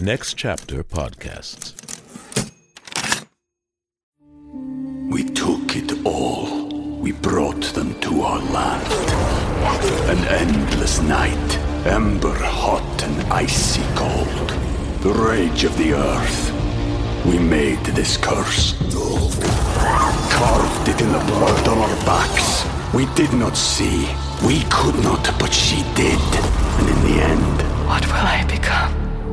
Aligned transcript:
Next 0.00 0.34
Chapter 0.34 0.84
Podcasts. 0.84 1.74
We 5.10 5.24
took 5.24 5.74
it 5.74 6.06
all. 6.06 6.68
We 7.00 7.10
brought 7.10 7.64
them 7.74 7.98
to 8.02 8.22
our 8.22 8.38
land. 8.38 8.86
An 10.08 10.24
endless 10.28 11.00
night, 11.00 11.58
ember 11.84 12.32
hot 12.32 13.02
and 13.02 13.32
icy 13.32 13.82
cold. 13.96 14.50
The 15.00 15.12
rage 15.12 15.64
of 15.64 15.76
the 15.76 15.94
earth. 15.94 16.52
We 17.26 17.40
made 17.40 17.84
this 17.86 18.16
curse. 18.16 18.74
Carved 20.30 20.88
it 20.88 21.00
in 21.00 21.10
the 21.10 21.24
blood 21.26 21.66
on 21.66 21.78
our 21.78 21.96
backs. 22.06 22.64
We 22.94 23.06
did 23.16 23.32
not 23.32 23.56
see. 23.56 24.06
We 24.46 24.62
could 24.70 25.02
not, 25.02 25.24
but 25.40 25.52
she 25.52 25.82
did. 25.96 26.20
And 26.78 26.88
in 26.88 27.02
the 27.02 27.20
end, 27.20 27.88
What 27.88 28.06
will 28.06 28.14
I 28.14 28.44
become? 28.46 28.97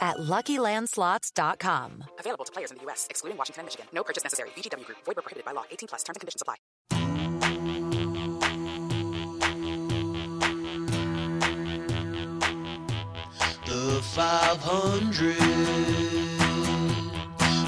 at 0.00 0.16
LuckyLandSlots.com. 0.18 2.04
Available 2.18 2.44
to 2.44 2.52
players 2.52 2.70
in 2.70 2.78
the 2.78 2.84
U.S., 2.84 3.06
excluding 3.10 3.36
Washington 3.36 3.60
and 3.60 3.66
Michigan. 3.66 3.86
No 3.92 4.02
purchase 4.02 4.24
necessary. 4.24 4.50
VGW 4.56 4.84
Group. 4.86 4.98
Void 5.04 5.16
where 5.16 5.22
prohibited 5.22 5.44
by 5.44 5.52
law. 5.52 5.64
18 5.70 5.88
plus. 5.88 6.02
Terms 6.02 6.16
and 6.16 6.20
conditions 6.20 6.42
apply. 6.42 6.56
The 13.66 14.00
500. 14.02 15.36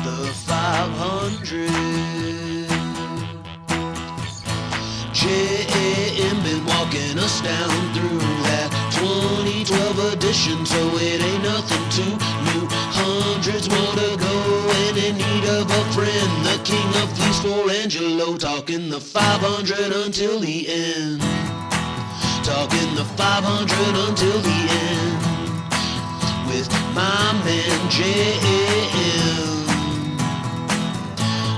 The 0.02 0.32
500. 0.46 1.70
JM 5.12 6.42
been 6.42 6.64
walking 6.66 7.18
us 7.18 7.40
down 7.40 7.94
through 7.94 8.41
that 9.02 9.10
2012 9.66 10.14
edition, 10.14 10.64
so 10.66 10.78
it 10.94 11.20
ain't 11.22 11.42
nothing 11.42 11.90
too 11.90 12.16
new. 12.46 12.68
Hundreds 12.70 13.68
more 13.68 13.94
to 13.98 14.16
go, 14.16 14.70
and 14.86 14.96
in 14.96 15.16
need 15.16 15.44
of 15.50 15.68
a 15.70 15.84
friend. 15.92 16.46
The 16.46 16.58
king 16.64 16.94
of 17.02 17.12
fleece 17.16 17.40
for 17.40 17.68
Angelo, 17.70 18.36
talking 18.36 18.88
the 18.90 19.00
500 19.00 19.92
until 20.06 20.38
the 20.40 20.68
end. 20.68 21.20
Talking 22.44 22.94
the 22.94 23.04
500 23.16 23.96
until 24.08 24.40
the 24.40 24.68
end 24.70 25.18
with 26.48 26.68
my 26.94 27.32
man 27.44 27.88
JM 27.88 29.68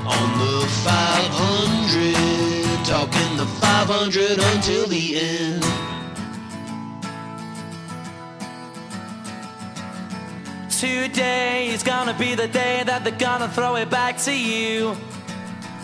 on 0.06 0.38
the 0.38 0.66
500, 0.84 2.84
talking 2.84 3.36
the 3.36 3.46
500 3.46 4.38
until 4.38 4.86
the 4.86 5.18
end. 5.18 5.64
Today 10.80 11.68
is 11.68 11.84
gonna 11.84 12.14
be 12.18 12.34
the 12.34 12.48
day 12.48 12.82
that 12.84 13.04
they're 13.04 13.16
gonna 13.16 13.48
throw 13.48 13.76
it 13.76 13.90
back 13.90 14.18
to 14.18 14.34
you. 14.36 14.90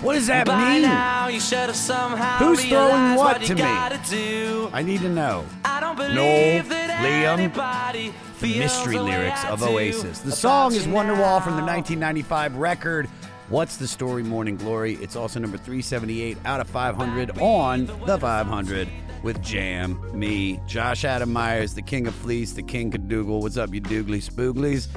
What 0.02 0.14
does 0.14 0.26
that 0.26 0.46
By 0.46 0.72
mean? 0.72 0.82
now, 0.82 1.28
you 1.28 1.38
should 1.38 1.58
have 1.58 1.76
somehow 1.76 2.38
Who's 2.38 2.64
throwing 2.64 3.14
what 3.14 3.40
you 3.40 3.46
to 3.48 3.54
me? 3.54 4.08
do. 4.10 4.68
I 4.72 4.82
need 4.82 5.00
to 5.02 5.08
know. 5.08 5.44
I 5.64 5.78
don't 5.78 5.96
believe 5.96 6.14
Noel, 6.16 7.38
Liam, 7.38 8.12
The 8.40 8.58
mystery 8.58 8.98
lyrics 8.98 9.44
of 9.44 9.62
Oasis. 9.62 10.20
The 10.20 10.32
song 10.32 10.74
is 10.74 10.88
Wonderwall 10.88 11.40
from 11.42 11.56
the 11.56 11.62
1995 11.62 12.56
record. 12.56 13.08
What's 13.48 13.76
the 13.76 13.86
story, 13.86 14.24
Morning 14.24 14.56
Glory? 14.56 14.94
It's 14.94 15.14
also 15.14 15.38
number 15.38 15.56
378 15.56 16.36
out 16.44 16.60
of 16.60 16.68
500 16.68 17.38
on 17.38 17.86
the 18.06 18.18
500 18.18 18.88
with 19.22 19.42
Jam, 19.42 20.00
me, 20.18 20.60
Josh 20.66 21.04
Adam 21.04 21.32
Meyers, 21.32 21.74
the 21.74 21.82
King 21.82 22.06
of 22.06 22.14
Fleece, 22.14 22.52
the 22.52 22.62
King 22.62 22.90
Cadougall. 22.90 23.40
What's 23.40 23.56
up, 23.56 23.74
you 23.74 23.80
doogly 23.80 24.22
spooglies? 24.22 24.88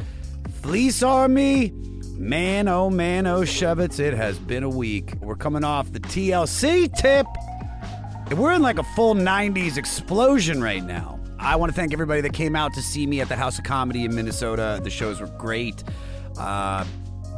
Fleece 0.61 1.03
Army? 1.03 1.73
Man, 2.15 2.67
oh 2.67 2.89
man, 2.89 3.27
oh 3.27 3.41
Shevitz, 3.41 3.99
it 3.99 4.13
has 4.13 4.37
been 4.37 4.63
a 4.63 4.69
week. 4.69 5.15
We're 5.21 5.35
coming 5.35 5.63
off 5.63 5.91
the 5.91 5.99
TLC 5.99 6.93
tip. 6.95 7.25
We're 8.37 8.53
in 8.53 8.61
like 8.61 8.79
a 8.79 8.83
full 8.83 9.15
90s 9.15 9.77
explosion 9.77 10.61
right 10.61 10.83
now. 10.83 11.19
I 11.39 11.55
want 11.57 11.71
to 11.71 11.75
thank 11.75 11.91
everybody 11.91 12.21
that 12.21 12.33
came 12.33 12.55
out 12.55 12.73
to 12.75 12.81
see 12.81 13.05
me 13.05 13.19
at 13.19 13.27
the 13.27 13.35
House 13.35 13.57
of 13.57 13.65
Comedy 13.65 14.05
in 14.05 14.15
Minnesota. 14.15 14.79
The 14.81 14.89
shows 14.89 15.19
were 15.19 15.27
great. 15.27 15.83
Uh, 16.37 16.85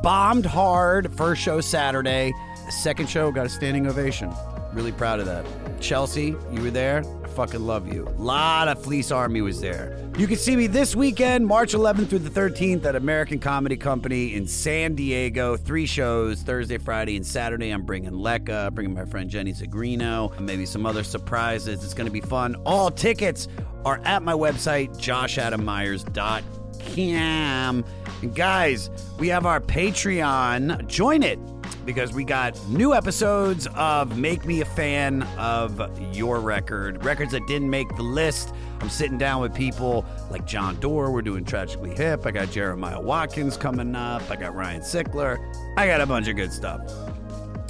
bombed 0.03 0.45
hard. 0.45 1.11
First 1.17 1.41
show 1.41 1.59
Saturday. 1.59 2.33
Second 2.69 3.09
show 3.09 3.31
got 3.31 3.47
a 3.47 3.49
standing 3.49 3.87
ovation. 3.87 4.31
Really 4.75 4.91
proud 4.91 5.21
of 5.21 5.25
that. 5.25 5.45
Chelsea, 5.79 6.35
you 6.51 6.61
were 6.61 6.69
there. 6.69 7.01
I 7.23 7.27
fucking 7.29 7.65
love 7.65 7.91
you. 7.91 8.05
A 8.07 8.21
lot 8.21 8.67
of 8.67 8.83
Fleece 8.83 9.09
Army 9.09 9.41
was 9.41 9.61
there. 9.61 9.97
You 10.17 10.27
can 10.27 10.35
see 10.35 10.57
me 10.57 10.67
this 10.67 10.97
weekend, 10.97 11.47
March 11.47 11.73
11th 11.73 12.09
through 12.09 12.19
the 12.19 12.29
13th 12.29 12.83
at 12.83 12.97
American 12.97 13.39
Comedy 13.39 13.77
Company 13.77 14.35
in 14.35 14.45
San 14.45 14.95
Diego. 14.95 15.55
Three 15.55 15.85
shows 15.85 16.41
Thursday, 16.41 16.77
Friday, 16.77 17.15
and 17.15 17.25
Saturday. 17.25 17.69
I'm 17.69 17.83
bringing 17.83 18.11
Lecca, 18.11 18.73
bringing 18.73 18.93
my 18.93 19.05
friend 19.05 19.29
Jenny 19.29 19.53
Zigrino, 19.53 20.37
maybe 20.41 20.65
some 20.65 20.85
other 20.85 21.03
surprises. 21.03 21.81
It's 21.81 21.93
going 21.93 22.07
to 22.07 22.13
be 22.13 22.19
fun. 22.19 22.55
All 22.65 22.91
tickets 22.91 23.47
are 23.85 24.01
at 24.03 24.23
my 24.23 24.33
website, 24.33 24.89
joshadammeyers.com. 24.97 27.85
And 28.21 28.35
guys, 28.35 28.89
we 29.17 29.29
have 29.29 29.45
our 29.45 29.61
Patreon. 29.61 30.85
Join 30.87 31.23
it 31.23 31.39
because 31.85 32.13
we 32.13 32.23
got 32.23 32.59
new 32.67 32.93
episodes 32.93 33.67
of 33.75 34.17
Make 34.17 34.45
Me 34.45 34.61
a 34.61 34.65
Fan 34.65 35.23
of 35.37 35.79
Your 36.15 36.39
Record. 36.39 37.03
Records 37.03 37.31
that 37.31 37.45
didn't 37.47 37.69
make 37.69 37.95
the 37.95 38.03
list. 38.03 38.53
I'm 38.81 38.89
sitting 38.89 39.17
down 39.17 39.41
with 39.41 39.53
people 39.53 40.05
like 40.29 40.45
Jon 40.45 40.79
Dore. 40.79 41.11
We're 41.11 41.21
doing 41.21 41.45
Tragically 41.45 41.95
Hip. 41.95 42.25
I 42.25 42.31
got 42.31 42.51
Jeremiah 42.51 42.99
Watkins 42.99 43.57
coming 43.57 43.95
up. 43.95 44.29
I 44.29 44.35
got 44.35 44.55
Ryan 44.55 44.81
Sickler. 44.81 45.37
I 45.77 45.87
got 45.87 46.01
a 46.01 46.05
bunch 46.05 46.27
of 46.27 46.35
good 46.35 46.51
stuff. 46.51 46.81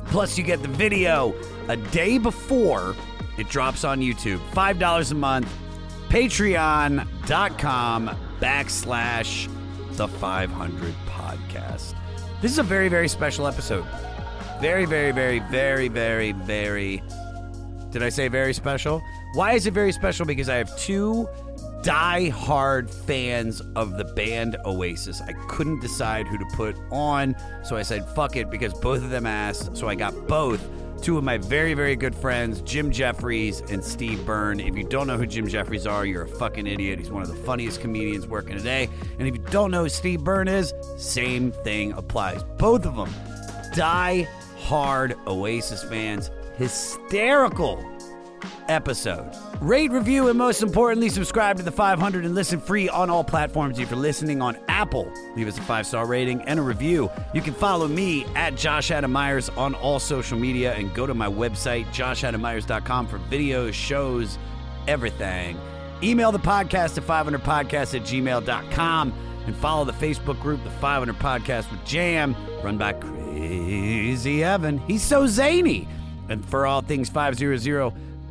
Plus, 0.08 0.38
you 0.38 0.44
get 0.44 0.62
the 0.62 0.68
video 0.68 1.34
a 1.68 1.78
day 1.78 2.18
before 2.18 2.96
it 3.38 3.50
drops 3.50 3.84
on 3.84 4.00
YouTube. 4.00 4.40
$5 4.52 5.12
a 5.12 5.16
month. 5.16 5.54
Patreon.com 6.10 8.10
backslash 8.40 9.50
the 9.96 10.08
500 10.08 10.94
podcast. 11.08 11.96
This 12.46 12.52
is 12.52 12.60
a 12.60 12.64
very, 12.64 12.90
very 12.90 13.08
special 13.08 13.48
episode. 13.48 13.84
Very, 14.62 14.86
very, 14.86 15.12
very, 15.12 15.40
very, 15.40 15.88
very, 15.88 16.32
very. 16.32 17.02
Did 17.90 18.04
I 18.04 18.10
say 18.10 18.28
very 18.28 18.54
special? 18.54 19.02
Why 19.34 19.54
is 19.54 19.66
it 19.66 19.74
very 19.74 19.92
special? 19.92 20.28
Because 20.28 20.48
I 20.48 20.58
have 20.58 20.78
two 20.78 21.28
die-hard 21.82 22.92
fans 22.92 23.64
of 23.76 23.98
the 23.98 24.04
band 24.04 24.58
Oasis. 24.64 25.22
I 25.22 25.34
couldn't 25.48 25.80
decide 25.80 26.28
who 26.28 26.38
to 26.38 26.46
put 26.54 26.78
on, 26.92 27.36
so 27.64 27.78
I 27.78 27.82
said 27.82 28.08
fuck 28.10 28.36
it 28.36 28.52
because 28.52 28.76
both 28.76 29.04
of 29.04 29.10
them 29.10 29.26
asked. 29.26 29.76
So 29.76 29.88
I 29.88 29.96
got 29.96 30.28
both. 30.28 30.64
Two 31.06 31.20
of 31.20 31.24
my 31.24 31.38
very, 31.38 31.76
very 31.76 31.96
good 31.96 32.16
friends, 32.16 32.62
Jim 32.62 32.90
Jefferies 32.90 33.62
and 33.70 33.84
Steve 33.84 34.26
Byrne. 34.26 34.60
If 34.60 34.76
you 34.76 34.84
don't 34.84 35.06
know 35.06 35.18
who 35.18 35.28
Jim 35.28 35.48
Jefferies 35.48 35.86
are, 35.86 36.04
you're 36.04 36.24
a 36.24 36.28
fucking 36.28 36.66
idiot. 36.66 36.98
He's 36.98 37.12
one 37.12 37.22
of 37.22 37.28
the 37.28 37.36
funniest 37.36 37.80
comedians 37.80 38.26
working 38.26 38.58
today. 38.58 38.90
And 39.20 39.28
if 39.28 39.36
you 39.36 39.42
don't 39.52 39.70
know 39.70 39.84
who 39.84 39.90
Steve 39.90 40.24
Byrne 40.24 40.48
is, 40.48 40.74
same 40.98 41.52
thing 41.52 41.92
applies. 41.92 42.44
Both 42.58 42.88
of 42.88 42.96
them 42.96 43.14
die 43.76 44.28
hard 44.58 45.16
Oasis 45.28 45.84
fans. 45.84 46.32
Hysterical 46.58 47.86
episode. 48.68 49.32
Rate, 49.62 49.92
review, 49.92 50.28
and 50.28 50.38
most 50.38 50.62
importantly, 50.62 51.10
subscribe 51.10 51.58
to 51.58 51.64
the 51.64 51.72
500 51.72 52.26
and 52.26 52.36
listen 52.36 52.60
free 52.60 52.90
on 52.90 53.10
all 53.10 53.24
platforms. 53.24 53.80
If 53.80 53.90
you're 53.90 54.00
listening 54.00 54.42
on 54.42 54.58
Apple, 54.68 55.12
leave 55.36 55.48
us 55.48 55.58
a 55.58 55.62
five 55.62 55.88
star 55.88 56.06
rating 56.06 56.42
and 56.42 56.60
a 56.60 56.62
review. 56.62 57.10
You 57.34 57.42
can 57.42 57.54
follow 57.54 57.88
me 57.88 58.26
at 58.36 58.56
Josh 58.56 58.92
Adam 58.92 59.12
Meyers 59.12 59.50
on 59.50 59.74
all 59.76 60.00
social 60.00 60.38
media 60.38 60.74
and 60.74 60.94
go 60.94 61.08
to 61.08 61.14
my 61.14 61.28
website, 61.28 61.86
joshadammeyers.com, 61.88 63.08
for 63.08 63.18
videos, 63.20 63.74
shows, 63.74 64.38
everything. 64.88 65.58
Email 66.04 66.32
the 66.32 66.40
podcast 66.40 66.98
at 66.98 67.04
500podcast 67.06 67.96
at 67.96 68.02
gmail.com 68.02 69.14
and 69.48 69.56
follow 69.56 69.86
the 69.86 69.94
Facebook 69.94 70.40
group, 70.42 70.64
the 70.64 70.70
500 70.72 71.16
Podcast 71.18 71.72
with 71.72 71.84
Jam, 71.86 72.36
run 72.64 72.78
by 72.78 72.94
Crazy 72.94 74.44
Evan. 74.44 74.80
He's 74.80 75.04
so 75.04 75.28
zany. 75.28 75.88
And 76.28 76.44
for 76.46 76.66
all 76.66 76.82
things 76.82 77.10
500, 77.10 77.62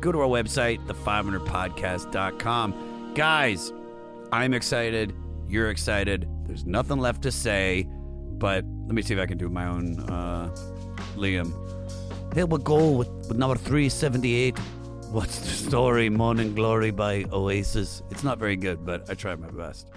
go 0.01 0.11
to 0.11 0.21
our 0.21 0.27
website, 0.27 0.85
the500podcast.com. 0.87 3.13
Guys, 3.15 3.73
I'm 4.31 4.53
excited. 4.53 5.13
You're 5.47 5.69
excited. 5.69 6.27
There's 6.45 6.65
nothing 6.65 6.97
left 6.99 7.21
to 7.23 7.31
say. 7.31 7.87
but 8.37 8.65
let 8.85 8.93
me 8.93 9.01
see 9.01 9.13
if 9.13 9.19
I 9.19 9.25
can 9.25 9.37
do 9.37 9.49
my 9.49 9.65
own 9.65 9.99
uh, 10.09 10.53
Liam. 11.15 11.51
Here 12.33 12.45
we 12.45 12.57
go 12.59 12.91
with, 12.91 13.07
with 13.27 13.37
number 13.37 13.55
378. 13.55 14.57
What's 15.11 15.39
the 15.39 15.47
story? 15.47 16.09
Morning 16.09 16.53
Glory 16.53 16.91
by 16.91 17.25
Oasis. 17.31 18.03
It's 18.11 18.23
not 18.23 18.37
very 18.37 18.57
good, 18.57 18.85
but 18.85 19.09
I 19.09 19.13
tried 19.13 19.39
my 19.39 19.49
best. 19.49 19.89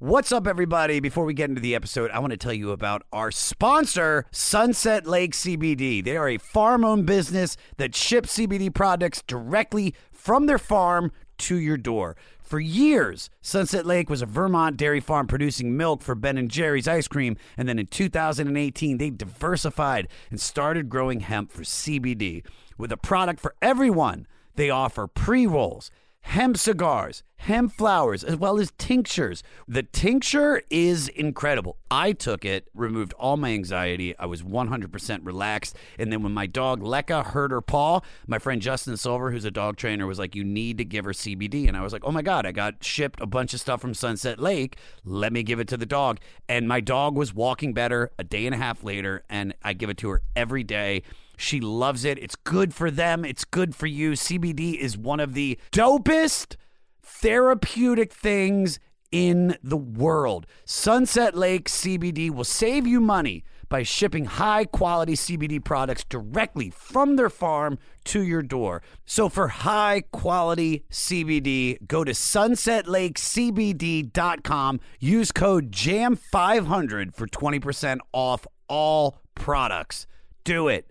What's 0.00 0.30
up, 0.30 0.46
everybody? 0.46 1.00
Before 1.00 1.24
we 1.24 1.34
get 1.34 1.48
into 1.48 1.60
the 1.60 1.74
episode, 1.74 2.12
I 2.12 2.20
want 2.20 2.30
to 2.30 2.36
tell 2.36 2.52
you 2.52 2.70
about 2.70 3.02
our 3.12 3.32
sponsor, 3.32 4.26
Sunset 4.30 5.08
Lake 5.08 5.32
CBD. 5.32 6.04
They 6.04 6.16
are 6.16 6.28
a 6.28 6.38
farm 6.38 6.84
owned 6.84 7.04
business 7.04 7.56
that 7.78 7.96
ships 7.96 8.38
CBD 8.38 8.72
products 8.72 9.24
directly 9.26 9.96
from 10.12 10.46
their 10.46 10.56
farm 10.56 11.10
to 11.38 11.56
your 11.56 11.76
door. 11.76 12.14
For 12.38 12.60
years, 12.60 13.28
Sunset 13.42 13.86
Lake 13.86 14.08
was 14.08 14.22
a 14.22 14.26
Vermont 14.26 14.76
dairy 14.76 15.00
farm 15.00 15.26
producing 15.26 15.76
milk 15.76 16.02
for 16.02 16.14
Ben 16.14 16.38
and 16.38 16.48
Jerry's 16.48 16.86
ice 16.86 17.08
cream, 17.08 17.36
and 17.56 17.68
then 17.68 17.80
in 17.80 17.88
2018, 17.88 18.98
they 18.98 19.10
diversified 19.10 20.06
and 20.30 20.40
started 20.40 20.88
growing 20.88 21.20
hemp 21.20 21.50
for 21.50 21.64
CBD. 21.64 22.44
With 22.78 22.92
a 22.92 22.96
product 22.96 23.40
for 23.40 23.56
everyone, 23.60 24.28
they 24.54 24.70
offer 24.70 25.08
pre 25.08 25.44
rolls 25.44 25.90
hemp 26.28 26.58
cigars, 26.58 27.22
hemp 27.36 27.72
flowers, 27.72 28.22
as 28.22 28.36
well 28.36 28.58
as 28.60 28.70
tinctures. 28.76 29.42
The 29.66 29.82
tincture 29.82 30.60
is 30.68 31.08
incredible. 31.08 31.78
I 31.90 32.12
took 32.12 32.44
it, 32.44 32.68
removed 32.74 33.14
all 33.14 33.38
my 33.38 33.54
anxiety. 33.54 34.14
I 34.18 34.26
was 34.26 34.42
100% 34.42 35.20
relaxed. 35.24 35.74
And 35.98 36.12
then 36.12 36.22
when 36.22 36.32
my 36.32 36.44
dog 36.44 36.82
Lekka 36.82 37.24
hurt 37.24 37.50
her 37.50 37.62
paw, 37.62 38.00
my 38.26 38.38
friend 38.38 38.60
Justin 38.60 38.98
Silver, 38.98 39.30
who's 39.30 39.46
a 39.46 39.50
dog 39.50 39.78
trainer, 39.78 40.06
was 40.06 40.18
like, 40.18 40.34
You 40.34 40.44
need 40.44 40.76
to 40.76 40.84
give 40.84 41.06
her 41.06 41.12
CBD. 41.12 41.66
And 41.66 41.78
I 41.78 41.80
was 41.80 41.94
like, 41.94 42.04
Oh 42.04 42.12
my 42.12 42.22
God, 42.22 42.44
I 42.44 42.52
got 42.52 42.84
shipped 42.84 43.22
a 43.22 43.26
bunch 43.26 43.54
of 43.54 43.60
stuff 43.60 43.80
from 43.80 43.94
Sunset 43.94 44.38
Lake. 44.38 44.76
Let 45.06 45.32
me 45.32 45.42
give 45.42 45.60
it 45.60 45.68
to 45.68 45.78
the 45.78 45.86
dog. 45.86 46.20
And 46.46 46.68
my 46.68 46.80
dog 46.80 47.16
was 47.16 47.32
walking 47.32 47.72
better 47.72 48.10
a 48.18 48.24
day 48.24 48.44
and 48.44 48.54
a 48.54 48.58
half 48.58 48.84
later, 48.84 49.24
and 49.30 49.54
I 49.64 49.72
give 49.72 49.88
it 49.88 49.96
to 49.98 50.10
her 50.10 50.20
every 50.36 50.62
day. 50.62 51.04
She 51.38 51.60
loves 51.60 52.04
it. 52.04 52.18
It's 52.18 52.36
good 52.36 52.74
for 52.74 52.90
them. 52.90 53.24
It's 53.24 53.44
good 53.44 53.74
for 53.74 53.86
you. 53.86 54.12
CBD 54.12 54.76
is 54.76 54.98
one 54.98 55.20
of 55.20 55.34
the 55.34 55.58
dopest 55.72 56.56
therapeutic 57.02 58.12
things 58.12 58.78
in 59.10 59.56
the 59.62 59.76
world. 59.76 60.46
Sunset 60.64 61.36
Lake 61.36 61.68
CBD 61.68 62.30
will 62.30 62.44
save 62.44 62.86
you 62.86 63.00
money 63.00 63.42
by 63.68 63.82
shipping 63.82 64.24
high 64.24 64.64
quality 64.64 65.14
CBD 65.14 65.62
products 65.62 66.04
directly 66.04 66.70
from 66.70 67.16
their 67.16 67.30
farm 67.30 67.78
to 68.04 68.22
your 68.22 68.42
door. 68.42 68.82
So 69.04 69.28
for 69.28 69.48
high 69.48 70.04
quality 70.10 70.84
CBD, 70.90 71.86
go 71.86 72.02
to 72.04 72.12
sunsetlakecbd.com, 72.12 74.80
use 74.98 75.32
code 75.32 75.70
JAM500 75.70 77.14
for 77.14 77.26
20% 77.26 77.98
off 78.12 78.46
all 78.68 79.18
products. 79.34 80.06
Do 80.44 80.68
it 80.68 80.90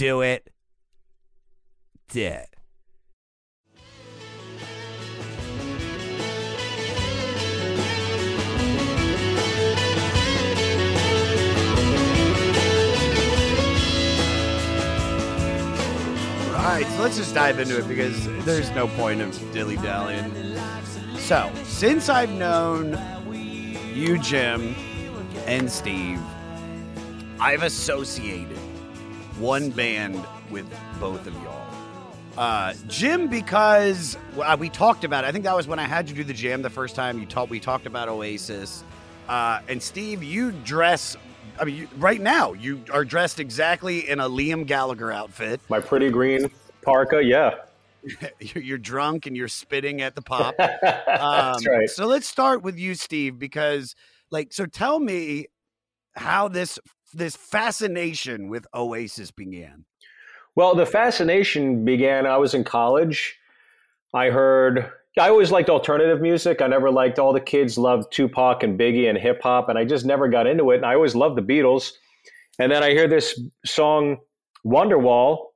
do 0.00 0.22
it. 0.22 0.48
Dead. 2.10 2.46
All 16.48 16.64
right, 16.64 16.86
so 16.86 17.02
let's 17.02 17.18
just 17.18 17.34
dive 17.34 17.58
into 17.58 17.78
it 17.78 17.86
because 17.86 18.24
there's 18.46 18.70
no 18.70 18.88
point 18.88 19.20
of 19.20 19.52
dilly 19.52 19.76
dallying. 19.76 20.32
So, 21.18 21.52
since 21.64 22.08
I've 22.08 22.30
known 22.30 22.98
you, 23.94 24.16
Jim, 24.16 24.74
and 25.44 25.70
Steve, 25.70 26.18
I've 27.38 27.62
associated 27.62 28.56
one 29.40 29.70
band 29.70 30.24
with 30.50 30.66
both 31.00 31.26
of 31.26 31.34
y'all. 31.42 31.66
Uh, 32.36 32.74
Jim, 32.86 33.26
because 33.26 34.16
uh, 34.38 34.56
we 34.58 34.68
talked 34.68 35.04
about 35.04 35.24
it. 35.24 35.28
I 35.28 35.32
think 35.32 35.44
that 35.44 35.56
was 35.56 35.66
when 35.66 35.78
I 35.78 35.84
had 35.84 36.08
you 36.08 36.14
do 36.14 36.24
the 36.24 36.32
jam 36.32 36.62
the 36.62 36.70
first 36.70 36.94
time. 36.94 37.18
You 37.18 37.26
talked. 37.26 37.50
We 37.50 37.60
talked 37.60 37.86
about 37.86 38.08
Oasis. 38.08 38.84
Uh, 39.28 39.60
and 39.68 39.82
Steve, 39.82 40.22
you 40.22 40.52
dress. 40.52 41.16
I 41.58 41.64
mean, 41.64 41.76
you, 41.76 41.88
right 41.96 42.20
now 42.20 42.52
you 42.52 42.82
are 42.92 43.04
dressed 43.04 43.40
exactly 43.40 44.08
in 44.08 44.20
a 44.20 44.28
Liam 44.28 44.66
Gallagher 44.66 45.10
outfit. 45.10 45.60
My 45.68 45.80
pretty 45.80 46.10
green 46.10 46.50
parka, 46.82 47.22
yeah. 47.22 47.54
you're, 48.40 48.64
you're 48.64 48.78
drunk 48.78 49.26
and 49.26 49.36
you're 49.36 49.48
spitting 49.48 50.00
at 50.00 50.14
the 50.14 50.22
pop. 50.22 50.54
Um, 51.20 51.52
That's 51.52 51.66
right. 51.66 51.90
So 51.90 52.06
let's 52.06 52.26
start 52.26 52.62
with 52.62 52.78
you, 52.78 52.94
Steve, 52.94 53.38
because 53.38 53.94
like, 54.30 54.52
so 54.52 54.64
tell 54.64 54.98
me 54.98 55.48
how 56.14 56.48
this 56.48 56.78
this 57.12 57.36
fascination 57.36 58.48
with 58.48 58.66
Oasis 58.74 59.30
began? 59.30 59.84
Well, 60.56 60.74
the 60.74 60.86
fascination 60.86 61.84
began. 61.84 62.26
I 62.26 62.36
was 62.36 62.54
in 62.54 62.64
college. 62.64 63.38
I 64.12 64.30
heard. 64.30 64.90
I 65.18 65.28
always 65.28 65.50
liked 65.50 65.68
alternative 65.68 66.20
music. 66.20 66.62
I 66.62 66.66
never 66.66 66.90
liked 66.90 67.18
all 67.18 67.32
the 67.32 67.40
kids 67.40 67.76
loved 67.78 68.12
Tupac 68.12 68.62
and 68.62 68.78
Biggie 68.78 69.08
and 69.08 69.18
hip 69.18 69.42
hop, 69.42 69.68
and 69.68 69.78
I 69.78 69.84
just 69.84 70.04
never 70.04 70.28
got 70.28 70.46
into 70.46 70.70
it. 70.70 70.76
And 70.76 70.86
I 70.86 70.94
always 70.94 71.14
loved 71.14 71.36
the 71.36 71.42
Beatles. 71.42 71.92
And 72.58 72.70
then 72.70 72.82
I 72.82 72.90
hear 72.90 73.08
this 73.08 73.40
song 73.64 74.18
Wonderwall, 74.66 75.46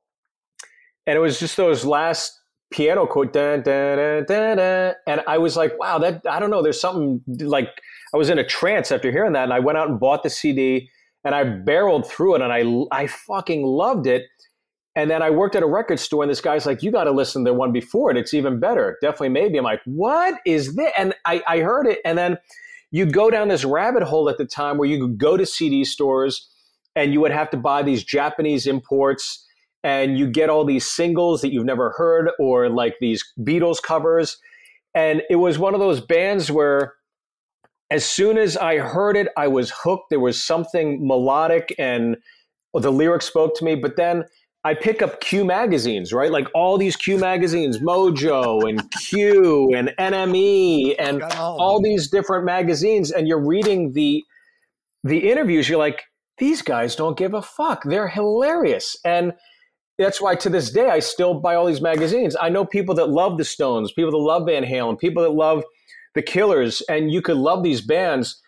and 1.06 1.16
it 1.16 1.20
was 1.20 1.38
just 1.38 1.56
those 1.56 1.84
last 1.84 2.40
piano 2.72 3.06
chord, 3.06 3.32
dun, 3.32 3.62
dun, 3.62 4.24
dun, 4.24 4.94
and 5.06 5.20
I 5.28 5.38
was 5.38 5.56
like, 5.56 5.78
wow, 5.78 5.98
that 5.98 6.22
I 6.28 6.40
don't 6.40 6.50
know. 6.50 6.62
There's 6.62 6.80
something 6.80 7.22
like 7.40 7.68
I 8.12 8.16
was 8.16 8.30
in 8.30 8.38
a 8.38 8.44
trance 8.44 8.90
after 8.90 9.10
hearing 9.12 9.32
that, 9.32 9.44
and 9.44 9.52
I 9.52 9.60
went 9.60 9.78
out 9.78 9.88
and 9.88 10.00
bought 10.00 10.22
the 10.22 10.30
CD 10.30 10.88
and 11.24 11.34
I 11.34 11.44
barreled 11.44 12.06
through 12.06 12.36
it 12.36 12.42
and 12.42 12.52
I 12.52 12.64
I 12.96 13.06
fucking 13.06 13.64
loved 13.64 14.06
it. 14.06 14.24
And 14.96 15.10
then 15.10 15.22
I 15.22 15.30
worked 15.30 15.56
at 15.56 15.64
a 15.64 15.66
record 15.66 15.98
store, 15.98 16.22
and 16.22 16.30
this 16.30 16.40
guy's 16.40 16.66
like, 16.66 16.82
"You 16.82 16.92
got 16.92 17.04
to 17.04 17.10
listen 17.10 17.44
to 17.44 17.50
the 17.50 17.54
one 17.54 17.72
before 17.72 18.12
it. 18.12 18.16
It's 18.16 18.32
even 18.32 18.60
better. 18.60 18.96
Definitely, 19.02 19.30
maybe." 19.30 19.58
I'm 19.58 19.64
like, 19.64 19.80
"What 19.86 20.34
is 20.46 20.76
this?" 20.76 20.92
And 20.96 21.14
I, 21.24 21.42
I 21.48 21.58
heard 21.60 21.88
it, 21.88 21.98
and 22.04 22.16
then 22.16 22.38
you 22.92 23.04
go 23.06 23.28
down 23.28 23.48
this 23.48 23.64
rabbit 23.64 24.04
hole 24.04 24.28
at 24.28 24.38
the 24.38 24.44
time 24.44 24.78
where 24.78 24.88
you 24.88 25.00
could 25.00 25.18
go 25.18 25.36
to 25.36 25.44
CD 25.44 25.84
stores, 25.84 26.48
and 26.94 27.12
you 27.12 27.20
would 27.20 27.32
have 27.32 27.50
to 27.50 27.56
buy 27.56 27.82
these 27.82 28.04
Japanese 28.04 28.68
imports, 28.68 29.44
and 29.82 30.16
you 30.16 30.28
get 30.28 30.48
all 30.48 30.64
these 30.64 30.88
singles 30.88 31.40
that 31.40 31.52
you've 31.52 31.64
never 31.64 31.90
heard, 31.96 32.30
or 32.38 32.68
like 32.68 32.94
these 33.00 33.24
Beatles 33.40 33.82
covers, 33.82 34.38
and 34.94 35.22
it 35.28 35.36
was 35.36 35.58
one 35.58 35.74
of 35.74 35.80
those 35.80 36.00
bands 36.00 36.52
where 36.52 36.94
as 37.94 38.04
soon 38.04 38.38
as 38.38 38.56
I 38.56 38.78
heard 38.78 39.16
it, 39.16 39.28
I 39.36 39.46
was 39.46 39.70
hooked. 39.70 40.10
There 40.10 40.18
was 40.18 40.42
something 40.42 41.06
melodic 41.06 41.72
and 41.78 42.16
the 42.74 42.90
lyrics 42.90 43.26
spoke 43.26 43.56
to 43.58 43.64
me. 43.64 43.76
But 43.76 43.94
then 43.94 44.24
I 44.64 44.74
pick 44.74 45.00
up 45.00 45.20
Q 45.20 45.44
magazines, 45.44 46.12
right? 46.12 46.32
Like 46.32 46.48
all 46.56 46.76
these 46.76 46.96
Q 46.96 47.18
magazines, 47.18 47.78
Mojo 47.78 48.68
and 48.68 48.82
Q 49.06 49.72
and 49.76 49.92
NME 49.96 50.96
and 50.98 51.22
all 51.22 51.80
these 51.80 52.10
different 52.10 52.44
magazines. 52.44 53.12
And 53.12 53.28
you're 53.28 53.46
reading 53.46 53.92
the 53.92 54.24
the 55.04 55.30
interviews. 55.30 55.68
You're 55.68 55.78
like, 55.78 56.02
these 56.38 56.62
guys 56.62 56.96
don't 56.96 57.16
give 57.16 57.32
a 57.32 57.42
fuck. 57.42 57.84
They're 57.84 58.08
hilarious. 58.08 58.96
And 59.04 59.34
that's 59.98 60.20
why 60.20 60.34
to 60.34 60.50
this 60.50 60.72
day 60.72 60.88
I 60.88 60.98
still 60.98 61.34
buy 61.34 61.54
all 61.54 61.66
these 61.66 61.80
magazines. 61.80 62.34
I 62.40 62.48
know 62.48 62.64
people 62.64 62.96
that 62.96 63.10
love 63.10 63.38
the 63.38 63.44
Stones, 63.44 63.92
people 63.92 64.10
that 64.10 64.18
love 64.18 64.46
Van 64.46 64.64
Halen, 64.64 64.98
people 64.98 65.22
that 65.22 65.30
love 65.30 65.62
the 66.14 66.22
Killers, 66.22 66.82
and 66.88 67.12
you 67.12 67.20
could 67.20 67.36
love 67.36 67.62
these 67.62 67.80
bands, 67.80 68.40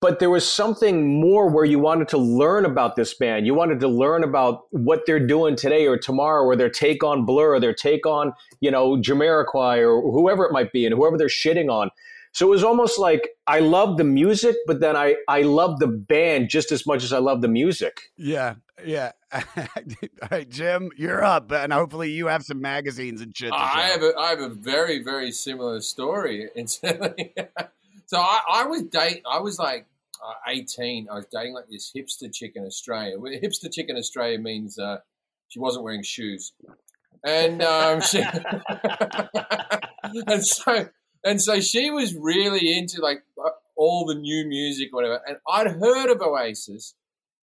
but 0.00 0.18
there 0.18 0.30
was 0.30 0.50
something 0.50 1.20
more 1.20 1.48
where 1.48 1.64
you 1.64 1.78
wanted 1.78 2.08
to 2.08 2.18
learn 2.18 2.64
about 2.64 2.96
this 2.96 3.14
band. 3.14 3.46
You 3.46 3.54
wanted 3.54 3.78
to 3.80 3.88
learn 3.88 4.24
about 4.24 4.62
what 4.70 5.02
they're 5.06 5.24
doing 5.24 5.54
today 5.54 5.86
or 5.86 5.96
tomorrow, 5.96 6.42
or 6.42 6.56
their 6.56 6.70
take 6.70 7.04
on 7.04 7.24
Blur, 7.24 7.54
or 7.54 7.60
their 7.60 7.74
take 7.74 8.06
on 8.06 8.32
you 8.60 8.70
know 8.70 8.96
Jamiroquai, 8.96 9.78
or 9.78 10.00
whoever 10.12 10.44
it 10.44 10.52
might 10.52 10.72
be, 10.72 10.84
and 10.84 10.94
whoever 10.94 11.16
they're 11.16 11.28
shitting 11.28 11.70
on. 11.70 11.90
So 12.32 12.46
it 12.46 12.50
was 12.50 12.64
almost 12.64 12.98
like 12.98 13.28
I 13.46 13.60
love 13.60 13.98
the 13.98 14.04
music, 14.04 14.56
but 14.66 14.80
then 14.80 14.96
I 14.96 15.16
I 15.28 15.42
love 15.42 15.78
the 15.78 15.86
band 15.86 16.48
just 16.48 16.72
as 16.72 16.86
much 16.86 17.04
as 17.04 17.12
I 17.12 17.18
love 17.18 17.42
the 17.42 17.48
music. 17.48 18.00
Yeah, 18.16 18.54
yeah. 18.84 19.12
All 19.32 19.42
right, 20.30 20.48
Jim, 20.48 20.90
you're 20.96 21.24
up, 21.24 21.50
and 21.52 21.72
hopefully 21.72 22.10
you 22.10 22.26
have 22.26 22.44
some 22.44 22.60
magazines 22.60 23.20
and 23.20 23.36
shit. 23.36 23.52
I 23.52 23.88
have 23.92 24.02
a 24.02 24.12
I 24.18 24.30
have 24.30 24.40
a 24.40 24.48
very 24.48 25.02
very 25.02 25.32
similar 25.32 25.80
story. 25.80 26.48
Incidentally, 26.56 27.34
so 28.06 28.18
I, 28.18 28.40
I 28.50 28.66
was 28.66 28.82
date 28.82 29.22
I 29.30 29.40
was 29.40 29.58
like 29.58 29.86
uh, 30.22 30.34
18. 30.50 31.08
I 31.10 31.14
was 31.14 31.26
dating 31.32 31.54
like 31.54 31.68
this 31.70 31.92
hipster 31.96 32.32
chick 32.32 32.52
in 32.56 32.64
Australia. 32.64 33.16
Hipster 33.18 33.72
chick 33.72 33.86
in 33.88 33.96
Australia 33.96 34.38
means 34.38 34.78
uh, 34.78 34.98
she 35.48 35.58
wasn't 35.58 35.84
wearing 35.84 36.02
shoes, 36.02 36.52
and 37.24 37.62
um, 37.62 38.00
she 38.00 38.22
and 40.26 40.44
so 40.44 40.88
and 41.24 41.40
so 41.40 41.60
she 41.60 41.90
was 41.90 42.14
really 42.14 42.76
into 42.76 43.00
like 43.00 43.22
uh, 43.42 43.50
all 43.76 44.04
the 44.04 44.14
new 44.14 44.46
music, 44.46 44.92
whatever. 44.92 45.20
And 45.26 45.38
I'd 45.48 45.68
heard 45.68 46.10
of 46.10 46.20
Oasis, 46.20 46.94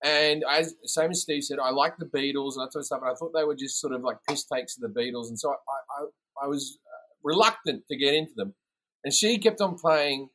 and 0.03 0.43
as 0.49 0.75
same 0.85 1.11
as 1.11 1.21
Steve 1.21 1.43
said, 1.43 1.59
I 1.59 1.71
like 1.71 1.97
the 1.97 2.05
Beatles 2.05 2.53
and 2.55 2.65
that 2.65 2.71
sort 2.71 2.81
of 2.81 2.85
stuff. 2.85 3.01
And 3.01 3.11
I 3.11 3.15
thought 3.15 3.33
they 3.33 3.43
were 3.43 3.55
just 3.55 3.79
sort 3.79 3.93
of 3.93 4.01
like 4.01 4.17
piss 4.27 4.45
takes 4.45 4.77
of 4.77 4.81
the 4.81 4.99
Beatles, 4.99 5.27
and 5.27 5.39
so 5.39 5.49
I 5.51 6.01
I, 6.01 6.45
I 6.45 6.47
was 6.47 6.79
uh, 6.85 7.15
reluctant 7.23 7.83
to 7.87 7.97
get 7.97 8.13
into 8.13 8.33
them. 8.35 8.53
And 9.03 9.13
she 9.13 9.37
kept 9.37 9.61
on 9.61 9.77
playing 9.77 10.29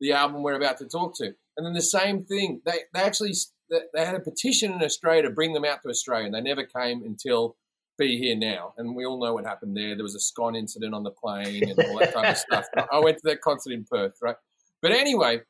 the 0.00 0.12
album 0.12 0.42
we're 0.42 0.54
about 0.54 0.78
to 0.78 0.86
talk 0.86 1.16
to. 1.16 1.34
And 1.56 1.66
then 1.66 1.74
the 1.74 1.82
same 1.82 2.24
thing. 2.24 2.62
They 2.64 2.80
they 2.94 3.00
actually 3.00 3.34
they 3.68 4.04
had 4.04 4.14
a 4.14 4.20
petition 4.20 4.72
in 4.72 4.82
Australia 4.82 5.22
to 5.22 5.30
bring 5.30 5.52
them 5.52 5.64
out 5.64 5.82
to 5.82 5.88
Australia, 5.88 6.26
and 6.26 6.34
they 6.34 6.40
never 6.40 6.64
came 6.64 7.02
until 7.02 7.56
Be 7.98 8.18
Here 8.18 8.36
Now. 8.36 8.74
And 8.78 8.96
we 8.96 9.04
all 9.04 9.20
know 9.20 9.34
what 9.34 9.44
happened 9.44 9.76
there. 9.76 9.94
There 9.94 10.02
was 10.02 10.14
a 10.14 10.20
scone 10.20 10.56
incident 10.56 10.94
on 10.94 11.04
the 11.04 11.10
plane 11.10 11.68
and 11.68 11.78
all 11.78 11.98
that 11.98 12.14
type 12.14 12.30
of 12.30 12.38
stuff. 12.38 12.66
I 12.90 12.98
went 12.98 13.18
to 13.18 13.22
that 13.24 13.42
concert 13.42 13.72
in 13.72 13.84
Perth, 13.84 14.16
right? 14.22 14.36
But 14.82 14.92
anyway, 14.92 15.42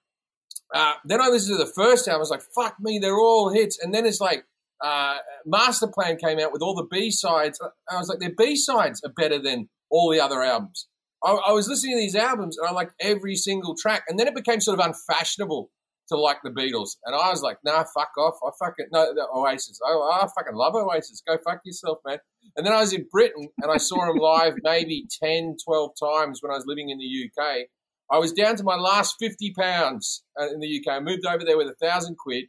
uh, 0.75 0.95
then 1.05 1.21
I 1.21 1.29
listened 1.29 1.59
to 1.59 1.65
the 1.65 1.73
first 1.73 2.07
album. 2.09 2.19
I 2.19 2.21
was 2.21 2.31
like, 2.31 2.43
"Fuck 2.55 2.77
me, 2.81 2.99
they're 2.99 3.19
all 3.19 3.51
hits." 3.51 3.79
And 3.79 3.95
then 3.95 4.07
it's 4.07 4.21
like 4.21 4.45
uh, 4.83 5.19
Master 5.47 5.87
Plan 5.87 6.17
came 6.17 6.39
out 6.39 6.53
with 6.53 6.63
all 6.63 6.75
the 6.75 6.87
B 6.91 7.11
sides. 7.11 7.61
I 7.91 7.99
was 7.99 8.09
like, 8.09 8.19
"Their 8.19 8.35
B 8.37 8.57
sides 8.57 9.03
are 9.05 9.13
better 9.13 9.41
than 9.41 9.69
all 9.91 10.11
the 10.11 10.21
other 10.21 10.43
albums." 10.43 10.89
I, 11.25 11.33
I 11.33 11.53
was 11.53 11.69
listening 11.69 11.97
to 11.97 12.01
these 12.01 12.17
albums 12.17 12.57
and 12.57 12.69
I 12.69 12.73
liked 12.73 12.95
every 13.01 13.37
single 13.37 13.75
track, 13.77 14.05
and 14.09 14.19
then 14.19 14.27
it 14.27 14.35
became 14.35 14.61
sort 14.61 14.79
of 14.79 14.87
unfashionable 14.87 15.71
to 16.11 16.17
like 16.17 16.39
the 16.43 16.51
Beatles. 16.51 16.97
And 17.05 17.15
I 17.15 17.31
was 17.31 17.41
like, 17.41 17.59
nah, 17.65 17.85
fuck 17.95 18.11
off. 18.19 18.35
I 18.45 18.51
fucking, 18.59 18.87
no, 18.93 19.15
the 19.15 19.27
Oasis. 19.33 19.79
I, 19.87 19.93
I 19.93 20.27
fucking 20.37 20.55
love 20.55 20.75
Oasis. 20.75 21.23
Go 21.27 21.39
fuck 21.45 21.61
yourself, 21.65 21.99
man. 22.05 22.19
And 22.57 22.67
then 22.67 22.73
I 22.73 22.81
was 22.81 22.93
in 22.93 23.07
Britain 23.11 23.49
and 23.59 23.71
I 23.71 23.77
saw 23.79 24.05
them 24.05 24.17
live 24.17 24.55
maybe 24.63 25.07
10, 25.23 25.57
12 25.65 25.91
times 26.03 26.41
when 26.43 26.51
I 26.53 26.57
was 26.57 26.65
living 26.67 26.91
in 26.91 26.99
the 26.99 27.05
UK. 27.05 27.67
I 28.11 28.19
was 28.19 28.33
down 28.33 28.57
to 28.57 28.65
my 28.65 28.77
last 28.77 29.17
50 29.21 29.55
pounds 29.59 30.25
uh, 30.41 30.49
in 30.49 30.61
the 30.61 30.81
UK. 30.81 30.95
I 30.95 31.01
moved 31.01 31.25
over 31.27 31.45
there 31.45 31.57
with 31.57 31.69
a 31.69 31.87
thousand 31.87 32.17
quid 32.19 32.47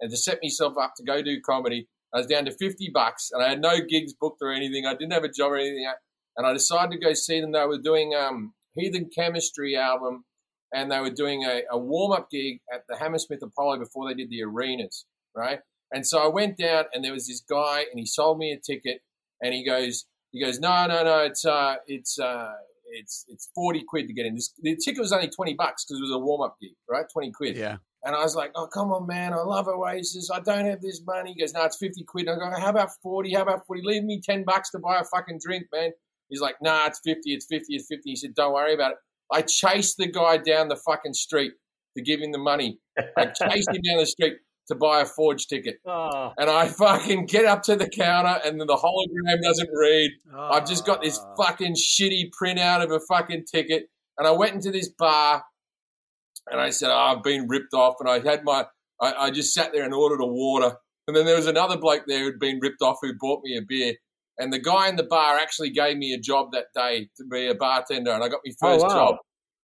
and 0.00 0.10
to 0.10 0.16
set 0.16 0.38
myself 0.42 0.74
up 0.80 0.94
to 0.96 1.04
go 1.04 1.22
do 1.22 1.40
comedy. 1.40 1.88
I 2.14 2.18
was 2.18 2.26
down 2.26 2.44
to 2.46 2.52
50 2.52 2.90
bucks 2.92 3.30
and 3.32 3.42
I 3.42 3.50
had 3.50 3.60
no 3.60 3.78
gigs 3.80 4.14
booked 4.14 4.38
or 4.42 4.52
anything. 4.52 4.86
I 4.86 4.94
didn't 4.94 5.12
have 5.12 5.24
a 5.24 5.28
job 5.28 5.52
or 5.52 5.56
anything. 5.56 5.90
And 6.36 6.46
I 6.46 6.52
decided 6.52 6.92
to 6.92 6.98
go 6.98 7.12
see 7.12 7.40
them. 7.40 7.52
They 7.52 7.64
were 7.66 7.78
doing 7.78 8.14
um, 8.14 8.54
Heathen 8.74 9.10
Chemistry 9.14 9.76
album 9.76 10.24
and 10.72 10.90
they 10.90 11.00
were 11.00 11.10
doing 11.10 11.44
a, 11.44 11.62
a 11.70 11.78
warm 11.78 12.12
up 12.12 12.30
gig 12.30 12.60
at 12.72 12.84
the 12.88 12.96
Hammersmith 12.96 13.42
Apollo 13.42 13.78
before 13.78 14.08
they 14.08 14.14
did 14.14 14.30
the 14.30 14.42
arenas, 14.42 15.04
right? 15.36 15.60
And 15.92 16.06
so 16.06 16.18
I 16.18 16.28
went 16.28 16.56
down, 16.56 16.84
and 16.92 17.04
there 17.04 17.12
was 17.12 17.26
this 17.26 17.42
guy, 17.42 17.80
and 17.90 18.00
he 18.00 18.06
sold 18.06 18.38
me 18.38 18.50
a 18.50 18.58
ticket, 18.58 19.02
and 19.42 19.52
he 19.52 19.64
goes, 19.64 20.06
he 20.30 20.42
goes, 20.42 20.58
no, 20.58 20.86
no, 20.86 21.04
no, 21.04 21.18
it's 21.18 21.44
uh, 21.44 21.76
it's 21.86 22.18
uh, 22.18 22.52
it's 22.92 23.24
it's 23.28 23.50
forty 23.54 23.82
quid 23.86 24.06
to 24.08 24.14
get 24.14 24.26
in. 24.26 24.34
This, 24.34 24.52
the 24.60 24.76
ticket 24.76 25.00
was 25.00 25.12
only 25.12 25.28
twenty 25.28 25.54
bucks 25.54 25.84
because 25.84 25.98
it 25.98 26.02
was 26.02 26.12
a 26.12 26.18
warm 26.18 26.42
up 26.42 26.56
gig, 26.60 26.72
right? 26.88 27.04
Twenty 27.12 27.32
quid. 27.32 27.56
Yeah. 27.56 27.78
And 28.04 28.16
I 28.16 28.22
was 28.22 28.34
like, 28.34 28.50
oh, 28.56 28.66
come 28.66 28.90
on, 28.90 29.06
man. 29.06 29.32
I 29.32 29.42
love 29.42 29.68
Oasis. 29.68 30.28
I 30.32 30.40
don't 30.40 30.66
have 30.66 30.80
this 30.80 31.00
money. 31.06 31.34
He 31.34 31.40
goes, 31.40 31.54
no, 31.54 31.62
it's 31.64 31.76
50 31.76 32.02
quid. 32.02 32.28
I 32.28 32.34
go, 32.34 32.50
how 32.58 32.70
about 32.70 32.90
40? 33.00 33.32
How 33.32 33.42
about 33.42 33.64
40? 33.64 33.82
Leave 33.84 34.02
me 34.02 34.20
10 34.20 34.42
bucks 34.44 34.70
to 34.70 34.80
buy 34.80 34.98
a 34.98 35.04
fucking 35.04 35.38
drink, 35.40 35.66
man. 35.72 35.92
He's 36.28 36.40
like, 36.40 36.56
nah, 36.60 36.86
it's 36.86 37.00
50. 37.04 37.32
It's 37.32 37.46
50. 37.46 37.76
It's 37.76 37.86
50. 37.86 38.10
He 38.10 38.16
said, 38.16 38.34
don't 38.34 38.54
worry 38.54 38.74
about 38.74 38.92
it. 38.92 38.96
I 39.30 39.42
chased 39.42 39.98
the 39.98 40.08
guy 40.08 40.38
down 40.38 40.66
the 40.66 40.76
fucking 40.76 41.14
street 41.14 41.52
to 41.96 42.02
give 42.02 42.20
him 42.20 42.32
the 42.32 42.38
money. 42.38 42.80
I 43.16 43.26
chased 43.26 43.68
him 43.68 43.82
down 43.82 43.98
the 43.98 44.06
street 44.06 44.34
to 44.72 44.78
buy 44.78 45.00
a 45.00 45.06
forged 45.06 45.48
ticket. 45.48 45.76
Oh. 45.86 46.32
And 46.36 46.50
I 46.50 46.68
fucking 46.68 47.26
get 47.26 47.44
up 47.44 47.62
to 47.64 47.76
the 47.76 47.88
counter 47.88 48.40
and 48.44 48.60
then 48.60 48.66
the 48.66 48.76
hologram 48.76 49.42
doesn't 49.42 49.70
read. 49.72 50.10
Oh. 50.34 50.50
I've 50.52 50.66
just 50.66 50.86
got 50.86 51.02
this 51.02 51.18
ah. 51.18 51.34
fucking 51.36 51.74
shitty 51.74 52.30
printout 52.40 52.82
of 52.82 52.90
a 52.90 53.00
fucking 53.00 53.44
ticket. 53.50 53.84
And 54.18 54.26
I 54.26 54.32
went 54.32 54.54
into 54.54 54.70
this 54.70 54.88
bar 54.88 55.44
and 56.50 56.60
I 56.60 56.70
said, 56.70 56.90
oh, 56.90 57.16
I've 57.16 57.22
been 57.22 57.48
ripped 57.48 57.74
off. 57.74 57.96
And 58.00 58.08
I 58.08 58.20
had 58.20 58.44
my, 58.44 58.66
I, 59.00 59.12
I 59.12 59.30
just 59.30 59.54
sat 59.54 59.72
there 59.72 59.84
and 59.84 59.94
ordered 59.94 60.20
a 60.20 60.26
water. 60.26 60.76
And 61.06 61.16
then 61.16 61.26
there 61.26 61.36
was 61.36 61.46
another 61.46 61.76
bloke 61.76 62.04
there 62.06 62.20
who'd 62.20 62.38
been 62.38 62.60
ripped 62.60 62.82
off 62.82 62.98
who 63.02 63.12
bought 63.18 63.42
me 63.44 63.56
a 63.56 63.62
beer. 63.62 63.94
And 64.38 64.52
the 64.52 64.58
guy 64.58 64.88
in 64.88 64.96
the 64.96 65.02
bar 65.02 65.38
actually 65.38 65.70
gave 65.70 65.96
me 65.96 66.14
a 66.14 66.18
job 66.18 66.52
that 66.52 66.66
day 66.74 67.08
to 67.16 67.24
be 67.30 67.48
a 67.48 67.54
bartender, 67.54 68.12
and 68.12 68.24
I 68.24 68.28
got 68.28 68.40
my 68.44 68.52
oh, 68.62 68.66
first 68.66 68.84
oh, 68.84 68.88
wow. 68.88 68.94
job. 68.94 69.16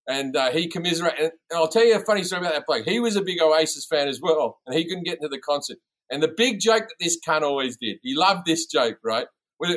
And 0.08 0.34
uh, 0.34 0.50
he 0.50 0.68
commiserated. 0.68 1.20
And 1.20 1.32
I'll 1.54 1.68
tell 1.68 1.84
you 1.84 1.96
a 1.96 2.00
funny 2.00 2.24
story 2.24 2.40
about 2.40 2.54
that 2.54 2.66
bloke. 2.66 2.86
He 2.86 2.98
was 2.98 3.14
a 3.14 3.22
big 3.22 3.40
Oasis 3.40 3.86
fan 3.86 4.08
as 4.08 4.20
well, 4.20 4.58
and 4.66 4.74
he 4.74 4.84
couldn't 4.84 5.04
get 5.04 5.16
into 5.16 5.28
the 5.28 5.38
concert. 5.38 5.78
And 6.10 6.22
the 6.22 6.32
big 6.34 6.60
joke 6.60 6.88
that 6.88 6.94
this 6.98 7.18
cunt 7.26 7.42
always 7.42 7.76
did, 7.76 7.98
he 8.02 8.14
loved 8.14 8.46
this 8.46 8.64
joke, 8.66 8.98
right? 9.04 9.26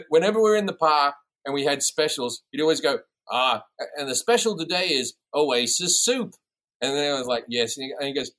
Whenever 0.09 0.37
we 0.41 0.49
were 0.49 0.55
in 0.55 0.67
the 0.67 0.73
bar 0.73 1.15
and 1.45 1.53
we 1.53 1.65
had 1.65 1.83
specials, 1.83 2.43
he'd 2.51 2.61
always 2.61 2.79
go, 2.79 2.99
ah, 3.29 3.63
and 3.97 4.07
the 4.07 4.15
special 4.15 4.57
today 4.57 4.87
is 4.87 5.15
Oasis 5.35 6.01
soup. 6.01 6.33
And 6.81 6.95
then 6.95 7.13
I 7.13 7.17
was 7.17 7.27
like, 7.27 7.45
yes. 7.49 7.77
And 7.77 7.91
he, 8.01 8.13
goes, 8.13 8.31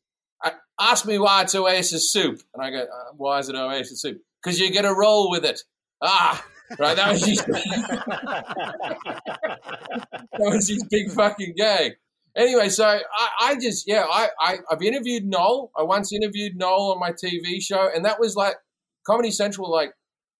ask 0.81 1.05
me 1.05 1.19
why 1.19 1.43
it's 1.43 1.55
Oasis 1.55 2.11
soup. 2.11 2.41
And 2.55 2.63
I 2.63 2.71
go, 2.71 2.83
uh, 2.83 3.13
why 3.17 3.39
is 3.39 3.49
it 3.49 3.57
Oasis 3.57 4.01
soup? 4.01 4.21
Because 4.43 4.59
you 4.59 4.71
get 4.71 4.85
a 4.85 4.95
roll 4.95 5.31
with 5.31 5.45
it. 5.45 5.61
Ah, 6.01 6.45
right. 6.79 6.97
That 6.97 7.13
was 7.13 7.25
his. 7.25 7.39
that 7.45 8.07
was 10.39 10.69
his 10.69 10.85
big 10.91 11.11
fucking 11.11 11.55
gag. 11.57 11.93
Anyway, 12.35 12.71
so 12.71 12.87
I, 12.87 13.03
I 13.41 13.55
just 13.57 13.87
yeah, 13.87 14.07
I, 14.11 14.29
I 14.41 14.59
I've 14.71 14.83
interviewed 14.83 15.25
Noel. 15.25 15.71
I 15.77 15.83
once 15.83 16.13
interviewed 16.13 16.57
Noel 16.57 16.93
on 16.93 16.99
my 16.99 17.13
TV 17.13 17.61
show, 17.61 17.91
and 17.95 18.05
that 18.05 18.19
was 18.19 18.37
like 18.37 18.57
Comedy 19.05 19.31
Central, 19.31 19.71
like, 19.71 19.93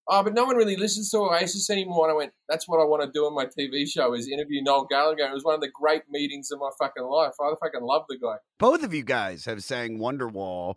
oh, 0.07 0.23
but 0.23 0.33
no 0.33 0.45
one 0.45 0.55
really 0.55 0.75
listens 0.75 1.11
to 1.11 1.17
Oasis 1.17 1.69
anymore. 1.69 2.07
And 2.07 2.13
I 2.13 2.15
went, 2.15 2.33
that's 2.49 2.67
what 2.67 2.79
I 2.79 2.85
want 2.85 3.03
to 3.03 3.11
do 3.11 3.25
on 3.25 3.35
my 3.35 3.45
TV 3.45 3.87
show 3.87 4.13
is 4.13 4.27
interview 4.27 4.61
Noel 4.63 4.87
Gallagher. 4.89 5.23
It 5.23 5.33
was 5.33 5.43
one 5.43 5.55
of 5.55 5.61
the 5.61 5.69
great 5.69 6.03
meetings 6.09 6.51
of 6.51 6.59
my 6.59 6.69
fucking 6.79 7.03
life. 7.03 7.33
I 7.39 7.53
fucking 7.61 7.81
love 7.81 8.05
the 8.09 8.17
guy. 8.17 8.37
Both 8.59 8.83
of 8.83 8.93
you 8.93 9.03
guys 9.03 9.45
have 9.45 9.63
sang 9.63 9.99
Wonderwall 9.99 10.75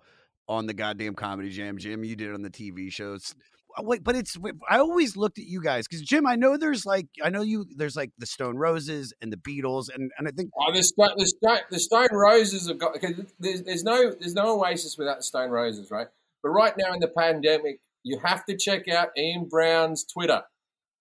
on 0.48 0.66
the 0.66 0.74
goddamn 0.74 1.14
Comedy 1.14 1.50
Jam. 1.50 1.78
Jim, 1.78 2.04
you 2.04 2.16
did 2.16 2.32
on 2.32 2.42
the 2.42 2.50
TV 2.50 2.92
shows. 2.92 3.34
Uh, 3.76 3.82
wait, 3.82 4.02
but 4.02 4.16
it's 4.16 4.36
I 4.68 4.78
always 4.78 5.16
looked 5.16 5.38
at 5.38 5.44
you 5.46 5.62
guys 5.62 5.86
because 5.86 6.02
Jim, 6.02 6.26
I 6.26 6.36
know 6.36 6.56
there's 6.56 6.86
like 6.86 7.08
I 7.22 7.30
know 7.30 7.42
you 7.42 7.66
there's 7.76 7.96
like 7.96 8.10
the 8.18 8.26
Stone 8.26 8.56
Roses 8.56 9.12
and 9.20 9.32
the 9.32 9.36
Beatles 9.36 9.88
and 9.94 10.10
and 10.18 10.26
I 10.26 10.30
think 10.30 10.50
oh 10.58 10.72
the 10.72 10.78
the 10.78 11.26
Stone, 11.26 11.58
the 11.70 11.78
Stone 11.78 12.08
Roses 12.12 12.68
have 12.68 12.78
got 12.78 12.94
because 12.94 13.16
there's, 13.38 13.62
there's 13.62 13.84
no 13.84 14.12
there's 14.18 14.34
no 14.34 14.58
Oasis 14.60 14.96
without 14.98 15.18
the 15.18 15.22
Stone 15.24 15.50
Roses, 15.50 15.90
right? 15.90 16.08
But 16.42 16.50
right 16.50 16.74
now 16.78 16.92
in 16.92 17.00
the 17.00 17.08
pandemic, 17.08 17.80
you 18.02 18.20
have 18.24 18.44
to 18.46 18.56
check 18.56 18.88
out 18.88 19.08
Ian 19.18 19.48
Brown's 19.48 20.04
Twitter. 20.04 20.42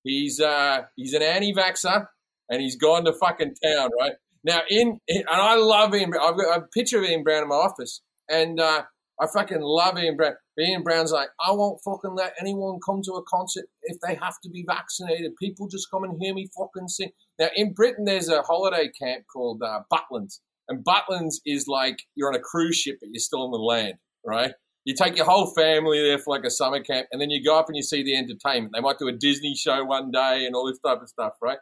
He's 0.03 0.39
uh 0.39 0.83
he's 0.95 1.13
an 1.13 1.21
anti-vaxer 1.21 2.07
and 2.49 2.61
he's 2.61 2.75
gone 2.75 3.05
to 3.05 3.13
fucking 3.13 3.55
town, 3.63 3.89
right? 3.99 4.13
Now 4.43 4.61
in, 4.69 4.99
in 5.07 5.17
and 5.17 5.27
I 5.29 5.55
love 5.55 5.95
Ian. 5.95 6.11
I've 6.13 6.37
got 6.37 6.59
a 6.59 6.61
picture 6.73 6.99
of 6.99 7.05
Ian 7.05 7.23
Brown 7.23 7.43
in 7.43 7.49
my 7.49 7.55
office, 7.55 8.01
and 8.29 8.59
uh, 8.59 8.83
I 9.19 9.25
fucking 9.33 9.61
love 9.61 9.97
Ian 9.97 10.17
Brown. 10.17 10.33
Ian 10.59 10.83
Brown's 10.83 11.11
like, 11.11 11.29
I 11.45 11.51
won't 11.51 11.81
fucking 11.83 12.15
let 12.15 12.33
anyone 12.39 12.79
come 12.85 13.01
to 13.03 13.13
a 13.13 13.23
concert 13.23 13.65
if 13.83 13.97
they 13.99 14.15
have 14.15 14.39
to 14.43 14.49
be 14.49 14.63
vaccinated. 14.65 15.35
People 15.35 15.67
just 15.67 15.91
come 15.91 16.03
and 16.03 16.17
hear 16.21 16.33
me 16.33 16.47
fucking 16.57 16.87
sing. 16.87 17.11
Now, 17.37 17.47
in 17.55 17.73
Britain, 17.73 18.05
there's 18.05 18.29
a 18.29 18.41
holiday 18.41 18.89
camp 18.89 19.25
called 19.31 19.61
uh, 19.61 19.81
Butlins. 19.91 20.39
And 20.69 20.83
Butlins 20.83 21.35
is 21.45 21.67
like 21.67 21.99
you're 22.15 22.29
on 22.29 22.35
a 22.35 22.39
cruise 22.39 22.77
ship, 22.77 22.97
but 23.01 23.09
you're 23.11 23.19
still 23.19 23.43
on 23.43 23.51
the 23.51 23.57
land, 23.57 23.95
right? 24.25 24.53
You 24.85 24.93
take 24.95 25.17
your 25.17 25.25
whole 25.25 25.53
family 25.53 25.99
there 25.99 26.19
for 26.19 26.35
like 26.35 26.45
a 26.45 26.51
summer 26.51 26.79
camp, 26.79 27.07
and 27.11 27.19
then 27.19 27.29
you 27.29 27.43
go 27.43 27.57
up 27.57 27.67
and 27.67 27.75
you 27.75 27.83
see 27.83 28.03
the 28.03 28.15
entertainment. 28.15 28.71
They 28.73 28.81
might 28.81 28.99
do 28.99 29.07
a 29.07 29.11
Disney 29.11 29.55
show 29.55 29.83
one 29.83 30.11
day 30.11 30.45
and 30.45 30.55
all 30.55 30.67
this 30.67 30.79
type 30.79 31.01
of 31.01 31.09
stuff, 31.09 31.33
right? 31.41 31.57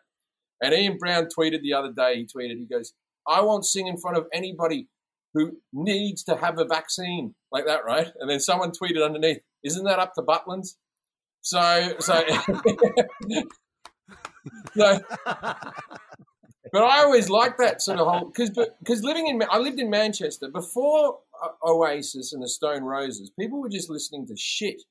And 0.61 0.73
Ian 0.73 0.97
Brown 0.97 1.27
tweeted 1.27 1.61
the 1.61 1.73
other 1.73 1.91
day, 1.91 2.15
he 2.15 2.23
tweeted, 2.25 2.57
he 2.57 2.65
goes, 2.65 2.93
I 3.27 3.41
won't 3.41 3.65
sing 3.65 3.87
in 3.87 3.97
front 3.97 4.17
of 4.17 4.27
anybody 4.33 4.87
who 5.33 5.57
needs 5.71 6.23
to 6.25 6.35
have 6.37 6.59
a 6.59 6.65
vaccine 6.65 7.35
like 7.51 7.65
that, 7.65 7.85
right? 7.85 8.11
And 8.19 8.29
then 8.29 8.39
someone 8.39 8.71
tweeted 8.71 9.03
underneath, 9.03 9.39
"Isn't 9.63 9.85
that 9.85 9.99
up 9.99 10.13
to 10.15 10.21
Butlins?" 10.21 10.75
So, 11.41 11.95
so, 11.99 12.23
so 14.75 14.99
but 16.73 16.83
I 16.83 17.03
always 17.03 17.29
like 17.29 17.57
that 17.57 17.81
sort 17.81 17.99
of 17.99 18.07
whole 18.07 18.25
because 18.25 18.49
because 18.79 19.03
living 19.03 19.27
in 19.27 19.41
I 19.49 19.57
lived 19.57 19.79
in 19.79 19.89
Manchester 19.89 20.49
before 20.49 21.19
Oasis 21.63 22.33
and 22.33 22.41
the 22.41 22.47
Stone 22.47 22.83
Roses. 22.83 23.31
People 23.39 23.61
were 23.61 23.69
just 23.69 23.89
listening 23.89 24.25
to 24.27 24.35
shit. 24.35 24.81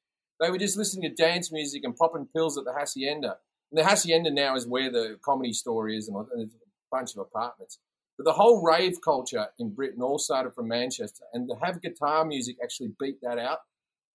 They 0.41 0.51
were 0.51 0.59
just 0.59 0.77
listening 0.77 1.09
to 1.09 1.23
dance 1.23 1.53
music 1.53 1.83
and 1.85 1.97
popping 1.97 2.29
pills 2.35 2.59
at 2.59 2.65
the 2.65 2.73
hacienda. 2.73 3.37
And 3.71 3.79
the 3.79 3.85
hacienda 3.85 4.31
now 4.31 4.55
is 4.55 4.67
where 4.67 4.91
the 4.91 5.19
comedy 5.25 5.53
store 5.53 5.89
is, 5.89 6.09
and 6.09 6.17
a 6.17 6.47
bunch 6.91 7.15
of 7.15 7.21
apartments. 7.21 7.79
But 8.23 8.31
the 8.31 8.37
whole 8.37 8.63
rave 8.63 9.01
culture 9.03 9.49
in 9.59 9.71
Britain 9.71 10.01
all 10.01 10.17
started 10.17 10.55
from 10.55 10.69
Manchester, 10.69 11.25
and 11.33 11.49
to 11.49 11.57
have 11.61 11.83
guitar 11.83 12.25
music 12.25 12.55
actually 12.63 12.93
beat 13.01 13.17
that 13.21 13.37
out, 13.37 13.59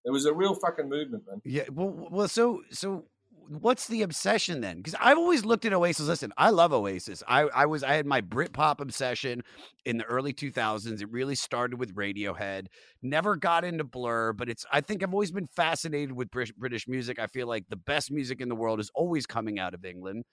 it 0.06 0.12
was 0.12 0.26
a 0.26 0.34
real 0.34 0.56
fucking 0.56 0.88
movement, 0.88 1.24
man. 1.28 1.42
Yeah, 1.44 1.64
well, 1.70 2.08
well, 2.10 2.30
so 2.30 2.62
so 2.72 3.04
what's 3.50 3.88
the 3.88 4.04
obsession 4.04 4.62
then? 4.62 4.78
Because 4.78 4.96
I've 5.02 5.18
always 5.18 5.44
looked 5.44 5.66
at 5.66 5.74
Oasis. 5.74 6.08
Listen, 6.08 6.32
I 6.38 6.52
love 6.52 6.72
Oasis. 6.72 7.22
I, 7.28 7.50
I 7.54 7.66
was 7.66 7.84
I 7.84 7.96
had 7.96 8.06
my 8.06 8.22
Britpop 8.22 8.80
obsession 8.80 9.44
in 9.84 9.98
the 9.98 10.06
early 10.06 10.32
2000s. 10.32 11.02
It 11.02 11.12
really 11.12 11.36
started 11.36 11.78
with 11.78 11.94
Radiohead. 11.94 12.68
Never 13.02 13.36
got 13.36 13.66
into 13.66 13.84
Blur, 13.84 14.32
but 14.32 14.48
it's 14.48 14.66
I 14.72 14.80
think 14.80 15.04
I've 15.04 15.14
always 15.14 15.32
been 15.32 15.48
fascinated 15.48 16.14
with 16.14 16.32
British 16.32 16.88
music. 16.88 17.20
I 17.20 17.28
feel 17.28 17.48
like 17.48 17.66
the 17.68 17.76
best 17.76 18.10
music 18.10 18.40
in 18.40 18.48
the 18.48 18.56
world 18.56 18.80
is 18.80 18.90
always 18.96 19.26
coming 19.26 19.60
out 19.60 19.74
of 19.74 19.84
England. 19.84 20.24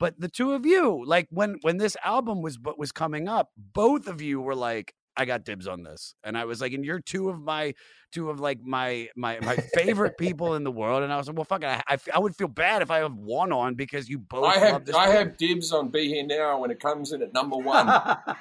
But 0.00 0.18
the 0.20 0.28
two 0.28 0.52
of 0.52 0.66
you, 0.66 1.02
like 1.06 1.28
when 1.30 1.56
when 1.62 1.76
this 1.78 1.96
album 2.04 2.42
was 2.42 2.56
but 2.58 2.78
was 2.78 2.92
coming 2.92 3.28
up, 3.28 3.50
both 3.56 4.06
of 4.08 4.20
you 4.20 4.40
were 4.40 4.54
like, 4.56 4.92
I 5.16 5.24
got 5.24 5.44
dibs 5.44 5.68
on 5.68 5.84
this. 5.84 6.14
And 6.24 6.36
I 6.36 6.44
was 6.44 6.60
like, 6.60 6.72
and 6.72 6.84
you're 6.84 7.00
two 7.00 7.28
of 7.30 7.40
my 7.40 7.74
two 8.12 8.28
of 8.30 8.40
like 8.40 8.60
my 8.62 9.08
my 9.16 9.38
my 9.40 9.56
favorite 9.74 10.18
people 10.18 10.56
in 10.56 10.64
the 10.64 10.72
world. 10.72 11.04
And 11.04 11.12
I 11.12 11.16
was 11.16 11.28
like, 11.28 11.36
well, 11.36 11.44
fuck 11.44 11.62
it. 11.62 11.66
I, 11.68 11.82
I, 11.88 11.98
I 12.14 12.18
would 12.18 12.34
feel 12.34 12.48
bad 12.48 12.82
if 12.82 12.90
I 12.90 12.98
have 12.98 13.14
one 13.14 13.52
on 13.52 13.76
because 13.76 14.08
you 14.08 14.18
both. 14.18 14.44
I 14.44 14.58
have 14.58 14.88
I 14.94 15.08
have 15.10 15.36
dibs 15.36 15.72
on 15.72 15.90
Be 15.90 16.08
Here 16.08 16.26
Now 16.26 16.58
when 16.60 16.70
it 16.72 16.80
comes 16.80 17.12
in 17.12 17.22
at 17.22 17.32
number 17.32 17.56
one, 17.58 17.86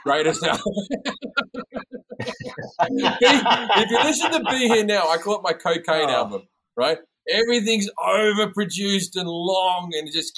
greatest 0.03 0.43
album. 0.43 0.63
if 2.79 3.89
you 3.91 4.03
listen 4.03 4.31
to 4.31 4.39
Be 4.51 4.67
Here 4.69 4.83
Now, 4.85 5.07
I 5.09 5.17
call 5.17 5.35
it 5.35 5.41
my 5.43 5.53
cocaine 5.53 6.09
Oh. 6.09 6.13
album, 6.15 6.41
right? 6.75 6.97
Everything's 7.29 7.89
overproduced 7.99 9.15
and 9.15 9.29
long 9.29 9.91
and 9.93 10.11
just 10.11 10.37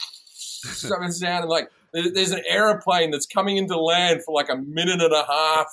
something 0.65 1.11
sounding 1.11 1.49
like 1.49 1.69
there's 1.93 2.31
an 2.31 2.41
aeroplane 2.47 3.11
that's 3.11 3.25
coming 3.25 3.57
into 3.57 3.77
land 3.79 4.21
for 4.25 4.33
like 4.33 4.49
a 4.49 4.57
minute 4.57 5.01
and 5.01 5.13
a 5.13 5.25
half. 5.25 5.67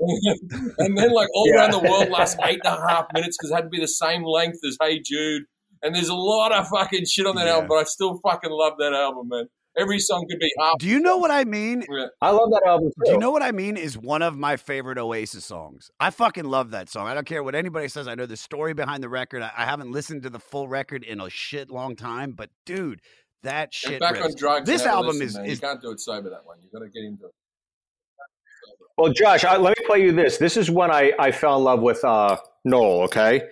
and 0.78 0.96
then, 0.96 1.12
like, 1.12 1.28
all 1.34 1.52
around 1.52 1.72
the 1.72 1.78
world 1.80 2.08
lasts 2.08 2.36
eight 2.44 2.60
and 2.64 2.72
a 2.78 2.88
half 2.88 3.06
minutes 3.12 3.36
because 3.36 3.50
it 3.50 3.54
had 3.54 3.64
to 3.64 3.68
be 3.68 3.80
the 3.80 3.88
same 3.88 4.22
length 4.22 4.60
as 4.64 4.76
Hey 4.80 5.00
Jude. 5.00 5.42
And 5.82 5.94
there's 5.94 6.08
a 6.08 6.14
lot 6.14 6.52
of 6.52 6.68
fucking 6.68 7.04
shit 7.06 7.26
on 7.26 7.34
that 7.36 7.46
Yeah. 7.46 7.54
album, 7.54 7.68
but 7.68 7.74
I 7.78 7.82
still 7.84 8.18
fucking 8.22 8.50
love 8.50 8.74
that 8.78 8.92
album, 8.92 9.28
man. 9.28 9.48
Every 9.76 9.98
song 9.98 10.26
could 10.28 10.38
be 10.40 10.50
half. 10.58 10.78
Do 10.78 10.88
you 10.88 10.98
know 10.98 11.18
what 11.18 11.30
I 11.30 11.44
mean? 11.44 11.84
Yeah. 11.88 12.06
I 12.20 12.30
love 12.30 12.50
that 12.50 12.62
album 12.66 12.90
too. 12.90 13.02
Do 13.06 13.10
you 13.12 13.18
know 13.18 13.30
what 13.30 13.42
I 13.42 13.52
mean? 13.52 13.76
Is 13.76 13.96
one 13.96 14.22
of 14.22 14.36
my 14.36 14.56
favorite 14.56 14.98
Oasis 14.98 15.44
songs. 15.44 15.90
I 16.00 16.10
fucking 16.10 16.44
love 16.46 16.70
that 16.70 16.88
song. 16.88 17.06
I 17.06 17.14
don't 17.14 17.26
care 17.26 17.44
what 17.44 17.54
anybody 17.54 17.86
says. 17.88 18.08
I 18.08 18.16
know 18.16 18.26
the 18.26 18.36
story 18.36 18.72
behind 18.74 19.04
the 19.04 19.08
record. 19.08 19.42
I, 19.42 19.52
I 19.56 19.64
haven't 19.66 19.92
listened 19.92 20.24
to 20.24 20.30
the 20.30 20.40
full 20.40 20.66
record 20.68 21.04
in 21.04 21.20
a 21.20 21.30
shit 21.30 21.70
long 21.70 21.94
time, 21.94 22.32
but 22.32 22.50
dude, 22.66 23.00
that 23.42 23.64
And 23.64 23.74
shit. 23.74 24.00
back 24.00 24.14
rips. 24.14 24.26
on 24.26 24.34
drugs. 24.36 24.66
This 24.66 24.82
and 24.82 24.90
have 24.90 24.94
a 24.94 25.02
album 25.04 25.18
listen, 25.18 25.44
is 25.44 25.52
is 25.52 25.60
you 25.60 25.68
can't 25.68 25.80
do 25.80 25.90
it 25.90 26.00
sober. 26.00 26.30
That 26.30 26.44
one. 26.44 26.58
You 26.62 26.68
got 26.72 26.84
to 26.84 26.90
get 26.90 27.04
into 27.04 27.26
it. 27.26 27.32
Well, 28.96 29.12
Josh, 29.12 29.44
I, 29.44 29.56
let 29.56 29.78
me 29.78 29.84
play 29.86 30.02
you 30.02 30.10
this. 30.12 30.38
This 30.38 30.56
is 30.56 30.70
when 30.70 30.90
I, 30.90 31.12
I 31.20 31.30
fell 31.30 31.56
in 31.58 31.64
love 31.64 31.80
with 31.80 32.04
uh, 32.04 32.36
Noel. 32.64 33.02
Okay, 33.02 33.42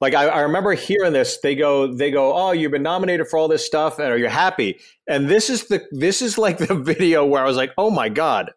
like 0.00 0.14
I, 0.14 0.26
I 0.26 0.40
remember 0.40 0.72
hearing 0.72 1.12
this. 1.12 1.38
They 1.40 1.54
go, 1.54 1.86
they 1.94 2.10
go, 2.10 2.34
oh, 2.34 2.50
you've 2.50 2.72
been 2.72 2.82
nominated 2.82 3.28
for 3.28 3.38
all 3.38 3.46
this 3.46 3.64
stuff, 3.64 4.00
and 4.00 4.08
are 4.10 4.18
you 4.18 4.28
happy? 4.28 4.80
And 5.08 5.28
this 5.28 5.50
is 5.50 5.68
the 5.68 5.86
this 5.92 6.20
is 6.20 6.36
like 6.36 6.58
the 6.68 6.74
video 6.74 7.24
where 7.24 7.42
I 7.42 7.46
was 7.46 7.56
like, 7.56 7.72
oh 7.78 7.90
my 7.90 8.08
god. 8.08 8.50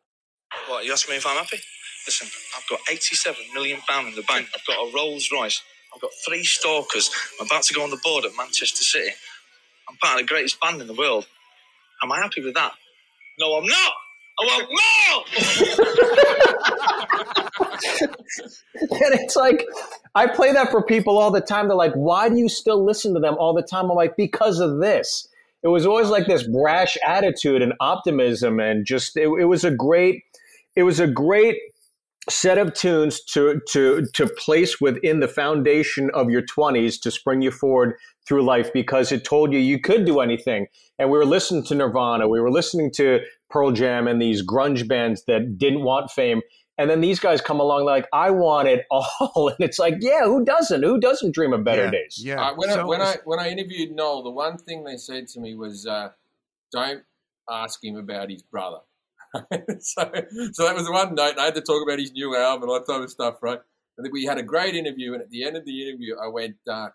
What, 0.67 0.83
you 0.85 0.91
ask 0.91 1.07
me 1.07 1.15
if 1.15 1.25
I'm 1.27 1.37
happy? 1.37 1.59
Listen, 2.07 2.27
I've 2.57 2.67
got 2.67 2.79
87 2.91 3.39
million 3.53 3.79
pounds 3.87 4.09
in 4.09 4.15
the 4.15 4.23
bank. 4.23 4.47
I've 4.55 4.65
got 4.65 4.81
a 4.81 4.91
Rolls 4.93 5.29
Royce. 5.31 5.61
I've 5.93 6.01
got 6.01 6.11
three 6.27 6.43
stalkers. 6.43 7.09
I'm 7.39 7.45
about 7.45 7.63
to 7.63 7.73
go 7.73 7.83
on 7.83 7.89
the 7.91 7.99
board 8.03 8.25
at 8.25 8.31
Manchester 8.35 8.83
City. 8.83 9.11
I'm 9.91 9.97
part 9.97 10.21
of 10.21 10.25
the 10.25 10.33
greatest 10.33 10.59
band 10.61 10.81
in 10.81 10.87
the 10.87 10.93
world. 10.93 11.27
Am 12.01 12.11
I 12.11 12.19
happy 12.19 12.41
with 12.41 12.53
that? 12.53 12.71
No, 13.39 13.57
I'm 13.57 13.65
not. 13.65 13.93
I 14.39 14.45
want 14.45 14.67
more. 14.71 15.25
and 18.81 19.13
it's 19.19 19.35
like 19.35 19.65
I 20.15 20.27
play 20.27 20.53
that 20.53 20.71
for 20.71 20.81
people 20.81 21.17
all 21.17 21.31
the 21.31 21.41
time. 21.41 21.67
They're 21.67 21.75
like, 21.75 21.93
"Why 21.93 22.29
do 22.29 22.37
you 22.37 22.47
still 22.47 22.83
listen 22.83 23.13
to 23.13 23.19
them 23.19 23.35
all 23.37 23.53
the 23.53 23.61
time?" 23.61 23.89
I'm 23.91 23.97
like, 23.97 24.15
"Because 24.15 24.59
of 24.59 24.79
this." 24.79 25.27
It 25.63 25.67
was 25.67 25.85
always 25.85 26.07
like 26.07 26.25
this 26.25 26.47
brash 26.47 26.97
attitude 27.05 27.61
and 27.61 27.73
optimism, 27.81 28.59
and 28.59 28.85
just 28.85 29.17
it, 29.17 29.27
it 29.39 29.45
was 29.45 29.63
a 29.63 29.71
great, 29.71 30.23
it 30.75 30.83
was 30.83 30.99
a 30.99 31.07
great 31.07 31.57
set 32.29 32.57
of 32.57 32.73
tunes 32.73 33.21
to 33.25 33.59
to 33.69 34.07
to 34.13 34.27
place 34.27 34.79
within 34.79 35.19
the 35.19 35.27
foundation 35.27 36.09
of 36.13 36.29
your 36.29 36.43
20s 36.43 36.99
to 37.01 37.11
spring 37.11 37.41
you 37.41 37.51
forward 37.51 37.95
through 38.27 38.43
life 38.43 38.71
because 38.73 39.11
it 39.11 39.23
told 39.23 39.51
you 39.53 39.59
you 39.59 39.79
could 39.79 40.05
do 40.05 40.19
anything. 40.19 40.67
And 40.99 41.09
we 41.09 41.17
were 41.17 41.25
listening 41.25 41.63
to 41.65 41.75
Nirvana, 41.75 42.27
we 42.27 42.39
were 42.39 42.51
listening 42.51 42.91
to 42.95 43.19
Pearl 43.49 43.71
Jam 43.71 44.07
and 44.07 44.21
these 44.21 44.45
grunge 44.45 44.87
bands 44.87 45.23
that 45.27 45.57
didn't 45.57 45.83
want 45.83 46.11
fame. 46.11 46.41
And 46.77 46.89
then 46.89 47.01
these 47.01 47.19
guys 47.19 47.41
come 47.41 47.59
along 47.59 47.85
like, 47.85 48.07
I 48.13 48.31
want 48.31 48.67
it 48.67 48.85
all. 48.89 49.49
And 49.59 49.59
it's 49.59 49.77
like, 49.77 49.95
yeah, 49.99 50.23
who 50.23 50.43
doesn't? 50.43 50.81
Who 50.83 50.99
doesn't 50.99 51.35
dream 51.35 51.53
of 51.53 51.63
better 51.63 51.85
yeah, 51.85 51.91
days? 51.91 52.21
Yeah. 52.23 52.41
Uh, 52.41 52.53
when, 52.55 52.69
I, 52.69 52.73
So- 52.73 52.87
when 52.87 53.01
I 53.01 53.15
when 53.25 53.39
I 53.39 53.49
interviewed 53.49 53.91
Noel, 53.91 54.23
the 54.23 54.31
one 54.31 54.57
thing 54.57 54.83
they 54.83 54.97
said 54.97 55.27
to 55.29 55.39
me 55.39 55.53
was, 55.53 55.85
uh, 55.85 56.09
"Don't 56.71 57.03
ask 57.49 57.83
him 57.83 57.97
about 57.97 58.31
his 58.31 58.41
brother." 58.41 58.79
so, 59.79 60.11
so 60.53 60.63
that 60.65 60.75
was 60.75 60.85
the 60.85 60.91
one 60.91 61.13
note. 61.13 61.31
And 61.31 61.39
I 61.39 61.45
had 61.45 61.55
to 61.55 61.61
talk 61.61 61.83
about 61.83 61.99
his 61.99 62.13
new 62.13 62.35
album 62.35 62.63
and 62.63 62.71
all 62.71 62.79
that 62.79 62.91
type 62.91 63.01
of 63.01 63.11
stuff, 63.11 63.35
right? 63.41 63.59
And 63.97 64.05
then 64.05 64.11
we 64.11 64.25
had 64.25 64.37
a 64.37 64.43
great 64.43 64.75
interview, 64.75 65.13
and 65.13 65.21
at 65.21 65.29
the 65.29 65.43
end 65.43 65.57
of 65.57 65.65
the 65.65 65.87
interview, 65.87 66.15
I 66.17 66.27
went, 66.27 66.55
uh, 66.67 66.89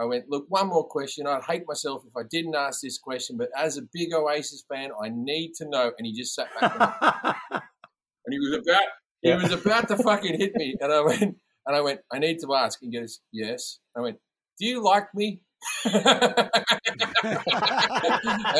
I 0.00 0.04
went, 0.04 0.28
look, 0.30 0.46
one 0.48 0.68
more 0.68 0.84
question. 0.86 1.26
I'd 1.26 1.42
hate 1.44 1.64
myself 1.68 2.02
if 2.06 2.16
I 2.16 2.22
didn't 2.30 2.54
ask 2.54 2.80
this 2.80 2.98
question, 2.98 3.36
but 3.36 3.48
as 3.56 3.76
a 3.76 3.82
big 3.92 4.12
Oasis 4.14 4.64
fan, 4.72 4.90
I 5.02 5.10
need 5.10 5.52
to 5.56 5.68
know. 5.68 5.92
And 5.98 6.06
he 6.06 6.12
just 6.12 6.34
sat 6.34 6.48
back, 6.58 6.72
and, 7.50 7.62
and 8.24 8.32
he 8.32 8.38
was 8.38 8.54
about, 8.66 8.82
he 9.22 9.28
Yeah. 9.28 9.36
was 9.42 9.52
about 9.52 9.88
to 9.88 9.96
fucking 9.98 10.38
hit 10.38 10.54
me, 10.56 10.76
and 10.80 10.92
I 10.92 11.00
went, 11.02 11.22
and 11.66 11.76
I 11.76 11.80
went, 11.82 12.00
I 12.12 12.18
need 12.18 12.38
to 12.40 12.54
ask. 12.54 12.80
And 12.82 12.92
He 12.92 12.98
goes, 12.98 13.20
yes. 13.32 13.78
I 13.96 14.00
went, 14.00 14.18
do 14.58 14.66
you 14.66 14.82
like 14.82 15.14
me? 15.14 15.40
and 15.84 15.94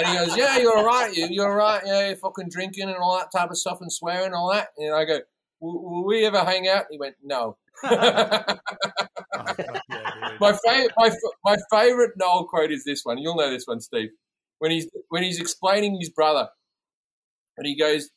he 0.06 0.14
goes, 0.18 0.36
"Yeah, 0.36 0.58
you're 0.58 0.76
all 0.76 0.84
right. 0.84 1.10
You, 1.14 1.28
you're 1.30 1.48
all 1.50 1.56
right. 1.56 1.82
Yeah, 1.84 2.08
you're 2.08 2.16
fucking 2.16 2.50
drinking 2.50 2.84
and 2.88 2.96
all 2.96 3.16
that 3.18 3.32
type 3.34 3.48
of 3.50 3.56
stuff 3.56 3.80
and 3.80 3.90
swearing 3.90 4.26
and 4.26 4.34
all 4.34 4.52
that." 4.52 4.68
And 4.76 4.94
I 4.94 5.06
go, 5.06 5.20
"Will, 5.60 5.82
will 5.82 6.04
we 6.06 6.26
ever 6.26 6.44
hang 6.44 6.68
out?" 6.68 6.84
He 6.90 6.98
went, 6.98 7.16
"No." 7.22 7.56
Oh, 9.32 9.54
my 10.40 10.56
favorite, 10.64 10.92
my, 10.96 11.10
my 11.44 11.56
favorite 11.70 12.12
Noel 12.16 12.46
quote 12.46 12.70
is 12.70 12.84
this 12.84 13.04
one. 13.04 13.18
You'll 13.18 13.36
know 13.36 13.50
this 13.50 13.66
one, 13.66 13.80
Steve. 13.80 14.10
When 14.58 14.70
he's 14.70 14.88
when 15.08 15.22
he's 15.22 15.40
explaining 15.40 15.98
his 15.98 16.10
brother, 16.10 16.48
and 17.56 17.66
he 17.66 17.76
goes, 17.76 18.10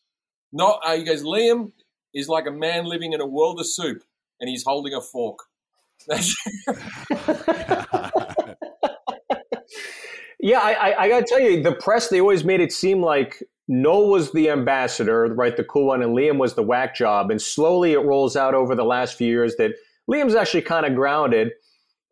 "Not." 0.52 0.80
Uh, 0.86 0.98
he 0.98 1.04
goes, 1.04 1.24
"Liam 1.24 1.72
is 2.14 2.28
like 2.28 2.48
a 2.48 2.52
man 2.52 2.86
living 2.86 3.14
in 3.14 3.22
a 3.22 3.28
world 3.28 3.60
of 3.60 3.68
soup, 3.68 4.04
and 4.40 4.50
he's 4.50 4.64
holding 4.64 4.94
a 4.94 5.02
fork." 5.02 5.40
Yeah, 10.44 10.60
I, 10.60 10.74
I, 10.74 11.02
I 11.04 11.08
got 11.08 11.22
to 11.22 11.26
tell 11.26 11.40
you, 11.40 11.64
the 11.64 11.72
press, 11.72 12.10
they 12.10 12.20
always 12.20 12.44
made 12.44 12.60
it 12.60 12.74
seem 12.74 13.02
like 13.02 13.42
Noel 13.70 14.10
was 14.10 14.34
the 14.34 14.50
ambassador, 14.50 15.34
right, 15.34 15.56
the 15.56 15.64
cool 15.64 15.88
one, 15.88 16.04
and 16.04 16.14
Liam 16.14 16.38
was 16.38 16.56
the 16.56 16.62
whack 16.62 16.94
job. 16.94 17.32
And 17.32 17.42
slowly 17.42 17.94
it 17.94 18.00
rolls 18.00 18.36
out 18.36 18.54
over 18.54 18.76
the 18.76 18.84
last 18.84 19.18
few 19.18 19.28
years 19.28 19.56
that 19.56 19.72
Liam's 20.12 20.36
actually 20.36 20.64
kind 20.64 20.86
of 20.86 20.96
grounded 20.96 21.54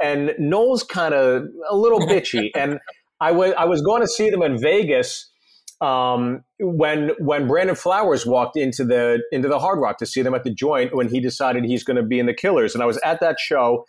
and 0.02 0.34
Noel's 0.40 0.84
kind 0.84 1.14
of 1.14 1.44
a 1.70 1.76
little 1.76 2.00
bitchy. 2.00 2.52
and 2.56 2.80
I 3.20 3.32
was, 3.32 3.54
I 3.58 3.66
was 3.66 3.82
going 3.82 4.02
to 4.02 4.08
see 4.08 4.30
them 4.30 4.42
in 4.42 4.60
Vegas 4.60 5.30
um, 5.82 6.44
when 6.60 7.12
when 7.18 7.48
Brandon 7.48 7.76
Flowers 7.76 8.26
walked 8.26 8.56
into 8.56 8.86
the 8.86 9.22
into 9.32 9.48
the 9.48 9.60
Hard 9.60 9.80
Rock 9.80 9.98
to 9.98 10.06
see 10.06 10.22
them 10.22 10.36
at 10.36 10.44
the 10.44 10.54
joint 10.54 10.96
when 10.96 11.10
he 11.10 11.20
decided 11.20 11.66
he's 11.66 11.84
going 11.84 11.98
to 11.98 12.04
be 12.04 12.20
in 12.20 12.28
the 12.28 12.34
Killers. 12.34 12.76
And 12.76 12.84
I 12.84 12.86
was 12.86 13.00
at 13.04 13.20
that 13.22 13.40
show 13.40 13.86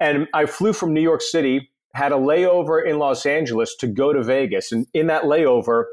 and 0.00 0.28
I 0.32 0.46
flew 0.46 0.72
from 0.72 0.94
New 0.94 1.00
York 1.00 1.22
City 1.22 1.70
had 1.94 2.12
a 2.12 2.16
layover 2.16 2.84
in 2.84 2.98
Los 2.98 3.24
Angeles 3.24 3.74
to 3.76 3.86
go 3.86 4.12
to 4.12 4.22
Vegas. 4.22 4.72
And 4.72 4.86
in 4.94 5.06
that 5.06 5.22
layover, 5.24 5.84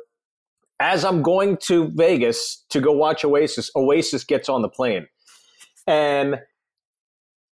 as 0.79 1.05
I'm 1.05 1.21
going 1.21 1.57
to 1.67 1.91
Vegas 1.93 2.65
to 2.69 2.81
go 2.81 2.91
watch 2.91 3.23
Oasis, 3.23 3.69
Oasis 3.75 4.23
gets 4.23 4.49
on 4.49 4.63
the 4.63 4.69
plane. 4.69 5.07
And 5.85 6.39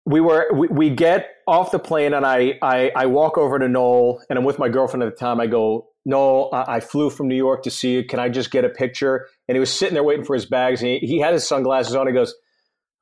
we 0.10 0.22
were 0.22 0.48
we, 0.52 0.67
we 0.67 0.89
get 0.89 1.36
off 1.45 1.69
the 1.69 1.78
plane 1.78 2.15
and 2.15 2.26
I, 2.26 2.58
I 2.63 2.91
I 2.95 3.06
walk 3.06 3.38
over 3.38 3.60
to 3.60 3.67
Noel 3.67 4.22
and 4.30 4.39
I'm 4.39 4.43
with 4.43 4.58
my 4.58 4.67
girlfriend 4.67 5.04
at 5.04 5.12
the 5.12 5.15
time. 5.15 5.39
I 5.39 5.45
go, 5.45 5.88
Noel, 6.04 6.50
I, 6.52 6.78
I 6.78 6.80
flew 6.80 7.12
from 7.12 7.28
New 7.28 7.36
York 7.36 7.62
to 7.63 7.69
see 7.69 7.93
you. 7.93 8.04
Can 8.04 8.19
I 8.19 8.28
just 8.28 8.50
get 8.50 8.65
a 8.65 8.69
picture? 8.69 9.28
And 9.48 9.56
he 9.56 9.60
was 9.60 9.72
sitting 9.72 9.93
there 9.93 10.04
waiting 10.04 10.26
for 10.26 10.34
his 10.34 10.48
bags. 10.48 10.82
And 10.82 10.89
he, 10.89 10.98
he 11.00 11.19
had 11.19 11.34
his 11.34 11.48
sunglasses 11.48 11.95
on. 11.95 12.08
He 12.08 12.13
goes, 12.13 12.34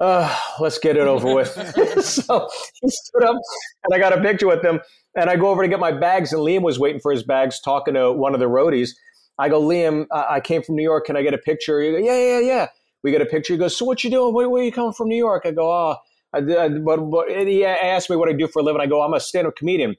uh, 0.02 0.38
let's 0.60 0.80
get 0.80 0.98
it 0.98 1.08
over 1.08 1.34
with. 1.34 1.48
so 2.04 2.50
he 2.82 2.89
stood 2.89 3.24
up 3.24 3.38
and 3.86 3.93
I 3.93 4.00
got 4.00 4.12
a 4.12 4.22
picture 4.22 4.48
with 4.48 4.63
him. 4.63 4.82
And 5.15 5.30
I 5.30 5.38
go 5.38 5.48
over 5.48 5.63
to 5.63 5.67
get 5.67 5.80
my 5.80 5.93
bags, 5.93 6.32
and 6.32 6.43
Liam 6.43 6.62
was 6.62 6.78
waiting 6.78 7.02
for 7.02 7.12
his 7.12 7.24
bags, 7.24 7.60
talking 7.60 7.96
to 7.96 8.12
one 8.12 8.36
of 8.36 8.39
the 8.39 8.46
roadies. 8.46 8.91
I 9.39 9.50
go, 9.50 9.60
Liam, 9.60 10.06
I, 10.12 10.26
I 10.36 10.39
came 10.41 10.62
from 10.62 10.76
New 10.76 10.84
York. 10.84 11.08
Can 11.08 11.17
I 11.17 11.24
get 11.24 11.34
a 11.34 11.39
picture? 11.39 11.82
He 11.82 11.91
go, 11.91 11.98
Yeah, 11.98 12.20
yeah, 12.20 12.39
yeah. 12.39 12.67
We 13.02 13.12
get 13.12 13.22
a 13.22 13.26
picture. 13.26 13.54
He 13.54 13.58
goes, 13.58 13.76
So 13.76 13.86
what 13.86 14.04
you 14.04 14.12
doing? 14.12 14.34
Where, 14.34 14.48
where 14.50 14.62
you 14.62 14.72
coming 14.72 14.93
from, 14.93 15.08
New 15.08 15.15
York? 15.15 15.43
I 15.46 15.52
go, 15.52 15.72
Oh, 15.72 15.96
but, 16.41 17.30
he 17.30 17.65
asked 17.65 18.10
me 18.10 18.15
what 18.15 18.30
I 18.30 18.34
do 18.34 18.47
for 18.47 18.60
a 18.60 18.63
living. 18.63 18.82
I 18.82 18.86
go, 18.88 19.02
I'm 19.02 19.13
a 19.13 19.19
stand-up 19.19 19.56
comedian. 19.56 19.95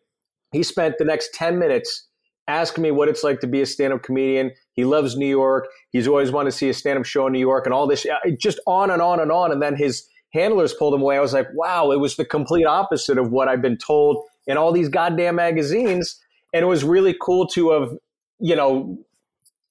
He 0.52 0.62
spent 0.62 0.98
the 0.98 1.04
next 1.04 1.34
ten 1.34 1.58
minutes 1.58 2.06
asking 2.46 2.82
me 2.82 2.90
what 2.90 3.08
it's 3.08 3.22
like 3.22 3.40
to 3.40 3.46
be 3.46 3.60
a 3.60 3.66
stand-up 3.66 4.02
comedian. 4.02 4.52
He 4.72 4.84
loves 4.84 5.16
New 5.16 5.26
York. 5.26 5.68
He's 5.90 6.08
always 6.08 6.30
wanted 6.30 6.52
to 6.52 6.56
see 6.56 6.68
a 6.70 6.74
stand-up 6.74 7.04
show 7.04 7.26
in 7.26 7.32
New 7.32 7.38
York, 7.38 7.66
and 7.66 7.74
all 7.74 7.86
this, 7.86 8.06
uh, 8.06 8.30
just 8.38 8.58
on 8.66 8.90
and 8.90 9.02
on 9.02 9.20
and 9.20 9.30
on. 9.30 9.52
And 9.52 9.60
then 9.60 9.76
his 9.76 10.06
handlers 10.32 10.72
pulled 10.72 10.94
him 10.94 11.02
away. 11.02 11.16
I 11.16 11.20
was 11.20 11.32
like, 11.32 11.48
wow, 11.54 11.90
it 11.90 12.00
was 12.00 12.16
the 12.16 12.24
complete 12.24 12.64
opposite 12.64 13.18
of 13.18 13.30
what 13.30 13.48
I've 13.48 13.62
been 13.62 13.78
told 13.78 14.24
in 14.46 14.56
all 14.56 14.72
these 14.72 14.88
goddamn 14.88 15.36
magazines. 15.36 16.18
And 16.54 16.62
it 16.62 16.66
was 16.66 16.84
really 16.84 17.14
cool 17.20 17.46
to 17.48 17.70
have, 17.72 17.90
you 18.38 18.56
know, 18.56 18.98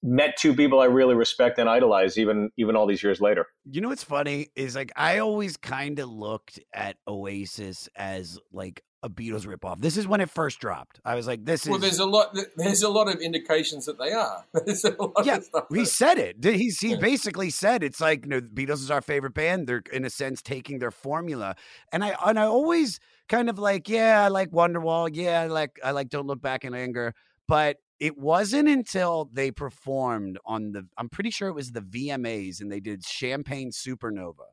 met 0.03 0.37
two 0.37 0.53
people 0.55 0.79
I 0.79 0.85
really 0.85 1.15
respect 1.15 1.57
and 1.59 1.67
idolize, 1.69 2.17
even 2.17 2.51
even 2.57 2.75
all 2.75 2.85
these 2.87 3.03
years 3.03 3.19
later. 3.21 3.47
You 3.65 3.81
know 3.81 3.89
what's 3.89 4.03
funny 4.03 4.49
is 4.55 4.75
like 4.75 4.91
I 4.95 5.19
always 5.19 5.57
kind 5.57 5.99
of 5.99 6.09
looked 6.09 6.59
at 6.73 6.97
Oasis 7.07 7.89
as 7.95 8.39
like 8.51 8.83
a 9.03 9.09
Beatles 9.09 9.45
ripoff. 9.45 9.79
This 9.79 9.95
is 9.95 10.07
when 10.07 10.21
it 10.21 10.29
first 10.29 10.59
dropped. 10.59 10.99
I 11.05 11.13
was 11.13 11.27
like, 11.27 11.45
this 11.45 11.63
is 11.65 11.69
well, 11.69 11.79
there's 11.79 11.99
a 11.99 12.05
lot. 12.05 12.35
There's 12.55 12.81
a 12.81 12.89
lot 12.89 13.07
of 13.07 13.21
indications 13.21 13.85
that 13.85 13.99
they 13.99 14.11
are. 14.11 14.43
There's 14.65 14.83
a 14.85 14.95
lot 14.99 15.23
yeah, 15.23 15.37
of 15.37 15.43
stuff. 15.43 15.65
he 15.69 15.79
that- 15.81 15.85
said 15.85 16.17
it. 16.17 16.41
Did- 16.41 16.55
He's, 16.55 16.79
he 16.79 16.91
Yeah. 16.91 16.95
basically 16.97 17.51
said 17.51 17.83
it's 17.83 18.01
like 18.01 18.25
you 18.25 18.29
know, 18.29 18.41
Beatles 18.41 18.81
is 18.81 18.89
our 18.89 19.01
favorite 19.01 19.35
band. 19.35 19.67
They're 19.67 19.83
in 19.93 20.03
a 20.03 20.09
sense 20.09 20.41
taking 20.41 20.79
their 20.79 20.89
formula, 20.91 21.55
and 21.91 22.03
I 22.03 22.15
and 22.25 22.39
I 22.39 22.45
always 22.45 22.99
kind 23.29 23.49
of 23.51 23.59
like, 23.59 23.87
yeah, 23.87 24.23
I 24.23 24.29
like 24.29 24.49
Wonderwall. 24.49 25.09
Yeah, 25.13 25.41
I 25.41 25.47
like 25.47 25.79
I 25.83 25.91
like 25.91 26.09
Don't 26.09 26.25
Look 26.25 26.41
Back 26.41 26.65
in 26.65 26.73
Anger, 26.73 27.13
but 27.47 27.77
it 27.99 28.17
wasn't 28.17 28.69
until 28.69 29.29
they 29.33 29.51
performed 29.51 30.37
on 30.45 30.71
the. 30.71 30.87
I'm 30.97 31.09
pretty 31.09 31.31
sure 31.31 31.47
it 31.47 31.55
was 31.55 31.71
the 31.71 31.81
VMAs, 31.81 32.61
and 32.61 32.71
they 32.71 32.79
did 32.79 33.03
Champagne 33.05 33.71
Supernova. 33.71 34.45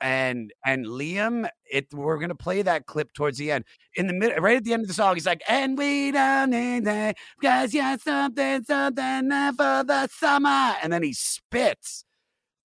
and 0.00 0.50
and 0.64 0.86
Liam, 0.86 1.48
it 1.70 1.88
we're 1.92 2.18
gonna 2.18 2.34
play 2.34 2.62
that 2.62 2.86
clip 2.86 3.12
towards 3.12 3.36
the 3.38 3.52
end. 3.52 3.64
In 3.96 4.06
the 4.06 4.14
middle, 4.14 4.40
right 4.40 4.56
at 4.56 4.64
the 4.64 4.72
end 4.72 4.82
of 4.82 4.88
the 4.88 4.94
song, 4.94 5.14
he's 5.14 5.26
like, 5.26 5.42
"And 5.48 5.76
we 5.76 6.10
don't 6.10 6.50
need 6.50 6.84
that 6.86 7.16
because 7.38 7.74
you're 7.74 7.98
something, 7.98 8.64
something 8.64 9.30
for 9.52 9.84
the 9.84 10.08
summer," 10.10 10.74
and 10.82 10.90
then 10.92 11.02
he 11.02 11.12
spits 11.12 12.04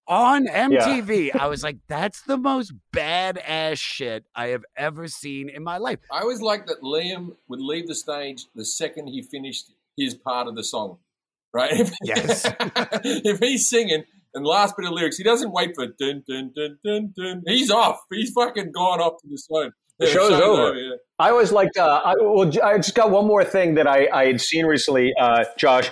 on 0.08 0.47
MTV. 0.47 1.32
I 1.36 1.47
was 1.47 1.62
like, 1.67 1.80
"That's 1.89 2.21
the 2.21 2.38
most 2.38 2.71
badass 2.95 3.80
shit 3.80 4.23
I 4.34 4.47
have 4.47 4.63
ever 4.78 5.10
seen 5.10 5.49
in 5.49 5.62
my 5.63 5.78
life." 5.78 5.99
I 6.10 6.21
always 6.21 6.41
liked 6.41 6.67
that 6.67 6.82
Liam 6.82 7.36
would 7.49 7.60
leave 7.60 7.88
the 7.88 7.95
stage 7.95 8.45
the 8.56 8.63
second 8.63 9.08
he 9.08 9.21
finished 9.21 9.71
his 9.97 10.13
part 10.13 10.47
of 10.47 10.55
the 10.55 10.63
song, 10.63 10.97
right? 11.53 11.91
Yes. 12.03 12.45
if 12.60 13.39
he's 13.39 13.67
singing 13.69 14.03
and 14.34 14.45
last 14.45 14.75
bit 14.77 14.86
of 14.86 14.91
lyrics, 14.93 15.17
he 15.17 15.23
doesn't 15.23 15.51
wait 15.51 15.75
for 15.75 15.88
dun 15.88 16.23
dun 16.27 16.51
dun 16.55 16.77
dun 16.84 17.13
dun. 17.15 17.43
He's 17.47 17.71
off. 17.71 17.99
He's 18.12 18.31
fucking 18.31 18.71
gone 18.73 18.99
off 19.01 19.21
to 19.21 19.27
the 19.29 19.38
side. 19.38 19.71
The 19.99 20.08
Yeah, 20.08 20.12
show's 20.13 20.31
over. 20.41 20.75
yeah. 20.75 20.95
I 21.19 21.29
always 21.29 21.51
liked. 21.53 21.77
Uh, 21.77 22.01
I, 22.03 22.15
well, 22.19 22.49
J- 22.49 22.60
I 22.62 22.75
just 22.77 22.95
got 22.95 23.12
one 23.12 23.25
more 23.25 23.45
thing 23.45 23.75
that 23.75 23.88
I, 23.88 24.08
I 24.13 24.25
had 24.25 24.41
seen 24.41 24.65
recently, 24.65 25.13
uh, 25.17 25.45
Josh 25.58 25.89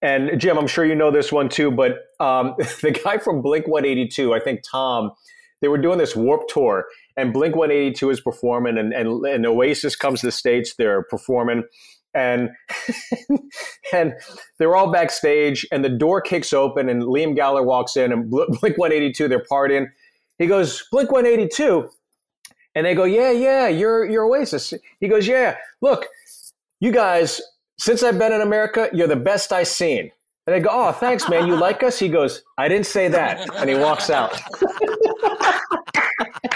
and 0.00 0.40
Jim. 0.40 0.56
I'm 0.56 0.66
sure 0.66 0.86
you 0.86 0.94
know 0.94 1.10
this 1.10 1.30
one 1.30 1.50
too. 1.50 1.70
But 1.70 1.98
um, 2.18 2.54
the 2.82 2.98
guy 3.04 3.18
from 3.18 3.42
Blink 3.42 3.68
182, 3.68 4.32
I 4.32 4.40
think 4.40 4.60
Tom, 4.70 5.10
they 5.60 5.68
were 5.68 5.76
doing 5.76 5.98
this 5.98 6.16
Warp 6.16 6.48
tour, 6.48 6.86
and 7.18 7.30
Blink 7.34 7.54
182 7.54 8.08
is 8.08 8.20
performing, 8.22 8.78
and 8.78 8.94
and, 8.94 9.22
and 9.26 9.44
Oasis 9.44 9.96
comes 9.96 10.20
to 10.20 10.26
the 10.28 10.32
States, 10.32 10.74
They're 10.78 11.02
performing, 11.02 11.64
and 12.14 12.50
and 13.92 14.14
they're 14.58 14.76
all 14.76 14.90
backstage, 14.92 15.66
and 15.72 15.84
the 15.84 15.88
door 15.88 16.20
kicks 16.20 16.52
open, 16.52 16.88
and 16.88 17.02
Liam 17.02 17.34
Gallagher 17.34 17.66
walks 17.66 17.96
in, 17.96 18.12
and 18.12 18.30
Blink 18.30 18.78
182, 18.78 19.28
they're 19.28 19.44
partying. 19.50 19.86
He 20.38 20.46
goes, 20.46 20.84
Blink 20.90 21.10
182. 21.10 21.88
And 22.74 22.86
they 22.86 22.94
go, 22.94 23.04
yeah, 23.04 23.30
yeah, 23.30 23.68
you're 23.68 24.08
you're 24.08 24.24
Oasis. 24.24 24.72
He 24.98 25.08
goes, 25.08 25.28
yeah. 25.28 25.56
Look, 25.82 26.06
you 26.80 26.90
guys, 26.90 27.40
since 27.78 28.02
I've 28.02 28.18
been 28.18 28.32
in 28.32 28.40
America, 28.40 28.88
you're 28.94 29.08
the 29.08 29.16
best 29.16 29.52
I've 29.52 29.68
seen. 29.68 30.10
And 30.46 30.56
they 30.56 30.60
go, 30.60 30.70
oh, 30.72 30.90
thanks, 30.90 31.28
man. 31.28 31.46
You 31.46 31.54
like 31.54 31.82
us? 31.82 31.98
He 31.98 32.08
goes, 32.08 32.42
I 32.58 32.66
didn't 32.66 32.86
say 32.86 33.08
that. 33.08 33.48
And 33.56 33.70
he 33.70 33.76
walks 33.76 34.10
out. 34.10 34.40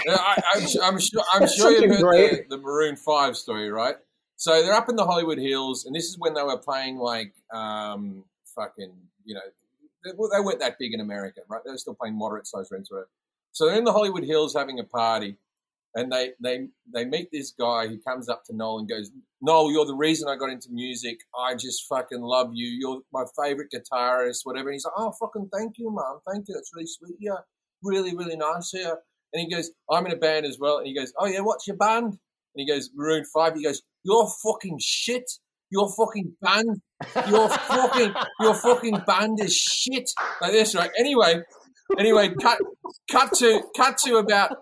I, 0.09 0.41
I'm, 0.55 0.63
I'm 0.83 0.99
sure. 0.99 1.23
I'm 1.33 1.47
sure 1.47 1.71
you've 1.71 1.99
heard 1.99 2.31
the, 2.31 2.45
the 2.49 2.57
Maroon 2.57 2.95
Five 2.95 3.37
story, 3.37 3.69
right? 3.69 3.95
So 4.37 4.61
they're 4.61 4.73
up 4.73 4.87
in 4.87 4.95
the 4.95 5.05
Hollywood 5.05 5.39
Hills, 5.39 5.85
and 5.85 5.95
this 5.95 6.05
is 6.05 6.17
when 6.19 6.35
they 6.35 6.43
were 6.43 6.59
playing 6.59 6.97
like 6.97 7.33
um, 7.51 8.23
fucking, 8.55 8.93
you 9.25 9.33
know, 9.33 9.41
they, 10.05 10.11
they 10.11 10.39
weren't 10.41 10.59
that 10.59 10.77
big 10.79 10.93
in 10.93 10.99
America, 11.01 11.41
right? 11.49 11.61
They 11.65 11.71
were 11.71 11.77
still 11.77 11.95
playing 11.95 12.15
moderate 12.15 12.45
sized 12.45 12.71
rents, 12.71 12.91
whatever. 12.91 13.09
So 13.51 13.65
they're 13.65 13.79
in 13.79 13.83
the 13.83 13.91
Hollywood 13.91 14.23
Hills 14.23 14.53
having 14.55 14.79
a 14.79 14.83
party, 14.83 15.37
and 15.95 16.11
they 16.11 16.33
they 16.39 16.67
they 16.93 17.03
meet 17.03 17.29
this 17.31 17.51
guy 17.51 17.87
who 17.87 17.97
comes 17.97 18.29
up 18.29 18.43
to 18.45 18.55
Noel 18.55 18.77
and 18.77 18.87
goes, 18.87 19.09
"Noel, 19.41 19.71
you're 19.71 19.87
the 19.87 19.95
reason 19.95 20.29
I 20.29 20.35
got 20.35 20.51
into 20.51 20.69
music. 20.69 21.21
I 21.35 21.55
just 21.55 21.87
fucking 21.89 22.21
love 22.21 22.51
you. 22.53 22.67
You're 22.67 23.01
my 23.11 23.23
favorite 23.43 23.73
guitarist, 23.73 24.41
whatever." 24.43 24.69
And 24.69 24.75
he's 24.75 24.85
like, 24.85 24.93
"Oh, 24.97 25.11
fucking 25.19 25.49
thank 25.51 25.79
you, 25.79 25.89
man. 25.89 26.19
Thank 26.31 26.47
you. 26.47 26.53
That's 26.53 26.69
really 26.75 26.85
sweet. 26.85 27.15
Yeah, 27.19 27.39
really, 27.81 28.15
really 28.15 28.37
nice 28.37 28.69
here." 28.69 28.99
And 29.33 29.41
he 29.41 29.49
goes, 29.49 29.71
"I'm 29.89 30.05
in 30.05 30.11
a 30.13 30.17
band 30.17 30.45
as 30.45 30.59
well." 30.59 30.77
And 30.77 30.85
he 30.85 30.93
goes, 30.93 31.11
"Oh 31.17 31.25
yeah, 31.25 31.39
what's 31.39 31.65
your 31.65 31.77
band?" 31.77 32.19
And 32.57 32.65
he 32.65 32.73
goes, 32.73 32.89
"Maroon 32.95 33.23
5. 33.23 33.53
He 33.53 33.63
goes, 33.63 33.83
"You're 34.03 34.27
fucking 34.43 34.79
shit. 34.81 35.29
Your 35.69 35.93
fucking 35.95 36.35
band, 36.41 36.81
your 37.29 37.49
fucking, 37.49 38.13
your 38.39 38.55
fucking 38.55 39.01
band 39.05 39.39
is 39.39 39.55
shit." 39.55 40.09
Like 40.41 40.53
this, 40.53 40.73
right? 40.73 40.89
Anyway, 40.97 41.43
anyway, 41.99 42.33
cut, 42.41 42.57
cut 43.11 43.33
to, 43.35 43.61
cut 43.75 43.97
to 43.99 44.15
about 44.15 44.57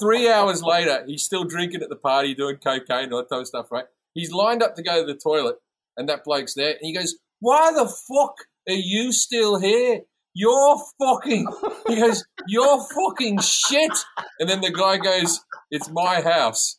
three 0.00 0.28
hours 0.30 0.62
later. 0.62 1.02
He's 1.06 1.24
still 1.24 1.44
drinking 1.44 1.82
at 1.82 1.88
the 1.88 1.96
party, 1.96 2.34
doing 2.34 2.58
cocaine 2.58 3.04
and 3.04 3.12
all 3.12 3.20
that 3.20 3.30
type 3.30 3.40
of 3.40 3.46
stuff, 3.48 3.72
right? 3.72 3.86
He's 4.14 4.30
lined 4.32 4.62
up 4.62 4.76
to 4.76 4.82
go 4.82 5.04
to 5.04 5.12
the 5.12 5.18
toilet, 5.18 5.56
and 5.96 6.08
that 6.08 6.24
bloke's 6.24 6.54
there, 6.54 6.70
and 6.70 6.82
he 6.82 6.94
goes, 6.94 7.16
"Why 7.40 7.72
the 7.72 7.86
fuck 7.88 8.34
are 8.68 8.74
you 8.74 9.12
still 9.12 9.58
here?" 9.58 10.02
You're 10.32 10.78
fucking. 11.00 11.48
He 11.88 11.96
goes, 11.96 12.22
"You're 12.46 12.86
fucking 12.94 13.40
shit." 13.40 13.90
And 14.38 14.48
then 14.48 14.60
the 14.60 14.70
guy 14.70 14.98
goes, 14.98 15.40
"It's 15.72 15.90
my 15.90 16.20
house." 16.20 16.78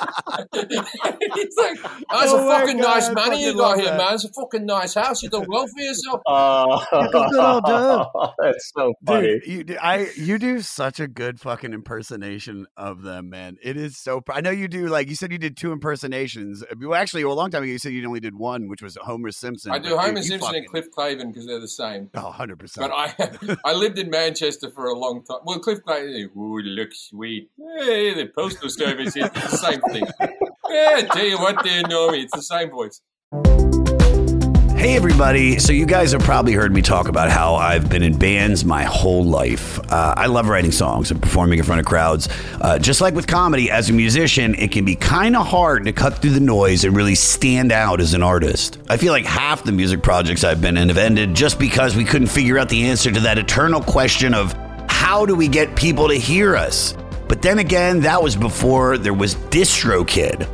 He's 0.53 1.57
like, 1.57 1.81
"That's 1.81 2.31
Oh 2.31 2.47
a 2.47 2.49
fucking 2.49 2.77
God, 2.77 2.87
nice 2.95 3.09
I 3.09 3.13
money 3.13 3.43
you 3.43 3.55
got 3.55 3.77
here, 3.77 3.85
that. 3.87 3.97
man. 3.97 4.13
It's 4.15 4.25
a 4.25 4.29
fucking 4.33 4.65
nice 4.65 4.93
house. 4.93 5.23
You 5.23 5.29
done 5.29 5.45
well 5.47 5.67
for 5.67 5.81
yourself." 5.81 6.21
Oh, 6.93 8.31
that's 8.39 8.71
so 8.75 8.93
funny. 9.05 9.39
Dude, 9.39 9.47
you 9.47 9.63
do, 9.63 9.77
I 9.81 10.09
you 10.15 10.37
do 10.37 10.61
such 10.61 10.99
a 10.99 11.07
good 11.07 11.39
fucking 11.39 11.73
impersonation 11.73 12.67
of 12.77 13.01
them, 13.01 13.29
man. 13.29 13.57
It 13.63 13.77
is 13.77 13.97
so. 13.97 14.21
pr- 14.21 14.33
I 14.33 14.41
know 14.41 14.51
you 14.51 14.67
do. 14.67 14.87
Like 14.87 15.07
you 15.09 15.15
said, 15.15 15.31
you 15.31 15.37
did 15.37 15.57
two 15.57 15.71
impersonations. 15.71 16.63
Uh, 16.63 16.75
Well, 16.79 16.95
actually, 16.99 17.23
a 17.23 17.29
long 17.29 17.51
time 17.51 17.63
ago, 17.63 17.71
you 17.71 17.77
said 17.79 17.93
you 17.93 18.05
only 18.07 18.19
did 18.19 18.35
one, 18.35 18.67
which 18.67 18.81
was 18.81 18.97
Homer 19.01 19.31
Simpson. 19.31 19.71
I 19.71 19.79
but 19.79 19.87
do 19.87 19.97
Homer 19.97 20.17
you 20.17 20.23
Simpson 20.23 20.39
fucking- 20.39 20.59
and 20.59 20.67
Cliff 20.69 20.85
Clavin 20.95 21.27
because 21.27 21.45
they're 21.47 21.59
the 21.59 21.67
same. 21.67 22.09
Oh, 22.15 22.23
100 22.23 22.59
percent. 22.59 22.89
But 22.89 22.95
I, 22.95 23.57
I 23.65 23.73
lived 23.73 23.97
in 23.99 24.09
Manchester 24.09 24.69
for 24.71 24.85
a 24.87 24.95
long 24.95 25.23
time. 25.23 25.39
Well, 25.45 25.59
Cliff 25.59 25.79
Clavin, 25.87 26.35
ooh, 26.35 26.59
look 26.59 26.89
sweet. 26.93 27.49
Hey, 27.57 28.13
the 28.13 28.27
postal 28.35 28.69
service 28.69 29.15
is 29.15 29.29
the 29.29 29.47
same 29.57 29.81
thing. 29.81 30.05
Yeah, 30.69 31.01
tell 31.11 31.25
you 31.25 31.37
what, 31.37 31.63
they 31.63 31.81
know 31.83 32.11
me. 32.11 32.21
It's 32.21 32.35
the 32.35 32.41
same 32.41 32.69
voice. 32.69 33.01
Hey, 34.81 34.95
everybody. 34.95 35.59
So, 35.59 35.73
you 35.73 35.85
guys 35.85 36.11
have 36.13 36.23
probably 36.23 36.53
heard 36.53 36.73
me 36.73 36.81
talk 36.81 37.07
about 37.07 37.29
how 37.29 37.53
I've 37.53 37.87
been 37.87 38.01
in 38.01 38.17
bands 38.17 38.65
my 38.65 38.83
whole 38.83 39.23
life. 39.23 39.79
Uh, 39.91 40.15
I 40.17 40.25
love 40.25 40.47
writing 40.47 40.71
songs 40.71 41.11
and 41.11 41.21
performing 41.21 41.59
in 41.59 41.65
front 41.65 41.81
of 41.81 41.85
crowds. 41.85 42.27
Uh, 42.59 42.79
just 42.79 42.99
like 42.99 43.13
with 43.13 43.27
comedy, 43.27 43.69
as 43.69 43.91
a 43.91 43.93
musician, 43.93 44.55
it 44.55 44.71
can 44.71 44.83
be 44.83 44.95
kind 44.95 45.35
of 45.35 45.45
hard 45.45 45.85
to 45.85 45.93
cut 45.93 46.17
through 46.17 46.31
the 46.31 46.39
noise 46.39 46.83
and 46.83 46.95
really 46.95 47.13
stand 47.13 47.71
out 47.71 48.01
as 48.01 48.15
an 48.15 48.23
artist. 48.23 48.79
I 48.89 48.97
feel 48.97 49.13
like 49.13 49.25
half 49.25 49.63
the 49.63 49.71
music 49.71 50.01
projects 50.01 50.43
I've 50.43 50.61
been 50.61 50.77
in 50.77 50.87
have 50.87 50.97
ended 50.97 51.35
just 51.35 51.59
because 51.59 51.95
we 51.95 52.03
couldn't 52.03 52.29
figure 52.29 52.57
out 52.57 52.67
the 52.67 52.87
answer 52.87 53.11
to 53.11 53.19
that 53.19 53.37
eternal 53.37 53.83
question 53.83 54.33
of 54.33 54.53
how 54.89 55.27
do 55.27 55.35
we 55.35 55.47
get 55.47 55.75
people 55.75 56.07
to 56.07 56.15
hear 56.15 56.55
us? 56.55 56.95
But 57.31 57.41
then 57.41 57.59
again, 57.59 58.01
that 58.01 58.21
was 58.21 58.35
before 58.35 58.97
there 58.97 59.13
was 59.13 59.35
DistroKid. 59.35 60.49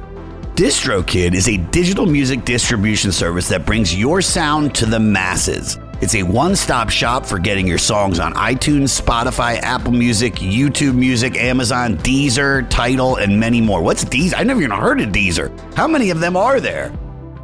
DistroKid 0.53 1.33
is 1.33 1.47
a 1.47 1.57
digital 1.57 2.05
music 2.05 2.45
distribution 2.45 3.11
service 3.11 3.47
that 3.47 3.65
brings 3.65 3.95
your 3.95 4.21
sound 4.21 4.75
to 4.75 4.85
the 4.85 4.99
masses. 4.99 5.79
It's 6.01 6.13
a 6.13 6.21
one 6.21 6.55
stop 6.55 6.91
shop 6.91 7.25
for 7.25 7.39
getting 7.39 7.65
your 7.65 7.79
songs 7.79 8.19
on 8.19 8.35
iTunes, 8.35 9.01
Spotify, 9.01 9.59
Apple 9.61 9.91
Music, 9.91 10.35
YouTube 10.35 10.93
Music, 10.93 11.35
Amazon, 11.35 11.97
Deezer, 11.97 12.69
Tidal, 12.69 13.15
and 13.15 13.39
many 13.39 13.59
more. 13.59 13.81
What's 13.81 14.05
Deezer? 14.05 14.35
I 14.37 14.43
never 14.43 14.61
even 14.61 14.77
heard 14.77 15.01
of 15.01 15.09
Deezer. 15.09 15.49
How 15.73 15.87
many 15.87 16.11
of 16.11 16.19
them 16.19 16.37
are 16.37 16.59
there? 16.59 16.93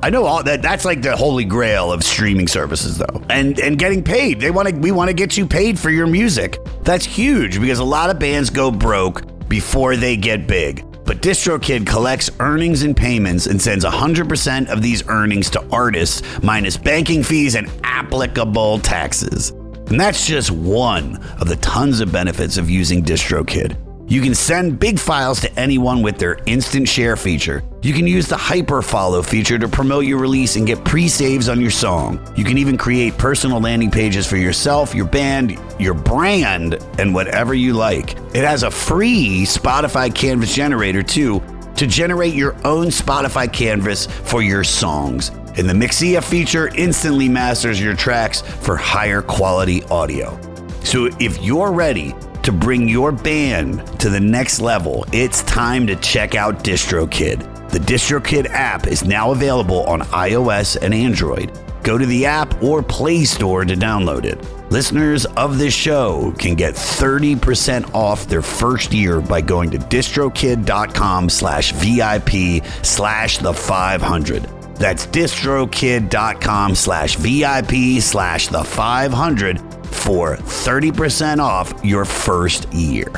I 0.04 0.10
know 0.10 0.26
all 0.26 0.44
that. 0.44 0.62
That's 0.62 0.84
like 0.84 1.02
the 1.02 1.16
holy 1.16 1.46
grail 1.46 1.90
of 1.90 2.04
streaming 2.04 2.50
services, 2.50 2.98
though, 2.98 3.24
and 3.30 3.58
and 3.58 3.80
getting 3.80 4.04
paid. 4.04 4.42
They 4.42 4.52
want 4.52 4.68
to. 4.68 4.76
We 4.76 4.92
want 4.92 5.08
to 5.08 5.14
get 5.14 5.38
you 5.38 5.48
paid 5.48 5.80
for 5.80 5.90
your 5.90 6.08
music. 6.08 6.60
That's 6.82 7.06
huge 7.06 7.62
because 7.62 7.80
a 7.80 7.86
lot 7.86 8.10
of 8.10 8.20
bands 8.20 8.50
go 8.50 8.70
broke 8.70 9.48
before 9.48 9.96
they 9.96 10.18
get 10.18 10.46
big. 10.46 10.86
But 11.06 11.22
DistroKid 11.22 11.88
collects 11.88 12.30
earnings 12.42 12.84
and 12.84 12.98
payments 12.98 13.46
and 13.48 13.62
sends 13.62 13.86
100% 13.86 14.70
of 14.70 14.82
these 14.82 15.08
earnings 15.08 15.50
to 15.52 15.66
artists, 15.72 16.22
minus 16.44 16.76
banking 16.76 17.24
fees 17.24 17.56
and 17.56 17.72
applicable 17.84 18.80
taxes. 18.80 19.52
And 19.52 19.98
that's 19.98 20.28
just 20.28 20.52
one 20.52 21.16
of 21.40 21.48
the 21.48 21.58
tons 21.58 22.02
of 22.02 22.12
benefits 22.12 22.58
of 22.58 22.70
using 22.70 23.04
DistroKid. 23.04 23.78
You 24.14 24.22
can 24.22 24.36
send 24.36 24.80
big 24.80 25.00
files 25.00 25.42
to 25.42 25.52
anyone 25.60 26.04
with 26.04 26.20
their 26.20 26.38
instant 26.46 26.88
share 26.88 27.16
feature. 27.16 27.64
You 27.82 27.96
can 27.96 28.06
use 28.06 28.28
the 28.28 28.38
hyper 28.38 28.84
follow 28.84 29.24
feature 29.24 29.58
to 29.58 29.68
promote 29.68 30.06
your 30.06 30.20
release 30.20 30.56
and 30.56 30.68
get 30.68 30.86
pre 30.86 31.08
saves 31.08 31.50
on 31.50 31.60
your 31.60 31.72
song. 31.72 32.24
You 32.38 32.44
can 32.44 32.60
even 32.60 32.78
create 32.78 33.18
personal 33.18 33.60
landing 33.60 33.90
pages 33.90 34.28
for 34.28 34.38
yourself, 34.38 34.94
your 34.94 35.08
band, 35.08 35.58
your 35.80 35.96
brand, 35.96 36.76
and 37.00 37.16
whatever 37.16 37.56
you 37.56 37.74
like. 37.74 38.12
It 38.36 38.46
has 38.46 38.62
a 38.62 38.70
free 38.70 39.46
Spotify 39.48 40.14
Canvas 40.14 40.54
generator 40.54 41.02
too 41.02 41.42
to 41.76 41.88
generate 41.88 42.36
your 42.36 42.54
own 42.68 42.90
Spotify 42.90 43.52
canvas 43.52 44.06
for 44.06 44.44
your 44.44 44.64
songs. 44.64 45.30
And 45.58 45.68
the 45.68 45.74
Mixea 45.74 46.24
feature 46.24 46.68
instantly 46.76 47.30
masters 47.30 47.82
your 47.82 47.96
tracks 47.96 48.42
for 48.42 48.78
higher 48.78 49.24
quality 49.24 49.82
audio. 49.86 50.40
So 50.84 51.10
if 51.20 51.42
you're 51.42 51.72
ready 51.72 52.14
to 52.44 52.52
bring 52.52 52.88
your 52.88 53.12
band 53.12 53.88
to 54.00 54.10
the 54.10 54.20
next 54.20 54.60
level, 54.60 55.06
it's 55.12 55.44
time 55.44 55.88
to 55.88 55.96
check 55.96 56.36
out 56.36 56.64
DistroKid. 56.64 57.70
The 57.70 57.80
DistroKid 57.80 58.48
app 58.48 58.88
is 58.88 59.04
now 59.04 59.32
available 59.32 59.84
on 59.86 60.02
iOS 60.02 60.78
and 60.82 60.94
Android. 60.94 61.52
Go 61.84 61.98
to 61.98 62.06
the 62.06 62.26
app 62.26 62.62
or 62.62 62.84
Play 62.84 63.26
Store 63.26 63.66
to 63.66 63.76
download 63.76 64.26
it. 64.26 64.40
Listeners 64.72 65.26
of 65.26 65.58
this 65.58 65.74
show 65.74 66.34
can 66.38 66.56
get 66.56 66.76
30% 66.76 67.94
off 67.94 68.28
their 68.28 68.42
first 68.42 68.94
year 68.94 69.22
by 69.22 69.42
going 69.42 69.70
to 69.72 69.78
distrokid.com 69.78 71.30
slash 71.30 71.72
VIP 71.74 72.66
slash 72.84 73.38
the 73.40 73.54
500. 73.54 74.44
That's 74.76 75.08
distrokid.com 75.08 76.76
slash 76.76 77.16
VIP 77.16 78.02
slash 78.02 78.48
the 78.48 78.64
500 78.64 79.83
for 79.94 80.36
30% 80.38 81.40
off 81.40 81.74
your 81.84 82.06
first 82.06 82.72
year. 82.74 83.12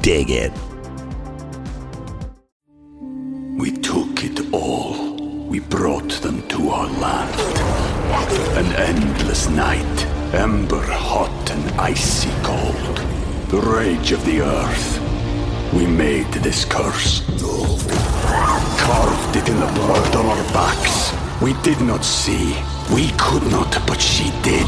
Dig 0.00 0.30
it. 0.30 0.52
We 3.56 3.70
took 3.70 4.24
it 4.24 4.52
all. 4.52 5.14
We 5.46 5.60
brought 5.60 6.10
them 6.22 6.46
to 6.48 6.70
our 6.70 6.88
land. 6.88 7.40
An 8.58 8.72
endless 8.76 9.48
night, 9.48 10.06
ember 10.34 10.82
hot 10.82 11.50
and 11.50 11.80
icy 11.80 12.30
cold. 12.42 12.96
The 13.50 13.60
rage 13.60 14.12
of 14.12 14.24
the 14.24 14.40
earth. 14.40 15.00
We 15.72 15.86
made 15.86 16.32
this 16.32 16.64
curse. 16.64 17.22
Carved 18.78 19.36
it 19.36 19.48
in 19.48 19.58
the 19.60 19.72
blood 19.74 20.16
on 20.16 20.26
our 20.26 20.44
backs. 20.52 21.12
We 21.40 21.52
did 21.62 21.80
not 21.80 22.04
see. 22.04 22.56
We 22.92 23.10
could 23.18 23.42
not, 23.50 23.72
but 23.86 24.00
she 24.00 24.30
did. 24.42 24.66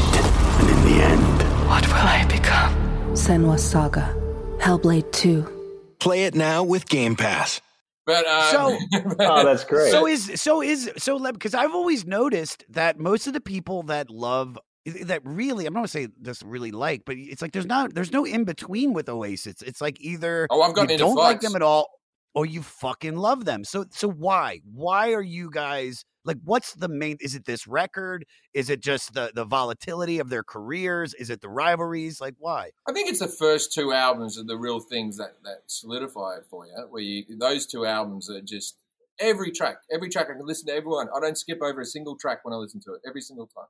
And 0.59 0.69
in 0.69 0.81
the 0.85 1.03
end, 1.03 1.46
What 1.67 1.85
will 1.87 1.93
I 1.95 2.25
become? 2.29 2.73
Senua 3.13 3.59
Saga. 3.59 4.13
Hellblade 4.59 5.11
2. 5.11 5.95
Play 5.99 6.23
it 6.23 6.33
now 6.35 6.63
with 6.63 6.87
Game 6.87 7.15
Pass. 7.15 7.61
But 8.05 8.25
uh, 8.25 8.51
So- 8.51 8.77
Oh, 9.19 9.43
that's 9.43 9.63
great. 9.65 9.91
So 9.91 10.07
is 10.07 10.31
so 10.41 10.61
is 10.61 10.89
so 10.97 11.19
because 11.31 11.53
I've 11.53 11.73
always 11.73 12.05
noticed 12.05 12.63
that 12.69 12.99
most 12.99 13.27
of 13.27 13.33
the 13.33 13.41
people 13.41 13.83
that 13.83 14.09
love 14.09 14.57
that 15.03 15.21
really 15.25 15.65
I'm 15.65 15.73
not 15.73 15.79
gonna 15.81 15.87
say 15.89 16.07
just 16.21 16.41
really 16.43 16.71
like, 16.71 17.03
but 17.05 17.17
it's 17.17 17.41
like 17.41 17.51
there's 17.51 17.65
not 17.65 17.93
there's 17.93 18.13
no 18.13 18.23
in 18.25 18.45
between 18.45 18.93
with 18.93 19.09
Oasis. 19.09 19.61
It's 19.61 19.81
like 19.81 19.99
either 19.99 20.47
Oh, 20.49 20.61
I've 20.61 20.73
gotten 20.73 20.89
you 20.89 20.93
into 20.93 21.03
don't 21.03 21.15
like 21.15 21.41
them 21.41 21.55
at 21.57 21.61
all 21.61 21.89
or 22.33 22.45
you 22.45 22.61
fucking 22.61 23.15
love 23.15 23.45
them. 23.45 23.63
So 23.63 23.85
so 23.91 24.09
why 24.09 24.61
why 24.71 25.13
are 25.13 25.21
you 25.21 25.49
guys 25.51 26.03
like 26.23 26.37
what's 26.43 26.73
the 26.73 26.89
main? 26.89 27.17
Is 27.19 27.35
it 27.35 27.45
this 27.45 27.65
record? 27.67 28.25
Is 28.53 28.69
it 28.69 28.81
just 28.81 29.13
the 29.13 29.31
the 29.33 29.45
volatility 29.45 30.19
of 30.19 30.29
their 30.29 30.43
careers? 30.43 31.13
Is 31.13 31.29
it 31.29 31.41
the 31.41 31.49
rivalries? 31.49 32.19
Like 32.21 32.35
why? 32.37 32.71
I 32.87 32.91
think 32.91 33.09
it's 33.09 33.19
the 33.19 33.27
first 33.27 33.73
two 33.73 33.93
albums 33.93 34.37
are 34.37 34.43
the 34.43 34.57
real 34.57 34.79
things 34.79 35.17
that, 35.17 35.35
that 35.43 35.63
solidify 35.67 36.37
it 36.37 36.45
for 36.49 36.65
you. 36.65 36.73
Where 36.89 37.01
you, 37.01 37.23
those 37.39 37.65
two 37.65 37.85
albums 37.85 38.29
are 38.29 38.41
just 38.41 38.77
every 39.19 39.51
track, 39.51 39.77
every 39.91 40.09
track 40.09 40.27
I 40.29 40.33
can 40.37 40.45
listen 40.45 40.67
to 40.67 40.73
everyone. 40.73 41.07
I 41.15 41.19
don't 41.19 41.37
skip 41.37 41.59
over 41.61 41.81
a 41.81 41.85
single 41.85 42.17
track 42.17 42.43
when 42.43 42.53
I 42.53 42.57
listen 42.57 42.81
to 42.81 42.93
it 42.93 43.01
every 43.07 43.21
single 43.21 43.47
time. 43.47 43.67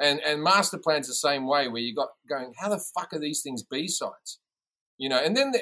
And 0.00 0.20
and 0.20 0.42
Master 0.42 0.78
Plan's 0.78 1.06
the 1.06 1.14
same 1.14 1.46
way, 1.46 1.68
where 1.68 1.80
you 1.80 1.94
got 1.94 2.08
going, 2.28 2.52
how 2.58 2.68
the 2.68 2.84
fuck 2.94 3.12
are 3.12 3.20
these 3.20 3.42
things 3.42 3.62
B 3.62 3.86
sides? 3.86 4.40
You 4.98 5.08
know, 5.08 5.18
and 5.18 5.36
then 5.36 5.52
the, 5.52 5.60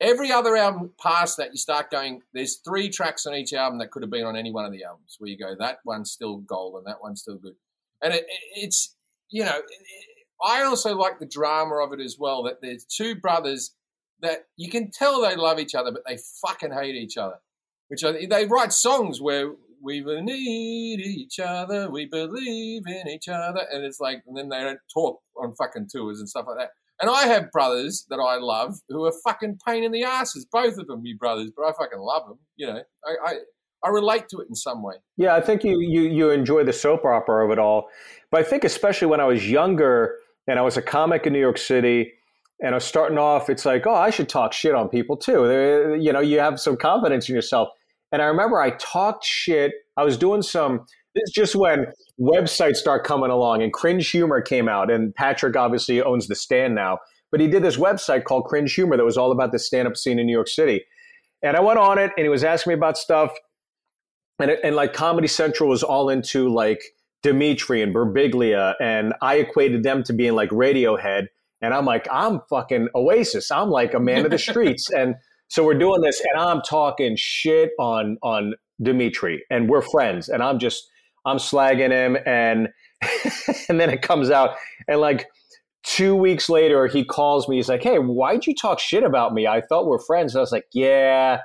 every 0.00 0.30
other 0.32 0.56
album 0.56 0.92
past 1.02 1.36
that, 1.36 1.50
you 1.52 1.58
start 1.58 1.90
going. 1.90 2.22
There's 2.32 2.56
three 2.56 2.88
tracks 2.88 3.26
on 3.26 3.34
each 3.34 3.52
album 3.52 3.78
that 3.78 3.90
could 3.90 4.02
have 4.02 4.10
been 4.10 4.24
on 4.24 4.36
any 4.36 4.52
one 4.52 4.64
of 4.64 4.72
the 4.72 4.84
albums. 4.84 5.16
Where 5.18 5.30
you 5.30 5.38
go, 5.38 5.54
that 5.58 5.78
one's 5.84 6.10
still 6.10 6.38
gold 6.38 6.76
and 6.76 6.86
that 6.86 7.02
one's 7.02 7.20
still 7.20 7.38
good. 7.38 7.54
And 8.02 8.14
it, 8.14 8.24
it, 8.28 8.64
it's 8.64 8.94
you 9.30 9.44
know, 9.44 9.60
I 10.42 10.62
also 10.62 10.96
like 10.96 11.18
the 11.18 11.26
drama 11.26 11.76
of 11.76 11.92
it 11.92 12.00
as 12.00 12.16
well. 12.18 12.42
That 12.44 12.60
there's 12.62 12.84
two 12.84 13.14
brothers 13.14 13.74
that 14.20 14.46
you 14.56 14.70
can 14.70 14.90
tell 14.90 15.22
they 15.22 15.36
love 15.36 15.58
each 15.58 15.74
other, 15.74 15.92
but 15.92 16.02
they 16.06 16.18
fucking 16.46 16.72
hate 16.72 16.94
each 16.94 17.16
other. 17.16 17.36
Which 17.88 18.04
are, 18.04 18.12
they 18.12 18.46
write 18.46 18.72
songs 18.72 19.20
where 19.20 19.52
we 19.80 20.00
need 20.00 21.00
each 21.00 21.38
other, 21.38 21.90
we 21.90 22.06
believe 22.06 22.82
in 22.86 23.08
each 23.08 23.28
other, 23.28 23.60
and 23.70 23.84
it's 23.84 24.00
like, 24.00 24.22
and 24.26 24.36
then 24.36 24.48
they 24.48 24.60
don't 24.60 24.80
talk 24.92 25.20
on 25.36 25.54
fucking 25.54 25.88
tours 25.90 26.18
and 26.18 26.28
stuff 26.28 26.46
like 26.48 26.58
that. 26.58 26.70
And 27.00 27.10
I 27.10 27.26
have 27.26 27.50
brothers 27.52 28.06
that 28.10 28.16
I 28.16 28.38
love 28.38 28.80
who 28.88 29.04
are 29.04 29.12
fucking 29.24 29.58
pain 29.66 29.84
in 29.84 29.92
the 29.92 30.02
asses, 30.02 30.44
both 30.50 30.78
of 30.78 30.86
them, 30.88 31.02
me 31.02 31.14
brothers, 31.18 31.50
but 31.56 31.64
I 31.64 31.72
fucking 31.72 31.98
love 31.98 32.26
them. 32.26 32.38
You 32.56 32.66
know, 32.66 32.82
I, 33.04 33.30
I, 33.30 33.34
I 33.84 33.88
relate 33.90 34.28
to 34.30 34.40
it 34.40 34.48
in 34.48 34.54
some 34.54 34.82
way. 34.82 34.96
Yeah, 35.16 35.36
I 35.36 35.40
think 35.40 35.62
you, 35.62 35.78
you 35.80 36.02
you 36.02 36.30
enjoy 36.30 36.64
the 36.64 36.72
soap 36.72 37.04
opera 37.04 37.44
of 37.44 37.52
it 37.52 37.58
all. 37.58 37.88
But 38.30 38.40
I 38.40 38.44
think 38.44 38.64
especially 38.64 39.06
when 39.06 39.20
I 39.20 39.24
was 39.24 39.48
younger 39.48 40.16
and 40.48 40.58
I 40.58 40.62
was 40.62 40.76
a 40.76 40.82
comic 40.82 41.26
in 41.26 41.32
New 41.32 41.40
York 41.40 41.58
City 41.58 42.12
and 42.60 42.74
I 42.74 42.74
was 42.74 42.84
starting 42.84 43.18
off, 43.18 43.48
it's 43.48 43.64
like, 43.64 43.86
oh, 43.86 43.94
I 43.94 44.10
should 44.10 44.28
talk 44.28 44.52
shit 44.52 44.74
on 44.74 44.88
people 44.88 45.16
too. 45.16 45.96
You 46.00 46.12
know, 46.12 46.20
you 46.20 46.40
have 46.40 46.58
some 46.58 46.76
confidence 46.76 47.28
in 47.28 47.34
yourself. 47.34 47.68
And 48.10 48.20
I 48.20 48.24
remember 48.24 48.60
I 48.60 48.70
talked 48.70 49.24
shit. 49.24 49.72
I 49.96 50.02
was 50.02 50.16
doing 50.16 50.42
some. 50.42 50.86
This 51.18 51.28
is 51.28 51.34
just 51.34 51.54
when 51.54 51.86
websites 52.20 52.76
start 52.76 53.04
coming 53.04 53.30
along 53.30 53.62
and 53.62 53.72
Cringe 53.72 54.08
Humor 54.10 54.40
came 54.40 54.68
out. 54.68 54.90
And 54.90 55.14
Patrick 55.14 55.56
obviously 55.56 56.02
owns 56.02 56.28
the 56.28 56.34
stand 56.34 56.74
now, 56.74 56.98
but 57.30 57.40
he 57.40 57.48
did 57.48 57.62
this 57.62 57.76
website 57.76 58.24
called 58.24 58.44
Cringe 58.44 58.72
Humor 58.74 58.96
that 58.96 59.04
was 59.04 59.16
all 59.16 59.32
about 59.32 59.52
the 59.52 59.58
stand-up 59.58 59.96
scene 59.96 60.18
in 60.18 60.26
New 60.26 60.32
York 60.32 60.48
City. 60.48 60.84
And 61.42 61.56
I 61.56 61.60
went 61.60 61.78
on 61.78 61.98
it, 61.98 62.10
and 62.16 62.24
he 62.24 62.28
was 62.28 62.42
asking 62.42 62.72
me 62.72 62.74
about 62.74 62.98
stuff 62.98 63.32
and 64.38 64.50
it, 64.50 64.60
and 64.62 64.76
like 64.76 64.92
Comedy 64.92 65.28
Central 65.28 65.68
was 65.68 65.82
all 65.82 66.08
into 66.08 66.48
like 66.48 66.82
Demetri 67.22 67.82
and 67.82 67.94
Birbiglia, 67.94 68.74
and 68.80 69.14
I 69.20 69.36
equated 69.36 69.82
them 69.82 70.02
to 70.04 70.12
being 70.12 70.34
like 70.34 70.50
Radiohead, 70.50 71.26
and 71.60 71.74
I'm 71.74 71.84
like, 71.84 72.06
I'm 72.10 72.40
fucking 72.48 72.88
Oasis. 72.94 73.50
I'm 73.50 73.70
like 73.70 73.94
a 73.94 74.00
man 74.00 74.24
of 74.24 74.30
the 74.30 74.38
streets, 74.50 74.90
and 74.90 75.16
so 75.48 75.64
we're 75.64 75.78
doing 75.78 76.00
this, 76.00 76.20
and 76.20 76.40
I'm 76.40 76.62
talking 76.62 77.16
shit 77.16 77.70
on 77.78 78.18
on 78.22 78.54
Demetri, 78.80 79.44
and 79.50 79.68
we're 79.68 79.82
friends, 79.82 80.28
and 80.28 80.42
I'm 80.42 80.58
just 80.58 80.88
I'm 81.24 81.38
slagging 81.38 81.90
him, 81.90 82.16
and 82.26 82.68
and 83.68 83.80
then 83.80 83.90
it 83.90 84.02
comes 84.02 84.30
out, 84.30 84.56
and 84.86 85.00
like 85.00 85.26
two 85.84 86.14
weeks 86.14 86.48
later, 86.48 86.86
he 86.86 87.04
calls 87.04 87.48
me. 87.48 87.56
He's 87.56 87.68
like, 87.68 87.82
"Hey, 87.82 87.98
why'd 87.98 88.46
you 88.46 88.54
talk 88.54 88.78
shit 88.78 89.04
about 89.04 89.34
me? 89.34 89.46
I 89.46 89.60
thought 89.60 89.86
we're 89.86 89.98
friends." 89.98 90.34
And 90.34 90.40
I 90.40 90.42
was 90.42 90.52
like, 90.52 90.66
"Yeah." 90.72 91.40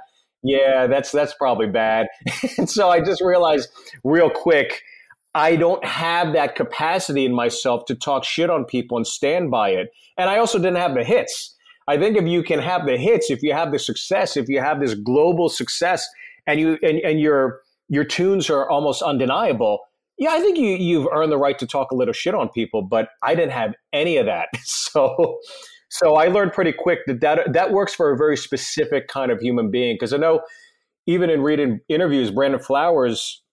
Yeah, 0.45 0.88
that's 0.88 1.09
that's 1.12 1.33
probably 1.33 1.67
bad. 1.67 2.07
and 2.57 2.69
so 2.69 2.89
I 2.89 2.99
just 2.99 3.21
realized 3.21 3.69
real 4.03 4.29
quick, 4.29 4.81
I 5.33 5.55
don't 5.55 5.83
have 5.86 6.33
that 6.33 6.55
capacity 6.55 7.25
in 7.25 7.33
myself 7.33 7.86
to 7.86 7.95
talk 7.95 8.23
shit 8.23 8.49
on 8.49 8.65
people 8.65 8.97
and 8.97 9.07
stand 9.07 9.49
by 9.49 9.69
it. 9.69 9.89
And 10.17 10.29
I 10.29 10.38
also 10.38 10.59
didn't 10.59 10.77
have 10.77 10.93
the 10.93 11.03
hits. 11.03 11.55
I 11.88 11.97
think 11.97 12.17
if 12.17 12.25
you 12.25 12.43
can 12.43 12.59
have 12.59 12.86
the 12.86 12.97
hits, 12.97 13.31
if 13.31 13.41
you 13.41 13.53
have 13.53 13.71
the 13.71 13.79
success, 13.79 14.38
if 14.38 14.47
you 14.47 14.59
have 14.59 14.79
this 14.79 14.93
global 14.93 15.49
success 15.49 16.07
and 16.45 16.59
you 16.59 16.77
and, 16.83 16.99
and 16.99 17.19
your 17.19 17.62
your 17.89 18.03
tunes 18.03 18.49
are 18.49 18.69
almost 18.69 19.01
undeniable, 19.01 19.79
yeah, 20.17 20.29
I 20.31 20.39
think 20.39 20.57
you 20.57 20.69
you've 20.69 21.07
earned 21.11 21.31
the 21.31 21.37
right 21.37 21.57
to 21.59 21.67
talk 21.67 21.91
a 21.91 21.95
little 21.95 22.13
shit 22.13 22.35
on 22.35 22.49
people, 22.49 22.81
but 22.81 23.09
I 23.23 23.35
didn't 23.35 23.51
have 23.51 23.73
any 23.91 24.17
of 24.17 24.25
that. 24.25 24.49
So 24.65 25.39
so 25.89 26.15
I 26.15 26.27
learned 26.27 26.53
pretty 26.53 26.71
quick 26.71 26.99
that 27.05 27.21
that, 27.21 27.53
that 27.53 27.71
works 27.71 27.93
for 27.93 28.11
a 28.11 28.17
very 28.17 28.35
specific 28.35 29.07
kind 29.07 29.31
of 29.31 29.39
human 29.39 29.69
being. 29.69 29.95
Because 29.95 30.11
I 30.11 30.17
know 30.17 30.41
even 31.05 31.29
in 31.29 31.41
reading 31.41 31.81
interviews, 31.87 32.31
Brandon 32.31 32.59
Flowers, 32.59 33.43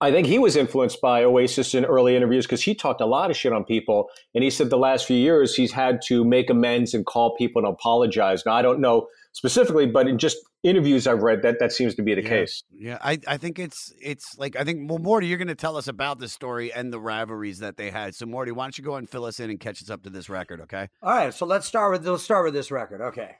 I 0.00 0.10
think 0.10 0.26
he 0.26 0.38
was 0.38 0.56
influenced 0.56 1.00
by 1.00 1.24
Oasis 1.24 1.74
in 1.74 1.86
early 1.86 2.16
interviews 2.16 2.44
because 2.44 2.62
he 2.62 2.74
talked 2.74 3.00
a 3.00 3.06
lot 3.06 3.30
of 3.30 3.36
shit 3.36 3.52
on 3.52 3.64
people. 3.64 4.08
And 4.34 4.44
he 4.44 4.50
said 4.50 4.68
the 4.68 4.76
last 4.76 5.06
few 5.06 5.16
years 5.16 5.54
he's 5.54 5.72
had 5.72 6.02
to 6.06 6.22
make 6.22 6.50
amends 6.50 6.92
and 6.92 7.06
call 7.06 7.34
people 7.36 7.64
and 7.64 7.72
apologize. 7.72 8.44
Now, 8.44 8.52
I 8.52 8.60
don't 8.62 8.80
know 8.80 9.06
specifically, 9.34 9.84
but 9.86 10.08
in 10.08 10.16
just 10.16 10.38
interviews 10.62 11.06
I've 11.06 11.22
read, 11.22 11.42
that, 11.42 11.58
that 11.58 11.72
seems 11.72 11.94
to 11.96 12.02
be 12.02 12.14
the 12.14 12.22
Yeah. 12.22 12.28
case. 12.28 12.62
Yeah, 12.72 12.98
I, 13.02 13.18
I 13.28 13.36
think 13.36 13.58
it's 13.58 13.92
it's 14.00 14.38
like 14.38 14.56
I 14.56 14.64
think 14.64 14.88
well, 14.88 14.98
Morty, 14.98 15.26
you're 15.26 15.36
going 15.38 15.48
to 15.48 15.54
tell 15.54 15.76
us 15.76 15.88
about 15.88 16.18
the 16.18 16.28
story 16.28 16.72
and 16.72 16.90
the 16.92 17.00
rivalries 17.00 17.58
that 17.58 17.76
they 17.76 17.90
had. 17.90 18.14
So 18.14 18.24
Morty, 18.24 18.52
why 18.52 18.64
don't 18.64 18.78
you 18.78 18.84
go 18.84 18.94
and 18.94 19.08
fill 19.10 19.26
us 19.26 19.40
in 19.40 19.50
and 19.50 19.60
catch 19.60 19.82
us 19.82 19.90
up 19.90 20.02
to 20.04 20.10
this 20.10 20.30
record, 20.30 20.62
okay? 20.62 20.88
All 21.02 21.10
right, 21.14 21.34
so 21.34 21.44
let's 21.44 21.66
start 21.66 21.92
with 21.92 22.06
let's 22.06 22.22
start 22.22 22.44
with 22.46 22.54
this 22.54 22.70
record. 22.70 23.02
Okay. 23.02 23.32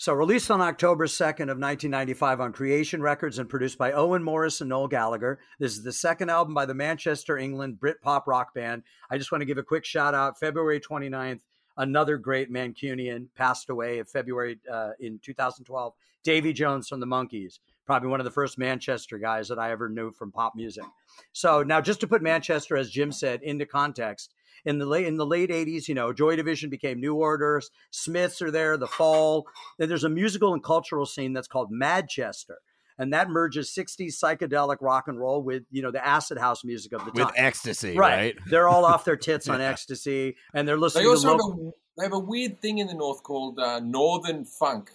So 0.00 0.12
released 0.12 0.48
on 0.52 0.60
October 0.60 1.06
2nd 1.08 1.50
of 1.50 1.58
1995 1.58 2.40
on 2.40 2.52
Creation 2.52 3.02
Records 3.02 3.40
and 3.40 3.48
produced 3.48 3.78
by 3.78 3.90
Owen 3.90 4.22
Morris 4.22 4.60
and 4.60 4.70
Noel 4.70 4.86
Gallagher. 4.86 5.40
This 5.58 5.72
is 5.72 5.82
the 5.82 5.92
second 5.92 6.30
album 6.30 6.54
by 6.54 6.66
the 6.66 6.74
Manchester, 6.74 7.36
England 7.36 7.80
Brit 7.80 8.00
pop 8.00 8.28
rock 8.28 8.54
band. 8.54 8.84
I 9.10 9.18
just 9.18 9.32
want 9.32 9.42
to 9.42 9.44
give 9.46 9.58
a 9.58 9.62
quick 9.64 9.84
shout 9.84 10.14
out. 10.14 10.38
February 10.38 10.78
29th, 10.78 11.40
another 11.78 12.18
great 12.18 12.52
Mancunian 12.52 13.28
passed 13.34 13.70
away 13.70 13.98
in 13.98 14.04
February 14.04 14.58
uh, 14.70 14.90
in 15.00 15.18
2012. 15.22 15.94
Davy 16.24 16.52
Jones 16.52 16.88
from 16.88 17.00
the 17.00 17.06
Monkees, 17.06 17.60
probably 17.86 18.08
one 18.08 18.20
of 18.20 18.24
the 18.24 18.30
first 18.30 18.58
Manchester 18.58 19.18
guys 19.18 19.48
that 19.48 19.58
I 19.58 19.70
ever 19.70 19.88
knew 19.88 20.10
from 20.10 20.32
pop 20.32 20.54
music. 20.54 20.84
So 21.32 21.62
now, 21.62 21.80
just 21.80 22.00
to 22.00 22.08
put 22.08 22.22
Manchester, 22.22 22.76
as 22.76 22.90
Jim 22.90 23.12
said, 23.12 23.40
into 23.42 23.64
context, 23.64 24.34
in 24.64 24.78
the 24.78 24.86
late 24.86 25.06
in 25.06 25.16
the 25.16 25.24
late 25.24 25.50
80s, 25.50 25.88
you 25.88 25.94
know, 25.94 26.12
Joy 26.12 26.36
Division 26.36 26.68
became 26.68 27.00
New 27.00 27.14
orders 27.14 27.70
Smiths 27.90 28.42
are 28.42 28.50
there, 28.50 28.76
The 28.76 28.86
Fall. 28.86 29.46
Then 29.78 29.88
there's 29.88 30.04
a 30.04 30.08
musical 30.08 30.52
and 30.52 30.62
cultural 30.62 31.06
scene 31.06 31.32
that's 31.32 31.48
called 31.48 31.72
Madchester. 31.72 32.56
And 32.98 33.12
that 33.12 33.30
merges 33.30 33.72
60s 33.76 34.14
psychedelic 34.22 34.78
rock 34.80 35.04
and 35.06 35.18
roll 35.18 35.42
with, 35.42 35.62
you 35.70 35.82
know, 35.82 35.90
the 35.92 36.04
acid 36.04 36.36
house 36.38 36.64
music 36.64 36.92
of 36.92 37.04
the 37.04 37.12
time 37.12 37.26
With 37.26 37.34
ecstasy, 37.36 37.96
right? 37.96 38.36
They're 38.46 38.68
all 38.68 38.84
off 38.84 39.04
their 39.04 39.16
tits 39.16 39.48
on 39.48 39.60
ecstasy 39.72 40.36
and 40.52 40.66
they're 40.66 40.76
listening 40.76 41.04
to 41.04 41.08
They 41.08 41.10
also 41.10 41.28
have 41.28 41.38
local- 41.38 41.68
a, 41.68 42.00
they 42.00 42.04
have 42.04 42.12
a 42.12 42.18
weird 42.18 42.60
thing 42.60 42.78
in 42.78 42.86
the 42.86 42.94
north 42.94 43.22
called 43.22 43.58
uh, 43.58 43.80
Northern 43.80 44.44
Funk, 44.44 44.90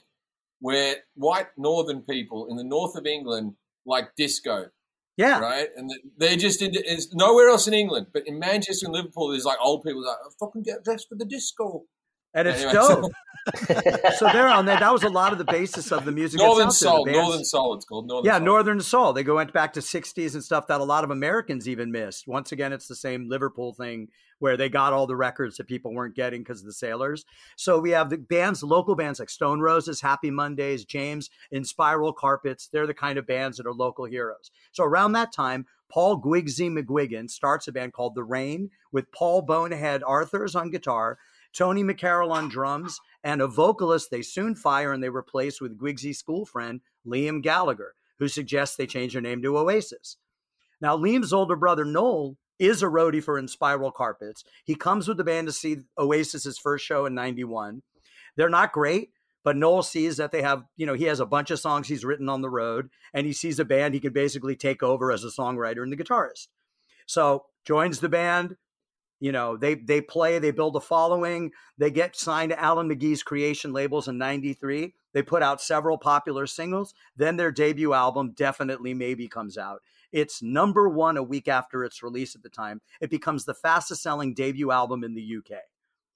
where 0.60 0.98
white 1.16 1.48
Northern 1.58 2.02
people 2.02 2.48
in 2.50 2.58
the 2.58 2.63
north 2.63 2.96
of 2.96 3.06
England 3.06 3.56
like 3.86 4.16
disco. 4.16 4.70
Yeah. 5.18 5.39
Right? 5.39 5.68
And 5.76 5.92
they're 6.18 6.38
just 6.38 6.62
into 6.62 6.82
it's 6.84 7.13
nowhere 7.13 7.50
else 7.50 7.68
in 7.68 7.74
England. 7.74 8.08
But 8.13 8.24
in 8.26 8.39
Manchester 8.39 8.88
and 8.88 8.94
Liverpool, 8.94 9.30
there's 9.30 9.46
like 9.46 9.60
old 9.62 9.84
people 9.84 10.04
like, 10.04 10.18
fucking 10.39 10.63
get 10.63 10.84
dressed 10.84 11.08
for 11.10 11.16
the 11.16 11.26
disco. 11.26 11.84
And 12.34 12.48
it's 12.48 12.62
Anyway, 12.62 12.74
dope. 12.74 13.12
so 14.17 14.30
they're 14.32 14.48
on 14.48 14.65
there. 14.65 14.80
That 14.80 14.93
was 14.93 15.04
a 15.04 15.10
lot 15.10 15.34
of 15.34 15.38
the 15.38 15.43
basis 15.43 15.91
of 15.91 16.06
the 16.06 16.12
music. 16.12 16.39
Northern 16.39 16.62
out 16.62 16.65
there, 16.65 16.65
the 16.67 16.72
Soul, 16.72 17.06
Northern 17.06 17.43
Soul, 17.43 17.74
it's 17.74 17.86
called 17.86 18.08
Northern 18.08 18.26
yeah, 18.26 18.38
Soul. 18.38 18.46
Northern 18.46 18.80
Soul. 18.80 19.13
They 19.13 19.24
go 19.24 19.36
went 19.36 19.52
back 19.52 19.74
to 19.74 19.82
'60s 19.82 20.34
and 20.34 20.43
stuff 20.43 20.67
that 20.67 20.80
a 20.80 20.84
lot 20.84 21.04
of 21.04 21.12
Americans 21.12 21.67
even 21.67 21.91
missed. 21.91 22.28
Once 22.28 22.54
again, 22.54 22.72
it's 22.72 22.88
the 22.88 22.96
same 22.96 23.28
Liverpool 23.28 23.74
thing 23.74 24.08
where 24.39 24.58
they 24.58 24.69
got 24.69 24.93
all 24.93 25.08
the 25.08 25.15
records 25.15 25.58
that 25.58 25.67
people 25.67 25.93
weren't 25.93 26.15
getting 26.15 26.41
because 26.41 26.60
of 26.60 26.65
the 26.65 26.74
sailors. 26.74 27.26
So 27.56 27.80
we 27.80 27.91
have 27.91 28.10
the 28.10 28.17
bands, 28.17 28.63
local 28.63 28.96
bands 28.96 29.19
like 29.19 29.30
Stone 29.30 29.60
Roses, 29.62 30.02
Happy 30.02 30.32
Mondays, 30.32 30.86
James, 30.86 31.30
and 31.52 31.65
Spiral 31.65 32.13
Carpets. 32.13 32.67
They're 32.67 32.88
the 32.88 32.93
kind 32.93 33.17
of 33.17 33.28
bands 33.28 33.58
that 33.58 33.67
are 33.67 33.74
local 33.74 34.06
heroes. 34.06 34.52
So 34.72 34.84
around 34.84 35.13
that 35.13 35.34
time, 35.34 35.65
Paul 35.89 36.22
Guigsy 36.22 36.72
McGuigan 36.72 37.30
starts 37.30 37.67
a 37.67 37.72
band 37.72 37.93
called 37.93 38.15
The 38.15 38.24
Rain 38.24 38.72
with 38.91 39.12
Paul 39.12 39.43
Bonehead 39.43 40.02
Arthurs 40.04 40.56
on 40.56 40.72
guitar, 40.72 41.19
Tony 41.54 41.84
McCarroll 41.84 42.32
on 42.32 42.50
drums, 42.50 43.00
and 43.24 43.42
a 43.42 43.48
vocalist 43.48 44.10
they 44.12 44.22
soon 44.22 44.56
fire 44.56 44.92
and 44.92 45.04
they 45.04 45.10
replace 45.10 45.62
with 45.62 45.80
Guigsy's 45.80 46.20
school 46.20 46.46
friend, 46.46 46.82
Liam 47.06 47.42
Gallagher, 47.42 47.94
who 48.20 48.28
suggests 48.28 48.76
they 48.76 48.88
change 48.88 49.13
their 49.13 49.22
name 49.22 49.42
to 49.42 49.58
Oasis. 49.58 50.18
Now, 50.82 50.98
Liam's 50.98 51.32
older 51.32 51.56
brother, 51.56 51.86
Noel, 51.86 52.38
is 52.60 52.84
a 52.84 52.88
roadie 52.88 53.24
for 53.24 53.42
Inspiral 53.42 53.94
Carpets. 53.94 54.44
He 54.63 54.76
comes 54.76 55.08
with 55.08 55.18
the 55.18 55.24
band 55.24 55.48
to 55.48 55.54
see 55.54 55.78
Oasis's 55.98 56.58
first 56.58 56.86
show 56.86 57.06
in 57.06 57.13
91. 57.13 57.82
They're 58.36 58.50
not 58.50 58.72
great, 58.72 59.12
but 59.44 59.58
Noel 59.58 59.84
sees 59.84 60.18
that 60.18 60.32
they 60.32 60.42
have, 60.42 60.63
you 60.78 60.86
know, 60.86 60.94
he 60.94 61.06
has 61.06 61.20
a 61.20 61.26
bunch 61.26 61.52
of 61.52 61.60
songs 61.60 61.88
he's 61.88 62.06
written 62.06 62.30
on 62.30 62.42
the 62.42 62.50
road, 62.50 62.89
and 63.13 63.26
he 63.26 63.34
sees 63.34 63.60
a 63.60 63.66
band 63.66 63.94
he 63.94 64.00
can 64.00 64.13
basically 64.13 64.56
take 64.56 64.82
over 64.82 65.12
as 65.12 65.24
a 65.24 65.28
songwriter 65.28 65.84
and 65.84 65.92
the 65.92 65.98
guitarist. 65.98 66.48
So 67.06 67.46
joins 67.66 68.00
the 68.00 68.10
band. 68.10 68.56
You 69.23 69.31
know, 69.31 69.55
they 69.55 69.75
they 69.75 70.01
play, 70.01 70.38
they 70.38 70.51
build 70.51 70.75
a 70.75 70.81
following, 70.81 71.53
they 71.77 71.91
get 71.91 72.13
signed 72.13 72.51
to 72.51 72.62
Alan 72.62 72.89
McGee's 72.89 73.23
creation 73.23 73.71
labels 73.71 74.09
in 74.09 74.17
93. 74.17 74.93
They 75.13 75.21
put 75.21 75.41
out 75.41 75.62
several 75.62 75.97
popular 75.97 76.45
singles. 76.45 76.93
Then 77.15 77.38
their 77.38 77.49
debut 77.49 77.93
album, 77.93 78.33
Definitely 78.36 78.93
Maybe, 78.93 79.29
comes 79.29 79.57
out. 79.57 79.81
It's 80.12 80.43
number 80.43 80.89
one 80.89 81.15
a 81.15 81.23
week 81.23 81.47
after 81.47 81.86
its 81.86 82.03
release 82.03 82.36
at 82.36 82.43
the 82.43 82.49
time. 82.49 82.81
It 82.99 83.09
becomes 83.09 83.45
the 83.45 83.53
fastest 83.53 84.03
selling 84.03 84.33
debut 84.33 84.71
album 84.71 85.05
in 85.05 85.13
the 85.13 85.38
UK. 85.38 85.59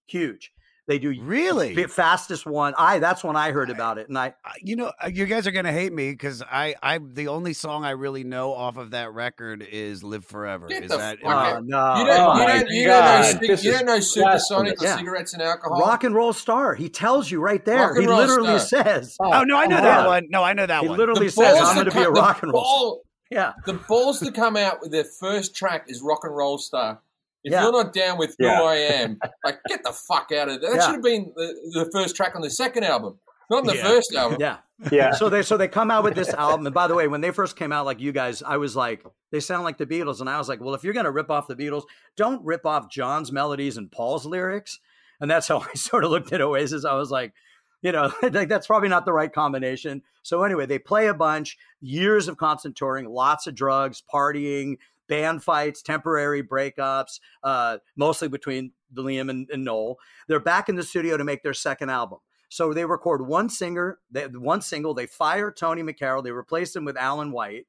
Huge. 0.08 0.52
They 0.88 1.00
do 1.00 1.14
really 1.22 1.76
the 1.76 1.88
fastest 1.88 2.46
one. 2.46 2.74
I 2.78 3.00
that's 3.00 3.22
when 3.22 3.36
I 3.36 3.52
heard 3.52 3.70
about 3.70 3.98
it, 3.98 4.08
and 4.08 4.18
I 4.18 4.34
you 4.62 4.78
know 4.78 4.92
uh, 5.04 5.08
you 5.08 5.26
guys 5.26 5.46
are 5.46 5.52
gonna 5.52 5.74
hate 5.74 5.92
me 5.92 6.12
because 6.12 6.42
I 6.42 6.76
I 6.82 7.00
the 7.00 7.28
only 7.28 7.52
song 7.52 7.84
I 7.84 7.90
really 7.90 8.24
know 8.24 8.54
off 8.54 8.78
of 8.78 8.92
that 8.92 9.12
record 9.12 9.68
is 9.70 10.02
"Live 10.02 10.24
Forever." 10.24 10.68
Get 10.68 10.86
is 10.86 10.92
that 10.92 11.20
fuck 11.20 11.30
out. 11.30 11.66
no. 11.66 11.98
You 12.00 12.06
don't, 12.06 12.20
Oh 12.20 12.40
you 12.42 12.48
don't, 12.48 12.70
you 12.70 12.86
God, 12.86 13.22
don't 13.34 13.42
know, 13.50 13.56
you 13.62 13.72
don't 13.74 13.86
know 13.86 14.00
supersonic 14.00 14.76
Yeah. 14.82 14.96
cigarettes 14.96 15.34
and 15.34 15.42
alcohol. 15.42 15.80
rock 15.82 16.06
and 16.06 16.16
roll 16.16 16.32
star. 16.32 16.74
He 16.74 16.88
tells 16.88 17.30
you 17.30 17.42
right 17.42 17.66
there. 17.66 17.94
He 18.00 18.08
literally 18.08 18.58
star. 18.60 18.84
says, 18.86 19.18
Oh 19.20 19.44
no, 19.44 19.58
I 19.58 19.66
know 19.68 19.76
come 19.76 19.84
that 19.86 20.00
on. 20.00 20.06
one. 20.08 20.28
No, 20.30 20.42
I 20.44 20.54
know 20.54 20.66
that 20.66 20.84
He 20.84 20.88
one. 20.88 20.98
literally 20.98 21.26
The 21.28 21.32
says, 21.34 21.60
"I'm 21.62 21.76
going 21.76 21.86
to 21.86 21.92
to 21.92 21.98
be 21.98 22.04
a 22.04 22.10
rock 22.10 22.44
and 22.44 22.54
roll." 22.54 22.64
star." 22.64 22.72
ball- 22.80 23.02
Yeah. 23.30 23.54
The 23.66 23.74
balls 23.74 24.20
to 24.22 24.32
come 24.32 24.56
out 24.56 24.78
with 24.82 24.92
their 24.92 25.04
first 25.20 25.54
track 25.54 25.84
is 25.90 26.02
Rock 26.02 26.22
and 26.24 26.34
Roll 26.34 26.58
Star. 26.58 27.02
If 27.48 27.54
Yeah. 27.54 27.64
you're 27.64 27.72
not 27.72 27.94
down 27.94 28.18
with 28.18 28.36
Yeah. 28.40 28.58
Who 28.60 28.64
I 28.66 28.76
Am, 28.76 29.20
like 29.46 29.60
get 29.68 29.84
the 29.84 29.92
fuck 29.94 30.32
out 30.32 30.50
of 30.50 30.62
there. 30.62 30.72
That 30.72 30.78
Yeah. 30.78 30.86
should 30.86 30.94
have 30.96 31.04
been 31.04 31.32
the, 31.36 31.54
the 31.86 31.90
first 31.94 32.16
track 32.16 32.36
on 32.36 32.42
the 32.42 32.50
second 32.50 32.84
album, 32.84 33.18
not 33.50 33.66
the 33.66 33.76
Yeah. 33.76 33.84
first 33.84 34.14
album. 34.16 34.38
Yeah. 34.40 34.58
Yeah. 34.92 35.12
So 35.14 35.30
they 35.30 35.42
so 35.42 35.58
they 35.58 35.68
come 35.68 35.90
out 35.90 36.04
with 36.04 36.14
this 36.16 36.34
album. 36.34 36.66
And 36.68 36.74
by 36.76 36.88
the 36.88 36.94
way, 36.96 37.08
when 37.08 37.22
they 37.22 37.32
first 37.32 37.56
came 37.56 37.72
out, 37.72 37.86
like 37.86 38.00
you 38.00 38.12
guys, 38.12 38.44
I 38.44 38.58
was 38.58 38.76
like, 38.76 39.04
they 39.32 39.40
sound 39.40 39.64
like 39.64 39.78
the 39.78 39.88
Beatles. 39.88 40.20
And 40.22 40.30
I 40.30 40.38
was 40.38 40.48
like, 40.50 40.62
well, 40.62 40.76
if 40.76 40.84
you're 40.84 40.94
gonna 40.94 41.12
rip 41.12 41.32
off 41.32 41.48
the 41.48 41.56
Beatles, 41.56 41.84
don't 42.16 42.44
rip 42.46 42.66
off 42.66 42.90
John's 42.90 43.32
melodies 43.32 43.78
and 43.78 43.92
Paul's 43.92 44.26
lyrics. 44.26 44.80
And 45.20 45.32
that's 45.32 45.48
how 45.48 45.60
I 45.74 45.74
sort 45.74 46.04
of 46.04 46.12
looked 46.12 46.32
at 46.32 46.42
Oasis. 46.42 46.86
I 46.86 46.94
was 46.94 47.10
like, 47.10 47.34
you 47.82 47.92
know, 47.92 48.12
like 48.22 48.50
that's 48.50 48.68
probably 48.68 48.90
not 48.90 49.06
the 49.06 49.14
right 49.14 49.32
combination. 49.34 50.04
So 50.24 50.44
anyway, 50.44 50.66
they 50.66 50.78
play 50.80 51.08
a 51.08 51.14
bunch, 51.14 51.58
years 51.80 52.28
of 52.28 52.38
constant 52.38 52.76
touring, 52.76 53.08
lots 53.08 53.48
of 53.48 53.56
drugs, 53.56 54.04
partying, 54.14 54.78
band 55.08 55.44
fights, 55.44 55.82
temporary 55.82 56.44
breakups, 56.44 57.20
uh, 57.44 57.78
mostly 57.96 58.28
between 58.28 58.72
Liam 58.96 59.30
and, 59.30 59.50
and 59.50 59.64
Noel. 59.64 59.98
They're 60.28 60.40
back 60.40 60.70
in 60.70 60.76
the 60.76 60.84
studio 60.84 61.18
to 61.18 61.24
make 61.24 61.44
their 61.44 61.54
second 61.54 61.90
album. 61.90 62.20
So 62.50 62.74
they 62.74 62.86
record 62.86 63.26
one 63.28 63.50
singer, 63.50 64.00
they, 64.10 64.26
one 64.26 64.62
single. 64.62 64.94
They 64.94 65.06
fire 65.06 65.52
Tony 65.52 65.84
McCarroll. 65.84 66.24
They 66.24 66.32
replace 66.32 66.76
him 66.76 66.86
with 66.86 66.98
Alan 66.98 67.32
White, 67.32 67.68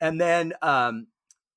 and 0.00 0.20
then 0.20 0.54
um, 0.60 1.06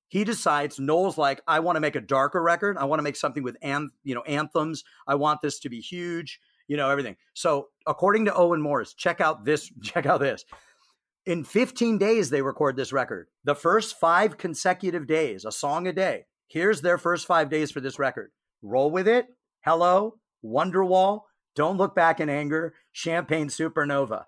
he 0.08 0.24
decides. 0.24 0.78
Noel's 0.78 1.18
like, 1.18 1.40
I 1.48 1.60
want 1.60 1.76
to 1.76 1.80
make 1.80 1.96
a 1.96 2.00
darker 2.00 2.40
record. 2.40 2.78
I 2.78 2.84
want 2.84 3.00
to 3.00 3.02
make 3.02 3.16
something 3.16 3.42
with 3.42 3.56
an, 3.62 3.90
you 4.04 4.14
know 4.14 4.22
anthems. 4.22 4.84
I 5.06 5.16
want 5.16 5.40
this 5.40 5.58
to 5.60 5.68
be 5.68 5.80
huge. 5.80 6.40
You 6.68 6.76
know 6.76 6.88
everything. 6.88 7.16
So 7.34 7.68
according 7.86 8.26
to 8.26 8.34
Owen 8.34 8.60
Morris, 8.60 8.94
check 8.94 9.20
out 9.20 9.44
this. 9.44 9.72
Check 9.82 10.06
out 10.06 10.20
this. 10.20 10.44
In 11.24 11.44
15 11.44 11.98
days, 11.98 12.30
they 12.30 12.42
record 12.42 12.76
this 12.76 12.92
record. 12.92 13.28
The 13.44 13.54
first 13.54 13.98
five 13.98 14.38
consecutive 14.38 15.06
days, 15.06 15.44
a 15.44 15.52
song 15.52 15.86
a 15.86 15.92
day. 15.92 16.24
Here's 16.48 16.80
their 16.80 16.98
first 16.98 17.26
five 17.26 17.48
days 17.48 17.70
for 17.70 17.80
this 17.80 17.98
record. 17.98 18.32
Roll 18.60 18.90
with 18.90 19.06
it. 19.06 19.26
Hello. 19.64 20.16
Wonderwall. 20.44 21.20
Don't 21.54 21.76
look 21.76 21.94
back 21.94 22.18
in 22.18 22.28
anger. 22.28 22.74
Champagne 22.90 23.48
Supernova. 23.48 24.24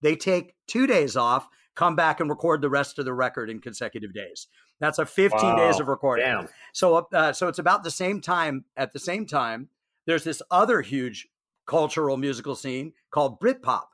They 0.00 0.14
take 0.14 0.54
two 0.68 0.86
days 0.86 1.16
off, 1.16 1.48
come 1.74 1.96
back 1.96 2.20
and 2.20 2.30
record 2.30 2.62
the 2.62 2.70
rest 2.70 3.00
of 3.00 3.04
the 3.04 3.14
record 3.14 3.50
in 3.50 3.60
consecutive 3.60 4.14
days. 4.14 4.46
That's 4.80 5.00
a 5.00 5.06
15 5.06 5.56
days 5.56 5.80
of 5.80 5.88
recording. 5.88 6.24
Damn. 6.24 6.48
So, 6.72 7.08
uh, 7.12 7.32
so 7.32 7.48
it's 7.48 7.58
about 7.58 7.82
the 7.82 7.90
same 7.90 8.20
time. 8.20 8.64
At 8.76 8.92
the 8.92 9.00
same 9.00 9.26
time, 9.26 9.70
there's 10.06 10.22
this 10.22 10.40
other 10.52 10.82
huge 10.82 11.26
cultural 11.66 12.16
musical 12.16 12.54
scene 12.54 12.92
called 13.10 13.40
Britpop. 13.40 13.86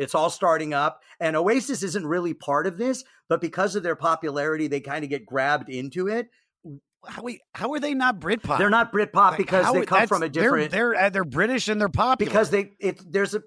It's 0.00 0.14
all 0.14 0.30
starting 0.30 0.72
up, 0.72 1.02
and 1.20 1.36
Oasis 1.36 1.82
isn't 1.82 2.06
really 2.06 2.32
part 2.34 2.66
of 2.66 2.78
this, 2.78 3.04
but 3.28 3.40
because 3.40 3.76
of 3.76 3.82
their 3.82 3.94
popularity, 3.96 4.66
they 4.66 4.80
kind 4.80 5.04
of 5.04 5.10
get 5.10 5.26
grabbed 5.26 5.68
into 5.68 6.08
it. 6.08 6.30
How, 7.06 7.22
wait, 7.22 7.40
how 7.54 7.72
are 7.72 7.80
they 7.80 7.94
not 7.94 8.18
Britpop? 8.18 8.58
They're 8.58 8.70
not 8.70 8.92
Britpop 8.92 9.30
Like, 9.32 9.36
because 9.38 9.64
how- 9.66 9.72
they 9.74 9.84
come 9.86 10.06
from 10.08 10.22
a 10.22 10.28
different. 10.28 10.70
They're 10.70 10.94
they're, 10.94 11.10
they're 11.10 11.24
British 11.24 11.68
and 11.68 11.80
they're 11.80 11.88
popular 11.88 12.30
because 12.30 12.50
they 12.50 12.72
it 12.78 13.00
there's 13.12 13.34
a 13.34 13.42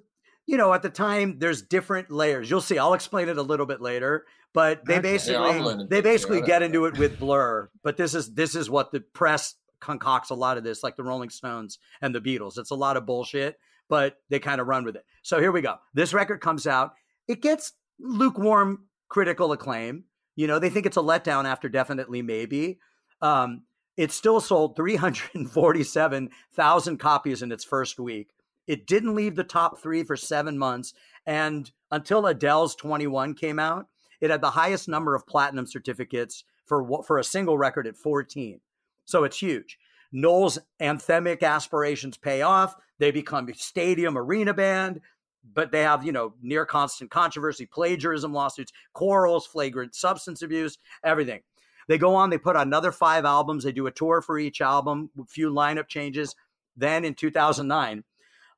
you 0.45 0.57
know 0.57 0.73
at 0.73 0.81
the 0.83 0.89
time 0.89 1.37
there's 1.39 1.61
different 1.61 2.11
layers 2.11 2.49
you'll 2.49 2.59
see 2.59 2.77
i'll 2.77 2.93
explain 2.95 3.29
it 3.29 3.37
a 3.37 3.41
little 3.41 3.65
bit 3.65 3.79
later 3.79 4.25
but 4.53 4.83
they 4.85 4.95
Okay. 4.95 5.01
basically 5.13 5.57
Yeah, 5.57 5.83
they 5.89 6.01
basically 6.01 6.37
here. 6.39 6.45
get 6.45 6.61
into 6.61 6.83
it 6.85 6.97
with 6.97 7.17
blur 7.17 7.69
but 7.81 7.95
this 7.95 8.13
is 8.13 8.33
this 8.33 8.53
is 8.53 8.69
what 8.69 8.91
the 8.91 8.99
press 8.99 9.55
concocts 9.79 10.31
a 10.31 10.35
lot 10.35 10.57
of 10.57 10.65
this 10.65 10.83
like 10.83 10.97
the 10.97 11.03
rolling 11.03 11.29
stones 11.29 11.79
and 12.01 12.13
the 12.13 12.19
beatles 12.19 12.57
it's 12.57 12.71
a 12.71 12.75
lot 12.75 12.97
of 12.97 13.05
bullshit 13.05 13.57
but 13.93 14.17
they 14.29 14.39
kind 14.39 14.59
of 14.59 14.65
run 14.65 14.83
with 14.83 14.95
it 14.95 15.05
so 15.21 15.39
here 15.39 15.51
we 15.51 15.61
go 15.61 15.75
this 15.93 16.15
record 16.15 16.41
comes 16.41 16.65
out 16.65 16.93
it 17.27 17.43
gets 17.43 17.73
lukewarm 17.99 18.87
critical 19.07 19.51
acclaim 19.51 20.05
you 20.35 20.47
know 20.47 20.57
they 20.57 20.71
think 20.71 20.87
it's 20.87 20.97
a 20.97 21.01
letdown 21.01 21.45
after 21.45 21.69
definitely 21.69 22.23
maybe 22.23 22.79
um 23.21 23.61
it 23.95 24.11
still 24.11 24.41
sold 24.41 24.75
347,000 24.75 26.97
copies 26.97 27.43
in 27.43 27.51
its 27.51 27.63
first 27.63 27.99
week. 27.99 28.31
It 28.65 28.87
didn't 28.87 29.13
leave 29.15 29.35
the 29.35 29.43
top 29.43 29.79
three 29.79 30.03
for 30.03 30.15
seven 30.15 30.57
months. 30.57 30.95
And 31.25 31.69
until 31.91 32.25
Adele's 32.25 32.75
21 32.75 33.33
came 33.35 33.59
out, 33.59 33.87
it 34.19 34.31
had 34.31 34.41
the 34.41 34.49
highest 34.51 34.87
number 34.87 35.15
of 35.15 35.27
platinum 35.27 35.67
certificates 35.67 36.45
for, 36.65 37.03
for 37.03 37.19
a 37.19 37.23
single 37.23 37.57
record 37.57 37.87
at 37.87 37.97
14. 37.97 38.61
So 39.05 39.25
it's 39.25 39.39
huge. 39.39 39.77
Noel's 40.13 40.59
anthemic 40.79 41.41
aspirations 41.41 42.17
pay 42.17 42.43
off. 42.43 42.75
They 42.99 43.11
become 43.11 43.49
a 43.49 43.55
stadium 43.55 44.17
arena 44.17 44.53
band, 44.53 45.01
but 45.43 45.71
they 45.71 45.81
have, 45.81 46.05
you 46.05 46.11
know, 46.11 46.35
near 46.41 46.65
constant 46.65 47.09
controversy, 47.09 47.65
plagiarism 47.65 48.31
lawsuits, 48.31 48.71
quarrels, 48.93 49.47
flagrant 49.47 49.95
substance 49.95 50.43
abuse, 50.43 50.77
everything. 51.03 51.41
They 51.87 51.97
go 51.97 52.15
on, 52.15 52.29
they 52.29 52.37
put 52.37 52.55
out 52.55 52.67
another 52.67 52.91
five 52.91 53.25
albums. 53.25 53.63
They 53.63 53.73
do 53.73 53.87
a 53.87 53.91
tour 53.91 54.21
for 54.21 54.37
each 54.37 54.61
album, 54.61 55.09
a 55.19 55.25
few 55.25 55.51
lineup 55.51 55.87
changes. 55.87 56.35
Then 56.77 57.03
in 57.03 57.15
2009, 57.15 58.03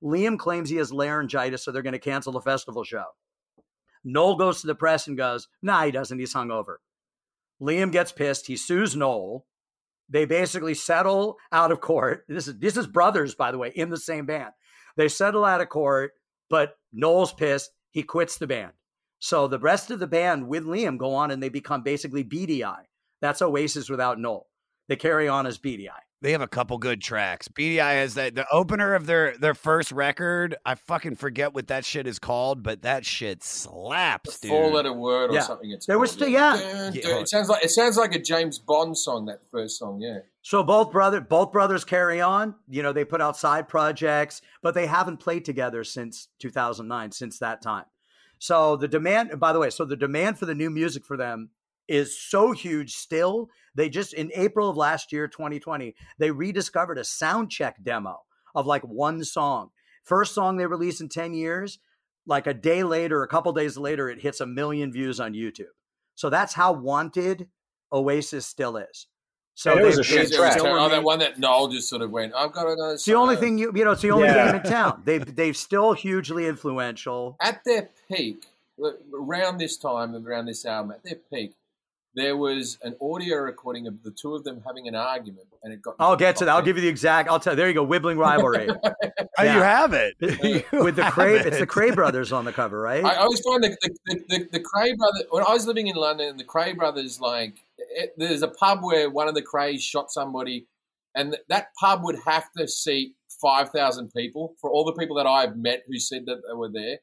Liam 0.03 0.37
claims 0.37 0.69
he 0.69 0.75
has 0.75 0.93
laryngitis, 0.93 1.63
so 1.63 1.71
they're 1.71 1.81
going 1.81 1.93
to 1.93 1.99
cancel 1.99 2.33
the 2.33 2.41
festival 2.41 2.83
show. 2.83 3.05
Noel 4.03 4.35
goes 4.35 4.61
to 4.61 4.67
the 4.67 4.75
press 4.75 5.07
and 5.07 5.17
goes, 5.17 5.47
Nah, 5.61 5.85
he 5.85 5.91
doesn't. 5.91 6.19
He's 6.19 6.33
hungover. 6.33 6.75
Liam 7.59 7.91
gets 7.91 8.11
pissed. 8.11 8.45
He 8.45 8.57
sues 8.57 8.95
Noel. 8.95 9.45
They 10.09 10.25
basically 10.25 10.73
settle 10.75 11.37
out 11.51 11.71
of 11.71 11.81
court. 11.81 12.25
This 12.27 12.47
is 12.47 12.59
this 12.59 12.77
is 12.77 12.87
brothers, 12.87 13.35
by 13.35 13.51
the 13.51 13.57
way, 13.57 13.71
in 13.75 13.89
the 13.89 13.97
same 13.97 14.25
band. 14.25 14.51
They 14.97 15.07
settle 15.07 15.43
out 15.43 15.61
of 15.61 15.69
court, 15.69 16.11
but 16.49 16.77
Noel's 16.93 17.33
pissed. 17.33 17.71
He 17.91 18.03
quits 18.03 18.37
the 18.37 18.47
band. 18.47 18.73
So 19.19 19.47
the 19.47 19.59
rest 19.59 19.89
of 19.91 19.99
the 19.99 20.07
band 20.07 20.47
with 20.47 20.65
Liam 20.65 20.97
go 20.97 21.15
on 21.15 21.31
and 21.31 21.41
they 21.41 21.49
become 21.49 21.81
basically 21.81 22.23
Beady 22.23 22.63
Eye. 22.63 22.85
That's 23.21 23.41
Oasis 23.41 23.89
without 23.89 24.19
Noel. 24.19 24.47
They 24.87 24.95
carry 24.95 25.27
on 25.27 25.47
as 25.47 25.57
Beady 25.57 25.89
Eye. 25.89 26.03
They 26.25 26.31
have 26.31 26.41
a 26.41 26.47
couple 26.47 26.79
good 26.79 27.01
tracks. 27.03 27.47
Beady 27.47 27.79
Eye 27.79 27.93
has 27.97 28.15
that 28.15 28.33
the 28.33 28.47
opener 28.51 28.95
of 28.95 29.05
their 29.05 29.37
their 29.37 29.53
first 29.53 29.91
record. 29.91 30.55
I 30.65 30.73
fucking 30.73 31.17
forget 31.17 31.53
what 31.53 31.67
that 31.67 31.85
shit 31.85 32.07
is 32.07 32.17
called, 32.17 32.63
but 32.63 32.81
that 32.81 33.05
shit 33.05 33.43
slaps, 33.43 34.39
dude. 34.39 34.49
Four 34.49 34.71
letter 34.71 34.91
word 34.91 35.29
or 35.29 35.35
Yeah. 35.35 35.41
something. 35.41 35.69
It's 35.69 35.85
There 35.85 35.99
was 35.99 36.09
called, 36.09 36.21
still- 36.21 36.29
yeah. 36.29 36.57
Dun, 36.57 36.93
Yeah. 36.95 37.01
dun. 37.03 37.21
It 37.21 37.29
sounds 37.29 37.47
like 37.47 37.63
it 37.63 37.69
sounds 37.69 37.95
like 37.95 38.15
a 38.15 38.19
James 38.19 38.57
Bond 38.57 38.97
song. 38.97 39.27
That 39.27 39.41
first 39.51 39.77
song, 39.77 39.99
yeah. 40.01 40.21
So 40.41 40.63
both 40.63 40.91
brother 40.91 41.21
both 41.21 41.51
brothers 41.51 41.85
carry 41.85 42.19
on. 42.21 42.55
You 42.67 42.81
know, 42.81 42.91
they 42.91 43.05
put 43.05 43.21
out 43.21 43.37
side 43.37 43.67
projects, 43.67 44.41
but 44.63 44.73
they 44.73 44.87
haven't 44.87 45.17
played 45.17 45.45
together 45.45 45.83
since 45.83 46.29
2009, 46.39 47.11
since 47.11 47.37
that 47.37 47.61
time. 47.61 47.85
So 48.39 48.75
the 48.77 48.87
demand, 48.87 49.39
by 49.39 49.53
the 49.53 49.59
way, 49.59 49.69
so 49.69 49.85
the 49.85 49.95
demand 49.95 50.39
for 50.39 50.47
the 50.47 50.55
new 50.55 50.71
music 50.71 51.05
for 51.05 51.17
them 51.17 51.51
is 51.87 52.19
so 52.19 52.51
huge 52.51 52.93
still. 52.95 53.49
They 53.75 53.89
just 53.89 54.13
in 54.13 54.31
April 54.35 54.69
of 54.69 54.77
last 54.77 55.11
year, 55.11 55.27
2020, 55.27 55.95
they 56.17 56.31
rediscovered 56.31 56.97
a 56.97 57.03
sound 57.03 57.51
check 57.51 57.75
demo 57.83 58.19
of 58.55 58.65
like 58.65 58.83
one 58.83 59.23
song. 59.23 59.69
First 60.03 60.33
song 60.33 60.57
they 60.57 60.65
released 60.65 61.01
in 61.01 61.09
10 61.09 61.33
years, 61.33 61.79
like 62.27 62.47
a 62.47 62.53
day 62.53 62.83
later, 62.83 63.23
a 63.23 63.27
couple 63.27 63.51
days 63.53 63.77
later, 63.77 64.09
it 64.09 64.21
hits 64.21 64.39
a 64.39 64.45
million 64.45 64.91
views 64.91 65.19
on 65.19 65.33
YouTube. 65.33 65.73
So 66.15 66.29
that's 66.29 66.53
how 66.53 66.73
wanted 66.73 67.47
Oasis 67.91 68.45
still 68.47 68.77
is. 68.77 69.07
So 69.57 69.71
And 69.71 69.81
it 69.81 69.85
was 69.85 69.99
a 69.99 70.03
shit 70.03 70.29
they 70.29 70.35
It 70.35 70.39
was 70.41 70.55
track. 70.55 70.61
oh, 70.65 70.89
that 70.89 71.03
one 71.03 71.19
that 71.19 71.39
Noel 71.39 71.67
just 71.69 71.87
sort 71.89 72.01
of 72.01 72.11
went. 72.11 72.33
I've 72.35 72.51
got 72.51 72.67
another. 72.67 72.93
it's 72.95 73.05
the 73.05 73.13
only 73.15 73.35
song." 73.35 73.41
thing 73.43 73.57
you 73.57 73.71
you 73.75 73.85
know. 73.85 73.91
It's 73.91 74.01
the 74.01 74.11
only 74.11 74.27
Yeah. 74.27 74.51
game 74.51 74.55
in 74.55 74.63
town. 74.63 75.01
They've 75.05 75.25
they've 75.35 75.55
still 75.55 75.93
hugely 75.93 76.45
influential. 76.45 77.37
at 77.41 77.63
their 77.63 77.89
peak, 78.11 78.47
around 79.13 79.57
this 79.57 79.77
time, 79.77 80.13
around 80.15 80.47
this 80.47 80.65
album, 80.65 80.91
at 80.91 81.03
their 81.03 81.19
peak, 81.31 81.53
there 82.15 82.37
was 82.37 82.77
an 82.81 82.95
audio 83.01 83.37
recording 83.37 83.87
of 83.87 84.01
the 84.03 84.11
two 84.11 84.35
of 84.35 84.43
them 84.43 84.61
having 84.65 84.87
an 84.87 84.95
argument, 84.95 85.47
and 85.63 85.73
it 85.73 85.81
got. 85.81 85.95
I'll 85.99 86.15
get 86.15 86.37
to 86.37 86.45
that. 86.45 86.51
I'll 86.51 86.61
give 86.61 86.77
you 86.77 86.81
the 86.81 86.87
exact. 86.87 87.29
I'll 87.29 87.39
tell. 87.39 87.53
you. 87.53 87.57
There 87.57 87.67
you 87.67 87.73
go. 87.73 87.85
Wibbling 87.85 88.17
rivalry 88.17 88.69
oh, 88.83 88.91
oh, 89.37 89.43
you 89.43 89.61
have 89.61 89.93
it 89.93 90.15
You 90.21 90.83
with 90.83 90.95
the 90.95 91.03
have 91.03 91.13
Kray. 91.13 91.45
It's 91.45 91.59
the. 91.59 91.67
Kray 91.67 91.93
brothers 91.93 92.31
on 92.31 92.45
the 92.45 92.53
cover, 92.53 92.79
right? 92.79 93.03
I, 93.03 93.13
I 93.13 93.17
always 93.17 93.41
find 93.41 93.63
the 93.63 93.77
the, 93.81 93.97
the, 94.05 94.23
the 94.29 94.49
the 94.53 94.59
Kray 94.59 94.95
brother. 94.97 95.25
When 95.29 95.43
I 95.43 95.51
was 95.51 95.67
living 95.67 95.87
in 95.87 95.95
London, 95.95 96.37
the 96.37 96.45
Kray 96.45 96.75
brothers 96.75 97.19
like 97.19 97.55
it, 97.77 98.13
there's 98.17 98.41
a 98.41 98.47
pub 98.47 98.79
where 98.81 99.09
one 99.09 99.27
of 99.27 99.35
the 99.35 99.43
Krays 99.43 99.81
shot 99.81 100.11
somebody, 100.11 100.67
and 101.13 101.37
that 101.49 101.67
pub 101.79 102.03
would 102.03 102.19
have 102.25 102.51
to 102.57 102.67
seat 102.67 103.13
five 103.41 103.69
thousand 103.71 104.11
people 104.15 104.55
for 104.61 104.71
all 104.71 104.85
the 104.85 104.93
people 104.93 105.17
that 105.17 105.27
I've 105.27 105.57
met 105.57 105.83
who 105.87 105.99
said 105.99 106.25
that 106.27 106.41
they 106.47 106.55
were 106.55 106.69
there 106.69 106.99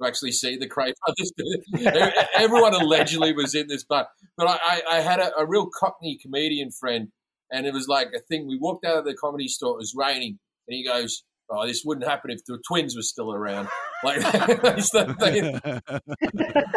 to 0.00 0.08
actually 0.08 0.32
see 0.32 0.56
the 0.56 0.68
Kray 0.68 0.92
brothers. 1.72 2.28
Everyone 2.34 2.74
allegedly 2.74 3.32
was 3.32 3.54
in 3.54 3.68
this 3.68 3.84
pub, 3.84 4.06
but 4.36 4.48
I, 4.48 4.58
I, 4.62 4.82
I 4.96 5.00
had 5.00 5.20
a, 5.20 5.36
a 5.38 5.46
real 5.46 5.68
Cockney 5.68 6.18
comedian 6.20 6.70
friend, 6.70 7.08
and 7.50 7.66
it 7.66 7.72
was 7.72 7.88
like 7.88 8.08
a 8.14 8.20
thing. 8.20 8.46
We 8.46 8.58
walked 8.58 8.84
out 8.84 8.98
of 8.98 9.04
the 9.04 9.14
comedy 9.14 9.48
store. 9.48 9.74
It 9.74 9.78
was 9.78 9.94
raining, 9.96 10.38
and 10.68 10.74
he 10.74 10.84
goes. 10.84 11.22
Oh, 11.50 11.66
this 11.66 11.82
wouldn't 11.84 12.08
happen 12.08 12.30
if 12.30 12.42
the 12.46 12.58
twins 12.66 12.96
were 12.96 13.02
still 13.02 13.32
around. 13.32 13.68
Like 14.02 14.20
they, 14.32 15.40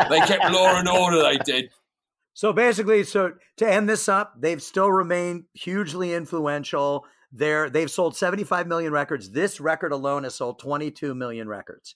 they 0.09 0.20
kept 0.20 0.49
law 0.49 0.80
and 0.80 0.88
order. 0.88 1.24
They 1.24 1.38
did. 1.38 1.70
So 2.38 2.53
basically, 2.53 3.03
so 3.03 3.34
to 3.57 3.68
end 3.68 3.89
this 3.89 4.07
up, 4.07 4.36
they've 4.39 4.61
still 4.61 4.91
remained 4.91 5.45
hugely 5.53 6.13
influential. 6.13 7.03
They're 7.32 7.70
they've 7.70 7.89
sold 7.89 8.15
75 8.15 8.68
million 8.68 8.93
records. 8.93 9.32
This 9.32 9.59
record 9.59 9.91
alone 9.91 10.24
has 10.24 10.36
sold 10.36 10.59
22 10.59 11.15
million 11.15 11.49
records. 11.49 11.95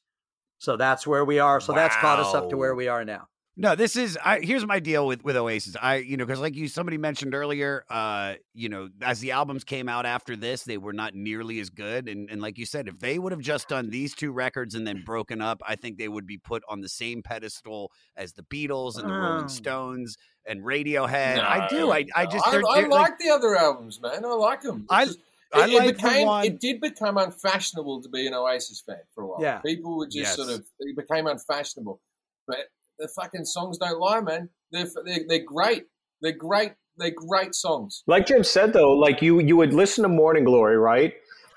So 0.61 0.77
that's 0.77 1.07
where 1.07 1.25
we 1.25 1.39
are. 1.39 1.59
So 1.59 1.73
that's 1.73 1.95
caught 1.97 2.19
us 2.19 2.35
up 2.35 2.51
to 2.51 2.57
where 2.57 2.75
we 2.75 2.87
are 2.87 3.03
now. 3.03 3.27
No, 3.57 3.73
this 3.75 3.95
is. 3.95 4.15
I, 4.23 4.39
here's 4.39 4.63
my 4.65 4.79
deal 4.79 5.07
with 5.07 5.23
with 5.23 5.35
Oasis. 5.35 5.75
I, 5.81 5.95
you 5.95 6.17
know, 6.17 6.25
because 6.25 6.39
like 6.39 6.55
you, 6.55 6.67
somebody 6.67 6.99
mentioned 6.99 7.33
earlier, 7.33 7.83
uh, 7.89 8.35
you 8.53 8.69
know, 8.69 8.89
as 9.01 9.19
the 9.21 9.31
albums 9.31 9.63
came 9.63 9.89
out 9.89 10.05
after 10.05 10.35
this, 10.35 10.63
they 10.63 10.77
were 10.77 10.93
not 10.93 11.15
nearly 11.15 11.59
as 11.59 11.71
good. 11.71 12.07
And 12.07 12.29
and 12.29 12.41
like 12.41 12.59
you 12.59 12.67
said, 12.67 12.87
if 12.87 12.99
they 12.99 13.17
would 13.17 13.31
have 13.31 13.41
just 13.41 13.67
done 13.67 13.89
these 13.89 14.13
two 14.13 14.31
records 14.31 14.75
and 14.75 14.85
then 14.85 15.01
broken 15.03 15.41
up, 15.41 15.61
I 15.67 15.75
think 15.75 15.97
they 15.97 16.07
would 16.07 16.27
be 16.27 16.37
put 16.37 16.61
on 16.69 16.81
the 16.81 16.89
same 16.89 17.23
pedestal 17.23 17.91
as 18.15 18.33
the 18.33 18.43
Beatles 18.43 18.97
and 18.99 19.09
the. 19.09 19.13
Rolling 19.13 19.49
Stones 19.49 20.15
and 20.45 20.61
Radiohead. 20.63 21.39
I 21.39 21.67
do. 21.69 21.91
I, 21.91 22.05
I 22.15 22.25
just. 22.27 22.47
I, 22.47 22.51
they're- 22.51 22.63
I 22.69 22.81
they're, 22.81 22.89
like, 22.89 23.17
the 23.19 23.29
other 23.31 23.55
albums, 23.57 23.99
man. 23.99 24.23
I 24.23 24.27
like 24.35 24.61
them. 24.61 24.85
I- 24.89 25.03
It, 25.03 25.09
I 25.53 25.65
it 25.67 25.73
like 25.73 25.87
the 25.87 25.93
became. 26.03 26.27
one- 26.27 26.45
It 26.45 26.59
did 26.59 26.79
become 26.81 27.17
unfashionable 27.17 28.01
to 28.03 28.09
be 28.09 28.25
an 28.27 28.33
Oasis 28.33 28.81
fan 28.85 28.97
for 29.13 29.23
a 29.23 29.27
while. 29.27 29.41
Yeah. 29.41 29.59
people 29.59 29.97
were 29.97 30.05
just 30.05 30.15
Yes. 30.17 30.35
sort 30.35 30.49
of. 30.49 30.65
It 30.79 30.95
became 30.95 31.27
unfashionable, 31.27 31.99
but 32.47 32.57
the 32.99 33.07
fucking 33.09 33.45
songs 33.45 33.77
don't 33.77 33.99
lie, 33.99 34.21
man. 34.21 34.49
They're 34.71 34.87
they're, 35.05 35.19
they're 35.27 35.43
great. 35.45 35.85
They're 36.21 36.31
great. 36.31 36.73
They're 36.97 37.11
great 37.11 37.55
songs. 37.55 38.03
Like 38.07 38.27
Jim 38.27 38.43
said, 38.43 38.73
though, 38.73 38.91
like 38.91 39.21
you 39.21 39.39
you 39.39 39.55
would 39.57 39.73
listen 39.73 40.03
to 40.03 40.09
Morning 40.09 40.43
Glory, 40.43 40.77
right? 40.77 41.13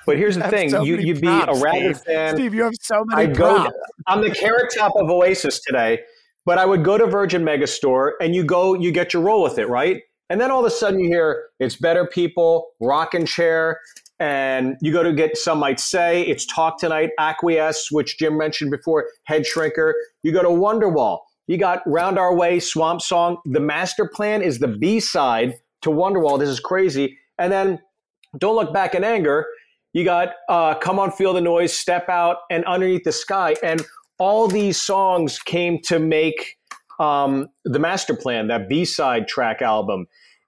But 0.07 0.17
here's 0.19 0.37
the 0.37 0.43
have 0.43 0.51
thing: 0.51 0.71
so 0.71 0.83
you 0.83 0.97
you'd 0.97 1.21
be 1.21 1.27
props, 1.27 1.59
a 1.61 1.63
rabid 1.63 1.97
Steve. 1.97 2.05
fan. 2.07 2.35
Steve, 2.37 2.55
you 2.55 2.63
have 2.65 2.75
so 2.81 3.05
many 3.07 3.23
I'd 3.23 3.37
go. 3.37 3.69
I'm 4.07 4.21
the 4.23 4.31
carrot 4.31 4.73
top 4.77 4.93
of 4.97 5.09
Oasis 5.11 5.61
today, 5.61 6.01
but 6.45 6.59
I 6.59 6.67
would 6.67 6.85
go 6.85 6.99
to 6.99 7.07
Virgin 7.07 7.43
Megastore 7.43 8.13
and 8.21 8.35
you 8.35 8.45
go, 8.45 8.75
you 8.75 8.93
get 8.93 9.13
your 9.15 9.23
roll 9.23 9.43
with 9.43 9.59
it, 9.59 9.67
right? 9.69 10.03
And 10.31 10.41
then 10.41 10.51
all 10.51 10.61
of 10.61 10.67
a 10.67 10.71
sudden 10.71 11.01
you 11.01 11.09
hear 11.09 11.47
it's 11.61 11.77
Better 11.77 12.07
People, 12.07 12.69
Rockin' 12.81 13.27
Chair, 13.27 13.81
and 14.21 14.77
you 14.81 14.93
go 14.93 15.03
to 15.03 15.13
get 15.13 15.37
some 15.37 15.59
might 15.59 15.81
say 15.81 16.23
it's 16.23 16.47
Talk 16.47 16.79
Tonight, 16.79 17.11
Acquiesce, 17.19 17.89
which 17.91 18.19
Jim 18.19 18.39
mentioned 18.39 18.71
before, 18.71 19.09
Head 19.25 19.43
Shrinker. 19.43 19.93
You 20.23 20.33
go 20.33 20.43
to 20.43 20.49
Wonderwall. 20.49 21.21
You 21.47 21.59
got 21.59 21.83
Round 21.87 22.19
Our 22.19 22.35
Way, 22.35 22.59
Swamp 22.61 23.03
Song. 23.03 23.37
The 23.45 23.61
Master 23.61 24.07
Plan 24.07 24.41
is 24.41 24.61
the 24.61 24.69
B 24.69 24.99
side 25.01 25.55
to 25.83 25.91
Wonderwall. 25.91 26.39
This 26.39 26.49
is 26.49 26.61
crazy. 26.61 27.19
And 27.39 27.53
then 27.53 27.81
Don't 28.39 28.57
Look 28.57 28.73
Back 28.73 28.95
in 28.95 29.05
Anger. 29.05 29.47
You 29.93 30.05
got 30.05 30.31
uh, 30.49 30.75
Come 30.77 30.99
On, 30.99 31.11
Feel 31.11 31.35
the 31.35 31.41
Noise, 31.41 31.77
Step 31.77 32.09
Out, 32.09 32.39
and 32.51 32.65
Underneath 32.65 33.05
the 33.05 33.13
Sky. 33.13 33.57
And 33.63 33.85
all 34.19 34.49
these 34.49 34.81
songs 34.81 35.39
came 35.41 35.81
to 35.83 35.99
make 35.99 36.57
um, 36.99 37.49
the 37.65 37.79
Master 37.79 38.15
Plan, 38.15 38.49
that 38.49 38.69
B 38.69 38.85
side 38.85 39.29
track 39.29 39.63
album. 39.63 40.07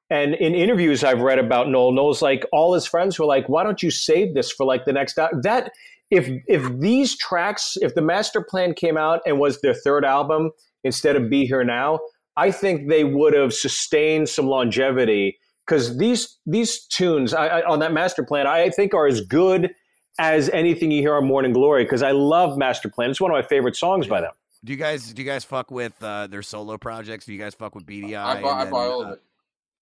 And 0.09 0.35
in 0.35 0.55
interviews 0.55 1.03
I've 1.03 1.21
read 1.21 1.39
about 1.39 1.69
Noel, 1.69 1.93
Noel's 1.93 2.23
like 2.23 2.47
all 2.53 2.75
his 2.75 2.87
friends 2.87 3.19
were 3.19 3.27
like, 3.27 3.49
"Why 3.49 3.65
don't 3.65 3.83
you 3.83 3.91
save 3.91 4.35
this 4.35 4.53
for 4.53 4.65
like 4.65 4.85
the 4.85 4.93
next 4.93 5.19
al-? 5.19 5.31
that?" 5.43 5.73
If 6.11 6.29
if 6.47 6.79
these 6.79 7.17
tracks, 7.17 7.77
if 7.81 7.95
the 7.97 8.03
Master 8.03 8.41
Plan 8.41 8.75
came 8.75 8.97
out 8.97 9.21
and 9.27 9.41
was 9.41 9.61
their 9.61 9.75
third 9.75 10.05
album 10.05 10.53
instead 10.85 11.17
of 11.17 11.29
Be 11.29 11.45
Here 11.47 11.65
Now, 11.65 11.99
I 12.37 12.53
think 12.53 12.89
they 12.89 13.03
would 13.03 13.35
have 13.35 13.53
sustained 13.53 14.29
some 14.29 14.47
longevity 14.47 15.39
because 15.67 15.99
these 15.99 16.39
these 16.47 16.87
tunes 16.87 17.35
I, 17.35 17.47
I, 17.47 17.63
on 17.67 17.81
that 17.81 17.93
Master 17.93 18.23
Plan 18.23 18.47
I 18.47 18.71
think 18.71 18.95
are 18.95 19.09
as 19.09 19.21
good 19.21 19.75
as 20.19 20.49
anything 20.51 20.91
you 20.91 21.01
hear 21.01 21.17
on 21.17 21.27
Morning 21.27 21.53
Glory 21.53 21.85
because 21.85 22.03
I 22.03 22.13
love 22.13 22.57
Master 22.57 22.89
Plan. 22.89 23.11
It's 23.11 23.21
one 23.21 23.31
of 23.31 23.35
my 23.35 23.43
favorite 23.43 23.77
songs 23.77 24.07
by 24.07 24.21
them. 24.21 24.33
Do 24.67 24.73
you 24.73 24.79
guys 24.79 25.13
do 25.13 25.23
you 25.23 25.29
guys 25.29 25.45
fuck 25.45 25.71
with 25.71 25.95
uh, 26.03 26.27
their 26.27 26.43
solo 26.43 26.77
projects? 26.77 27.25
Do 27.25 27.33
you 27.33 27.39
guys 27.39 27.55
fuck 27.55 27.77
with 27.77 27.87
Beady 27.87 28.17
Eye? 28.17 28.39
I 28.39 28.43
buy, 28.43 28.49
I 28.51 28.65
then, 28.65 28.73
buy 28.73 28.87
all 28.87 29.03
uh, 29.03 29.07
of 29.07 29.13
it. 29.13 29.23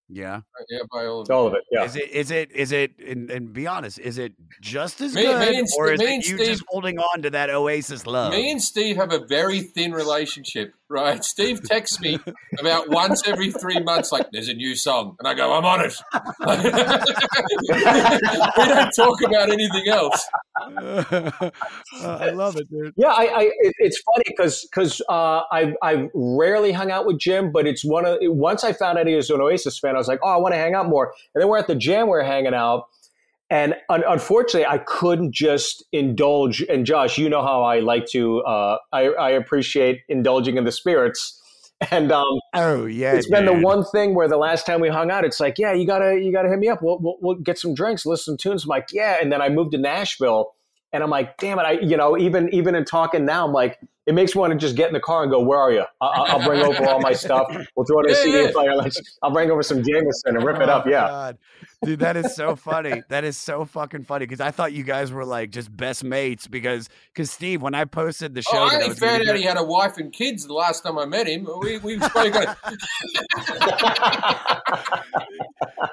Yeah. 0.09 0.41
Yeah, 0.69 0.79
I 0.83 0.87
buy 0.93 1.07
all 1.07 1.21
of 1.21 1.29
it. 1.29 1.33
All 1.33 1.47
of 1.47 1.55
it, 1.55 1.63
yeah. 1.71 1.85
Is 1.85 1.97
it 1.97 2.11
is 2.11 2.31
it 2.31 2.53
is 2.53 2.73
it 2.73 2.99
and, 2.99 3.31
and 3.31 3.53
be 3.53 3.67
honest, 3.67 3.99
is 3.99 4.19
it 4.19 4.33
just 4.61 5.01
as 5.01 5.15
Me- 5.15 5.23
good 5.23 5.51
me 5.51 5.59
and 5.59 5.69
or 5.79 5.93
is 5.93 6.01
it 6.01 6.11
you 6.11 6.37
Steve- 6.37 6.47
just 6.47 6.65
holding 6.69 6.99
on 6.99 7.23
to 7.23 7.31
that 7.31 7.51
Oasis 7.51 8.07
love? 8.07 8.33
Me 8.33 8.51
and 8.51 8.63
Steve 8.63 8.97
have 8.97 9.13
a 9.13 9.25
very 9.27 9.61
thin 9.61 9.93
relationship, 9.93 10.75
right? 10.89 11.25
Steve 11.25 11.63
texts 11.65 12.01
me 12.01 12.19
about 12.59 12.91
once 12.91 13.27
every 13.27 13.51
three 13.51 13.81
months, 13.81 14.13
like, 14.13 14.27
there's 14.33 14.49
a 14.49 14.55
new 14.55 14.77
song. 14.77 15.17
And 15.19 15.29
I 15.29 15.35
go, 15.35 15.53
I'm 15.53 15.65
on 15.65 15.85
it. 15.85 15.95
we 18.59 18.65
don't 18.67 18.91
talk 18.95 19.23
about 19.23 19.51
anything 19.51 19.89
else. 19.89 20.25
I 20.57 22.31
love 22.31 22.57
it, 22.57 22.71
dude. 22.71 22.93
Yeah, 22.97 23.09
I, 23.09 23.25
I 23.25 23.43
it, 23.59 23.75
it's 23.79 24.01
funny 24.03 24.25
because 24.27 24.67
because 24.71 25.03
uh, 25.09 25.41
I 25.51 25.75
I 25.83 26.09
rarely 26.15 26.73
hung 26.73 26.91
out 26.91 27.07
with 27.07 27.19
Jim, 27.19 27.51
but 27.53 27.67
it's 27.67 27.85
one 27.85 28.05
of 28.07 28.19
once 28.23 28.63
I 28.65 28.73
found 28.73 28.99
out 28.99 29.07
he 29.07 29.15
was 29.15 29.31
an 29.31 29.41
Oasis 29.41 29.79
fan, 29.79 29.94
I 29.97 29.99
was 29.99 30.09
like, 30.09 30.21
oh, 30.23 30.29
I 30.29 30.37
want 30.37 30.55
to 30.55 30.59
hang 30.59 30.75
out 30.75 30.89
more. 30.89 31.13
And 31.35 31.43
then 31.43 31.49
we're 31.49 31.59
at 31.59 31.67
the 31.67 31.75
jam, 31.75 32.09
we're 32.09 32.23
hanging 32.23 32.55
out, 32.55 32.89
and 33.51 33.75
un- 33.89 34.03
unfortunately, 34.07 34.67
I 34.67 34.79
couldn't 34.79 35.33
just 35.33 35.85
indulge. 35.93 36.63
And 36.63 36.87
Josh, 36.87 37.19
you 37.19 37.29
know 37.29 37.43
how 37.43 37.63
I 37.63 37.81
like 37.81 38.07
to. 38.07 38.41
Uh, 38.41 38.79
I 38.93 39.09
I 39.11 39.31
appreciate 39.31 40.01
indulging 40.09 40.57
in 40.57 40.65
the 40.65 40.73
spirits. 40.73 41.41
And 41.91 42.13
um, 42.13 42.39
oh 42.55 42.87
yeah, 42.87 43.13
it's 43.15 43.29
been 43.29 43.45
the 43.45 43.53
one 43.53 43.85
thing 43.85 44.15
where 44.15 44.29
the 44.29 44.39
last 44.39 44.65
time 44.65 44.81
we 44.81 44.89
hung 44.89 45.11
out, 45.11 45.25
it's 45.25 45.41
like, 45.41 45.59
yeah, 45.59 45.73
you 45.75 45.87
gotta 45.87 46.19
you 46.19 46.33
gotta 46.33 46.49
hit 46.49 46.59
me 46.59 46.69
up. 46.69 46.81
We'll 46.81 46.99
we'll, 47.01 47.17
we'll 47.21 47.35
get 47.35 47.59
some 47.59 47.75
drinks, 47.75 48.07
listen 48.07 48.39
to 48.39 48.43
tunes. 48.43 48.65
I'm 48.65 48.69
like, 48.69 48.89
yeah. 48.93 49.17
And 49.21 49.31
then 49.31 49.43
I 49.43 49.49
moved 49.51 49.73
to 49.73 49.79
Nashville, 49.79 50.55
and 50.93 51.03
I'm 51.03 51.11
like, 51.11 51.37
damn 51.37 51.59
it, 51.59 51.63
I 51.63 51.73
you 51.73 51.97
know 51.97 52.17
even 52.17 52.49
even 52.55 52.75
in 52.77 52.85
talking 52.85 53.27
now, 53.27 53.45
I'm 53.45 53.53
like, 53.53 53.81
it 54.07 54.15
makes 54.15 54.35
me 54.35 54.41
want 54.41 54.53
to 54.53 54.59
just 54.59 54.77
get 54.77 54.89
in 54.89 54.95
the 54.95 55.01
car 55.01 55.23
and 55.23 55.31
go, 55.33 55.41
"Where 55.41 55.59
are 55.59 55.73
you? 55.73 55.85
I'll, 56.01 56.25
I'll 56.41 56.47
bring 56.47 56.63
over 56.63 56.87
all 56.89 57.01
my 57.01 57.13
stuff. 57.25 57.47
We'll 57.77 57.87
throw 57.87 58.01
it 58.01 58.07
in 58.07 58.13
a 58.13 58.15
CD 58.17 58.53
player. 58.53 58.75
Let's, 58.77 59.01
I'll 59.23 59.31
bring 59.33 59.51
over 59.51 59.63
some 59.63 59.83
Jameson 59.83 60.37
and 60.37 60.45
rip 60.45 60.61
it 60.61 60.69
up." 60.69 60.85
Oh, 60.87 60.91
Yeah. 60.91 61.07
God. 61.09 61.39
Dude, 61.85 61.99
that 62.01 62.17
is 62.17 62.35
so 62.35 62.57
funny. 62.57 63.03
That 63.11 63.25
is 63.25 63.37
so 63.37 63.65
fucking 63.67 64.05
funny 64.05 64.25
because 64.25 64.41
I 64.41 64.51
thought 64.51 64.73
you 64.73 64.85
guys 64.85 65.13
were 65.13 65.25
like 65.25 65.51
just 65.51 65.75
best 65.75 66.03
mates 66.03 66.47
because 66.47 66.89
because 67.13 67.31
Steve, 67.31 67.61
when 67.63 67.75
I 67.75 67.85
posted 67.85 68.35
the 68.35 68.41
show, 68.43 68.51
Oh, 68.55 68.65
I 68.65 68.69
that 68.71 68.75
only 68.77 68.89
was 68.89 68.99
found 68.99 69.21
out 69.23 69.27
good- 69.27 69.37
he 69.37 69.43
had 69.43 69.59
a 69.59 69.65
wife 69.65 69.99
and 69.99 70.11
kids 70.13 70.47
the 70.47 70.55
last 70.55 70.83
time 70.83 70.99
I 70.99 71.05
met 71.07 71.27
him. 71.27 71.47
We 71.61 71.79
we 71.79 71.99
spoke. 72.01 72.35
on- 72.37 72.57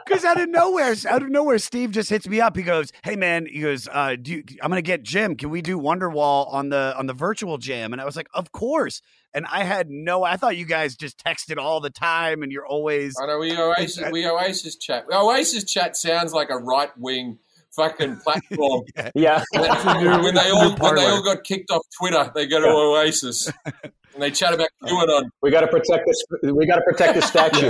Because 0.05 0.25
out 0.25 0.39
of 0.39 0.49
nowhere, 0.49 0.93
out 1.09 1.23
of 1.23 1.29
nowhere, 1.29 1.57
Steve 1.57 1.91
just 1.91 2.09
hits 2.09 2.27
me 2.27 2.41
up. 2.41 2.55
He 2.55 2.63
goes, 2.63 2.91
"Hey 3.03 3.15
man," 3.15 3.45
he 3.45 3.59
goes, 3.61 3.87
uh, 3.91 4.15
do 4.21 4.31
you, 4.35 4.43
"I'm 4.61 4.69
gonna 4.69 4.81
get 4.81 5.03
Jim. 5.03 5.35
Can 5.35 5.49
we 5.49 5.61
do 5.61 5.77
Wonderwall 5.79 6.51
on 6.53 6.69
the 6.69 6.93
on 6.97 7.05
the 7.07 7.13
virtual 7.13 7.57
jam?" 7.57 7.93
And 7.93 8.00
I 8.01 8.05
was 8.05 8.15
like, 8.15 8.27
"Of 8.33 8.51
course." 8.51 9.01
And 9.33 9.45
I 9.45 9.63
had 9.63 9.89
no. 9.89 10.23
I 10.23 10.35
thought 10.35 10.57
you 10.57 10.65
guys 10.65 10.95
just 10.95 11.23
texted 11.23 11.57
all 11.57 11.79
the 11.79 11.89
time, 11.89 12.43
and 12.43 12.51
you're 12.51 12.65
always. 12.65 13.15
I 13.21 13.27
know 13.27 13.39
we 13.39 13.55
Oasis. 13.57 14.11
We 14.11 14.27
Oasis 14.27 14.75
chat. 14.75 15.05
Oasis 15.11 15.63
chat 15.63 15.95
sounds 15.95 16.33
like 16.33 16.49
a 16.49 16.57
right 16.57 16.91
wing 16.97 17.39
fucking 17.71 18.17
platform. 18.23 18.81
Yeah. 19.15 19.43
when, 19.51 19.71
It's 19.71 19.85
a 19.85 19.93
new- 20.01 20.23
when 20.23 20.35
they 20.35 20.49
all 20.49 20.75
when 20.75 20.95
they 20.95 21.05
all 21.05 21.23
got 21.23 21.43
kicked 21.45 21.71
off 21.71 21.83
Twitter, 21.97 22.31
they 22.35 22.47
go 22.47 22.59
to 22.59 22.67
Yeah. 22.67 22.73
Oasis 22.73 23.49
and 23.65 24.21
they 24.21 24.31
chat 24.31 24.53
about 24.53 24.67
QAnon. 24.83 25.29
We 25.41 25.51
got 25.51 25.61
to 25.61 25.67
protect 25.67 26.05
this. 26.07 26.51
We 26.51 26.65
got 26.65 26.75
to 26.75 26.81
protect 26.81 27.15
the 27.15 27.21
statue. 27.21 27.69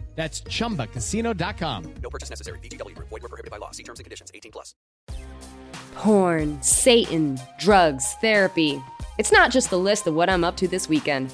That's 0.15 0.41
chumbacasino.com. 0.41 1.93
No 2.03 2.09
purchase 2.09 2.29
necessary. 2.29 2.59
VGW 2.59 2.95
Group. 2.95 3.09
Void 3.09 3.23
were 3.23 3.29
prohibited 3.29 3.49
by 3.49 3.57
law. 3.57 3.71
See 3.71 3.83
terms 3.83 3.99
and 3.99 4.05
conditions. 4.05 4.31
18 4.33 4.51
plus. 4.51 4.75
Porn, 5.95 6.61
Satan, 6.61 7.39
drugs, 7.59 8.15
therapy. 8.21 8.81
It's 9.17 9.31
not 9.31 9.51
just 9.51 9.69
the 9.69 9.77
list 9.77 10.07
of 10.07 10.15
what 10.15 10.29
I'm 10.29 10.43
up 10.43 10.57
to 10.57 10.67
this 10.67 10.89
weekend. 10.89 11.33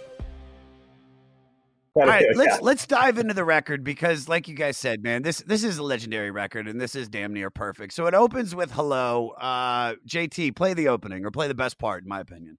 All 1.93 2.05
right, 2.05 2.25
let's 2.35 2.61
let's 2.61 2.87
dive 2.87 3.17
into 3.17 3.33
the 3.33 3.43
record 3.43 3.83
because, 3.83 4.29
like 4.29 4.47
you 4.47 4.55
guys 4.55 4.77
said, 4.77 5.03
man, 5.03 5.23
this 5.23 5.39
this 5.39 5.65
is 5.65 5.77
a 5.77 5.83
legendary 5.83 6.31
record 6.31 6.69
and 6.69 6.79
this 6.79 6.95
is 6.95 7.09
damn 7.09 7.33
near 7.33 7.49
perfect. 7.49 7.91
So 7.91 8.05
it 8.05 8.13
opens 8.13 8.55
with 8.55 8.71
"Hello." 8.71 9.31
Uh, 9.31 9.95
JT, 10.07 10.55
play 10.55 10.73
the 10.73 10.87
opening 10.87 11.25
or 11.25 11.31
play 11.31 11.49
the 11.49 11.53
best 11.53 11.77
part, 11.77 12.03
in 12.03 12.09
my 12.09 12.21
opinion. 12.21 12.55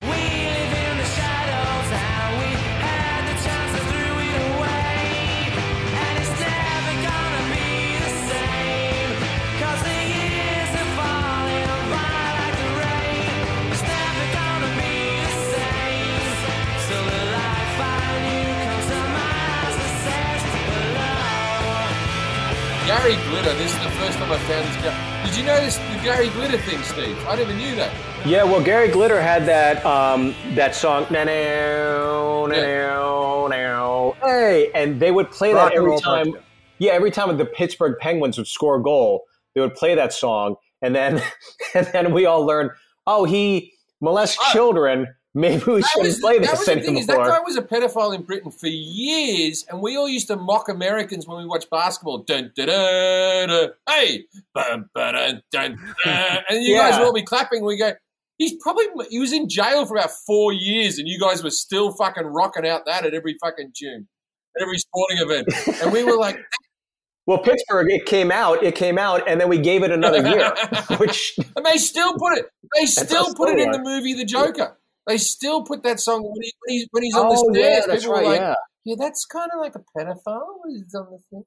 Gary 22.93 23.17
Glitter. 23.31 23.55
This 23.55 23.73
is 23.73 23.83
the 23.83 23.91
first 23.93 24.19
time 24.19 24.31
I 24.31 24.39
found 24.41 24.69
this 24.69 24.85
guy. 24.85 25.25
Did 25.27 25.35
you 25.39 25.45
know 25.45 25.59
this 25.63 25.79
the 25.79 26.01
Gary 26.05 26.29
Glitter 26.29 26.59
thing, 26.59 26.83
Steve? 26.83 27.19
I 27.27 27.37
never 27.37 27.55
knew 27.55 27.75
that. 27.77 27.91
Yeah, 28.27 28.45
well, 28.45 28.63
Gary 28.63 28.89
Glitter 28.89 29.19
had 29.19 29.47
that 29.47 29.83
um, 29.87 30.35
that 30.55 30.75
song, 30.75 31.07
na 31.11 31.25
now, 31.25 32.45
now, 32.45 33.47
now, 33.47 34.15
hey, 34.23 34.71
and 34.75 35.01
they 35.01 35.11
would 35.11 35.31
play 35.31 35.55
Rock 35.55 35.71
that 35.71 35.77
every 35.79 35.89
roll 35.89 36.01
time. 36.01 36.35
Yeah, 36.81 36.93
every 36.93 37.11
time 37.11 37.35
the 37.35 37.47
Pittsburgh 37.47 37.97
Penguins 37.99 38.37
would 38.37 38.47
score 38.47 38.77
a 38.77 38.83
goal, 38.83 39.25
they 39.55 39.63
would 39.63 39.75
play 39.75 39.95
that 39.95 40.13
song, 40.13 40.57
and 40.83 40.95
then 40.95 41.23
and 41.75 41.87
then 41.95 42.13
we 42.13 42.27
all 42.27 42.45
learned, 42.45 42.73
oh, 43.07 43.25
he 43.25 43.73
molests 44.03 44.37
children. 44.53 45.07
Maybe 45.35 45.65
we 45.65 45.81
That 45.81 45.89
shouldn't 45.89 46.09
was, 46.09 46.21
play 46.21 46.39
that 46.41 46.51
this 46.51 46.65
thing 46.67 46.99
is 46.99 47.07
that 47.07 47.17
guy 47.17 47.39
was 47.41 47.57
a 47.57 47.63
pedophile 47.63 48.15
in 48.15 48.23
Britain 48.23 48.51
for 48.51 48.67
years, 48.67 49.65
and 49.71 49.81
we 49.81 49.97
all 49.97 50.09
used 50.09 50.27
to 50.29 50.37
mock 50.37 50.69
Americans 50.69 51.27
when 51.27 51.39
we 51.39 51.47
watched 51.47 51.71
basketball. 51.71 52.19
Dun, 52.19 52.53
dun, 52.55 52.67
dun, 52.67 53.49
dun, 53.49 53.71
hey, 53.89 54.25
ba, 54.55 54.85
dun, 54.95 55.43
dun, 55.51 55.79
dun. 56.05 56.43
and 56.51 56.63
you 56.63 56.77
guys 56.77 56.93
Yeah. 56.93 56.99
will 56.99 57.07
all 57.07 57.13
be 57.15 57.23
clapping. 57.23 57.65
We 57.65 57.79
go, 57.79 57.93
he's 58.37 58.53
probably 58.61 58.85
he 59.09 59.19
was 59.21 59.33
in 59.33 59.49
jail 59.49 59.87
for 59.87 59.97
about 59.97 60.11
four 60.27 60.53
years, 60.53 60.99
and 60.99 61.09
you 61.09 61.19
guys 61.19 61.43
were 61.43 61.51
still 61.51 61.93
fucking 61.93 62.25
rocking 62.25 62.67
out 62.67 62.85
that 62.85 63.07
at 63.07 63.15
every 63.15 63.37
fucking 63.43 63.73
tune, 63.75 64.09
at 64.55 64.63
every 64.63 64.79
sporting 64.79 65.17
event, 65.19 65.49
and 65.83 65.93
we 65.93 66.05
were 66.05 66.17
like, 66.19 66.37
Well, 67.25 67.39
Pittsburgh, 67.39 67.89
it 67.89 68.05
came 68.05 68.33
out, 68.33 68.65
it 68.65 68.75
came 68.75 68.99
out, 68.99 69.29
and 69.29 69.41
then 69.41 69.49
we 69.49 69.57
gave 69.57 69.85
it 69.85 69.93
another 69.93 70.29
year, 70.29 70.53
which 70.99 71.39
and 71.57 71.65
they 71.65 71.79
still 71.79 72.15
put 72.19 72.37
it, 72.37 72.47
they 72.77 72.85
still 72.85 73.33
put 73.35 73.49
it 73.49 73.61
in 73.61 73.71
the 73.71 73.79
movie 73.79 74.13
The 74.13 74.25
Joker. 74.25 74.77
They 75.07 75.19
still 75.19 75.65
put 75.65 75.83
that 75.83 76.01
song 76.01 76.23
when, 76.23 76.43
he, 76.43 76.53
when, 76.61 76.77
he's, 76.77 76.87
when 76.91 77.03
he's 77.03 77.15
on 77.15 77.29
the 77.29 77.35
Oh, 77.37 77.55
yeah, 77.55 77.81
that's 77.87 78.03
People 78.03 78.15
right, 78.15 78.25
were 78.25 78.31
like, 78.31 78.41
yeah. 78.41 78.55
yeah, 78.85 78.95
that's 78.99 79.25
kind 79.25 79.51
of 79.53 79.61
like 79.61 79.75
a 79.75 79.81
pedophile. 79.99 80.61
He's 80.69 80.95
on 80.95 81.07
the 81.11 81.19
thing. 81.31 81.45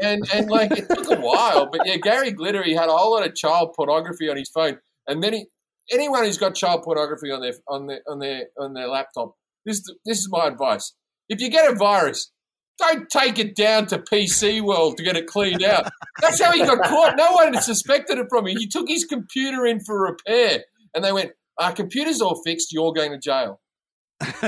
And 0.00 0.28
and 0.32 0.50
like 0.50 0.72
it 0.72 0.88
took 0.88 1.10
a 1.10 1.20
while, 1.20 1.68
but 1.70 1.86
yeah, 1.86 1.96
Gary 1.96 2.32
Glitter 2.32 2.62
he 2.62 2.74
had 2.74 2.88
a 2.88 2.92
whole 2.96 3.12
lot 3.12 3.26
of 3.26 3.34
child 3.34 3.74
pornography 3.76 4.28
on 4.28 4.36
his 4.36 4.48
phone, 4.48 4.78
and 5.06 5.22
then 5.22 5.32
he 5.32 5.46
anyone 5.90 6.24
who's 6.24 6.38
got 6.38 6.54
child 6.54 6.82
pornography 6.82 7.30
on 7.30 7.40
their 7.40 7.54
on 7.68 7.86
their 7.86 8.00
on 8.06 8.18
their 8.18 8.46
on 8.58 8.74
their 8.74 8.88
laptop, 8.88 9.34
this 9.64 9.82
this 10.04 10.18
is 10.18 10.28
my 10.30 10.46
advice: 10.46 10.94
if 11.28 11.40
you 11.40 11.50
get 11.50 11.70
a 11.70 11.74
virus, 11.74 12.30
don't 12.78 13.08
take 13.08 13.38
it 13.38 13.56
down 13.56 13.86
to 13.86 13.98
PC 13.98 14.60
World 14.60 14.96
to 14.98 15.02
get 15.02 15.16
it 15.16 15.26
cleaned 15.26 15.64
out. 15.64 15.90
That's 16.20 16.40
how 16.40 16.52
he 16.52 16.60
got 16.60 16.84
caught. 16.84 17.16
No 17.16 17.32
one 17.32 17.60
suspected 17.60 18.18
it 18.18 18.26
from 18.28 18.46
him. 18.46 18.56
He 18.56 18.68
took 18.68 18.88
his 18.88 19.04
computer 19.04 19.66
in 19.66 19.80
for 19.80 20.00
repair, 20.00 20.64
and 20.94 21.04
they 21.04 21.12
went, 21.12 21.32
"Our 21.58 21.72
computer's 21.72 22.20
all 22.20 22.40
fixed. 22.44 22.72
You're 22.72 22.92
going 22.92 23.12
to 23.12 23.18
jail." 23.18 23.60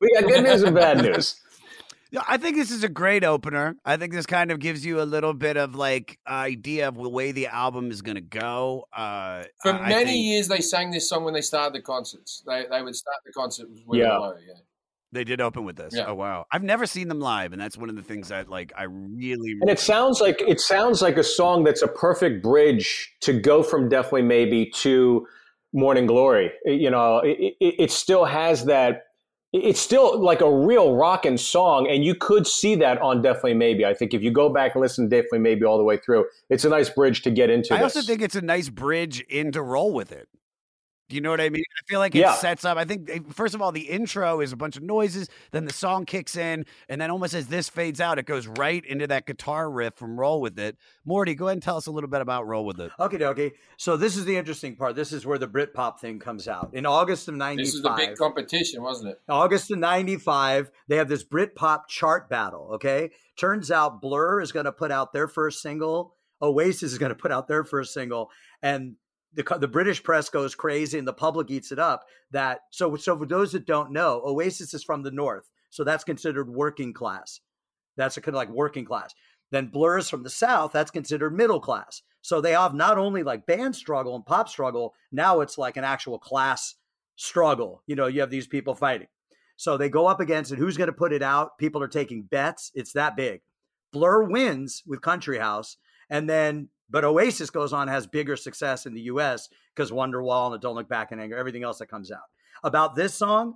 we 0.00 0.12
got 0.14 0.24
good 0.26 0.44
news 0.44 0.62
and 0.62 0.74
bad 0.74 1.02
news. 1.02 1.40
I 2.26 2.38
think 2.38 2.56
this 2.56 2.72
is 2.72 2.82
a 2.82 2.88
great 2.88 3.22
opener. 3.22 3.76
I 3.84 3.96
think 3.96 4.12
this 4.12 4.26
kind 4.26 4.50
of 4.50 4.58
gives 4.58 4.84
you 4.84 5.00
a 5.00 5.04
little 5.04 5.32
bit 5.32 5.56
of 5.56 5.76
like 5.76 6.18
idea 6.26 6.88
of 6.88 6.96
the 6.96 7.08
way 7.08 7.30
the 7.30 7.46
album 7.46 7.92
is 7.92 8.02
going 8.02 8.16
to 8.16 8.20
go. 8.20 8.86
Uh, 8.92 9.44
For 9.62 9.72
I- 9.72 9.78
I 9.78 9.88
many 9.88 10.04
think 10.06 10.24
years, 10.24 10.48
they 10.48 10.60
sang 10.60 10.90
this 10.90 11.08
song 11.08 11.22
when 11.24 11.34
they 11.34 11.40
started 11.40 11.72
the 11.74 11.82
concerts. 11.82 12.42
They 12.46 12.66
they 12.70 12.82
would 12.82 12.96
start 12.96 13.18
the 13.24 13.32
concert 13.32 13.68
with 13.70 13.98
Yeah. 13.98 14.16
Low, 14.18 14.34
yeah. 14.44 14.54
They 15.12 15.24
did 15.24 15.40
open 15.40 15.64
with 15.64 15.76
this. 15.76 15.94
Yeah. 15.94 16.04
Oh 16.06 16.14
wow, 16.14 16.46
I've 16.52 16.62
never 16.62 16.86
seen 16.86 17.08
them 17.08 17.20
live, 17.20 17.52
and 17.52 17.60
that's 17.60 17.76
one 17.76 17.88
of 17.88 17.96
the 17.96 18.02
things 18.02 18.28
that 18.28 18.48
like 18.48 18.72
I 18.76 18.84
really. 18.84 19.56
And 19.60 19.68
it 19.68 19.80
sounds 19.80 20.20
like 20.20 20.40
it 20.46 20.60
sounds 20.60 21.02
like 21.02 21.16
a 21.16 21.24
song 21.24 21.64
that's 21.64 21.82
a 21.82 21.88
perfect 21.88 22.42
bridge 22.42 23.12
to 23.22 23.32
go 23.32 23.62
from 23.62 23.88
definitely 23.88 24.22
maybe 24.22 24.66
to 24.76 25.26
Morning 25.72 26.06
Glory. 26.06 26.52
You 26.64 26.90
know, 26.90 27.18
it, 27.18 27.54
it, 27.60 27.74
it 27.78 27.90
still 27.90 28.24
has 28.24 28.64
that. 28.66 29.04
It's 29.52 29.80
still 29.80 30.22
like 30.22 30.42
a 30.42 30.52
real 30.52 30.94
rockin' 30.94 31.36
song, 31.36 31.88
and 31.90 32.04
you 32.04 32.14
could 32.14 32.46
see 32.46 32.76
that 32.76 33.00
on 33.00 33.20
Definitely 33.20 33.54
Maybe. 33.54 33.84
I 33.84 33.94
think 33.94 34.14
if 34.14 34.22
you 34.22 34.30
go 34.30 34.48
back 34.48 34.76
and 34.76 34.80
listen 34.80 35.10
to 35.10 35.16
Definitely 35.16 35.40
Maybe 35.40 35.64
all 35.64 35.76
the 35.76 35.82
way 35.82 35.96
through, 35.96 36.26
it's 36.50 36.64
a 36.64 36.68
nice 36.68 36.88
bridge 36.88 37.22
to 37.22 37.32
get 37.32 37.50
into 37.50 37.74
I 37.74 37.78
this. 37.78 37.96
also 37.96 38.06
think 38.06 38.22
it's 38.22 38.36
a 38.36 38.42
nice 38.42 38.68
bridge 38.68 39.20
in 39.28 39.50
to 39.50 39.60
roll 39.62 39.92
with 39.92 40.12
it. 40.12 40.28
Do 41.10 41.16
you 41.16 41.20
know 41.22 41.30
what 41.30 41.40
I 41.40 41.48
mean? 41.48 41.64
I 41.76 41.82
feel 41.88 41.98
like 41.98 42.14
it 42.14 42.20
Yeah. 42.20 42.34
sets 42.34 42.64
up. 42.64 42.78
I 42.78 42.84
think 42.84 43.10
eh, 43.10 43.18
first 43.32 43.56
of 43.56 43.60
all, 43.60 43.72
the 43.72 43.80
intro 43.82 44.40
is 44.40 44.52
a 44.52 44.56
bunch 44.56 44.76
of 44.76 44.84
noises, 44.84 45.28
then 45.50 45.64
the 45.64 45.72
song 45.72 46.04
kicks 46.06 46.36
in, 46.36 46.64
and 46.88 47.00
then 47.00 47.10
almost 47.10 47.34
as 47.34 47.48
this 47.48 47.68
fades 47.68 48.00
out, 48.00 48.20
it 48.20 48.26
goes 48.26 48.46
right 48.46 48.84
into 48.86 49.08
that 49.08 49.26
guitar 49.26 49.68
riff 49.68 49.94
from 49.96 50.18
Roll 50.18 50.40
with 50.40 50.56
It. 50.56 50.76
Morty, 51.04 51.34
go 51.34 51.48
ahead 51.48 51.56
and 51.56 51.62
tell 51.62 51.76
us 51.76 51.88
a 51.88 51.90
little 51.90 52.08
bit 52.08 52.20
about 52.20 52.46
Roll 52.46 52.64
with 52.64 52.78
It. 52.78 52.92
Okay, 53.00 53.18
dokie. 53.18 53.52
So 53.76 53.96
this 53.96 54.16
is 54.16 54.24
the 54.24 54.36
interesting 54.36 54.76
part. 54.76 54.94
This 54.94 55.12
is 55.12 55.26
where 55.26 55.36
the 55.36 55.48
Britpop 55.48 55.98
thing 55.98 56.20
comes 56.20 56.46
out 56.46 56.70
in 56.74 56.86
August 56.86 57.26
of 57.26 57.34
'95. 57.34 57.64
This 57.66 57.74
is 57.74 57.82
the 57.82 57.90
big 57.96 58.16
competition, 58.16 58.80
wasn't 58.82 59.10
it? 59.10 59.20
August 59.28 59.72
of 59.72 59.78
95, 59.78 60.70
they 60.86 60.94
have 60.96 61.08
this 61.08 61.24
Britpop 61.24 61.88
chart 61.88 62.28
battle, 62.28 62.68
okay? 62.74 63.10
Turns 63.36 63.72
out 63.72 64.00
Blur 64.00 64.40
is 64.40 64.52
going 64.52 64.66
to 64.66 64.72
put 64.72 64.92
out 64.92 65.12
their 65.12 65.26
first 65.26 65.60
single, 65.60 66.14
Oasis 66.40 66.92
is 66.92 66.98
going 66.98 67.10
to 67.10 67.16
put 67.16 67.32
out 67.32 67.48
their 67.48 67.64
first 67.64 67.92
single, 67.92 68.30
and 68.62 68.94
the 69.34 69.58
the 69.58 69.68
British 69.68 70.02
press 70.02 70.28
goes 70.28 70.54
crazy 70.54 70.98
and 70.98 71.06
the 71.06 71.12
public 71.12 71.50
eats 71.50 71.72
it 71.72 71.78
up. 71.78 72.04
That 72.30 72.60
so 72.70 72.96
so 72.96 73.18
for 73.18 73.26
those 73.26 73.52
that 73.52 73.66
don't 73.66 73.92
know, 73.92 74.22
Oasis 74.24 74.74
is 74.74 74.84
from 74.84 75.02
the 75.02 75.10
north, 75.10 75.50
so 75.70 75.84
that's 75.84 76.04
considered 76.04 76.48
working 76.48 76.92
class. 76.92 77.40
That's 77.96 78.16
a 78.16 78.20
kind 78.20 78.34
of 78.34 78.38
like 78.38 78.50
working 78.50 78.84
class. 78.84 79.14
Then 79.50 79.66
Blur 79.66 79.98
is 79.98 80.08
from 80.08 80.22
the 80.22 80.30
south, 80.30 80.72
that's 80.72 80.90
considered 80.90 81.36
middle 81.36 81.60
class. 81.60 82.02
So 82.22 82.40
they 82.40 82.52
have 82.52 82.74
not 82.74 82.98
only 82.98 83.22
like 83.22 83.46
band 83.46 83.74
struggle 83.74 84.14
and 84.14 84.24
pop 84.24 84.48
struggle, 84.48 84.94
now 85.10 85.40
it's 85.40 85.58
like 85.58 85.76
an 85.76 85.84
actual 85.84 86.18
class 86.18 86.76
struggle. 87.16 87.82
You 87.86 87.96
know, 87.96 88.06
you 88.06 88.20
have 88.20 88.30
these 88.30 88.46
people 88.46 88.74
fighting. 88.74 89.08
So 89.56 89.76
they 89.76 89.88
go 89.88 90.06
up 90.06 90.20
against 90.20 90.52
it. 90.52 90.58
Who's 90.58 90.76
going 90.76 90.88
to 90.88 90.92
put 90.92 91.12
it 91.12 91.22
out? 91.22 91.58
People 91.58 91.82
are 91.82 91.88
taking 91.88 92.22
bets. 92.22 92.70
It's 92.74 92.92
that 92.92 93.16
big. 93.16 93.42
Blur 93.92 94.22
wins 94.24 94.82
with 94.86 95.02
Country 95.02 95.38
House, 95.38 95.76
and 96.08 96.30
then 96.30 96.68
but 96.90 97.04
Oasis 97.04 97.50
goes 97.50 97.72
on 97.72 97.88
has 97.88 98.06
bigger 98.06 98.36
success 98.36 98.86
in 98.86 98.94
the 98.94 99.02
U.S. 99.02 99.48
because 99.74 99.90
Wonderwall 99.90 100.52
and 100.52 100.60
Don't 100.60 100.74
Look 100.74 100.88
Back 100.88 101.12
in 101.12 101.20
Anger, 101.20 101.36
everything 101.36 101.62
else 101.62 101.78
that 101.78 101.86
comes 101.86 102.10
out 102.10 102.20
about 102.64 102.94
this 102.94 103.14
song. 103.14 103.54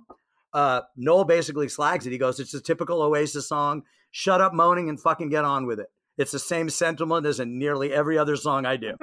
Uh, 0.53 0.81
Noel 0.95 1.25
basically 1.25 1.67
slags 1.67 2.07
it. 2.07 2.11
He 2.11 2.17
goes, 2.17 2.39
"It's 2.39 2.53
a 2.53 2.61
typical 2.61 3.01
Oasis 3.01 3.47
song. 3.49 3.83
Shut 4.11 4.39
up 4.39 4.53
moaning 4.53 4.87
and 4.89 4.99
fucking 4.99 5.29
get 5.29 5.43
on 5.43 5.65
with 5.65 5.79
it. 5.79 5.87
It's 6.17 6.31
the 6.31 6.39
same 6.39 6.69
sentiment 6.69 7.25
as 7.25 7.41
in 7.41 7.59
nearly 7.59 7.91
every 7.91 8.17
other 8.17 8.37
song 8.37 8.65
I 8.65 8.77
do. 8.77 8.93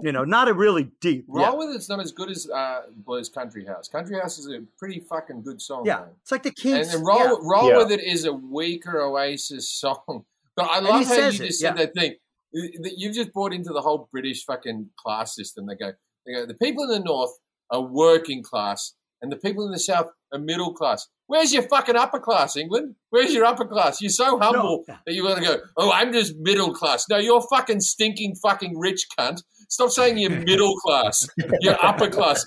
you 0.00 0.10
know, 0.10 0.24
not 0.24 0.48
a 0.48 0.52
really 0.52 0.90
deep. 1.00 1.24
Roll 1.28 1.44
yeah. 1.44 1.52
with 1.52 1.76
it's 1.76 1.88
not 1.88 2.00
as 2.00 2.10
good 2.10 2.28
as 2.28 2.50
uh, 2.50 2.82
Blues 2.96 3.28
Country 3.28 3.64
House. 3.64 3.86
Country 3.86 4.18
House 4.18 4.38
is 4.40 4.46
a 4.48 4.62
pretty 4.76 4.98
fucking 4.98 5.42
good 5.42 5.62
song. 5.62 5.84
Yeah, 5.86 6.00
man. 6.00 6.08
it's 6.20 6.32
like 6.32 6.42
the 6.42 6.48
And 6.48 6.56
Kinks. 6.56 6.92
then 6.92 7.04
Roll, 7.04 7.18
yeah. 7.20 7.34
roll 7.42 7.68
Yeah. 7.70 7.76
with 7.78 7.92
it 7.92 8.00
is 8.02 8.24
a 8.24 8.32
weaker 8.32 9.00
Oasis 9.00 9.70
song. 9.70 10.24
But 10.54 10.68
I 10.70 10.80
love 10.80 11.06
how 11.06 11.14
says 11.14 11.38
you 11.38 11.44
it, 11.44 11.46
just 11.46 11.62
yeah. 11.62 11.68
said 11.70 11.78
that 11.78 11.94
thing. 11.94 12.16
That 12.52 12.94
You've 12.96 13.14
just 13.14 13.32
brought 13.32 13.52
into 13.52 13.72
the 13.72 13.80
whole 13.80 14.08
British 14.12 14.44
fucking 14.44 14.90
class 14.98 15.34
system. 15.34 15.66
They 15.66 15.76
go, 15.76 15.92
they 16.26 16.32
go, 16.32 16.46
the 16.46 16.54
people 16.54 16.84
in 16.84 16.90
the 16.90 17.00
north 17.00 17.32
are 17.70 17.82
working 17.82 18.42
class, 18.42 18.94
and 19.20 19.32
the 19.32 19.36
people 19.36 19.64
in 19.66 19.72
the 19.72 19.78
south 19.78 20.06
are 20.32 20.38
middle 20.38 20.74
class. 20.74 21.08
Where's 21.26 21.52
your 21.52 21.62
fucking 21.62 21.96
upper 21.96 22.18
class, 22.18 22.56
England? 22.56 22.94
Where's 23.10 23.32
your 23.32 23.46
upper 23.46 23.64
class? 23.64 24.02
You're 24.02 24.10
so 24.10 24.38
humble 24.38 24.84
that 24.86 25.14
you 25.14 25.24
want 25.24 25.38
to 25.38 25.44
go, 25.44 25.60
oh, 25.78 25.90
I'm 25.90 26.12
just 26.12 26.34
middle 26.36 26.74
class. 26.74 27.06
No, 27.08 27.16
you're 27.16 27.40
fucking 27.48 27.80
stinking 27.80 28.34
fucking 28.42 28.78
rich 28.78 29.06
cunt. 29.18 29.42
Stop 29.70 29.90
saying 29.90 30.18
you're 30.18 30.30
middle 30.44 30.76
class. 30.76 31.26
You're 31.60 31.82
upper 31.82 32.10
class. 32.10 32.44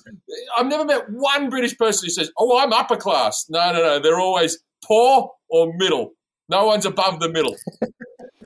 I've 0.55 0.67
never 0.67 0.85
met 0.85 1.09
one 1.09 1.49
British 1.49 1.75
person 1.77 2.05
who 2.05 2.11
says, 2.11 2.31
oh, 2.37 2.59
I'm 2.59 2.73
upper 2.73 2.97
class. 2.97 3.45
No, 3.49 3.73
no, 3.73 3.81
no. 3.81 3.99
They're 3.99 4.19
always 4.19 4.59
poor 4.83 5.31
or 5.49 5.73
middle. 5.77 6.11
No 6.49 6.65
one's 6.67 6.85
above 6.85 7.19
the 7.19 7.29
middle. 7.29 7.55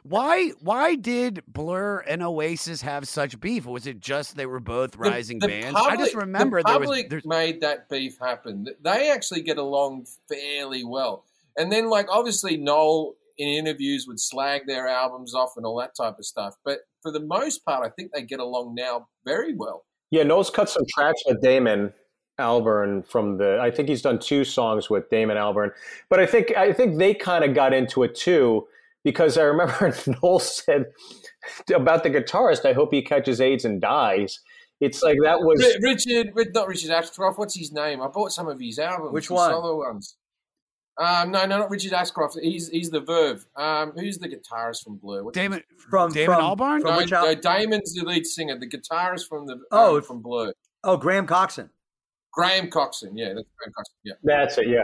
Why 0.10 0.50
why 0.60 0.96
did 0.96 1.44
Blur 1.48 2.00
and 2.00 2.24
Oasis 2.24 2.82
have 2.82 3.08
such 3.08 3.40
beef? 3.40 3.68
Was 3.68 3.86
it 3.86 4.00
just 4.00 4.36
they 4.36 4.48
were 4.48 4.60
both 4.60 4.96
rising 4.96 5.38
bands? 5.38 5.80
I 5.80 5.96
just 5.98 6.16
remember 6.16 6.64
the 6.64 6.68
there 6.68 6.80
was 6.80 6.88
public 6.88 7.26
made 7.28 7.62
that 7.62 7.90
beef 7.90 8.18
happen. 8.20 8.66
They 8.82 9.12
actually 9.12 9.42
get 9.42 9.60
along 9.60 10.08
fairly 10.28 10.84
well. 10.84 11.26
And 11.58 11.72
then, 11.72 11.90
like, 11.90 12.08
obviously, 12.10 12.58
Noel 12.58 13.16
in 13.38 13.50
interviews 13.50 14.06
would 14.08 14.20
slag 14.20 14.64
their 14.66 14.88
albums 14.88 15.36
off 15.36 15.54
and 15.58 15.66
all 15.66 15.78
that 15.78 15.96
type 15.96 16.18
of 16.18 16.26
stuff. 16.26 16.56
But 16.66 16.80
for 17.04 17.12
the 17.12 17.20
most 17.20 17.64
part, 17.64 17.86
I 17.86 17.90
think 17.90 18.12
they 18.12 18.24
get 18.24 18.40
along 18.40 18.74
now 18.74 19.08
very 19.26 19.54
well. 19.54 19.86
Yeah, 20.10 20.24
Noel's 20.24 20.50
cut 20.50 20.70
some 20.70 20.84
tracks 20.96 21.22
with 21.28 21.40
Damon 21.44 21.94
Albarn 22.40 23.06
from 23.06 23.38
the. 23.38 23.60
I 23.62 23.70
think 23.70 23.88
he's 23.88 24.02
done 24.02 24.18
two 24.18 24.44
songs 24.44 24.90
with 24.90 25.08
Damon 25.12 25.38
Albarn, 25.38 25.70
but 26.10 26.20
I 26.20 26.26
think 26.26 26.56
I 26.58 26.74
think 26.74 26.98
they 26.98 27.14
kind 27.14 27.44
of 27.44 27.54
got 27.54 27.74
into 27.74 28.02
it 28.02 28.16
too 28.16 28.68
because 29.04 29.38
I 29.38 29.44
remember 29.44 29.94
Noel 30.22 30.40
said 30.40 30.86
about 31.74 32.04
the 32.04 32.10
guitarist. 32.10 32.66
I 32.66 32.74
hope 32.74 32.94
he 32.94 33.02
catches 33.02 33.42
AIDS 33.42 33.66
and 33.66 33.82
dies. 33.82 34.40
It's 34.82 35.04
like 35.04 35.18
that 35.24 35.42
was 35.42 35.62
Richard, 35.82 36.34
not 36.54 36.68
Richard 36.68 36.92
Ashcroft. 36.92 37.38
What's 37.38 37.58
his 37.58 37.72
name? 37.74 38.02
I 38.02 38.08
bought 38.08 38.32
some 38.32 38.48
of 38.48 38.60
his 38.60 38.80
albums. 38.80 39.12
Which 39.12 39.28
the 39.28 39.34
one? 39.34 39.52
Solo 39.52 39.78
ones. 39.78 40.16
Um, 40.98 41.32
no, 41.32 41.46
no, 41.46 41.60
not 41.60 41.70
Richard 41.70 41.94
Ashcroft. 41.94 42.38
He's 42.42 42.70
he's 42.70 42.90
the 42.90 43.00
Verve. 43.00 43.46
Um, 43.56 43.94
who's 43.96 44.18
the 44.18 44.28
guitarist 44.28 44.84
from 44.84 44.98
Blur? 44.98 45.24
What's 45.24 45.36
Damon 45.36 45.64
from 45.90 46.12
Damon 46.12 46.36
from, 46.36 46.44
Albarn? 46.44 46.82
From 46.82 46.92
no, 46.92 46.98
which 46.98 47.12
no. 47.12 47.36
Damon's 47.36 47.94
the 47.94 48.06
lead 48.06 48.26
singer. 48.26 48.58
The 48.58 48.68
guitarist 48.68 49.28
from 49.28 49.48
the 49.48 49.60
Oh, 49.72 49.98
um, 49.98 50.04
from 50.04 50.22
Blur. 50.22 50.54
Oh, 50.84 50.98
Graham 50.98 51.26
Coxon. 51.26 51.70
Graham 52.34 52.70
Coxon. 52.70 53.18
Yeah, 53.18 53.34
that's 53.34 53.48
Graham 53.58 53.74
Coxon. 53.76 53.96
Yeah. 54.04 54.14
that's 54.24 54.58
it. 54.58 54.68
Yeah. 54.68 54.80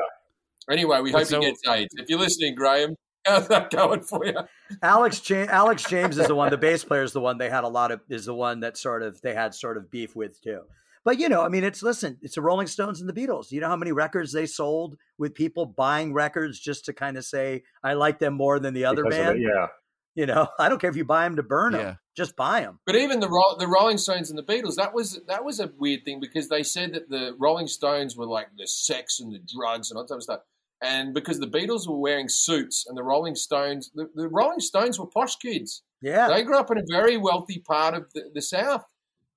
Anyway, 0.69 0.99
we 1.01 1.11
hope 1.11 1.25
so- 1.25 1.39
he 1.39 1.47
gets 1.47 1.67
AIDS. 1.67 1.93
If 1.97 2.09
you're 2.09 2.19
listening, 2.19 2.55
Graham, 2.55 2.95
how's 3.33 3.47
that 3.47 3.69
going 3.71 4.01
for 4.01 4.25
you? 4.25 4.37
Alex 4.81 5.27
ja- 5.29 5.47
Alex 5.49 5.83
James 5.83 6.17
is 6.17 6.27
the 6.27 6.35
one. 6.35 6.49
The 6.51 6.57
bass 6.57 6.83
player 6.83 7.03
is 7.03 7.13
the 7.13 7.21
one 7.21 7.37
they 7.37 7.49
had 7.49 7.63
a 7.63 7.67
lot 7.67 7.91
of. 7.91 8.01
Is 8.09 8.25
the 8.25 8.33
one 8.33 8.61
that 8.61 8.77
sort 8.77 9.03
of 9.03 9.21
they 9.21 9.33
had 9.33 9.53
sort 9.55 9.77
of 9.77 9.89
beef 9.91 10.15
with 10.15 10.41
too. 10.41 10.61
But 11.03 11.19
you 11.19 11.29
know, 11.29 11.41
I 11.43 11.49
mean, 11.49 11.63
it's 11.63 11.83
listen, 11.83 12.17
it's 12.21 12.35
the 12.35 12.41
Rolling 12.41 12.67
Stones 12.67 12.99
and 12.99 13.07
the 13.09 13.13
Beatles. 13.13 13.51
You 13.51 13.61
know 13.61 13.67
how 13.67 13.75
many 13.75 13.91
records 13.91 14.31
they 14.33 14.45
sold 14.47 14.97
with 15.17 15.35
people 15.35 15.65
buying 15.65 16.13
records 16.13 16.59
just 16.59 16.85
to 16.85 16.93
kind 16.93 17.15
of 17.17 17.23
say 17.25 17.63
I 17.83 17.93
like 17.93 18.17
them 18.19 18.33
more 18.33 18.59
than 18.59 18.73
the 18.73 18.85
other 18.85 19.03
because 19.03 19.17
band. 19.17 19.37
it, 19.39 19.41
yeah. 19.43 19.67
You 20.15 20.25
know, 20.25 20.47
I 20.59 20.69
don't 20.69 20.79
care 20.79 20.89
if 20.89 20.95
you 20.95 21.05
buy 21.05 21.25
them 21.25 21.35
to 21.35 21.43
burn 21.43 21.73
them, 21.73 21.81
Yeah. 21.81 21.95
just 22.17 22.35
buy 22.35 22.61
them. 22.61 22.79
But 22.87 22.95
even 22.95 23.19
the 23.19 23.27
the 23.59 23.67
Rolling 23.67 23.97
Stones 23.99 24.29
and 24.31 24.39
the 24.39 24.43
Beatles, 24.43 24.75
that 24.77 24.93
was 24.95 25.19
that 25.27 25.45
was 25.45 25.59
a 25.59 25.69
weird 25.77 26.05
thing 26.05 26.19
because 26.19 26.49
they 26.49 26.63
said 26.63 26.93
that 26.93 27.09
the 27.09 27.35
Rolling 27.37 27.67
Stones 27.67 28.17
were 28.17 28.25
like 28.25 28.47
the 28.57 28.65
sex 28.65 29.19
and 29.19 29.31
the 29.31 29.39
drugs 29.39 29.91
and 29.91 29.97
all 29.97 30.03
that 30.05 30.09
type 30.09 30.17
of 30.17 30.23
stuff. 30.23 30.39
And 30.81 31.13
because 31.13 31.39
the 31.39 31.47
Beatles 31.47 31.87
were 31.87 31.97
wearing 31.97 32.27
suits 32.29 32.85
and 32.87 32.97
the 32.97 33.03
Rolling 33.03 33.35
Stones, 33.35 33.91
the, 33.95 34.09
the 34.13 34.27
Rolling 34.27 34.59
Stones 34.59 34.99
were 34.99 35.07
posh 35.07 35.37
kids. 35.37 35.83
Yeah, 36.01 36.27
They 36.27 36.43
grew 36.43 36.57
up 36.57 36.69
in 36.69 36.77
a 36.77 36.83
very 36.89 37.17
wealthy 37.17 37.59
part 37.59 37.95
of 37.95 38.11
the, 38.13 38.29
the 38.33 38.41
South. 38.41 38.83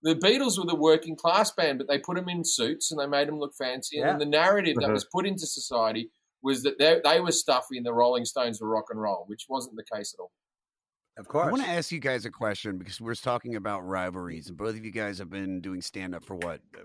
The 0.02 0.14
Beatles 0.14 0.58
were 0.58 0.66
the 0.66 0.74
working 0.76 1.16
class 1.16 1.50
band, 1.52 1.78
but 1.78 1.88
they 1.88 1.98
put 1.98 2.16
them 2.16 2.28
in 2.28 2.44
suits 2.44 2.90
and 2.90 3.00
they 3.00 3.06
made 3.06 3.28
them 3.28 3.38
look 3.38 3.54
fancy. 3.54 3.98
And 3.98 4.06
Yeah. 4.06 4.10
then 4.12 4.18
the 4.18 4.26
narrative 4.26 4.76
that 4.80 4.88
Mhm. 4.88 4.92
was 4.92 5.04
put 5.04 5.26
into 5.26 5.46
society 5.46 6.10
was 6.42 6.62
that 6.62 6.78
they, 6.78 7.00
they 7.02 7.20
were 7.20 7.32
stuffy 7.32 7.76
and 7.76 7.86
the 7.86 7.92
Rolling 7.92 8.24
Stones 8.24 8.60
were 8.60 8.68
rock 8.68 8.86
and 8.90 9.00
roll, 9.00 9.24
which 9.26 9.46
wasn't 9.48 9.76
the 9.76 9.84
case 9.84 10.14
at 10.14 10.20
all. 10.20 10.32
Of 11.18 11.26
I 11.34 11.50
want 11.50 11.62
to 11.64 11.68
ask 11.68 11.90
you 11.90 11.98
guys 11.98 12.24
a 12.26 12.30
question 12.30 12.78
because 12.78 13.00
we're 13.00 13.16
talking 13.16 13.56
about 13.56 13.80
rivalries, 13.86 14.48
and 14.48 14.56
both 14.56 14.76
of 14.76 14.84
you 14.84 14.92
guys 14.92 15.18
have 15.18 15.28
been 15.30 15.60
doing 15.60 15.80
stand 15.82 16.14
up 16.14 16.24
for 16.24 16.36
what, 16.36 16.60
uh, 16.76 16.82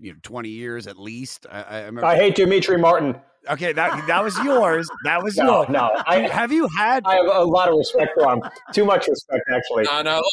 you 0.00 0.12
know, 0.12 0.18
twenty 0.22 0.48
years 0.48 0.88
at 0.88 0.98
least. 0.98 1.46
I, 1.48 1.62
I 1.62 1.78
remember. 1.84 2.04
I 2.04 2.16
hate 2.16 2.34
Demetri 2.34 2.78
Martin. 2.78 3.14
okay, 3.48 3.72
that 3.72 4.04
that 4.08 4.24
was 4.24 4.36
yours. 4.42 4.88
That 5.04 5.22
was 5.22 5.36
No, 5.38 5.58
yours. 5.60 5.68
no, 5.68 5.90
I- 6.04 6.18
have 6.32 6.50
you 6.50 6.66
had? 6.76 7.04
I 7.06 7.14
have 7.14 7.26
a 7.26 7.44
lot 7.44 7.68
of 7.68 7.76
respect 7.78 8.10
for 8.18 8.32
him. 8.32 8.42
Too 8.72 8.84
much 8.84 9.06
respect, 9.06 9.44
actually. 9.54 9.84
No, 9.84 10.02
no, 10.02 10.16
a 10.18 10.20
lot, 10.20 10.24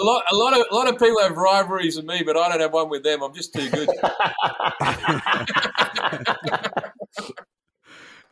a 0.00 0.04
lot, 0.04 0.24
a 0.32 0.36
lot 0.36 0.58
of, 0.60 0.66
a 0.70 0.74
lot 0.74 0.88
of 0.88 0.98
people 0.98 1.20
have 1.20 1.36
rivalries 1.36 1.96
with 1.98 2.06
me, 2.06 2.22
but 2.24 2.34
I 2.38 2.48
don't 2.48 2.60
have 2.60 2.72
one 2.72 2.88
with 2.88 3.02
them. 3.04 3.22
I'm 3.22 3.34
just 3.34 3.52
too 3.52 3.68
good. 3.68 3.88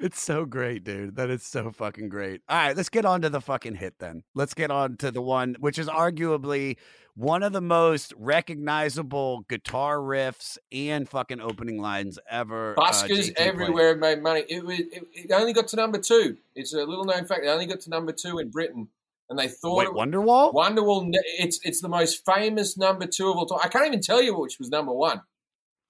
It's 0.04 0.20
so 0.20 0.44
great, 0.44 0.84
dude. 0.84 1.16
That 1.16 1.30
is 1.30 1.42
so 1.42 1.70
fucking 1.70 2.10
great. 2.10 2.42
All 2.46 2.58
right, 2.58 2.76
let's 2.76 2.90
get 2.90 3.06
on 3.06 3.22
to 3.22 3.30
the 3.30 3.40
fucking 3.40 3.76
hit 3.76 3.94
then. 4.00 4.22
Let's 4.34 4.52
get 4.52 4.70
on 4.70 4.98
to 4.98 5.10
the 5.10 5.22
one 5.22 5.56
which 5.60 5.78
is 5.78 5.88
arguably 5.88 6.76
one 7.14 7.42
of 7.42 7.54
the 7.54 7.62
most 7.62 8.12
recognizable 8.18 9.46
guitar 9.48 9.96
riffs 9.96 10.58
and 10.70 11.08
fucking 11.08 11.40
opening 11.40 11.80
lines 11.80 12.18
ever. 12.30 12.78
uh, 12.78 12.82
Buskers 12.82 13.34
played. 13.34 13.38
everywhere 13.38 13.88
have 13.88 13.98
made 13.98 14.22
money. 14.22 14.44
It, 14.46 14.66
was, 14.66 14.78
it, 14.78 15.08
it 15.14 15.32
only 15.32 15.54
got 15.54 15.68
to 15.68 15.76
number 15.76 15.96
two. 15.96 16.36
It's 16.54 16.74
a 16.74 16.84
little 16.84 17.06
known 17.06 17.24
fact. 17.24 17.46
It 17.46 17.48
only 17.48 17.64
got 17.64 17.80
to 17.80 17.88
number 17.88 18.12
two 18.12 18.38
in 18.40 18.50
Britain, 18.50 18.88
and 19.30 19.38
they 19.38 19.48
thought 19.48 19.78
Wait, 19.78 19.88
it, 19.88 19.94
Wonderwall? 19.94 20.52
Wonderwall. 20.52 21.08
It's 21.38 21.60
it's 21.62 21.80
the 21.80 21.88
most 21.88 22.26
famous 22.26 22.76
number 22.76 23.06
two 23.06 23.30
of 23.30 23.38
all 23.38 23.46
time. 23.46 23.60
I 23.64 23.68
can't 23.68 23.86
even 23.86 24.02
tell 24.02 24.20
you 24.20 24.38
which 24.38 24.58
was 24.58 24.68
number 24.68 24.92
one. 24.92 25.22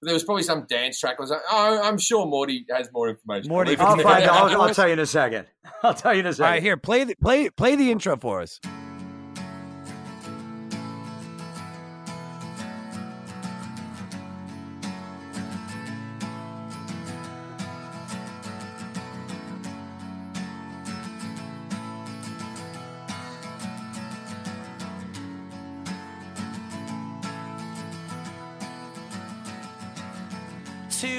There 0.05 0.15
was 0.15 0.25
probably 0.25 0.43
some 0.43 0.67
dance 0.67 1.01
track. 1.01 1.17
I 1.19 1.23
was 1.23 1.31
like, 1.31 1.41
oh, 1.51 1.81
I'm 1.83 1.99
sure 1.99 2.27
Morty 2.27 2.67
has 2.71 2.91
more 2.93 3.09
information. 3.09 3.49
Morty, 3.49 3.77
I'll 3.77 3.97
find 3.99 4.25
out. 4.25 4.53
I'll, 4.53 4.63
I'll 4.69 4.75
tell 4.75 4.87
you 4.87 4.95
in 4.95 4.99
a 4.99 5.07
second. 5.07 5.47
I'll 5.83 5.95
tell 5.95 6.15
you 6.15 6.21
in 6.21 6.27
a 6.27 6.33
second. 6.33 6.53
right, 6.53 6.63
here, 6.63 6.77
play 6.77 7.05
the 7.05 7.15
play 7.17 7.51
play 7.51 7.77
the 7.77 7.91
intro 7.91 8.17
for 8.17 8.41
us. 8.41 8.61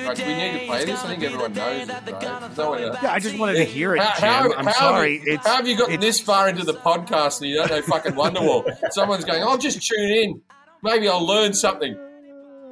Like, 0.07 0.17
we 0.17 0.33
need 0.33 0.59
to 0.59 0.65
play 0.65 0.85
this. 0.85 1.03
I 1.03 1.07
think 1.09 1.23
everyone 1.23 1.53
knows 1.53 1.87
it, 1.89 1.91
right? 1.91 2.57
No 2.57 2.69
one, 2.71 2.81
Yeah, 2.81 3.11
I 3.11 3.19
just 3.19 3.37
wanted 3.37 3.55
to 3.55 3.63
hear 3.65 3.95
it, 3.95 4.01
How, 4.01 4.13
Jim. 4.19 4.51
how, 4.51 4.57
I'm 4.57 4.65
how 4.65 4.71
have 4.71 4.75
sorry. 4.75 5.13
you- 5.15 5.23
It's 5.33 5.45
how 5.47 5.55
have 5.57 5.67
you 5.67 5.77
gotten 5.77 5.99
this 5.99 6.19
far 6.19 6.49
into 6.49 6.63
the 6.63 6.73
podcast 6.73 7.41
and 7.41 7.49
you 7.49 7.55
don't 7.57 7.69
know 7.69 7.81
fucking 7.81 8.13
Wonderwall? 8.13 8.65
Someone's 8.91 9.25
going, 9.25 9.43
I'll 9.43 9.57
just 9.57 9.81
tune 9.87 10.09
in. 10.09 10.41
Maybe 10.83 11.07
I'll 11.09 11.25
learn 11.25 11.53
something. 11.53 11.97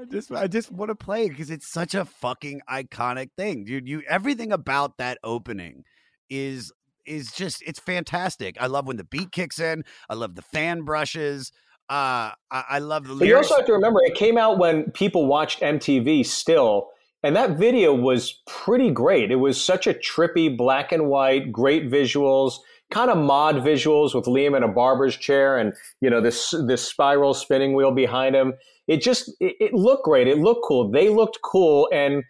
I 0.01 0.05
just 0.11 0.31
I 0.31 0.47
just 0.47 0.71
want 0.71 0.89
to 0.89 0.95
play 0.95 1.25
it 1.25 1.29
because 1.29 1.49
it's 1.49 1.71
such 1.71 1.95
a 1.95 2.05
fucking 2.05 2.61
iconic 2.69 3.29
thing, 3.37 3.63
dude. 3.65 3.87
You 3.87 4.03
everything 4.07 4.51
about 4.51 4.97
that 4.97 5.17
opening 5.23 5.85
is 6.29 6.71
is 7.05 7.31
just 7.31 7.63
it's 7.65 7.79
fantastic. 7.79 8.57
I 8.59 8.67
love 8.67 8.85
when 8.85 8.97
the 8.97 9.05
beat 9.05 9.31
kicks 9.31 9.59
in. 9.59 9.83
I 10.09 10.13
love 10.15 10.35
the 10.35 10.41
fan 10.41 10.81
brushes. 10.83 11.51
Uh, 11.89 12.31
I, 12.51 12.63
I 12.69 12.79
love 12.79 13.07
the 13.07 13.15
But 13.15 13.27
you 13.27 13.35
also 13.37 13.55
have 13.57 13.65
to 13.65 13.73
remember, 13.73 13.99
it 14.03 14.15
came 14.15 14.37
out 14.37 14.57
when 14.57 14.89
people 14.91 15.25
watched 15.25 15.59
MTV 15.61 16.25
still, 16.25 16.87
and 17.23 17.35
that 17.35 17.57
video 17.57 17.93
was 17.93 18.41
pretty 18.45 18.91
great. 18.91 19.31
It 19.31 19.37
was 19.37 19.63
such 19.63 19.87
a 19.87 19.93
trippy 19.93 20.55
black 20.55 20.91
and 20.91 21.07
white, 21.07 21.51
great 21.51 21.89
visuals, 21.89 22.55
kind 22.91 23.09
of 23.09 23.17
mod 23.17 23.55
visuals 23.55 24.13
with 24.13 24.25
Liam 24.25 24.55
in 24.55 24.61
a 24.61 24.67
barber's 24.67 25.17
chair 25.17 25.57
and 25.57 25.73
you 26.01 26.09
know 26.09 26.21
this 26.21 26.53
this 26.67 26.87
spiral 26.87 27.33
spinning 27.33 27.73
wheel 27.73 27.91
behind 27.91 28.35
him. 28.35 28.53
It 28.87 29.01
just 29.01 29.29
it, 29.39 29.55
it 29.59 29.73
looked 29.73 30.03
great. 30.03 30.27
It 30.27 30.39
looked 30.39 30.65
cool. 30.65 30.91
They 30.91 31.09
looked 31.09 31.39
cool, 31.43 31.89
and 31.93 32.23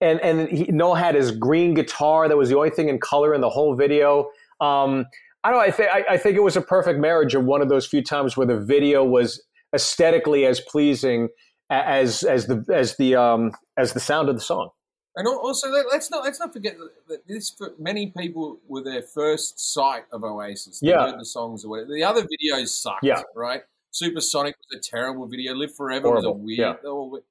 and 0.00 0.20
and 0.20 0.48
he, 0.48 0.64
Noel 0.64 0.94
had 0.94 1.14
his 1.14 1.30
green 1.30 1.74
guitar. 1.74 2.28
That 2.28 2.36
was 2.36 2.48
the 2.48 2.56
only 2.56 2.70
thing 2.70 2.88
in 2.88 2.98
color 2.98 3.34
in 3.34 3.40
the 3.40 3.50
whole 3.50 3.76
video. 3.76 4.30
Um, 4.60 5.06
I 5.44 5.50
don't 5.50 5.58
know. 5.58 5.64
I 5.64 5.70
think 5.70 5.90
I, 5.92 6.04
I 6.10 6.16
think 6.16 6.36
it 6.36 6.42
was 6.42 6.56
a 6.56 6.62
perfect 6.62 6.98
marriage 6.98 7.34
of 7.34 7.44
one 7.44 7.60
of 7.60 7.68
those 7.68 7.86
few 7.86 8.02
times 8.02 8.36
where 8.36 8.46
the 8.46 8.58
video 8.58 9.04
was 9.04 9.42
aesthetically 9.74 10.46
as 10.46 10.60
pleasing 10.60 11.28
as 11.70 12.22
as 12.22 12.46
the 12.46 12.64
as 12.72 12.96
the 12.96 13.16
um 13.16 13.52
as 13.76 13.92
the 13.92 14.00
sound 14.00 14.28
of 14.28 14.34
the 14.34 14.40
song. 14.40 14.70
And 15.14 15.28
also, 15.28 15.68
let- 15.68 15.86
let's 15.90 16.10
not 16.10 16.24
let's 16.24 16.40
not 16.40 16.52
forget 16.54 16.76
that- 17.08 17.26
this 17.26 17.50
for 17.50 17.74
many 17.78 18.10
people 18.16 18.60
were 18.66 18.82
their 18.82 19.02
first 19.02 19.60
sight 19.60 20.04
of 20.10 20.24
Oasis. 20.24 20.80
They 20.80 20.88
Yeah. 20.88 21.10
heard 21.10 21.20
the 21.20 21.24
songs 21.26 21.64
or 21.64 21.68
whatever. 21.68 21.92
The 21.92 22.04
other 22.04 22.22
videos 22.26 22.68
sucked. 22.68 23.04
Yeah. 23.04 23.22
right. 23.34 23.62
Supersonic 23.90 24.56
was 24.56 24.78
a 24.78 24.82
terrible 24.82 25.26
video. 25.26 25.54
Live 25.54 25.74
Forever 25.74 26.10
was 26.10 26.24
a 26.24 26.30
weird. 26.32 26.58
yeah. 26.58 26.76
Oh, 26.84 27.04
weird. 27.08 27.24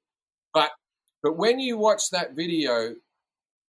But 0.54 0.70
but 1.24 1.36
when 1.36 1.58
you 1.58 1.76
watch 1.76 2.10
that 2.10 2.32
video, 2.34 2.94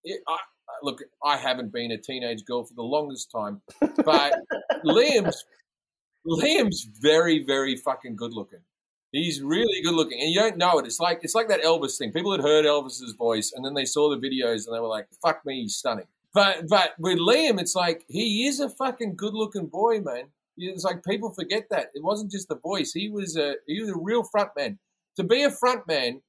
it, 0.04 0.22
I- 0.28 0.40
look, 0.84 1.02
I 1.24 1.38
haven't 1.38 1.72
been 1.72 1.92
a 1.92 1.98
teenage 1.98 2.44
girl 2.44 2.64
for 2.66 2.74
the 2.74 2.84
longest 2.84 3.32
time, 3.32 3.62
but 3.80 4.34
Liam's 4.84 5.46
Liam's 6.28 6.84
very 7.00 7.44
very 7.46 7.78
fucking 7.78 8.18
good 8.18 8.34
looking. 8.34 8.60
He's 9.12 9.42
really 9.42 9.82
good 9.82 9.94
looking, 9.94 10.22
and 10.22 10.32
you 10.32 10.40
don't 10.40 10.58
know 10.58 10.80
it. 10.80 10.86
It's 10.86 11.00
like 11.00 11.20
it's 11.24 11.36
like 11.36 11.50
that 11.50 11.64
Elvis 11.64 11.98
thing. 11.98 12.14
People 12.14 12.32
had 12.32 12.42
heard 12.42 12.66
Elvis's 12.66 13.14
voice, 13.14 13.52
and 13.54 13.66
then 13.66 13.74
they 13.74 13.86
saw 13.86 14.10
the 14.10 14.16
videos, 14.16 14.66
and 14.66 14.76
they 14.76 14.80
were 14.80 14.88
like, 14.88 15.08
"Fuck 15.22 15.46
me, 15.46 15.64
he's 15.64 15.76
stunning." 15.76 16.08
But 16.34 16.70
but 16.70 16.94
with 16.98 17.18
Liam, 17.18 17.60
it's 17.60 17.76
like 17.76 18.06
he 18.08 18.48
is 18.48 18.60
a 18.60 18.70
fucking 18.70 19.16
good 19.18 19.34
looking 19.34 19.68
boy, 19.68 20.00
man. 20.00 20.26
It's 20.58 20.84
like 20.84 21.04
people 21.04 21.32
forget 21.32 21.68
that 21.72 21.88
it 21.94 22.04
wasn't 22.04 22.32
just 22.32 22.48
the 22.48 22.56
voice. 22.56 22.94
He 22.94 23.10
was 23.10 23.36
a 23.36 23.56
he 23.68 23.82
was 23.82 23.90
a 23.90 23.98
real 23.98 24.24
front 24.24 24.52
man. 24.56 24.80
To 25.18 25.24
be 25.24 25.44
a 25.44 25.52
front 25.52 25.88
man, 25.88 26.22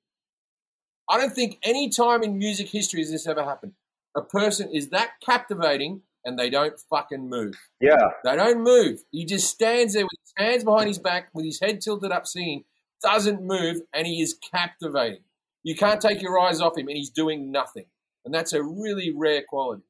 I 1.08 1.18
don't 1.18 1.34
think 1.34 1.58
any 1.62 1.88
time 1.88 2.22
in 2.22 2.36
music 2.36 2.68
history 2.68 3.00
has 3.00 3.10
this 3.10 3.28
ever 3.28 3.44
happened. 3.44 3.74
A 4.16 4.22
person 4.22 4.70
is 4.72 4.90
that 4.90 5.10
captivating 5.24 6.02
and 6.24 6.38
they 6.38 6.50
don't 6.50 6.78
fucking 6.90 7.28
move. 7.28 7.54
Yeah. 7.80 8.10
They 8.24 8.36
don't 8.36 8.62
move. 8.62 9.00
He 9.10 9.24
just 9.24 9.50
stands 9.50 9.94
there 9.94 10.04
with 10.04 10.18
his 10.24 10.32
hands 10.36 10.64
behind 10.64 10.88
his 10.88 10.98
back, 10.98 11.28
with 11.34 11.44
his 11.44 11.60
head 11.60 11.80
tilted 11.80 12.12
up, 12.12 12.26
singing, 12.26 12.64
doesn't 13.02 13.42
move, 13.42 13.82
and 13.92 14.06
he 14.06 14.22
is 14.22 14.34
captivating. 14.52 15.22
You 15.62 15.76
can't 15.76 16.00
take 16.00 16.22
your 16.22 16.38
eyes 16.38 16.60
off 16.60 16.76
him, 16.76 16.88
and 16.88 16.96
he's 16.96 17.10
doing 17.10 17.52
nothing. 17.52 17.84
And 18.24 18.32
that's 18.34 18.52
a 18.52 18.62
really 18.62 19.12
rare 19.14 19.42
quality. 19.48 19.82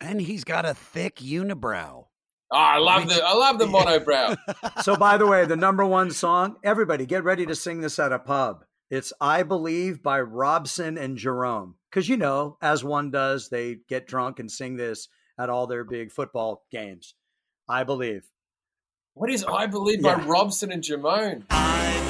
and 0.00 0.20
he's 0.20 0.44
got 0.44 0.64
a 0.64 0.74
thick 0.74 1.16
unibrow. 1.16 2.06
Oh, 2.50 2.56
I 2.56 2.78
love 2.78 3.08
the 3.08 3.20
I 3.24 3.32
love 3.34 3.58
the 3.58 3.66
monobrow. 3.66 4.36
so 4.82 4.96
by 4.96 5.16
the 5.16 5.26
way, 5.26 5.44
the 5.44 5.56
number 5.56 5.84
one 5.84 6.10
song, 6.10 6.56
everybody 6.62 7.06
get 7.06 7.24
ready 7.24 7.46
to 7.46 7.54
sing 7.54 7.80
this 7.80 7.98
at 7.98 8.12
a 8.12 8.18
pub. 8.18 8.64
It's 8.90 9.12
I 9.20 9.42
Believe 9.42 10.02
by 10.02 10.20
Robson 10.20 10.98
and 10.98 11.16
Jerome. 11.16 11.76
Because 11.90 12.08
you 12.08 12.16
know, 12.16 12.58
as 12.62 12.84
one 12.84 13.10
does, 13.10 13.48
they 13.48 13.78
get 13.88 14.06
drunk 14.06 14.38
and 14.38 14.50
sing 14.50 14.76
this 14.76 15.08
at 15.38 15.48
all 15.50 15.66
their 15.66 15.84
big 15.84 16.12
football 16.12 16.64
games. 16.70 17.14
I 17.68 17.82
believe. 17.84 18.24
What 19.14 19.30
is 19.30 19.44
I 19.44 19.66
Believe 19.66 20.02
by 20.02 20.16
Yeah. 20.16 20.24
Robson 20.26 20.70
and 20.70 20.82
Jerome? 20.82 21.44
I 21.50 22.03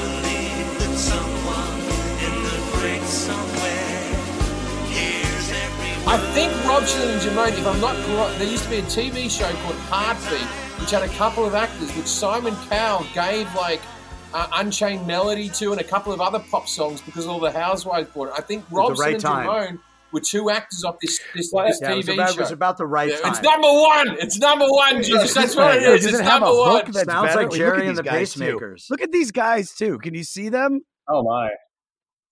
think 6.33 6.53
Robson 6.67 7.09
and 7.11 7.21
Jamone, 7.21 7.49
if 7.59 7.67
I'm 7.67 7.81
not 7.81 7.95
correct, 8.07 8.39
there 8.39 8.49
used 8.49 8.65
to 8.65 8.71
be 8.71 8.77
a 8.79 8.83
TV 8.83 9.31
show 9.31 9.51
called 9.63 9.75
Heartbeat, 9.89 10.47
which 10.81 10.91
had 10.91 11.03
a 11.03 11.09
couple 11.15 11.45
of 11.45 11.55
actors, 11.55 11.91
which 11.97 12.07
Simon 12.07 12.55
Cowell 12.69 13.07
gave 13.15 13.53
like 13.55 13.81
uh, 14.33 14.49
Unchained 14.55 15.07
Melody 15.07 15.49
to 15.51 15.73
and 15.73 15.81
a 15.81 15.85
couple 15.85 16.13
of 16.13 16.21
other 16.21 16.39
pop 16.51 16.69
songs 16.69 17.01
because 17.01 17.27
all 17.27 17.39
the 17.41 17.51
housewives 17.53 18.09
bought 18.11 18.29
it. 18.29 18.35
I 18.37 18.41
think 18.43 18.69
the 18.69 18.77
Robson 18.77 19.03
right 19.05 19.15
and 19.15 19.23
time. 19.23 19.47
Jamone 19.47 19.79
were 20.13 20.21
two 20.21 20.51
actors 20.51 20.85
off 20.85 20.97
this 21.01 21.19
this, 21.35 21.51
this 21.53 21.79
Yeah, 21.81 21.93
it 21.93 21.97
was 21.97 22.07
TV 22.07 22.29
it 22.29 22.35
show. 22.35 22.41
was 22.41 22.51
about 22.53 22.77
the 22.79 22.87
right 22.87 23.11
Yeah, 23.11 23.19
time. 23.21 23.33
It's 23.33 23.43
number 23.43 23.69
one. 23.73 24.17
It's 24.21 24.39
number 24.39 24.67
one, 24.69 25.03
Jesus. 25.03 25.35
That's 25.35 25.57
what 25.57 25.77
it 25.77 25.83
Yeah, 25.83 25.89
is. 25.91 26.03
does 26.05 26.13
It's 26.15 26.21
it 26.21 26.25
number 26.25 26.47
one. 26.49 26.85
that's 26.93 27.05
Sounds 27.05 27.29
better? 27.35 27.43
like 27.43 27.51
Gerry 27.53 27.89
and 27.89 27.97
the 27.99 28.03
guys, 28.03 28.35
too. 28.35 28.41
Pacemakers. 28.41 28.91
Look 28.91 29.01
at 29.01 29.11
these 29.13 29.31
guys 29.33 29.73
too. 29.75 29.99
Can 29.99 30.15
you 30.15 30.23
see 30.25 30.49
them? 30.49 30.81
Oh 31.09 31.23
my! 31.23 31.51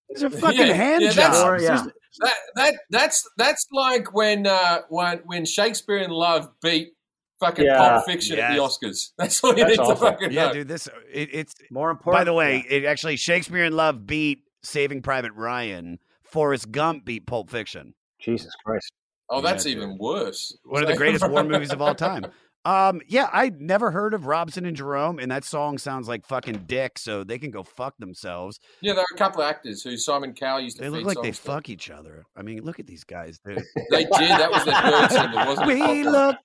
These 0.09 0.23
are 0.25 0.31
fucking 0.45 0.67
hand 0.75 1.05
that's, 1.05 1.15
jobs. 1.17 1.63
yeah. 1.63 1.85
That, 2.21 2.35
that 2.57 2.75
that's 2.91 3.29
that's 3.37 3.67
like 3.73 4.13
when 4.15 4.47
uh, 4.47 4.81
when 4.89 5.19
when 5.25 5.45
Shakespeare 5.45 5.99
in 5.99 6.11
Love 6.11 6.49
beat 6.63 6.93
fucking 7.41 7.65
Yeah. 7.65 7.77
Pulp 7.79 8.05
Fiction 8.07 8.39
at 8.39 8.55
the 8.55 8.61
Oscars. 8.63 9.11
That's 9.19 9.43
all 9.43 9.51
you 9.51 9.57
That's 9.65 9.71
need 9.71 9.79
awful. 9.81 9.95
to 9.95 10.01
fucking 10.01 10.33
Yeah, 10.33 10.47
know. 10.49 10.53
dude. 10.53 10.69
This 10.69 10.89
it, 11.13 11.31
it's 11.33 11.55
More 11.71 11.91
important. 11.91 12.21
By 12.21 12.25
the 12.25 12.33
way, 12.35 12.65
it 12.69 12.85
actually 12.85 13.17
Shakespeare 13.17 13.65
in 13.65 13.73
Love 13.75 14.07
beat 14.07 14.45
Saving 14.63 15.03
Private 15.03 15.33
Ryan. 15.33 15.99
Forrest 16.23 16.71
Gump 16.71 17.05
beat 17.05 17.27
Pulp 17.27 17.51
Fiction. 17.51 17.95
Jesus 18.21 18.53
Christ! 18.65 18.93
Oh, 19.29 19.41
that's 19.41 19.67
Yeah, 19.67 19.73
even 19.73 19.99
worse. 19.99 20.57
One 20.65 20.83
of 20.83 20.89
the 20.89 20.97
greatest 21.03 21.29
war 21.29 21.43
movies 21.43 21.73
of 21.73 21.83
all 21.83 21.95
time. 21.95 22.27
Um, 22.65 23.01
yeah, 23.09 23.29
I 23.33 23.51
never 23.59 23.91
heard 23.91 24.15
of 24.15 24.27
Robson 24.27 24.65
and 24.65 24.77
Jerome, 24.77 25.19
and 25.19 25.31
that 25.33 25.45
song 25.45 25.79
sounds 25.79 26.07
like 26.07 26.25
fucking 26.27 26.65
dick, 26.67 26.99
so 26.99 27.25
they 27.25 27.39
can 27.39 27.51
go 27.51 27.63
fuck 27.63 27.97
themselves. 27.99 28.61
Yeah, 28.81 28.93
there 28.93 29.03
are 29.03 29.15
a 29.15 29.19
couple 29.19 29.43
of 29.43 29.49
actors 29.49 29.83
who 29.83 29.97
Simon 29.97 30.33
Cowell 30.33 30.61
used 30.61 30.77
to 30.77 30.83
They 30.83 30.89
look 30.89 31.05
like 31.05 31.17
they 31.23 31.33
songs 31.33 31.39
to. 31.39 31.43
fuck 31.43 31.69
each 31.69 31.91
other. 31.91 32.25
I 32.37 32.43
mean, 32.43 32.63
look 32.63 32.79
at 32.79 32.87
these 32.87 33.05
guys. 33.05 33.39
dude. 33.45 33.63
They 33.91 34.05
did. 34.05 34.13
That 34.13 34.51
was 34.51 34.65
their 34.65 34.75
third 34.75 35.11
single, 35.11 35.47
wasn't 35.47 35.71
it? 35.71 35.77
we 35.77 36.03
look, 36.05 36.37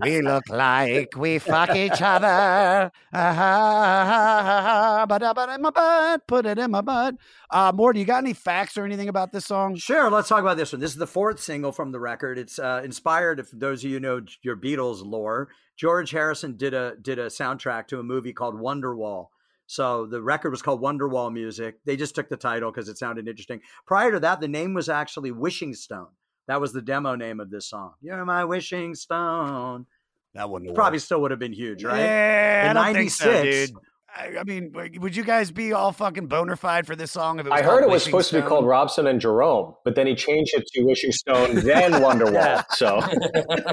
we 0.00 0.20
look 0.22 0.48
like 0.50 1.16
we 1.16 1.38
fuck 1.38 1.74
each 1.76 2.02
other. 2.02 2.90
Ah, 3.12 5.06
but 5.08 5.22
but 5.34 5.48
in 5.50 5.62
my 5.62 5.70
butt, 5.70 6.26
put 6.26 6.46
it 6.46 6.58
in 6.58 6.70
my 6.70 6.80
butt. 6.80 7.14
Uh, 7.50 7.72
more, 7.74 7.92
do 7.92 7.98
you 7.98 8.04
got 8.04 8.18
any 8.18 8.32
facts 8.32 8.76
or 8.76 8.84
anything 8.84 9.08
about 9.08 9.32
this 9.32 9.44
song? 9.46 9.76
Sure, 9.76 10.10
let's 10.10 10.28
talk 10.28 10.40
about 10.40 10.56
this 10.56 10.72
one. 10.72 10.80
This 10.80 10.90
is 10.92 10.96
the 10.96 11.06
fourth 11.06 11.40
single 11.40 11.72
from 11.72 11.92
the 11.92 12.00
record. 12.00 12.38
It's 12.38 12.58
uh, 12.58 12.82
inspired, 12.84 13.40
if 13.40 13.50
those 13.50 13.84
of 13.84 13.90
you 13.90 14.00
know 14.00 14.20
your 14.42 14.56
Beatles 14.56 15.04
lore, 15.04 15.48
George 15.80 16.10
Harrison 16.10 16.58
did 16.58 16.74
a 16.74 16.94
did 17.00 17.18
a 17.18 17.28
soundtrack 17.28 17.86
to 17.86 17.98
a 17.98 18.02
movie 18.02 18.34
called 18.34 18.54
Wonderwall. 18.54 19.28
So 19.66 20.04
the 20.04 20.20
record 20.20 20.50
was 20.50 20.60
called 20.60 20.82
Wonderwall 20.82 21.32
Music. 21.32 21.76
They 21.86 21.96
just 21.96 22.14
took 22.14 22.28
the 22.28 22.36
title 22.36 22.70
because 22.70 22.90
it 22.90 22.98
sounded 22.98 23.26
interesting. 23.26 23.62
Prior 23.86 24.12
to 24.12 24.20
that, 24.20 24.42
the 24.42 24.48
name 24.48 24.74
was 24.74 24.90
actually 24.90 25.30
Wishing 25.30 25.72
Stone. 25.72 26.08
That 26.48 26.60
was 26.60 26.74
the 26.74 26.82
demo 26.82 27.14
name 27.14 27.40
of 27.40 27.50
this 27.50 27.66
song. 27.66 27.94
You're 28.02 28.22
my 28.26 28.44
wishing 28.44 28.94
stone. 28.94 29.86
That 30.34 30.50
wouldn't 30.50 30.74
Probably 30.74 30.98
still 30.98 31.22
would 31.22 31.30
have 31.30 31.40
been 31.40 31.54
huge, 31.54 31.82
right? 31.82 32.00
Yeah, 32.00 32.62
I 32.66 32.70
In 32.70 32.76
don't 32.76 32.92
think 32.92 33.10
so, 33.10 33.32
96, 33.32 33.70
dude. 33.70 33.78
I, 34.16 34.38
I 34.40 34.44
mean, 34.44 34.72
would 34.98 35.14
you 35.14 35.24
guys 35.24 35.50
be 35.50 35.72
all 35.72 35.92
fucking 35.92 36.26
boner 36.26 36.56
fied 36.56 36.86
for 36.86 36.96
this 36.96 37.12
song 37.12 37.38
if 37.38 37.46
it 37.46 37.50
was 37.50 37.60
I 37.60 37.62
heard 37.62 37.82
it 37.82 37.88
was 37.88 38.02
Wishing 38.02 38.10
supposed 38.10 38.30
to 38.30 38.42
be 38.42 38.46
called 38.46 38.66
Robson 38.66 39.06
and 39.06 39.20
Jerome, 39.20 39.74
but 39.84 39.94
then 39.94 40.06
he 40.06 40.14
changed 40.14 40.54
it 40.54 40.66
to 40.66 40.82
Wishing 40.82 41.12
Stone, 41.12 41.56
then 41.56 41.92
Wonderwall. 42.02 42.64
So 42.70 43.00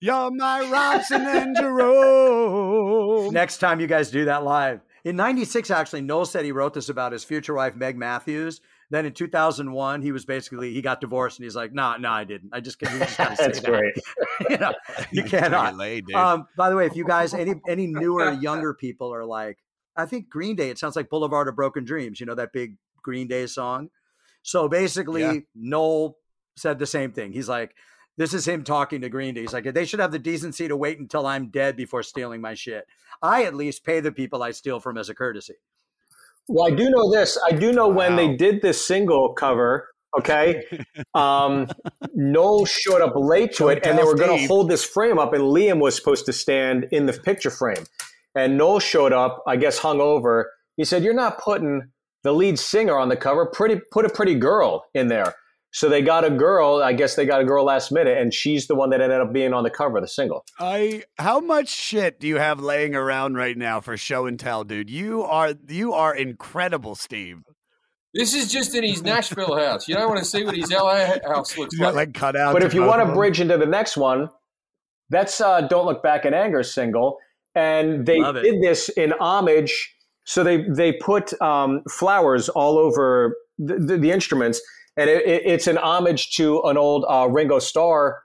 You're 0.00 0.30
my 0.32 0.68
Robson 0.70 1.22
and 1.22 1.56
Jerome. 1.56 3.32
Next 3.32 3.58
time 3.58 3.80
you 3.80 3.86
guys 3.86 4.10
do 4.10 4.26
that 4.26 4.44
live. 4.44 4.80
In 5.04 5.16
96, 5.16 5.70
actually, 5.70 6.00
Noel 6.00 6.24
said 6.24 6.44
he 6.44 6.52
wrote 6.52 6.74
this 6.74 6.88
about 6.88 7.12
his 7.12 7.24
future 7.24 7.54
wife, 7.54 7.76
Meg 7.76 7.96
Matthews. 7.96 8.60
Then 8.90 9.06
in 9.06 9.12
2001, 9.12 10.02
he 10.02 10.12
was 10.12 10.24
basically, 10.24 10.72
he 10.72 10.82
got 10.82 11.00
divorced 11.00 11.38
and 11.38 11.44
he's 11.44 11.56
like, 11.56 11.72
nah, 11.72 11.96
no, 11.96 12.10
I 12.10 12.24
didn't. 12.24 12.50
I 12.52 12.60
just, 12.60 12.80
you 12.82 12.88
just 12.88 13.16
gotta 13.18 13.36
say 13.36 13.46
that's 13.46 13.60
that. 13.60 13.70
great. 13.70 13.94
you 14.50 14.58
know, 14.58 14.74
you 15.10 15.22
He's 15.22 15.30
trying 15.30 15.42
to 15.42 15.48
cannot. 15.50 15.78
dude. 15.78 16.14
Um, 16.14 16.46
by 16.56 16.70
the 16.70 16.76
way, 16.76 16.86
if 16.86 16.94
you 16.96 17.04
guys, 17.04 17.34
any, 17.34 17.54
any 17.68 17.86
newer, 17.86 18.32
younger 18.32 18.74
people 18.74 19.12
are 19.14 19.24
like, 19.24 19.58
I 19.96 20.06
think 20.06 20.28
Green 20.28 20.56
Day, 20.56 20.70
it 20.70 20.78
sounds 20.78 20.96
like 20.96 21.08
Boulevard 21.08 21.48
of 21.48 21.56
Broken 21.56 21.84
Dreams, 21.84 22.20
you 22.20 22.26
know, 22.26 22.34
that 22.34 22.52
big 22.52 22.76
Green 23.02 23.26
Day 23.28 23.46
song. 23.46 23.90
So 24.42 24.68
basically, 24.68 25.22
Yeah. 25.22 25.38
Noel 25.54 26.16
said 26.56 26.78
the 26.78 26.86
same 26.86 27.12
thing. 27.12 27.32
He's 27.32 27.48
like, 27.48 27.74
this 28.16 28.34
is 28.34 28.46
him 28.46 28.62
talking 28.62 29.00
to 29.00 29.08
Green 29.08 29.34
Day. 29.34 29.40
He's 29.40 29.52
like, 29.52 29.72
they 29.72 29.84
should 29.84 29.98
have 30.00 30.12
the 30.12 30.18
decency 30.18 30.68
to 30.68 30.76
wait 30.76 30.98
until 31.00 31.26
I'm 31.26 31.48
dead 31.48 31.76
before 31.76 32.02
stealing 32.02 32.40
my 32.40 32.54
shit. 32.54 32.86
I 33.22 33.44
at 33.44 33.54
least 33.54 33.84
pay 33.84 34.00
the 34.00 34.12
people 34.12 34.42
I 34.42 34.50
steal 34.52 34.78
from 34.78 34.96
as 34.98 35.08
a 35.08 35.14
courtesy. 35.14 35.54
Well, 36.48 36.66
I 36.66 36.74
do 36.74 36.90
know 36.90 37.10
this. 37.10 37.38
I 37.46 37.52
do 37.52 37.72
know 37.72 37.88
when 37.88 38.16
they 38.16 38.36
did 38.36 38.60
this 38.62 38.84
single 38.84 39.32
cover 39.32 39.88
Okay. 40.18 40.64
Um, 41.14 41.68
Noel 42.14 42.66
showed 42.66 43.00
up 43.00 43.14
late 43.16 43.52
to 43.54 43.68
it, 43.68 43.84
and 43.84 43.98
they 43.98 44.04
were 44.04 44.14
going 44.14 44.38
to 44.38 44.46
hold 44.46 44.70
this 44.70 44.84
frame 44.84 45.18
up, 45.18 45.32
and 45.32 45.42
Liam 45.42 45.80
was 45.80 45.96
supposed 45.96 46.26
to 46.26 46.32
stand 46.32 46.86
in 46.92 47.06
the 47.06 47.12
picture 47.12 47.50
frame. 47.50 47.84
And 48.34 48.56
Noel 48.56 48.80
showed 48.80 49.12
up, 49.12 49.42
I 49.46 49.56
guess, 49.56 49.78
hung 49.78 50.00
over. 50.00 50.52
He 50.76 50.84
said, 50.84 51.04
"You're 51.04 51.14
not 51.14 51.38
putting 51.38 51.90
the 52.22 52.32
lead 52.32 52.58
singer 52.58 52.98
on 52.98 53.08
the 53.08 53.16
cover. 53.16 53.46
Pretty, 53.46 53.80
put 53.92 54.04
a 54.04 54.08
pretty 54.08 54.34
girl 54.34 54.84
in 54.94 55.08
there." 55.08 55.34
So 55.74 55.88
they 55.88 56.02
got 56.02 56.24
a 56.24 56.30
girl. 56.30 56.80
I 56.84 56.92
guess 56.92 57.16
they 57.16 57.26
got 57.26 57.40
a 57.40 57.44
girl 57.44 57.64
last 57.64 57.90
minute, 57.90 58.16
and 58.16 58.32
she's 58.32 58.68
the 58.68 58.76
one 58.76 58.90
that 58.90 59.00
ended 59.00 59.20
up 59.20 59.32
being 59.32 59.52
on 59.52 59.64
the 59.64 59.70
cover 59.70 59.98
of 59.98 60.04
the 60.04 60.08
single. 60.08 60.44
I 60.60 61.02
how 61.18 61.40
much 61.40 61.68
shit 61.68 62.20
do 62.20 62.28
you 62.28 62.36
have 62.36 62.60
laying 62.60 62.94
around 62.94 63.34
right 63.34 63.58
now 63.58 63.80
for 63.80 63.96
show 63.96 64.26
and 64.26 64.38
tell, 64.38 64.62
dude? 64.62 64.88
You 64.88 65.22
are 65.24 65.54
you 65.68 65.92
are 65.92 66.14
incredible, 66.14 66.94
Steve. 66.94 67.42
This 68.14 68.34
is 68.34 68.52
just 68.52 68.72
in 68.76 68.84
his 68.84 69.02
Nashville 69.02 69.56
house. 69.58 69.88
You 69.88 69.96
don't 69.96 70.08
want 70.08 70.20
to 70.20 70.24
see 70.24 70.44
what 70.44 70.54
his 70.54 70.70
LA 70.70 71.06
house 71.26 71.58
looks 71.58 71.74
You 71.74 71.80
got 71.80 71.96
like. 71.96 72.06
like 72.06 72.14
cut 72.14 72.36
out. 72.36 72.52
But 72.52 72.62
if 72.62 72.72
you 72.72 72.84
want 72.84 73.04
to 73.04 73.12
bridge 73.12 73.40
into 73.40 73.58
the 73.58 73.66
next 73.66 73.96
one, 73.96 74.28
that's 75.10 75.40
uh, 75.40 75.62
"Don't 75.62 75.86
Look 75.86 76.04
Back 76.04 76.24
in 76.24 76.34
Anger" 76.34 76.62
single, 76.62 77.18
and 77.56 78.06
they 78.06 78.20
did 78.20 78.62
this 78.62 78.90
in 78.90 79.12
homage. 79.18 79.92
So 80.22 80.44
they 80.44 80.62
they 80.68 80.92
put 80.92 81.32
um, 81.42 81.82
flowers 81.90 82.48
all 82.48 82.78
over 82.78 83.34
the, 83.58 83.74
the, 83.74 83.98
the 83.98 84.10
instruments, 84.12 84.60
and 84.96 85.10
it, 85.10 85.24
it, 85.26 85.42
it's 85.44 85.66
an 85.66 85.78
homage 85.78 86.34
to 86.36 86.62
an 86.62 86.76
old 86.76 87.04
uh, 87.08 87.28
Ringo 87.30 87.58
Starr 87.58 88.22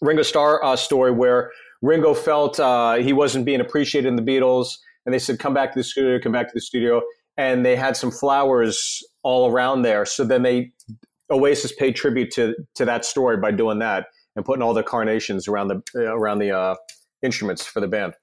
Ringo 0.00 0.22
Starr 0.22 0.62
uh, 0.64 0.76
story 0.76 1.12
where 1.12 1.52
Ringo 1.82 2.14
felt 2.14 2.58
uh, 2.58 2.94
he 2.94 3.12
wasn't 3.12 3.44
being 3.44 3.60
appreciated 3.60 4.08
in 4.08 4.16
the 4.16 4.22
Beatles, 4.22 4.74
and 5.04 5.14
they 5.14 5.18
said, 5.18 5.38
"Come 5.38 5.54
back 5.54 5.72
to 5.72 5.78
the 5.78 5.84
studio, 5.84 6.18
come 6.20 6.32
back 6.32 6.48
to 6.48 6.54
the 6.54 6.60
studio," 6.60 7.02
and 7.36 7.64
they 7.64 7.76
had 7.76 7.96
some 7.96 8.10
flowers 8.10 9.02
all 9.22 9.50
around 9.50 9.82
there. 9.82 10.04
So 10.04 10.24
then 10.24 10.42
they 10.42 10.72
Oasis 11.30 11.72
paid 11.72 11.96
tribute 11.96 12.30
to 12.32 12.54
to 12.74 12.84
that 12.84 13.04
story 13.04 13.36
by 13.36 13.50
doing 13.50 13.78
that 13.80 14.06
and 14.34 14.44
putting 14.44 14.62
all 14.62 14.74
the 14.74 14.82
carnations 14.82 15.48
around 15.48 15.68
the 15.68 15.82
around 15.96 16.38
the 16.38 16.50
uh, 16.50 16.74
instruments 17.22 17.64
for 17.64 17.80
the 17.80 17.88
band. 17.88 18.14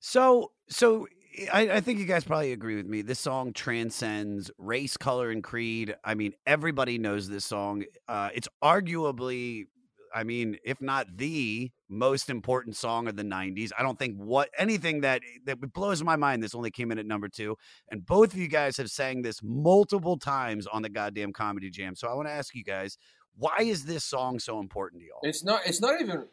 So, 0.00 0.50
so 0.68 1.06
I, 1.52 1.70
I 1.70 1.80
think 1.80 1.98
you 1.98 2.04
guys 2.04 2.24
probably 2.24 2.52
agree 2.52 2.76
with 2.76 2.86
me. 2.86 3.02
This 3.02 3.18
song 3.18 3.52
transcends 3.52 4.50
race, 4.58 4.96
color, 4.96 5.30
and 5.30 5.42
creed. 5.42 5.94
I 6.04 6.14
mean, 6.14 6.32
everybody 6.46 6.98
knows 6.98 7.28
this 7.28 7.44
song. 7.44 7.84
Uh, 8.08 8.30
it's 8.34 8.48
arguably, 8.62 9.66
I 10.14 10.24
mean, 10.24 10.58
if 10.64 10.80
not 10.80 11.06
the 11.16 11.70
most 11.88 12.30
important 12.30 12.76
song 12.76 13.08
of 13.08 13.16
the 13.16 13.22
'90s. 13.22 13.70
I 13.78 13.82
don't 13.82 13.98
think 13.98 14.16
what 14.16 14.50
anything 14.58 15.02
that 15.02 15.22
that 15.46 15.60
blows 15.72 16.02
my 16.02 16.16
mind. 16.16 16.42
This 16.42 16.54
only 16.54 16.70
came 16.70 16.90
in 16.90 16.98
at 16.98 17.06
number 17.06 17.28
two, 17.28 17.56
and 17.90 18.04
both 18.04 18.32
of 18.32 18.38
you 18.38 18.48
guys 18.48 18.76
have 18.76 18.90
sang 18.90 19.22
this 19.22 19.40
multiple 19.42 20.18
times 20.18 20.66
on 20.66 20.82
the 20.82 20.88
goddamn 20.88 21.32
comedy 21.32 21.70
jam. 21.70 21.94
So 21.94 22.08
I 22.08 22.14
want 22.14 22.28
to 22.28 22.32
ask 22.32 22.54
you 22.54 22.64
guys, 22.64 22.98
why 23.36 23.58
is 23.60 23.84
this 23.84 24.04
song 24.04 24.38
so 24.38 24.58
important 24.58 25.02
to 25.02 25.06
y'all? 25.06 25.20
It's 25.22 25.44
not. 25.44 25.62
It's 25.66 25.80
not 25.80 26.00
even. 26.00 26.26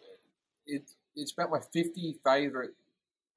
It, 0.65 0.89
it's 1.15 1.33
about 1.33 1.51
my 1.51 1.59
fifty 1.73 2.17
favorite 2.25 2.71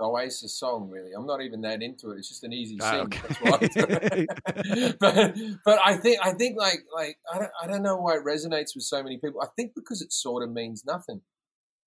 Oasis 0.02 0.58
song. 0.58 0.90
Really, 0.90 1.12
I'm 1.12 1.26
not 1.26 1.40
even 1.42 1.60
that 1.62 1.82
into 1.82 2.10
it. 2.10 2.18
It's 2.18 2.28
just 2.28 2.44
an 2.44 2.52
easy 2.52 2.78
Ah, 2.82 2.90
sing. 2.90 3.00
okay. 3.02 3.20
That's 3.28 3.40
why 3.40 3.58
I 3.60 3.66
do 3.66 3.86
it. 3.88 4.98
but 5.00 5.34
but 5.64 5.78
I 5.84 5.96
think 5.96 6.18
I 6.22 6.32
think 6.32 6.58
like 6.58 6.80
like 6.94 7.18
I 7.32 7.38
don't 7.38 7.50
I 7.62 7.66
don't 7.66 7.82
know 7.82 7.96
why 7.96 8.14
it 8.16 8.24
resonates 8.24 8.74
with 8.74 8.84
so 8.84 9.02
many 9.02 9.18
people. 9.18 9.40
I 9.42 9.46
think 9.56 9.74
because 9.74 10.02
it 10.02 10.12
sort 10.12 10.42
of 10.42 10.50
means 10.52 10.84
nothing. 10.84 11.20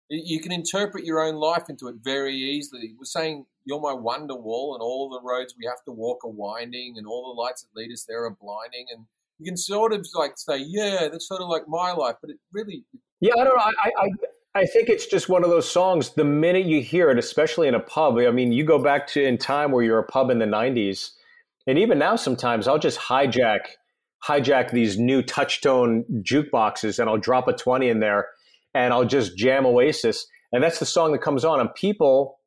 You- 0.09 0.23
You 0.35 0.39
can 0.39 0.51
interpret 0.51 1.03
your 1.03 1.19
own 1.19 1.35
life 1.35 1.65
into 1.69 1.87
it 1.87 1.95
very 2.03 2.35
easily. 2.35 2.93
We're 2.97 3.05
saying 3.05 3.45
you're 3.65 3.81
my 3.81 3.93
wonder 3.93 4.35
wall, 4.35 4.75
and 4.75 4.81
all 4.83 5.09
the 5.09 5.21
roads 5.27 5.55
we 5.59 5.65
have 5.65 5.83
to 5.85 5.91
walk 5.91 6.23
are 6.23 6.29
winding, 6.29 6.95
and 6.97 7.07
all 7.07 7.33
the 7.33 7.41
lights 7.41 7.63
that 7.63 7.75
lead 7.79 7.91
us 7.91 8.05
there 8.07 8.23
are 8.25 8.31
blinding. 8.39 8.85
And 8.93 9.05
you 9.39 9.45
can 9.45 9.57
sort 9.57 9.91
of 9.93 10.05
like 10.13 10.33
say, 10.37 10.57
yeah, 10.59 11.07
that's 11.11 11.27
sort 11.27 11.41
of 11.41 11.49
like 11.49 11.67
my 11.67 11.91
life, 11.91 12.15
but 12.21 12.29
it 12.29 12.37
really 12.53 12.85
Yeah, 13.19 13.33
I 13.39 13.43
don't 13.43 13.55
know. 13.57 13.63
I, 13.63 13.91
I, 14.03 14.07
I 14.55 14.65
think 14.65 14.87
it's 14.87 15.05
just 15.05 15.27
one 15.27 15.43
of 15.43 15.49
those 15.49 15.69
songs. 15.69 16.11
The 16.11 16.23
minute 16.23 16.65
you 16.65 16.81
hear 16.81 17.09
it, 17.11 17.19
especially 17.19 17.67
in 17.67 17.75
a 17.75 17.79
pub, 17.79 18.17
I 18.17 18.31
mean, 18.31 18.53
you 18.53 18.63
go 18.63 18.79
back 18.79 19.05
to 19.07 19.21
in 19.21 19.37
time 19.37 19.71
where 19.71 19.83
you're 19.83 19.99
a 19.99 20.03
pub 20.05 20.29
in 20.29 20.39
the 20.39 20.45
'90s, 20.45 21.11
and 21.67 21.77
even 21.77 21.99
now, 21.99 22.15
sometimes 22.15 22.67
I'll 22.67 22.79
just 22.79 22.97
hijack 22.97 23.59
hijack 24.25 24.71
these 24.71 24.97
new 24.97 25.21
touchtone 25.21 26.03
jukeboxes, 26.23 26.99
and 26.99 27.09
I'll 27.09 27.17
drop 27.17 27.49
a 27.49 27.53
twenty 27.53 27.89
in 27.89 27.99
there, 27.99 28.27
and 28.73 28.93
I'll 28.93 29.05
just 29.05 29.37
jam 29.37 29.65
Oasis, 29.65 30.25
and 30.53 30.63
that's 30.63 30.79
the 30.79 30.85
song 30.85 31.11
that 31.11 31.21
comes 31.21 31.43
on, 31.43 31.59
and 31.59 31.73
people 31.75 32.39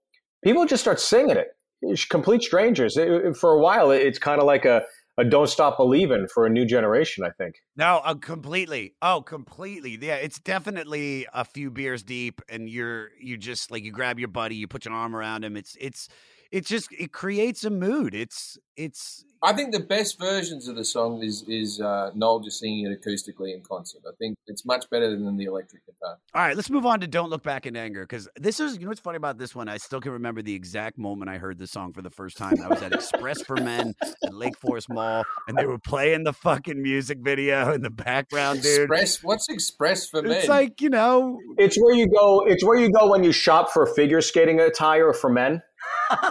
people 0.42 0.64
just 0.64 0.82
start 0.82 1.00
singing 1.00 1.36
it. 1.36 1.48
It's 1.82 2.06
complete 2.06 2.42
strangers. 2.42 2.96
It- 2.96 3.36
for 3.36 3.50
a 3.52 3.61
while, 3.61 3.90
it's 3.90 4.18
kind 4.18 4.40
of 4.40 4.46
like 4.46 4.64
a, 4.64 4.82
a 5.18 5.24
"Don't 5.24 5.48
Stop 5.48 5.76
Believing" 5.76 6.28
for 6.32 6.46
a 6.46 6.50
new 6.50 6.64
generation. 6.64 7.24
I 7.24 7.30
think. 7.30 7.56
No, 7.76 8.00
uh, 8.04 8.14
completely. 8.14 8.94
Oh, 9.02 9.20
completely. 9.20 9.98
Yeah, 10.00 10.16
it's 10.16 10.38
definitely 10.38 11.26
a 11.34 11.44
few 11.44 11.70
beers 11.70 12.02
deep, 12.02 12.40
and 12.48 12.68
you're 12.68 13.10
you 13.20 13.36
just 13.36 13.70
like 13.70 13.82
you 13.82 13.92
grab 13.92 14.18
your 14.18 14.28
buddy, 14.28 14.54
you 14.56 14.66
put 14.66 14.84
your 14.84 14.94
arm 14.94 15.14
around 15.14 15.44
him. 15.44 15.56
It's 15.56 15.76
it's 15.80 16.08
it's 16.51 16.68
just 16.68 16.88
it 16.92 17.12
creates 17.12 17.64
a 17.64 17.70
mood. 17.70 18.14
It's 18.14 18.59
it's 18.76 19.24
I 19.42 19.53
think 19.53 19.72
the 19.72 19.80
best 19.80 20.18
versions 20.18 20.66
of 20.66 20.76
the 20.76 20.84
song 20.84 21.22
is 21.22 21.44
is 21.46 21.80
uh, 21.80 22.11
Noel 22.14 22.40
just 22.40 22.59
singing 22.59 22.86
it 22.86 23.01
acoustically 23.01 23.55
in 23.55 23.61
concert. 23.61 24.01
I 24.07 24.12
think 24.18 24.36
it's 24.46 24.64
much 24.64 24.88
better 24.90 25.11
than 25.11 25.36
the 25.36 25.44
electric 25.44 25.84
guitar. 25.84 26.16
all 26.34 26.42
right. 26.42 26.57
Let's 26.57 26.70
move 26.70 26.86
on 26.86 27.01
to 27.01 27.07
"Don't 27.07 27.28
Look 27.28 27.42
Back 27.42 27.66
in 27.66 27.76
Anger" 27.76 28.03
because 28.03 28.28
this 28.36 28.61
is 28.61 28.74
you 28.74 28.82
know 28.82 28.88
what's 28.88 29.01
funny 29.01 29.16
about 29.16 29.36
this 29.38 29.55
one. 29.55 29.68
I 29.68 29.76
still 29.76 30.01
can 30.01 30.12
remember 30.12 30.40
the 30.40 30.55
exact 30.55 30.96
moment 30.96 31.30
I 31.30 31.38
heard 31.38 31.59
the 31.59 31.66
song 31.66 31.92
for 31.92 32.03
the 32.03 32.11
first 32.11 32.36
time. 32.36 32.55
I 32.62 32.68
was 32.68 32.82
at 32.82 32.92
Express 32.92 33.42
for 33.42 33.57
Men 33.57 33.94
at 34.24 34.34
Lake 34.34 34.57
Forest 34.59 34.88
Mall, 34.90 35.24
and 35.49 35.57
they 35.57 35.66
were 35.66 35.78
playing 35.78 36.24
the 36.24 36.32
fucking 36.32 36.80
music 36.80 37.18
video 37.20 37.72
in 37.72 37.82
the 37.82 37.90
background, 37.90 38.62
dude. 38.62 38.82
Express, 38.82 39.22
what's 39.22 39.49
Express 39.49 40.09
for 40.09 40.22
men? 40.22 40.32
It's 40.32 40.49
like 40.49 40.80
you 40.80 40.88
know, 40.88 41.38
It's 41.59 41.76
where 41.76 41.94
you 41.94 42.09
go. 42.09 42.44
It's 42.46 42.64
where 42.64 42.78
you 42.78 42.90
go 42.90 43.11
when 43.11 43.22
you 43.22 43.32
shop 43.32 43.70
for 43.70 43.86
figure 43.86 44.20
skating 44.22 44.61
attire 44.61 45.12
for 45.12 45.28
men. 45.30 45.62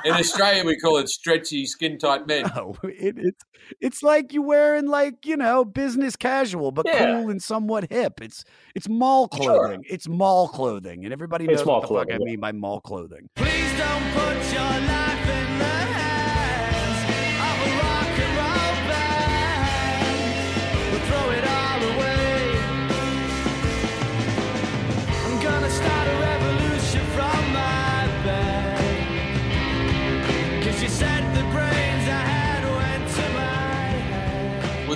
In 0.05 0.13
Australia 0.13 0.63
we 0.65 0.77
call 0.77 0.97
it 0.97 1.07
stretchy, 1.09 1.65
skin 1.65 1.97
tight 1.97 2.25
men. 2.27 2.43
No, 2.55 2.75
oh, 2.83 2.87
it, 2.87 3.15
it's 3.17 3.43
it's 3.79 4.03
like 4.03 4.33
you're 4.33 4.43
wearing 4.43 4.87
like 4.87 5.25
you 5.25 5.37
know 5.37 5.63
business 5.65 6.15
casual, 6.15 6.71
but 6.71 6.85
Yeah. 6.87 6.97
cool 7.13 7.29
and 7.29 7.41
somewhat 7.41 7.89
hip. 7.91 8.21
It's 8.21 8.43
it's 8.75 8.89
mall 8.89 9.29
Sure. 9.35 9.59
clothing. 9.59 9.83
It's 9.89 10.07
mall 10.07 10.47
clothing, 10.47 11.03
and 11.03 11.13
everybody 11.13 11.45
It's 11.45 11.57
knows 11.59 11.65
mall 11.65 11.81
what 11.81 12.07
the 12.07 12.13
fuck 12.13 12.21
I 12.21 12.23
mean 12.23 12.39
by 12.39 12.51
mall 12.53 12.81
clothing. 12.81 13.29
Please 13.35 13.77
don't 13.77 14.11
put 14.13 14.53
your 14.53 14.61
life 14.87 15.16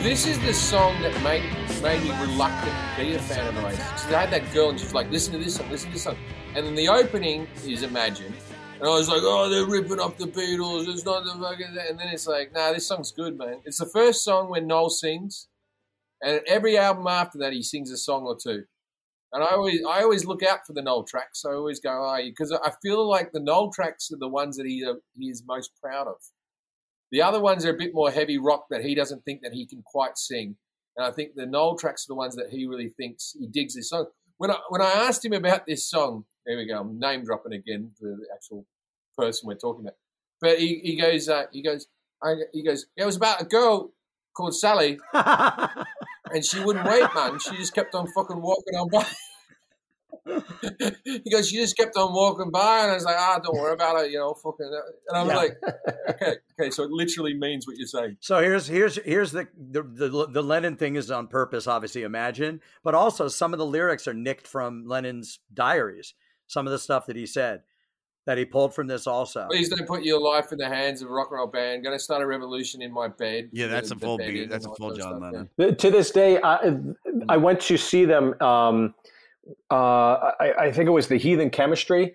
this 0.01 0.25
is 0.25 0.39
the 0.39 0.53
song 0.53 0.99
that 1.03 1.13
made 1.21 1.43
made 1.83 2.01
me 2.01 2.09
reluctant 2.19 2.73
to 2.95 3.01
be 3.01 3.13
a 3.13 3.19
fan 3.19 3.47
of 3.47 3.63
Oasis. 3.63 4.05
I 4.07 4.21
had 4.21 4.31
that 4.31 4.51
girl 4.51 4.71
and 4.71 4.79
she's 4.79 4.95
like, 4.95 5.11
listen 5.11 5.33
to 5.33 5.39
this 5.39 5.55
song, 5.55 5.69
listen 5.69 5.89
to 5.89 5.93
this 5.93 6.03
song. 6.03 6.17
And 6.55 6.65
then 6.65 6.73
the 6.73 6.89
opening 6.89 7.47
is 7.65 7.83
Imagine. 7.83 8.33
And 8.79 8.89
I 8.89 8.93
was 8.93 9.07
like, 9.07 9.21
oh, 9.21 9.47
they're 9.47 9.67
ripping 9.67 9.99
off 9.99 10.17
the 10.17 10.25
Beatles. 10.25 10.87
It's 10.87 11.05
not 11.05 11.23
the 11.23 11.39
fucking. 11.39 11.77
And 11.87 11.99
then 11.99 12.07
it's 12.07 12.25
like, 12.25 12.51
nah, 12.51 12.73
this 12.73 12.87
song's 12.87 13.11
good, 13.11 13.37
man. 13.37 13.61
It's 13.63 13.77
the 13.77 13.85
first 13.85 14.23
song 14.23 14.49
when 14.49 14.65
Noel 14.65 14.89
sings. 14.89 15.47
And 16.23 16.41
every 16.47 16.79
album 16.79 17.05
after 17.05 17.37
that, 17.37 17.53
he 17.53 17.61
sings 17.61 17.91
a 17.91 17.97
song 17.97 18.23
or 18.23 18.35
two. 18.35 18.63
And 19.33 19.43
I 19.43 19.51
always, 19.51 19.81
I 19.87 20.01
always 20.01 20.25
look 20.25 20.41
out 20.41 20.65
for 20.65 20.73
the 20.73 20.81
Noel 20.81 21.03
tracks. 21.03 21.45
I 21.45 21.51
always 21.51 21.79
go, 21.79 21.91
oh, 21.91 22.17
because 22.23 22.51
I 22.51 22.71
feel 22.81 23.07
like 23.07 23.33
the 23.33 23.39
Noel 23.39 23.71
tracks 23.71 24.11
are 24.11 24.17
the 24.17 24.27
ones 24.27 24.57
that 24.57 24.65
he, 24.65 24.83
he 25.15 25.29
is 25.29 25.43
most 25.47 25.71
proud 25.79 26.07
of. 26.07 26.15
The 27.11 27.21
other 27.21 27.41
ones 27.41 27.65
are 27.65 27.71
a 27.71 27.77
bit 27.77 27.93
more 27.93 28.09
heavy 28.11 28.37
rock 28.37 28.67
that 28.69 28.83
he 28.83 28.95
doesn't 28.95 29.25
think 29.25 29.41
that 29.41 29.53
he 29.53 29.65
can 29.65 29.81
quite 29.85 30.17
sing. 30.17 30.55
And 30.95 31.05
I 31.05 31.11
think 31.11 31.35
the 31.35 31.45
Noel 31.45 31.77
tracks 31.77 32.05
are 32.05 32.11
the 32.11 32.15
ones 32.15 32.35
that 32.35 32.49
he 32.49 32.65
really 32.65 32.89
thinks 32.89 33.35
he 33.37 33.47
digs 33.47 33.75
this 33.75 33.89
song. 33.89 34.07
When 34.37 34.51
I 34.51 34.57
when 34.69 34.81
I 34.81 34.91
asked 34.91 35.23
him 35.23 35.33
about 35.33 35.65
this 35.65 35.87
song, 35.87 36.25
there 36.45 36.57
we 36.57 36.65
go. 36.65 36.79
I'm 36.79 36.99
name 36.99 37.23
dropping 37.23 37.53
again 37.53 37.91
for 37.99 38.07
the 38.07 38.25
actual 38.33 38.65
person 39.17 39.47
we're 39.47 39.55
talking 39.55 39.85
about. 39.85 39.95
But 40.39 40.59
he, 40.59 40.79
he 40.83 40.99
goes 40.99 41.29
uh, 41.29 41.45
he 41.51 41.61
goes 41.61 41.87
I, 42.23 42.35
he 42.53 42.63
goes 42.63 42.87
it 42.97 43.05
was 43.05 43.15
about 43.15 43.41
a 43.41 43.45
girl 43.45 43.91
called 44.35 44.55
Sally, 44.55 44.99
and 45.13 46.43
she 46.43 46.59
wouldn't 46.63 46.85
wait, 46.85 47.07
man. 47.13 47.39
She 47.39 47.55
just 47.57 47.75
kept 47.75 47.93
on 47.93 48.07
fucking 48.13 48.41
walking 48.41 48.75
on 48.75 48.89
by. 48.89 49.05
he 51.05 51.29
goes, 51.31 51.49
she 51.49 51.57
just 51.57 51.75
kept 51.77 51.95
on 51.97 52.13
walking 52.13 52.51
by, 52.51 52.81
and 52.83 52.91
I 52.91 52.93
was 52.95 53.03
like, 53.05 53.15
ah, 53.17 53.39
don't 53.43 53.55
worry 53.55 53.73
about 53.73 54.03
it, 54.05 54.11
you 54.11 54.17
know, 54.19 54.33
fucking. 54.33 54.71
And 55.09 55.17
I'm 55.17 55.27
Yeah. 55.27 55.35
like, 55.35 55.57
okay, 56.09 56.33
okay, 56.59 56.69
so 56.69 56.83
it 56.83 56.91
literally 56.91 57.33
means 57.33 57.67
what 57.67 57.77
you're 57.77 57.87
saying. 57.87 58.17
So 58.19 58.39
here's 58.39 58.67
here's 58.67 58.97
here's 59.03 59.31
the, 59.31 59.47
the 59.57 59.81
the 59.83 60.27
the 60.27 60.43
Lennon 60.43 60.75
thing 60.75 60.95
is 60.95 61.09
on 61.11 61.27
purpose, 61.27 61.67
obviously. 61.67 62.03
Imagine, 62.03 62.61
but 62.83 62.93
also 62.95 63.27
some 63.27 63.53
of 63.53 63.59
the 63.59 63.65
lyrics 63.65 64.07
are 64.07 64.13
nicked 64.13 64.47
from 64.47 64.85
Lennon's 64.85 65.39
diaries. 65.53 66.13
Some 66.47 66.67
of 66.67 66.71
the 66.71 66.79
stuff 66.79 67.05
that 67.07 67.15
he 67.15 67.25
said. 67.25 67.61
that 68.27 68.37
he 68.37 68.45
pulled 68.45 68.75
from 68.75 68.85
this 68.87 69.07
also. 69.07 69.47
Please 69.49 69.69
don't 69.69 69.87
put 69.87 70.03
your 70.03 70.19
life 70.21 70.51
in 70.51 70.57
the 70.59 70.67
hands 70.67 71.01
of 71.01 71.09
a 71.09 71.11
rock 71.11 71.29
and 71.31 71.37
roll 71.37 71.47
band. 71.47 71.83
Going 71.83 71.95
to 71.97 72.03
start 72.03 72.21
a 72.21 72.27
revolution 72.27 72.81
in 72.83 72.91
my 72.93 73.07
bed. 73.07 73.49
Yeah, 73.51 73.65
that's 73.67 73.89
The- 73.89 73.95
a 73.95 73.99
full 73.99 74.17
beat. 74.19 74.47
That's 74.49 74.65
a 74.67 74.75
full 74.75 74.89
that 74.89 74.99
John 74.99 75.17
stuff, 75.17 75.47
Lennon. 75.57 75.75
To 75.77 75.89
this 75.89 76.11
day, 76.11 76.39
I, 76.43 76.75
I 77.29 77.37
went 77.37 77.61
to 77.61 77.77
see 77.77 78.05
them. 78.05 78.35
Um, 78.41 78.93
uh, 79.71 80.31
I, 80.39 80.53
I 80.59 80.71
think 80.71 80.87
it 80.87 80.91
was 80.91 81.07
the 81.07 81.17
Heathen 81.17 81.49
Chemistry 81.49 82.13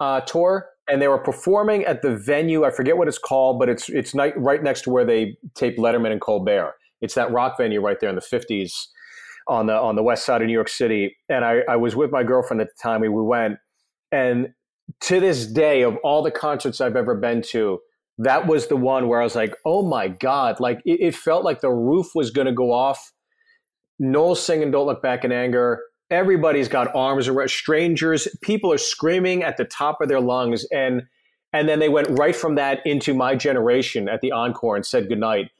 uh, 0.00 0.20
tour, 0.20 0.68
and 0.88 1.00
they 1.00 1.08
were 1.08 1.18
performing 1.18 1.84
at 1.84 2.02
the 2.02 2.16
venue. 2.16 2.64
I 2.64 2.70
forget 2.70 2.96
what 2.96 3.08
it's 3.08 3.18
called, 3.18 3.58
but 3.58 3.68
it's 3.68 3.88
it's 3.88 4.14
night, 4.14 4.34
right 4.36 4.62
next 4.62 4.82
to 4.82 4.90
where 4.90 5.04
they 5.04 5.36
taped 5.54 5.78
Letterman 5.78 6.12
and 6.12 6.20
Colbert. 6.20 6.74
It's 7.00 7.14
that 7.14 7.30
rock 7.30 7.56
venue 7.58 7.80
right 7.80 7.98
there 8.00 8.08
in 8.08 8.16
the 8.16 8.20
fifties 8.20 8.88
on 9.48 9.66
the 9.66 9.74
on 9.74 9.96
the 9.96 10.02
west 10.02 10.24
side 10.24 10.40
of 10.40 10.46
New 10.46 10.52
York 10.54 10.68
City. 10.68 11.16
And 11.28 11.44
I, 11.44 11.60
I 11.68 11.76
was 11.76 11.94
with 11.94 12.10
my 12.10 12.22
girlfriend 12.22 12.60
at 12.60 12.68
the 12.68 12.82
time. 12.82 13.00
We, 13.00 13.08
we 13.08 13.22
went, 13.22 13.58
and 14.10 14.48
to 15.02 15.20
this 15.20 15.46
day, 15.46 15.82
of 15.82 15.96
all 16.04 16.22
the 16.22 16.30
concerts 16.30 16.80
I've 16.80 16.96
ever 16.96 17.14
been 17.14 17.42
to, 17.50 17.80
that 18.18 18.46
was 18.46 18.68
the 18.68 18.76
one 18.76 19.08
where 19.08 19.20
I 19.20 19.24
was 19.24 19.34
like, 19.34 19.54
oh 19.64 19.86
my 19.86 20.08
God. 20.08 20.60
Like 20.60 20.80
it, 20.84 21.00
it 21.00 21.14
felt 21.14 21.44
like 21.44 21.60
the 21.60 21.72
roof 21.72 22.08
was 22.14 22.30
going 22.30 22.46
to 22.46 22.52
go 22.52 22.72
off. 22.72 23.12
Noel 23.98 24.34
singing 24.34 24.70
Don't 24.70 24.86
Look 24.86 25.02
Back 25.02 25.24
in 25.24 25.32
Anger. 25.32 25.80
Everybody's 26.10 26.68
got 26.68 26.94
arms 26.94 27.28
around 27.28 27.50
strangers. 27.50 28.28
People 28.42 28.72
are 28.72 28.78
screaming 28.78 29.42
at 29.42 29.56
the 29.56 29.64
top 29.64 30.00
of 30.00 30.08
their 30.08 30.20
lungs. 30.20 30.64
And 30.72 31.02
and 31.52 31.68
then 31.68 31.78
they 31.78 31.88
went 31.88 32.08
right 32.10 32.34
from 32.34 32.56
that 32.56 32.80
into 32.84 33.14
my 33.14 33.36
generation 33.36 34.08
at 34.08 34.20
the 34.20 34.32
encore 34.32 34.74
and 34.74 34.84
said 34.84 35.08
goodnight. 35.08 35.50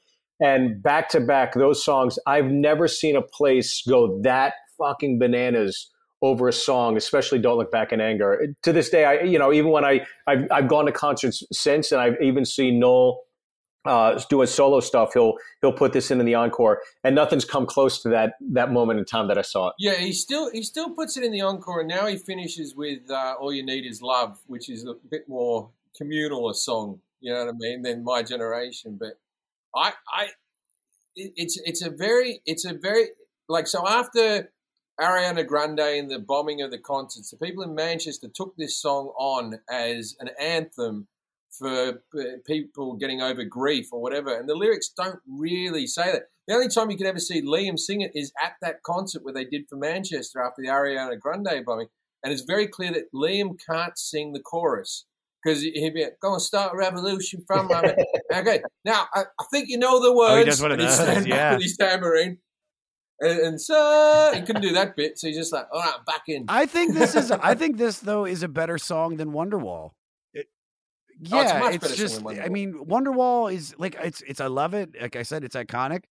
And 0.41 0.83
back 0.83 1.07
to 1.09 1.21
back, 1.21 1.53
those 1.53 1.83
songs, 1.83 2.19
I've 2.27 2.47
never 2.47 2.87
seen 2.89 3.15
a 3.15 3.21
place 3.21 3.81
go 3.87 4.19
that 4.23 4.55
fucking 4.77 5.19
bananas 5.19 5.89
over 6.21 6.47
a 6.47 6.53
song, 6.53 6.97
especially 6.97 7.39
"Don't 7.39 7.57
Look 7.57 7.71
Back 7.71 7.93
in 7.93 8.01
Anger." 8.01 8.47
To 8.63 8.73
this 8.73 8.89
day, 8.89 9.05
I 9.05 9.21
you 9.21 9.39
know 9.39 9.53
even 9.53 9.71
when 9.71 9.85
I 9.85 10.05
I've, 10.27 10.47
I've 10.51 10.67
gone 10.67 10.85
to 10.85 10.91
concerts 10.91 11.43
since, 11.51 11.91
and 11.91 12.01
I've 12.01 12.21
even 12.21 12.45
seen 12.45 12.79
Noel 12.79 13.21
uh, 13.85 14.19
doing 14.29 14.47
solo 14.47 14.79
stuff. 14.79 15.11
He'll 15.13 15.33
he'll 15.61 15.73
put 15.73 15.93
this 15.93 16.11
in 16.11 16.19
in 16.19 16.25
the 16.25 16.35
encore, 16.35 16.81
and 17.03 17.15
nothing's 17.15 17.45
come 17.45 17.65
close 17.65 18.01
to 18.03 18.09
that 18.09 18.33
that 18.51 18.71
moment 18.71 18.99
in 18.99 19.05
time 19.05 19.27
that 19.27 19.37
I 19.37 19.43
saw 19.43 19.69
it. 19.69 19.75
Yeah, 19.79 19.95
he 19.95 20.11
still 20.11 20.51
he 20.51 20.63
still 20.63 20.89
puts 20.89 21.17
it 21.17 21.23
in 21.23 21.31
the 21.31 21.41
encore, 21.41 21.81
and 21.81 21.89
now 21.89 22.07
he 22.07 22.17
finishes 22.17 22.75
with 22.75 23.09
uh, 23.09 23.35
"All 23.39 23.53
You 23.53 23.65
Need 23.65 23.85
Is 23.85 24.01
Love," 24.01 24.39
which 24.47 24.69
is 24.69 24.85
a 24.85 24.93
bit 25.09 25.27
more 25.29 25.69
communal 25.97 26.49
a 26.49 26.53
song. 26.53 26.99
You 27.21 27.33
know 27.33 27.45
what 27.45 27.55
I 27.55 27.57
mean? 27.57 27.81
Than 27.81 28.03
my 28.03 28.23
generation, 28.23 28.97
but 28.99 29.19
I 29.75 29.93
I 30.11 30.27
it's 31.15 31.59
it's 31.63 31.81
a 31.81 31.89
very 31.89 32.41
it's 32.45 32.65
a 32.65 32.73
very 32.73 33.09
like 33.47 33.67
so 33.67 33.87
after 33.87 34.51
Ariana 34.99 35.45
Grande 35.45 35.79
and 35.79 36.09
the 36.09 36.19
bombing 36.19 36.61
of 36.61 36.71
the 36.71 36.77
concerts, 36.77 37.29
the 37.29 37.37
people 37.37 37.63
in 37.63 37.75
Manchester 37.75 38.27
took 38.33 38.55
this 38.55 38.77
song 38.77 39.07
on 39.17 39.59
as 39.69 40.15
an 40.19 40.29
anthem 40.39 41.07
for 41.57 42.01
people 42.45 42.95
getting 42.95 43.21
over 43.21 43.43
grief 43.43 43.89
or 43.91 44.01
whatever. 44.01 44.37
And 44.37 44.47
the 44.47 44.55
lyrics 44.55 44.89
don't 44.89 45.19
really 45.27 45.87
say 45.87 46.11
that. 46.11 46.23
The 46.47 46.53
only 46.53 46.67
time 46.67 46.91
you 46.91 46.97
could 46.97 47.07
ever 47.07 47.19
see 47.19 47.41
Liam 47.41 47.79
sing 47.79 48.01
it 48.01 48.11
is 48.13 48.31
at 48.41 48.53
that 48.61 48.83
concert 48.83 49.23
where 49.23 49.33
they 49.33 49.45
did 49.45 49.63
for 49.69 49.77
Manchester 49.77 50.41
after 50.41 50.61
the 50.61 50.69
Ariana 50.69 51.19
Grande 51.19 51.65
bombing. 51.65 51.87
And 52.23 52.31
it's 52.31 52.43
very 52.43 52.67
clear 52.67 52.91
that 52.91 53.13
Liam 53.13 53.57
can't 53.67 53.97
sing 53.97 54.33
the 54.33 54.39
chorus 54.39 55.05
because 55.43 55.61
he'd 55.61 55.93
be 55.93 56.03
like, 56.03 56.19
going 56.21 56.39
to 56.39 56.43
start 56.43 56.73
a 56.73 56.77
revolution 56.77 57.43
from 57.45 57.67
my 57.67 57.81
man." 57.81 57.95
Okay, 58.33 58.61
now 58.83 59.07
I, 59.13 59.21
I 59.39 59.45
think 59.51 59.69
you 59.69 59.77
know 59.77 60.01
the 60.01 60.13
words. 60.13 60.33
Oh, 60.33 60.37
he 60.39 60.43
does 60.45 60.61
what 60.61 60.71
it 60.71 60.73
and 60.73 60.81
he's 60.81 60.97
does, 60.97 61.07
standing 61.07 61.31
yeah. 61.31 61.53
with 61.53 61.63
his 61.63 61.77
tambourine. 61.77 62.39
And, 63.21 63.39
and 63.39 63.61
so 63.61 64.31
he 64.33 64.41
couldn't 64.41 64.61
do 64.61 64.73
that 64.73 64.95
bit, 64.97 65.17
so 65.17 65.27
he's 65.27 65.37
just 65.37 65.53
like, 65.53 65.67
all 65.71 65.79
right, 65.79 66.05
back 66.05 66.23
in. 66.27 66.45
I 66.49 66.65
think 66.65 66.95
this 66.95 67.15
is. 67.15 67.31
I 67.31 67.55
think 67.55 67.77
this 67.77 67.99
though 67.99 68.25
is 68.25 68.43
a 68.43 68.47
better 68.47 68.77
song 68.77 69.17
than 69.17 69.31
Wonderwall. 69.31 69.91
It, 71.21 71.29
Oh, 71.31 71.41
it's 71.41 71.51
yeah, 71.51 71.59
much 71.59 71.75
it's 71.75 71.95
just. 71.95 72.25
I 72.25 72.49
mean, 72.49 72.73
Wonderwall 72.73 73.53
is 73.53 73.73
like 73.77 73.95
it's. 74.01 74.21
It's. 74.21 74.41
I 74.41 74.47
love 74.47 74.73
it. 74.73 74.89
Like 74.99 75.15
I 75.15 75.23
said, 75.23 75.43
it's 75.43 75.55
iconic. 75.55 76.03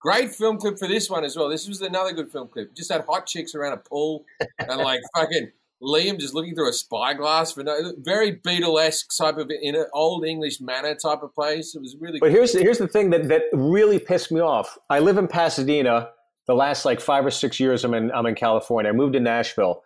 Great 0.00 0.34
film 0.34 0.58
clip 0.58 0.78
for 0.78 0.88
this 0.88 1.08
one 1.08 1.24
as 1.24 1.36
well. 1.36 1.48
This 1.48 1.68
was 1.68 1.80
another 1.80 2.12
good 2.12 2.30
film 2.30 2.48
clip. 2.48 2.74
Just 2.74 2.92
had 2.92 3.04
hot 3.08 3.26
chicks 3.26 3.54
around 3.54 3.74
a 3.74 3.76
pool 3.76 4.24
and 4.58 4.80
like 4.80 5.00
fucking 5.16 5.52
Liam 5.82 6.18
just 6.18 6.34
looking 6.34 6.54
through 6.54 6.68
a 6.68 6.72
spyglass 6.72 7.52
for 7.52 7.64
no 7.64 7.92
very 7.98 8.36
Beatle-esque 8.36 9.10
type 9.16 9.36
of 9.36 9.50
in 9.50 9.74
an 9.74 9.86
old 9.92 10.24
English 10.24 10.60
manner 10.60 10.94
type 10.94 11.22
of 11.22 11.34
place. 11.34 11.74
It 11.74 11.80
was 11.80 11.96
really. 11.98 12.20
But 12.20 12.26
good. 12.26 12.32
here's 12.32 12.52
here's 12.52 12.78
the 12.78 12.88
thing 12.88 13.10
that 13.10 13.28
that 13.28 13.42
really 13.52 13.98
pissed 13.98 14.30
me 14.30 14.40
off. 14.40 14.78
I 14.90 15.00
live 15.00 15.18
in 15.18 15.28
Pasadena. 15.28 16.10
The 16.46 16.54
last 16.54 16.84
like 16.84 17.00
five 17.00 17.24
or 17.24 17.30
six 17.30 17.58
years, 17.58 17.84
I'm 17.84 17.94
in 17.94 18.10
I'm 18.12 18.26
in 18.26 18.34
California. 18.34 18.90
I 18.90 18.92
moved 18.92 19.14
to 19.14 19.20
Nashville, 19.20 19.82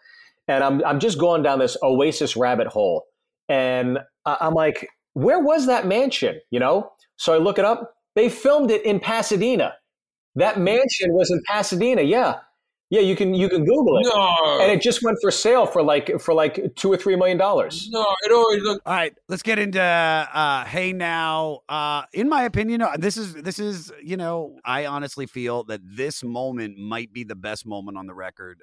and 0.48 0.62
I'm 0.62 0.84
I'm 0.84 1.00
just 1.00 1.18
going 1.18 1.42
down 1.42 1.58
this 1.58 1.76
Oasis 1.82 2.36
rabbit 2.36 2.66
hole, 2.66 3.06
and 3.48 3.98
I- 4.24 4.38
I'm 4.40 4.54
like, 4.54 4.88
where 5.14 5.38
was 5.40 5.66
that 5.66 5.86
mansion? 5.86 6.40
You 6.50 6.60
know. 6.60 6.92
So 7.16 7.32
I 7.32 7.38
look 7.38 7.58
it 7.58 7.64
up. 7.64 7.94
They 8.14 8.28
filmed 8.28 8.70
it 8.70 8.84
in 8.84 9.00
Pasadena. 9.00 9.74
That 10.34 10.58
mansion 10.58 11.12
was 11.12 11.30
in 11.30 11.40
Pasadena. 11.46 12.02
Yeah, 12.02 12.40
yeah. 12.90 13.00
You 13.00 13.16
can 13.16 13.32
you 13.34 13.48
can 13.48 13.64
Google 13.64 13.98
it. 13.98 14.06
No. 14.14 14.58
And 14.60 14.70
it 14.70 14.82
just 14.82 15.02
went 15.02 15.16
for 15.22 15.30
sale 15.30 15.64
for 15.66 15.82
like 15.82 16.20
for 16.20 16.34
like 16.34 16.74
two 16.76 16.92
or 16.92 16.96
three 16.98 17.16
million 17.16 17.38
dollars. 17.38 17.88
No, 17.90 18.04
it 18.24 18.32
always 18.32 18.62
looked. 18.62 18.86
All 18.86 18.92
right, 18.92 19.14
let's 19.28 19.42
get 19.42 19.58
into 19.58 19.80
uh 19.80 20.64
Hey 20.64 20.92
Now. 20.92 21.60
Uh 21.68 22.02
in 22.12 22.28
my 22.28 22.42
opinion, 22.44 22.82
uh, 22.82 22.96
this 22.98 23.16
is 23.16 23.32
this 23.34 23.58
is, 23.58 23.90
you 24.02 24.18
know, 24.18 24.58
I 24.64 24.84
honestly 24.84 25.24
feel 25.26 25.64
that 25.64 25.80
this 25.82 26.22
moment 26.22 26.76
might 26.78 27.12
be 27.14 27.24
the 27.24 27.34
best 27.36 27.64
moment 27.66 27.96
on 27.96 28.06
the 28.06 28.14
record. 28.14 28.62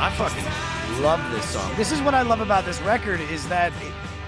I 0.00 0.10
fucking 0.10 1.02
love 1.02 1.20
this 1.32 1.44
song. 1.48 1.74
This 1.76 1.90
is 1.92 2.00
what 2.02 2.14
I 2.14 2.22
love 2.22 2.40
about 2.40 2.64
this 2.64 2.80
record 2.82 3.20
is 3.20 3.48
that 3.48 3.72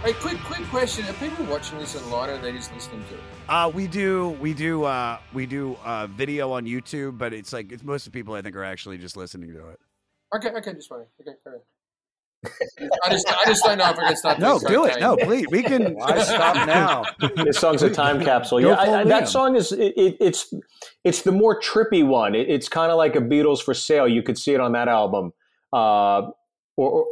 Hey, 0.02 0.14
quick, 0.14 0.38
quick 0.44 0.66
question: 0.70 1.04
Are 1.06 1.12
people 1.14 1.44
watching 1.44 1.78
this 1.78 1.94
online, 1.94 2.30
or 2.30 2.32
are 2.32 2.38
they 2.38 2.52
just 2.52 2.72
listening 2.74 3.04
to 3.10 3.14
it? 3.14 3.20
Uh, 3.50 3.70
we 3.72 3.86
do, 3.86 4.30
we 4.40 4.54
do, 4.54 4.84
uh, 4.84 5.18
we 5.34 5.44
do 5.44 5.76
uh, 5.84 6.06
video 6.06 6.50
on 6.52 6.64
YouTube, 6.64 7.18
but 7.18 7.34
it's 7.34 7.52
like 7.52 7.70
it's 7.70 7.84
most 7.84 8.06
of 8.06 8.12
the 8.12 8.18
people 8.18 8.32
I 8.34 8.40
think 8.40 8.56
are 8.56 8.64
actually 8.64 8.96
just 8.96 9.16
listening 9.16 9.52
to 9.52 9.68
it. 9.68 9.78
Okay, 10.34 10.48
okay, 10.48 10.72
just 10.72 10.90
wondering. 10.90 11.10
Okay, 11.20 11.32
carry 11.44 11.56
on. 11.56 11.62
I 13.04 13.10
just, 13.10 13.28
I 13.28 13.44
just 13.44 13.62
don't 13.62 13.76
know 13.76 13.90
if 13.90 13.98
I 13.98 14.06
can 14.08 14.16
start. 14.16 14.38
No, 14.40 14.58
doing 14.58 14.72
do 14.72 14.84
it. 14.86 14.88
cocaine. 14.92 15.00
No, 15.02 15.16
please. 15.18 15.46
We 15.50 15.62
can. 15.62 15.94
Why 15.94 16.22
stop 16.22 16.66
now? 16.66 17.04
this 17.44 17.58
song's 17.58 17.82
a 17.82 17.90
time 17.90 18.24
capsule. 18.24 18.58
Yeah, 18.62 18.68
I, 18.76 19.00
I- 19.00 19.04
that 19.04 19.28
song 19.28 19.54
is 19.54 19.70
it, 19.70 19.92
it, 19.98 20.16
it's 20.18 20.52
it's 21.04 21.20
the 21.22 21.32
more 21.32 21.60
trippy 21.60 22.06
one. 22.06 22.34
It, 22.34 22.48
it's 22.48 22.70
kind 22.70 22.90
of 22.90 22.96
like 22.96 23.14
a 23.16 23.20
Beatles 23.20 23.62
for 23.62 23.74
sale. 23.74 24.08
You 24.08 24.22
could 24.22 24.38
see 24.38 24.54
it 24.54 24.60
on 24.60 24.72
that 24.72 24.88
album. 24.88 25.34
Uh, 25.72 26.30
or, 26.76 26.90
or 26.90 27.06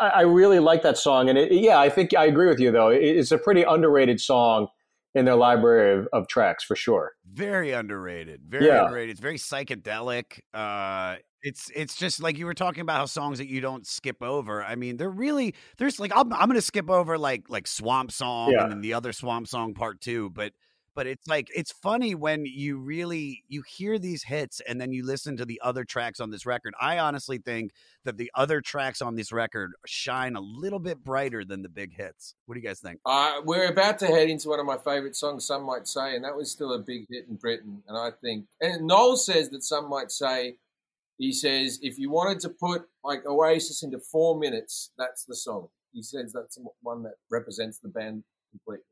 I, 0.00 0.08
I 0.08 0.20
really 0.22 0.58
like 0.58 0.82
that 0.82 0.98
song, 0.98 1.28
and 1.28 1.38
it, 1.38 1.52
yeah, 1.52 1.78
I 1.78 1.88
think 1.88 2.14
I 2.16 2.26
agree 2.26 2.48
with 2.48 2.60
you 2.60 2.70
though. 2.70 2.88
It, 2.88 3.02
it's 3.02 3.30
a 3.32 3.38
pretty 3.38 3.62
underrated 3.62 4.20
song 4.20 4.68
in 5.14 5.24
their 5.24 5.36
library 5.36 5.98
of, 6.00 6.08
of 6.12 6.26
tracks 6.28 6.64
for 6.64 6.74
sure. 6.76 7.12
Very 7.32 7.70
underrated. 7.70 8.42
Very 8.48 8.66
Yeah. 8.66 8.82
underrated. 8.84 9.12
It's 9.12 9.20
very 9.20 9.38
psychedelic. 9.38 10.40
Uh, 10.52 11.16
it's 11.42 11.70
it's 11.74 11.94
just 11.96 12.20
like 12.22 12.36
you 12.38 12.46
were 12.46 12.54
talking 12.54 12.80
about 12.80 12.96
how 12.96 13.06
songs 13.06 13.38
that 13.38 13.48
you 13.48 13.60
don't 13.60 13.86
skip 13.86 14.22
over. 14.22 14.64
I 14.64 14.74
mean, 14.76 14.96
they're 14.96 15.10
really 15.10 15.54
there's 15.78 16.00
like 16.00 16.10
I'm 16.14 16.32
I'm 16.32 16.48
gonna 16.48 16.60
skip 16.60 16.90
over 16.90 17.16
like 17.18 17.48
like 17.48 17.66
Swamp 17.66 18.10
Song 18.12 18.50
Yeah. 18.52 18.62
and 18.64 18.72
then 18.72 18.80
the 18.80 18.94
other 18.94 19.12
Swamp 19.12 19.46
Song 19.46 19.74
Part 19.74 20.00
Two, 20.00 20.30
but 20.30 20.52
but 20.94 21.06
it's 21.06 21.26
like 21.26 21.48
it's 21.54 21.72
funny 21.72 22.14
when 22.14 22.44
you 22.46 22.78
really 22.78 23.42
you 23.48 23.62
hear 23.66 23.98
these 23.98 24.24
hits 24.24 24.60
and 24.66 24.80
then 24.80 24.92
you 24.92 25.04
listen 25.04 25.36
to 25.36 25.44
the 25.44 25.60
other 25.62 25.84
tracks 25.84 26.20
on 26.20 26.30
this 26.30 26.46
record. 26.46 26.74
I 26.80 26.98
honestly 26.98 27.38
think 27.38 27.72
that 28.04 28.16
the 28.16 28.30
other 28.34 28.60
tracks 28.60 29.02
on 29.02 29.16
this 29.16 29.32
record 29.32 29.72
shine 29.86 30.36
a 30.36 30.40
little 30.40 30.78
bit 30.78 31.02
brighter 31.02 31.44
than 31.44 31.62
the 31.62 31.68
big 31.68 31.96
hits. 31.96 32.34
What 32.46 32.54
do 32.54 32.60
you 32.60 32.66
guys 32.66 32.80
think? 32.80 33.00
Uh, 33.04 33.40
we're 33.44 33.68
about 33.68 33.98
to 34.00 34.06
head 34.06 34.28
into 34.28 34.48
one 34.48 34.60
of 34.60 34.66
my 34.66 34.76
favourite 34.76 35.16
songs, 35.16 35.46
some 35.46 35.64
might 35.64 35.88
say, 35.88 36.14
and 36.14 36.24
that 36.24 36.36
was 36.36 36.50
still 36.50 36.72
a 36.72 36.78
big 36.78 37.06
hit 37.10 37.26
in 37.28 37.36
Britain. 37.36 37.82
And 37.88 37.96
I 37.96 38.10
think, 38.20 38.46
and 38.60 38.86
Noel 38.86 39.16
says 39.16 39.50
that 39.50 39.62
some 39.62 39.88
might 39.88 40.10
say, 40.10 40.56
he 41.18 41.32
says, 41.32 41.78
if 41.82 41.98
you 41.98 42.10
wanted 42.10 42.40
to 42.40 42.48
put 42.48 42.88
like 43.04 43.24
Oasis 43.26 43.82
into 43.82 43.98
four 43.98 44.38
minutes, 44.38 44.90
that's 44.98 45.24
the 45.24 45.36
song. 45.36 45.68
He 45.92 46.02
says 46.02 46.32
that's 46.32 46.58
one 46.82 47.04
that 47.04 47.14
represents 47.30 47.78
the 47.78 47.88
band 47.88 48.24
completely. 48.50 48.82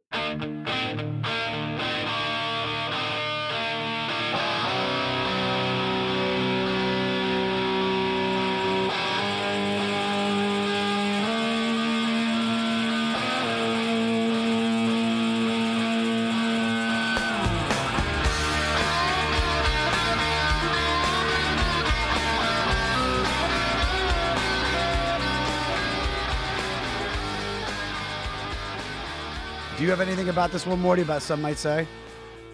Have 29.92 30.00
anything 30.00 30.30
about 30.30 30.50
this 30.50 30.66
one, 30.66 30.80
Morty? 30.80 31.02
About 31.02 31.20
some 31.20 31.42
might 31.42 31.58
say. 31.58 31.86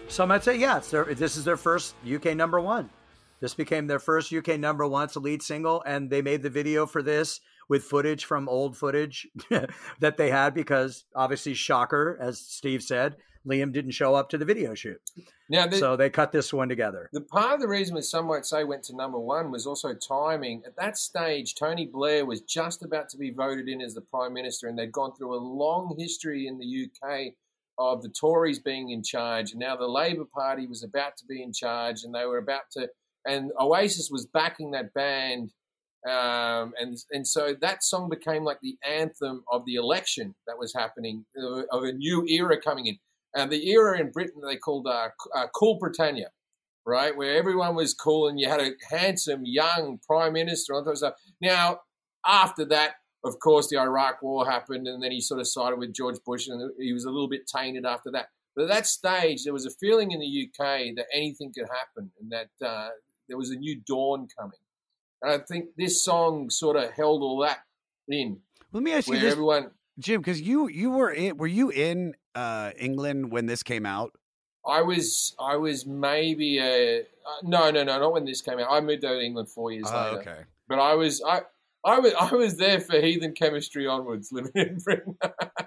Some 0.09 0.27
might 0.27 0.43
say, 0.43 0.57
yeah, 0.57 0.79
their, 0.79 1.05
this 1.05 1.37
is 1.37 1.45
their 1.45 1.55
first 1.55 1.95
UK 2.05 2.35
number 2.35 2.59
one. 2.59 2.89
This 3.41 3.53
became 3.53 3.87
their 3.87 3.99
first 3.99 4.33
UK 4.33 4.59
number 4.59 4.85
one. 4.87 5.09
Lead 5.15 5.41
single, 5.41 5.81
and 5.85 6.09
they 6.09 6.21
made 6.21 6.43
the 6.43 6.49
video 6.49 6.85
for 6.85 7.01
this 7.01 7.39
with 7.69 7.83
footage 7.83 8.25
from 8.25 8.49
old 8.49 8.75
footage 8.75 9.27
that 9.99 10.17
they 10.17 10.29
had 10.29 10.53
because 10.53 11.05
obviously, 11.15 11.53
shocker, 11.53 12.17
as 12.21 12.39
Steve 12.39 12.81
said, 12.83 13.15
Liam 13.47 13.71
didn't 13.71 13.91
show 13.91 14.15
up 14.15 14.29
to 14.29 14.37
the 14.37 14.45
video 14.45 14.73
shoot. 14.73 14.99
Now, 15.49 15.65
the- 15.67 15.77
so 15.77 15.95
they 15.95 16.09
cut 16.09 16.31
this 16.31 16.53
one 16.53 16.67
together. 16.69 17.09
The 17.13 17.21
part 17.21 17.53
of 17.53 17.61
the 17.61 17.67
reason 17.67 17.95
that 17.95 18.03
some 18.03 18.25
might 18.27 18.45
say 18.45 18.63
went 18.63 18.83
to 18.83 18.95
number 18.95 19.19
one 19.19 19.51
was 19.51 19.65
also 19.65 19.93
timing. 19.93 20.63
At 20.65 20.75
that 20.75 20.97
stage, 20.97 21.55
Tony 21.55 21.85
Blair 21.85 22.25
was 22.25 22.41
just 22.41 22.83
about 22.83 23.09
to 23.09 23.17
be 23.17 23.31
voted 23.31 23.67
in 23.69 23.81
as 23.81 23.93
the 23.93 24.01
Prime 24.01 24.33
Minister, 24.33 24.67
and 24.67 24.77
they'd 24.77 24.91
gone 24.91 25.15
through 25.15 25.33
a 25.35 25.39
long 25.39 25.95
history 25.97 26.47
in 26.47 26.59
the 26.59 26.85
UK 26.89 27.33
of 27.77 28.03
the 28.03 28.09
Tories 28.09 28.59
being 28.59 28.89
in 28.89 29.01
charge. 29.01 29.51
And 29.51 29.59
now 29.61 29.77
the 29.77 29.87
Labour 29.87 30.25
Party 30.25 30.67
was 30.67 30.83
about 30.83 31.15
to 31.17 31.25
be 31.25 31.41
in 31.41 31.53
charge, 31.53 32.03
and 32.03 32.13
they 32.13 32.25
were 32.25 32.39
about 32.39 32.63
to. 32.73 32.89
And 33.25 33.51
Oasis 33.59 34.09
was 34.11 34.25
backing 34.25 34.71
that 34.71 34.93
band. 34.93 35.51
Um, 36.07 36.73
and 36.79 36.97
and 37.11 37.27
so 37.27 37.53
that 37.59 37.83
song 37.83 38.09
became 38.09 38.43
like 38.45 38.59
the 38.61 38.77
anthem 38.87 39.43
of 39.51 39.65
the 39.65 39.75
election 39.75 40.35
that 40.47 40.57
was 40.57 40.73
happening, 40.73 41.25
uh, 41.37 41.63
of 41.71 41.83
a 41.83 41.91
new 41.91 42.25
era 42.25 42.59
coming 42.59 42.85
in. 42.85 42.97
And 43.35 43.51
the 43.51 43.69
era 43.69 43.99
in 43.99 44.11
Britain 44.11 44.41
they 44.47 44.55
called 44.55 44.87
uh, 44.87 45.09
uh, 45.35 45.47
Cool 45.53 45.77
Britannia, 45.77 46.29
right? 46.85 47.15
Where 47.15 47.35
everyone 47.35 47.75
was 47.75 47.93
cool 47.93 48.29
and 48.29 48.39
you 48.39 48.47
had 48.47 48.61
a 48.61 48.71
handsome 48.89 49.41
young 49.43 49.99
prime 50.07 50.33
minister 50.33 50.73
and 50.73 50.79
all 50.79 50.91
that 50.93 50.97
stuff. 50.97 51.15
Now, 51.41 51.81
after 52.25 52.65
that, 52.65 52.93
of 53.23 53.39
course, 53.39 53.67
the 53.67 53.77
Iraq 53.77 54.21
War 54.21 54.49
happened, 54.49 54.87
and 54.87 55.03
then 55.03 55.11
he 55.11 55.21
sort 55.21 55.39
of 55.39 55.47
sided 55.47 55.77
with 55.77 55.93
George 55.93 56.17
Bush, 56.25 56.47
and 56.47 56.71
he 56.79 56.93
was 56.93 57.03
a 57.03 57.09
little 57.09 57.27
bit 57.27 57.47
tainted 57.47 57.85
after 57.85 58.11
that. 58.11 58.29
But 58.55 58.63
at 58.63 58.69
that 58.69 58.87
stage, 58.87 59.43
there 59.43 59.53
was 59.53 59.65
a 59.65 59.71
feeling 59.71 60.11
in 60.11 60.19
the 60.19 60.47
UK 60.47 60.95
that 60.95 61.07
anything 61.13 61.51
could 61.53 61.67
happen, 61.67 62.11
and 62.19 62.31
that 62.31 62.65
uh, 62.65 62.89
there 63.29 63.37
was 63.37 63.51
a 63.51 63.55
new 63.55 63.79
dawn 63.87 64.27
coming. 64.37 64.57
And 65.21 65.31
I 65.31 65.37
think 65.45 65.69
this 65.77 66.03
song 66.03 66.49
sort 66.49 66.75
of 66.75 66.91
held 66.91 67.21
all 67.21 67.39
that 67.39 67.59
in. 68.07 68.39
Let 68.71 68.83
me 68.83 68.91
ask 68.93 69.07
you 69.07 69.19
this, 69.19 69.31
everyone. 69.33 69.71
Jim, 69.99 70.21
because 70.21 70.41
you 70.41 70.67
you 70.69 70.91
were 70.91 71.09
in 71.11 71.37
were 71.37 71.47
you 71.47 71.69
in 71.69 72.13
uh, 72.35 72.71
England 72.77 73.31
when 73.31 73.45
this 73.45 73.63
came 73.63 73.85
out? 73.85 74.13
I 74.67 74.81
was 74.81 75.35
I 75.39 75.57
was 75.57 75.85
maybe 75.85 76.59
a 76.59 77.01
uh, 77.01 77.03
no 77.43 77.71
no 77.71 77.83
no 77.83 77.99
not 77.99 78.13
when 78.13 78.25
this 78.25 78.41
came 78.41 78.59
out. 78.59 78.67
I 78.69 78.79
moved 78.81 79.03
over 79.03 79.15
to 79.19 79.25
England 79.25 79.49
four 79.49 79.71
years 79.71 79.87
Oh, 79.89 79.95
later. 80.15 80.19
okay. 80.21 80.41
But 80.67 80.79
I 80.79 80.93
was 80.95 81.21
I 81.25 81.41
I 81.83 81.99
was 81.99 82.13
I 82.13 82.33
was 82.33 82.57
there 82.57 82.79
for 82.79 82.99
Heathen 83.01 83.33
Chemistry 83.33 83.87
onwards, 83.87 84.29
living 84.31 84.51
in 84.55 84.77
Britain. 84.77 85.17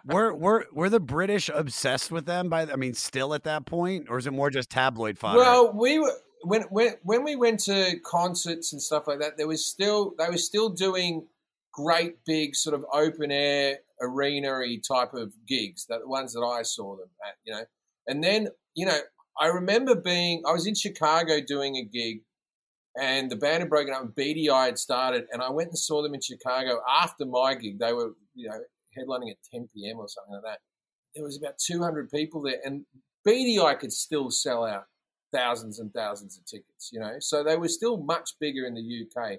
were 0.06 0.34
were 0.34 0.66
were 0.72 0.88
the 0.88 1.00
British 1.00 1.50
obsessed 1.52 2.10
with 2.10 2.24
them 2.24 2.48
by 2.48 2.62
I 2.62 2.76
mean 2.76 2.94
still 2.94 3.34
at 3.34 3.44
that 3.44 3.66
point, 3.66 4.06
or 4.08 4.18
is 4.18 4.26
it 4.26 4.32
more 4.32 4.48
just 4.50 4.70
tabloid 4.70 5.18
fodder? 5.18 5.38
Well, 5.38 5.72
we 5.74 5.98
were 5.98 6.12
when 6.42 6.62
when 6.70 6.94
when 7.02 7.24
we 7.24 7.36
went 7.36 7.60
to 7.60 7.98
concerts 8.04 8.72
and 8.72 8.82
stuff 8.82 9.06
like 9.06 9.20
that. 9.20 9.36
There 9.36 9.48
was 9.48 9.66
still 9.66 10.14
they 10.18 10.28
were 10.28 10.38
still 10.38 10.68
doing 10.68 11.26
great 11.72 12.24
big 12.26 12.54
sort 12.54 12.74
of 12.74 12.84
open 12.92 13.30
air 13.30 13.78
arena 14.00 14.50
type 14.86 15.14
of 15.14 15.32
gigs. 15.46 15.86
That 15.88 16.00
the 16.00 16.08
ones 16.08 16.32
that 16.34 16.40
I 16.40 16.62
saw 16.62 16.96
them 16.96 17.08
at, 17.26 17.34
you 17.44 17.54
know. 17.54 17.64
And 18.06 18.22
then 18.22 18.48
you 18.74 18.86
know 18.86 18.98
I 19.40 19.46
remember 19.46 19.94
being 19.94 20.42
I 20.46 20.52
was 20.52 20.66
in 20.66 20.74
Chicago 20.74 21.40
doing 21.40 21.76
a 21.76 21.84
gig. 21.84 22.20
And 22.94 23.30
the 23.30 23.36
band 23.36 23.62
had 23.62 23.70
broken 23.70 23.94
up, 23.94 24.02
and 24.02 24.50
Eye 24.50 24.66
had 24.66 24.78
started, 24.78 25.24
and 25.32 25.40
I 25.40 25.48
went 25.48 25.70
and 25.70 25.78
saw 25.78 26.02
them 26.02 26.12
in 26.12 26.20
Chicago 26.20 26.82
after 26.86 27.24
my 27.24 27.54
gig. 27.54 27.78
They 27.78 27.94
were, 27.94 28.10
you 28.34 28.50
know, 28.50 28.58
headlining 28.94 29.30
at 29.30 29.38
10 29.50 29.70
p.m. 29.74 29.96
or 29.96 30.08
something 30.08 30.34
like 30.34 30.42
that. 30.42 30.58
There 31.14 31.24
was 31.24 31.38
about 31.38 31.54
200 31.56 32.10
people 32.10 32.42
there, 32.42 32.60
and 32.62 32.84
Eye 33.26 33.76
could 33.80 33.94
still 33.94 34.30
sell 34.30 34.66
out 34.66 34.84
thousands 35.32 35.78
and 35.78 35.92
thousands 35.92 36.38
of 36.38 36.44
tickets, 36.44 36.90
you 36.92 37.00
know. 37.00 37.16
So 37.18 37.42
they 37.42 37.56
were 37.56 37.68
still 37.68 37.96
much 37.96 38.30
bigger 38.40 38.66
in 38.66 38.74
the 38.74 39.06
UK. 39.06 39.38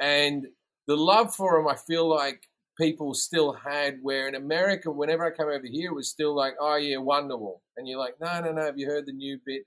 And 0.00 0.46
the 0.86 0.96
love 0.96 1.34
for 1.34 1.56
them, 1.56 1.68
I 1.68 1.76
feel 1.76 2.08
like 2.08 2.48
people 2.78 3.14
still 3.14 3.52
had, 3.52 3.98
where 4.02 4.28
in 4.28 4.34
America, 4.34 4.90
whenever 4.90 5.24
I 5.26 5.30
come 5.30 5.48
over 5.48 5.66
here, 5.66 5.90
it 5.90 5.94
was 5.94 6.08
still 6.08 6.34
like, 6.34 6.54
oh, 6.60 6.76
yeah, 6.76 6.96
Wonderwall. 6.96 7.60
And 7.76 7.86
you're 7.86 7.98
like, 7.98 8.14
no, 8.20 8.40
no, 8.40 8.52
no, 8.52 8.64
have 8.64 8.78
you 8.78 8.86
heard 8.86 9.06
the 9.06 9.12
new 9.12 9.38
bit? 9.44 9.62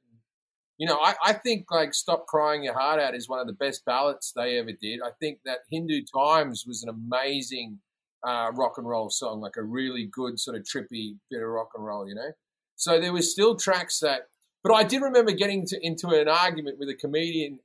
You 0.78 0.88
know, 0.88 0.98
I, 0.98 1.16
I 1.24 1.34
think 1.34 1.72
like 1.72 1.94
Stop 1.94 2.26
Crying 2.28 2.64
Your 2.64 2.74
Heart 2.74 3.00
Out 3.00 3.16
is 3.16 3.30
one 3.30 3.40
of 3.40 3.48
the 3.48 3.54
best 3.54 3.86
ballads 3.86 4.34
they 4.36 4.58
ever 4.58 4.72
did. 4.74 5.00
I 5.02 5.12
think 5.22 5.40
that 5.46 5.60
Hindu 5.70 6.02
Times 6.14 6.66
was 6.68 6.84
an 6.84 6.90
amazing 6.90 7.80
uh, 8.26 8.52
rock 8.54 8.78
and 8.78 8.88
roll 8.88 9.10
song, 9.10 9.40
like 9.40 9.56
a 9.56 9.64
really 9.64 10.10
good 10.12 10.40
sort 10.40 10.58
of 10.58 10.64
trippy 10.64 11.18
bit 11.30 11.42
of 11.42 11.48
rock 11.48 11.70
and 11.76 11.86
roll, 11.86 12.08
you 12.08 12.16
know? 12.16 12.32
So 12.76 13.00
there 13.00 13.14
was 13.14 13.32
still 13.32 13.56
tracks 13.56 14.00
that, 14.00 14.28
but 14.66 14.74
I 14.74 14.84
did 14.84 15.02
remember 15.04 15.32
getting 15.32 15.66
to, 15.68 15.78
into 15.86 16.10
an 16.10 16.28
argument 16.28 16.80
with 16.80 16.90
a 16.90 16.96
comedian. 16.96 17.60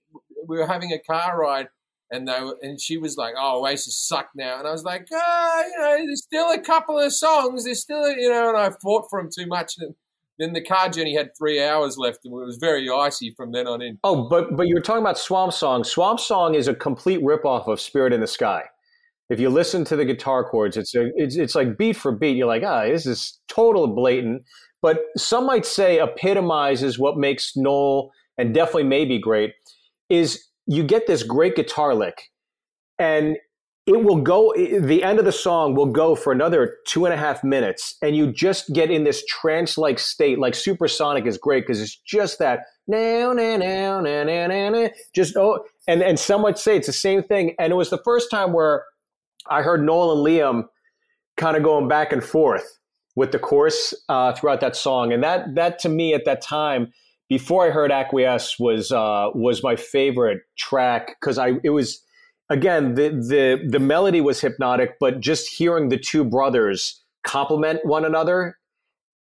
We 0.46 0.58
were 0.58 0.66
having 0.66 0.92
a 0.92 0.98
car 0.98 1.40
ride 1.40 1.68
and 2.10 2.28
they 2.28 2.40
were, 2.40 2.58
and 2.60 2.80
she 2.80 2.98
was 2.98 3.16
like, 3.16 3.34
"Oh, 3.38 3.60
Oasis 3.60 3.98
suck 3.98 4.30
now," 4.34 4.58
and 4.58 4.66
I 4.66 4.72
was 4.72 4.84
like, 4.84 5.06
"Ah, 5.12 5.62
you 5.62 5.78
know, 5.78 6.06
there's 6.06 6.22
still 6.22 6.50
a 6.50 6.58
couple 6.58 6.98
of 6.98 7.12
songs. 7.12 7.64
There's 7.64 7.80
still, 7.80 8.10
you 8.10 8.28
know," 8.28 8.48
and 8.48 8.58
I 8.58 8.70
fought 8.82 9.06
for 9.08 9.22
them 9.22 9.30
too 9.34 9.46
much. 9.46 9.74
And 9.78 9.94
then 10.38 10.52
the 10.52 10.62
car 10.62 10.88
journey 10.88 11.16
had 11.16 11.30
three 11.38 11.62
hours 11.62 11.96
left, 11.96 12.24
and 12.24 12.32
it 12.32 12.44
was 12.44 12.56
very 12.56 12.88
icy 12.90 13.32
from 13.36 13.52
then 13.52 13.66
on 13.66 13.80
in. 13.80 13.98
Oh, 14.02 14.28
but 14.28 14.56
but 14.56 14.66
you 14.66 14.74
were 14.74 14.80
talking 14.80 15.02
about 15.02 15.18
Swamp 15.18 15.52
Song. 15.52 15.84
Swamp 15.84 16.20
Song 16.20 16.54
is 16.54 16.68
a 16.68 16.74
complete 16.74 17.22
ripoff 17.22 17.68
of 17.68 17.80
Spirit 17.80 18.12
in 18.12 18.20
the 18.20 18.26
Sky. 18.26 18.64
If 19.28 19.38
you 19.38 19.48
listen 19.48 19.84
to 19.84 19.94
the 19.94 20.04
guitar 20.04 20.42
chords, 20.42 20.76
it's 20.76 20.94
a, 20.96 21.10
it's 21.14 21.36
it's 21.36 21.54
like 21.54 21.78
beat 21.78 21.96
for 21.96 22.10
beat. 22.10 22.36
You're 22.36 22.48
like, 22.48 22.64
ah, 22.64 22.84
this 22.84 23.06
is 23.06 23.38
total 23.48 23.86
blatant. 23.86 24.42
But 24.82 25.00
some 25.16 25.46
might 25.46 25.66
say 25.66 26.00
epitomizes 26.00 26.98
what 26.98 27.18
makes 27.18 27.56
Noel 27.56 28.10
and 28.38 28.54
definitely 28.54 28.84
maybe 28.84 29.18
great 29.18 29.52
is 30.08 30.48
you 30.66 30.82
get 30.82 31.06
this 31.06 31.22
great 31.22 31.56
guitar 31.56 31.94
lick, 31.94 32.30
and 32.98 33.36
it 33.86 34.04
will 34.04 34.20
go. 34.20 34.52
The 34.56 35.02
end 35.02 35.18
of 35.18 35.24
the 35.24 35.32
song 35.32 35.74
will 35.74 35.92
go 35.92 36.14
for 36.14 36.32
another 36.32 36.76
two 36.86 37.04
and 37.04 37.14
a 37.14 37.16
half 37.16 37.42
minutes, 37.42 37.96
and 38.02 38.16
you 38.16 38.32
just 38.32 38.72
get 38.72 38.90
in 38.90 39.04
this 39.04 39.24
trance-like 39.26 39.98
state. 39.98 40.38
Like 40.38 40.54
Supersonic 40.54 41.26
is 41.26 41.38
great 41.38 41.66
because 41.66 41.80
it's 41.80 41.96
just 41.96 42.38
that 42.38 42.60
now, 42.86 43.32
now, 43.32 43.56
now, 43.56 44.00
now, 44.00 44.22
now, 44.24 44.46
now, 44.46 44.90
just 45.14 45.36
oh, 45.36 45.64
and 45.86 46.02
and 46.02 46.18
some 46.18 46.42
might 46.42 46.58
say 46.58 46.76
it's 46.76 46.86
the 46.86 46.92
same 46.92 47.22
thing. 47.22 47.54
And 47.58 47.72
it 47.72 47.76
was 47.76 47.90
the 47.90 48.02
first 48.04 48.30
time 48.30 48.52
where 48.52 48.84
I 49.48 49.62
heard 49.62 49.84
Noel 49.84 50.12
and 50.12 50.26
Liam 50.26 50.64
kind 51.36 51.56
of 51.56 51.62
going 51.62 51.88
back 51.88 52.12
and 52.12 52.22
forth 52.22 52.79
with 53.16 53.32
the 53.32 53.38
chorus 53.38 53.94
uh, 54.08 54.32
throughout 54.32 54.60
that 54.60 54.76
song, 54.76 55.12
and 55.12 55.22
that 55.22 55.54
that 55.54 55.78
to 55.80 55.88
me 55.88 56.14
at 56.14 56.24
that 56.24 56.40
time, 56.42 56.92
before 57.28 57.66
I 57.66 57.70
heard 57.70 57.90
Acquiesce, 57.90 58.58
was 58.58 58.92
uh, 58.92 59.30
was 59.34 59.62
my 59.62 59.76
favorite 59.76 60.42
track 60.56 61.16
because 61.20 61.38
I 61.38 61.54
it 61.62 61.70
was 61.70 62.02
again 62.48 62.94
the 62.94 63.08
the 63.08 63.66
the 63.68 63.80
melody 63.80 64.20
was 64.20 64.40
hypnotic, 64.40 64.96
but 65.00 65.20
just 65.20 65.48
hearing 65.48 65.88
the 65.88 65.98
two 65.98 66.24
brothers 66.24 67.02
complement 67.22 67.84
one 67.84 68.04
another 68.04 68.56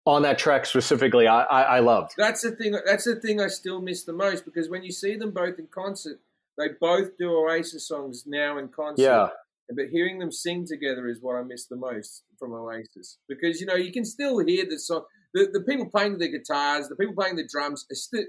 on 0.06 0.22
that 0.22 0.38
track 0.38 0.66
specifically, 0.66 1.26
I 1.26 1.42
I, 1.42 1.62
I 1.62 1.80
loved. 1.80 2.12
That's 2.16 2.42
the 2.42 2.52
thing. 2.52 2.76
That's 2.84 3.04
the 3.04 3.16
thing 3.16 3.40
I 3.40 3.48
still 3.48 3.80
miss 3.80 4.04
the 4.04 4.12
most 4.12 4.44
because 4.44 4.68
when 4.68 4.82
you 4.82 4.92
see 4.92 5.16
them 5.16 5.30
both 5.30 5.58
in 5.58 5.66
concert, 5.66 6.20
they 6.58 6.68
both 6.80 7.16
do 7.16 7.30
Oasis 7.30 7.86
songs 7.86 8.24
now 8.26 8.58
in 8.58 8.68
concert. 8.68 9.02
Yeah. 9.02 9.28
But 9.74 9.86
hearing 9.92 10.18
them 10.18 10.32
sing 10.32 10.66
together 10.66 11.06
is 11.06 11.18
what 11.20 11.36
I 11.36 11.42
miss 11.42 11.66
the 11.66 11.76
most 11.76 12.24
from 12.38 12.52
Oasis 12.52 13.18
because 13.28 13.60
you 13.60 13.66
know 13.66 13.76
you 13.76 13.92
can 13.92 14.04
still 14.04 14.38
hear 14.38 14.64
the 14.68 14.78
song. 14.78 15.04
the, 15.34 15.48
the 15.52 15.60
people 15.60 15.88
playing 15.88 16.18
the 16.18 16.28
guitars, 16.28 16.88
the 16.88 16.96
people 16.96 17.14
playing 17.14 17.36
the 17.36 17.48
drums, 17.50 17.86
are 17.90 17.94
still 17.94 18.24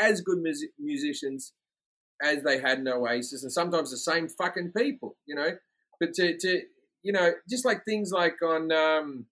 as 0.00 0.20
good 0.20 0.38
mus- 0.42 0.64
musicians 0.78 1.52
as 2.22 2.42
they 2.42 2.60
had 2.60 2.78
in 2.78 2.88
Oasis, 2.88 3.42
and 3.42 3.52
sometimes 3.52 3.90
the 3.90 3.96
same 3.96 4.28
fucking 4.28 4.72
people, 4.76 5.16
you 5.26 5.34
know. 5.34 5.50
But 6.00 6.14
to, 6.14 6.36
to 6.38 6.62
you 7.02 7.12
know, 7.12 7.32
just 7.48 7.64
like 7.64 7.84
things 7.84 8.10
like 8.12 8.40
on 8.42 8.72
um, 8.72 9.26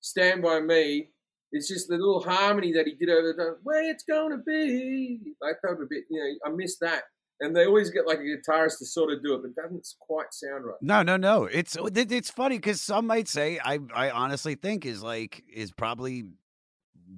Stand 0.00 0.42
By 0.42 0.60
Me, 0.60 1.08
it's 1.52 1.68
just 1.68 1.88
the 1.88 1.96
little 1.96 2.22
harmony 2.22 2.72
that 2.72 2.86
he 2.86 2.94
did 2.94 3.10
over 3.10 3.34
the 3.36 3.58
way 3.64 3.82
it's 3.82 4.04
gonna 4.04 4.38
be. 4.38 5.20
Like 5.40 5.56
that 5.62 5.72
a 5.72 5.86
bit, 5.88 6.04
you 6.10 6.18
know, 6.18 6.50
I 6.50 6.54
miss 6.54 6.78
that. 6.78 7.04
And 7.40 7.56
they 7.56 7.66
always 7.66 7.90
get 7.90 8.06
like 8.06 8.18
a 8.20 8.22
guitarist 8.22 8.78
to 8.78 8.86
sort 8.86 9.12
of 9.12 9.22
do 9.22 9.34
it, 9.34 9.42
but 9.42 9.48
it 9.48 9.56
doesn't 9.56 9.86
quite 9.98 10.32
sound 10.32 10.64
right. 10.64 10.76
No, 10.80 11.02
no, 11.02 11.16
no. 11.16 11.44
It's 11.44 11.76
oh, 11.76 11.86
it- 11.86 12.12
it's 12.12 12.30
funny 12.30 12.56
because 12.58 12.80
some 12.80 13.06
might 13.06 13.26
say 13.28 13.58
I 13.64 13.78
I 13.94 14.10
honestly 14.10 14.54
think 14.54 14.86
is 14.86 15.02
like 15.02 15.42
is 15.52 15.72
probably 15.72 16.24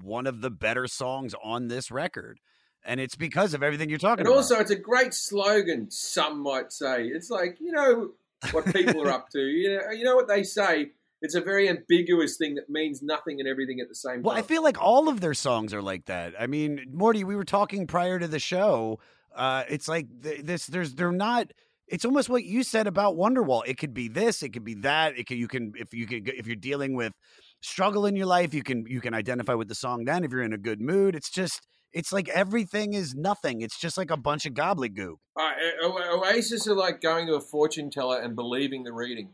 one 0.03 0.27
of 0.27 0.41
the 0.41 0.51
better 0.51 0.87
songs 0.87 1.35
on 1.43 1.69
this 1.69 1.91
record, 1.91 2.41
and 2.85 3.01
it's 3.01 3.17
because 3.17 3.55
of 3.55 3.63
everything 3.63 3.89
you're 3.91 3.99
talking 3.99 4.21
And 4.21 4.29
about. 4.29 4.37
also, 4.39 4.59
it's 4.61 4.71
a 4.71 4.77
great 4.77 5.13
slogan. 5.15 5.91
Some 5.91 6.41
might 6.43 6.73
say 6.73 7.05
it's 7.07 7.31
like 7.31 7.59
you 7.61 7.73
know 7.73 8.11
what 8.53 8.65
people 8.73 9.03
are 9.03 9.11
up 9.11 9.29
to. 9.31 9.39
You 9.45 9.77
know, 9.79 9.91
you 9.91 10.05
know 10.05 10.17
what 10.17 10.29
they 10.29 10.43
say. 10.43 10.93
It's 11.23 11.35
a 11.35 11.41
very 11.41 11.71
ambiguous 11.71 12.37
thing 12.37 12.55
that 12.57 12.69
means 12.69 13.03
nothing 13.03 13.41
and 13.41 13.49
everything 13.49 13.81
at 13.81 13.89
the 13.89 13.95
same 13.95 14.23
Well, 14.23 14.37
I 14.37 14.43
feel 14.43 14.63
like 14.63 14.79
all 14.79 15.09
of 15.09 15.23
their 15.23 15.33
songs 15.33 15.73
are 15.73 15.81
like 15.81 16.05
that. 16.07 16.35
I 16.39 16.47
mean, 16.47 16.85
Morty, 16.93 17.25
we 17.25 17.35
were 17.35 17.47
talking 17.47 17.87
prior 17.87 18.19
to 18.19 18.29
the 18.29 18.39
show. 18.39 18.99
Uh, 19.35 19.65
it's 19.69 19.89
like 19.89 20.07
th- 20.23 20.43
this. 20.43 20.67
There's 20.67 20.95
they're 20.95 21.13
not. 21.13 21.51
It's 21.87 22.05
almost 22.05 22.29
what 22.29 22.45
you 22.45 22.63
said 22.63 22.87
about 22.87 23.17
Wonderwall. 23.17 23.63
It 23.67 23.77
could 23.79 23.93
be 23.93 24.09
this. 24.09 24.43
It 24.43 24.51
could 24.51 24.65
be 24.65 24.75
that. 24.77 25.19
It 25.19 25.27
could 25.27 25.39
you 25.39 25.49
can 25.49 25.73
if 25.77 25.93
you 25.93 26.07
could 26.07 26.29
if 26.29 26.47
you're 26.47 26.57
dealing 26.57 26.95
with 26.95 27.13
struggle 27.61 28.07
in 28.07 28.17
your 28.17 28.27
life, 28.27 28.55
you 28.55 28.63
can 28.63 28.85
you 28.89 29.01
can 29.01 29.15
identify 29.15 29.55
with 29.55 29.69
the 29.69 29.75
song. 29.75 30.05
Then 30.05 30.25
if 30.25 30.31
you're 30.31 30.43
in 30.43 30.53
a 30.53 30.59
good 30.59 30.81
mood, 30.81 31.15
it's 31.15 31.31
just 31.31 31.61
it's 31.93 32.13
like 32.13 32.29
everything 32.29 32.95
is 32.95 33.15
nothing. 33.15 33.61
It's 33.61 33.79
just 33.79 33.97
like 33.97 34.11
a 34.11 34.17
bunch 34.17 34.47
of 34.47 34.55
gobbledygook. 34.55 35.15
Uh, 35.39 35.53
O- 35.83 36.21
Oasis 36.23 36.67
are 36.67 36.75
like 36.75 37.01
going 37.01 37.27
to 37.27 37.35
a 37.35 37.41
fortune 37.41 37.91
teller 37.91 38.21
and 38.21 38.35
believing 38.35 38.83
the 38.85 38.93
reading. 38.93 39.31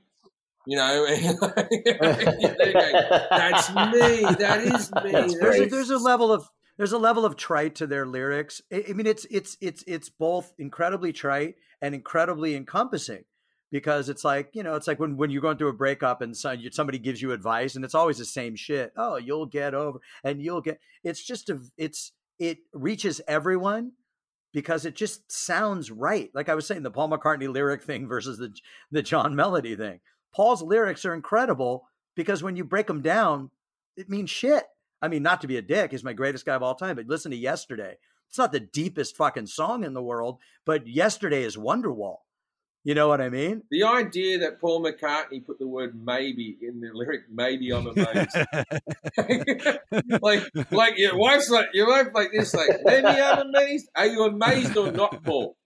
You 0.67 0.77
know, 0.77 1.07
going, 1.07 1.39
that's 1.91 3.69
me. 3.71 4.23
That 4.39 4.61
is 4.63 4.93
me. 5.03 5.35
there's 5.41 5.61
a, 5.61 5.67
there's 5.67 5.91
a 5.91 5.99
level 5.99 6.33
of 6.33 6.49
there's 6.81 6.93
a 6.93 6.98
level 6.98 7.27
of 7.27 7.36
trite 7.36 7.74
to 7.74 7.86
their 7.86 8.07
lyrics. 8.07 8.62
I, 8.73 8.94
mean, 8.94 9.07
it's 9.07 9.27
it's 9.27 9.59
it's 9.61 9.85
it's 9.86 10.09
both 10.09 10.55
incredibly 10.57 11.12
trite 11.12 11.57
and 11.82 11.94
incredibly 11.94 12.57
encompassing 12.57 13.24
because 13.70 14.09
it's 14.09 14.24
like 14.24 14.48
you 14.55 14.62
know 14.62 14.77
it's 14.77 14.86
like 14.86 14.98
when 14.98 15.19
when 15.19 15.28
you're 15.28 15.43
going 15.43 15.59
through 15.59 15.69
a 15.69 15.74
breakup 15.74 16.23
and 16.23 16.35
so, 16.35 16.57
somebody 16.70 16.98
gives 16.98 17.20
you 17.20 17.32
advice 17.32 17.77
and 17.77 17.85
it's 17.85 17.94
always 17.94 18.16
the 18.16 18.24
same 18.24 18.57
shit. 18.57 18.94
Oh, 18.97 19.16
you'll 19.16 19.44
get 19.44 19.74
over 19.74 19.98
and 20.24 20.40
you'll 20.40 20.62
get. 20.62 20.81
It's 21.05 21.23
just 21.23 21.51
a 21.51 21.61
it's 21.77 22.12
it 22.39 22.61
reaches 22.73 23.20
everyone 23.28 23.93
because 24.55 24.86
it 24.86 24.94
just 24.94 25.31
sounds 25.31 25.90
right. 25.90 26.31
Like 26.32 26.48
I 26.48 26.55
was 26.55 26.66
saying, 26.66 26.82
the 26.82 26.90
Paul 26.90 27.11
McCartney 27.11 27.52
lyric 27.52 27.82
thing 27.82 28.09
versus 28.09 28.39
the 28.39 28.55
the 28.90 29.02
John 29.02 29.36
Melody 29.36 29.77
thing. 29.77 30.01
Paul's 30.35 30.62
lyrics 30.62 31.05
are 31.05 31.12
incredible 31.12 31.85
because 32.16 32.43
when 32.43 32.57
you 32.57 32.65
break 32.65 32.86
them 32.86 33.02
down, 33.02 33.51
it 33.98 34.09
means 34.09 34.31
shit. 34.31 34.65
I 35.03 35.09
mean, 35.09 35.23
not 35.23 35.41
to 35.41 35.47
be 35.47 35.57
a 35.57 35.63
dick, 35.63 35.93
he's 35.93 36.05
my 36.05 36.13
greatest 36.13 36.45
guy 36.45 36.55
of 36.55 36.63
all 36.63 36.75
time, 36.75 36.97
but 36.97 37.07
listen 37.07 37.31
to 37.31 37.37
Yesterday. 37.37 37.97
It's 38.29 38.39
not 38.39 38.53
the 38.53 38.61
deepest 38.61 39.17
fucking 39.17 39.47
song 39.47 39.83
in 39.85 39.95
the 39.95 40.03
world, 40.03 40.39
but 40.65 40.87
Yesterday 40.87 41.43
is 41.43 41.57
Wonderwall. 41.57 42.19
You 42.83 42.95
know 42.95 43.09
what 43.09 43.21
I 43.21 43.29
mean? 43.29 43.63
The 43.71 43.85
idea 43.85 44.39
that 44.39 44.59
Paul 44.59 44.83
McCartney 44.83 45.45
put 45.45 45.59
the 45.59 45.67
word 45.67 45.95
maybe 46.03 46.57
in 46.63 46.81
the 46.81 46.89
lyric, 46.95 47.23
maybe 47.31 47.71
I'm 47.73 47.87
amazed. 47.87 48.37
like, 50.23 50.49
like 50.71 50.97
your 50.97 51.19
wife's 51.19 51.51
like, 51.51 51.69
your 51.75 51.89
wife 51.89 52.09
like 52.15 52.31
this, 52.33 52.55
like, 52.55 52.69
maybe 52.85 53.07
I'm 53.07 53.49
amazed. 53.49 53.91
Are 53.95 54.07
you 54.07 54.25
amazed 54.25 54.77
or 54.79 54.91
not, 54.93 55.23
Paul? 55.25 55.57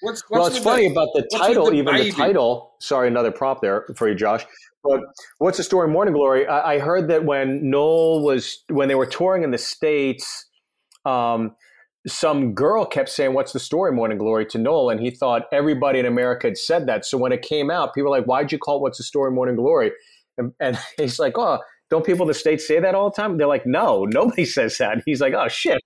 What's, 0.00 0.22
what's 0.28 0.40
well, 0.40 0.46
it's 0.46 0.58
funny 0.58 0.86
the- 0.86 0.92
about 0.92 1.08
the 1.14 1.28
title, 1.36 1.66
the 1.66 1.72
even 1.72 1.94
maybe? 1.94 2.10
the 2.10 2.16
title. 2.16 2.72
Sorry, 2.78 3.08
another 3.08 3.32
prop 3.32 3.60
there 3.60 3.84
for 3.94 4.08
you, 4.08 4.14
Josh. 4.14 4.46
But 4.84 5.00
what's 5.38 5.58
the 5.58 5.64
story, 5.64 5.88
Morning 5.88 6.14
Glory? 6.14 6.46
I, 6.46 6.74
I 6.74 6.78
heard 6.78 7.08
that 7.08 7.24
when 7.24 7.68
Noel 7.68 8.22
was 8.22 8.62
when 8.68 8.88
they 8.88 8.94
were 8.94 9.06
touring 9.06 9.42
in 9.42 9.50
the 9.50 9.58
states, 9.58 10.46
um, 11.04 11.56
some 12.06 12.54
girl 12.54 12.86
kept 12.86 13.08
saying, 13.08 13.34
"What's 13.34 13.52
the 13.52 13.60
story, 13.60 13.92
Morning 13.92 14.18
Glory?" 14.18 14.46
to 14.46 14.58
Noel, 14.58 14.90
and 14.90 15.00
he 15.00 15.10
thought 15.10 15.42
everybody 15.52 15.98
in 15.98 16.06
America 16.06 16.46
had 16.46 16.58
said 16.58 16.86
that. 16.86 17.04
So 17.04 17.18
when 17.18 17.32
it 17.32 17.42
came 17.42 17.70
out, 17.70 17.94
people 17.94 18.10
were 18.10 18.16
like, 18.16 18.26
"Why'd 18.26 18.52
you 18.52 18.58
call 18.58 18.76
it 18.76 18.82
What's 18.82 18.98
the 18.98 19.04
story, 19.04 19.30
Morning 19.32 19.56
Glory?" 19.56 19.92
And, 20.36 20.52
and 20.60 20.78
he's 20.96 21.18
like, 21.18 21.36
"Oh." 21.36 21.58
Don't 21.90 22.04
people 22.04 22.24
in 22.24 22.28
the 22.28 22.34
states 22.34 22.68
say 22.68 22.80
that 22.80 22.94
all 22.94 23.08
the 23.08 23.16
time? 23.16 23.38
They're 23.38 23.46
like, 23.46 23.64
no, 23.64 24.04
nobody 24.04 24.44
says 24.56 24.76
that. 24.78 25.02
He's 25.06 25.22
like, 25.22 25.32
oh 25.32 25.48
shit. 25.48 25.82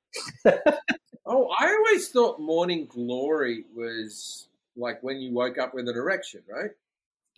Oh, 1.24 1.48
I 1.58 1.68
always 1.68 2.08
thought 2.08 2.40
morning 2.40 2.86
glory 2.86 3.64
was 3.74 4.48
like 4.76 5.02
when 5.02 5.20
you 5.20 5.32
woke 5.32 5.56
up 5.56 5.72
with 5.72 5.88
an 5.88 5.96
erection, 5.96 6.42
right? 6.48 6.70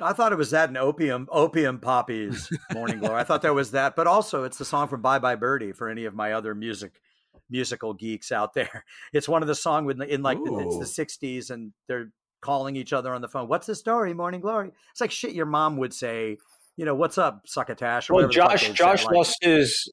I 0.00 0.12
thought 0.12 0.32
it 0.32 0.38
was 0.38 0.50
that 0.50 0.68
in 0.68 0.76
Opium 0.76 1.28
Opium 1.30 1.78
Poppies 1.78 2.50
Morning 2.72 2.98
Glory. 2.98 3.20
I 3.20 3.24
thought 3.24 3.42
there 3.42 3.54
was 3.54 3.70
that, 3.72 3.94
but 3.94 4.06
also 4.06 4.44
it's 4.44 4.58
the 4.58 4.64
song 4.64 4.88
from 4.88 5.02
Bye 5.02 5.18
Bye 5.18 5.36
Birdie 5.36 5.72
for 5.72 5.88
any 5.88 6.04
of 6.04 6.14
my 6.14 6.32
other 6.32 6.54
music 6.54 7.00
musical 7.48 7.94
geeks 7.94 8.32
out 8.32 8.54
there. 8.54 8.84
It's 9.12 9.28
one 9.28 9.42
of 9.42 9.48
the 9.48 9.54
song 9.54 9.84
with 9.84 10.00
in 10.02 10.22
like 10.22 10.38
Ooh. 10.38 10.60
it's 10.60 10.96
the 10.96 11.04
'60s, 11.04 11.50
and 11.50 11.72
they're 11.86 12.10
calling 12.40 12.76
each 12.76 12.92
other 12.92 13.14
on 13.14 13.22
the 13.22 13.28
phone. 13.28 13.48
What's 13.48 13.66
the 13.66 13.74
story, 13.74 14.12
Morning 14.14 14.40
Glory? 14.40 14.72
It's 14.90 15.00
like 15.00 15.10
shit 15.12 15.32
your 15.32 15.46
mom 15.46 15.76
would 15.76 15.94
say. 15.94 16.38
You 16.76 16.84
know 16.84 16.96
what's 16.96 17.18
up, 17.18 17.42
succotash? 17.46 18.10
Well, 18.10 18.26
whatever 18.26 18.32
the 18.32 18.40
fuck 18.40 18.50
Josh, 18.60 18.70
Josh 18.72 19.04
like- 19.04 19.14
lost 19.14 19.36
his. 19.40 19.92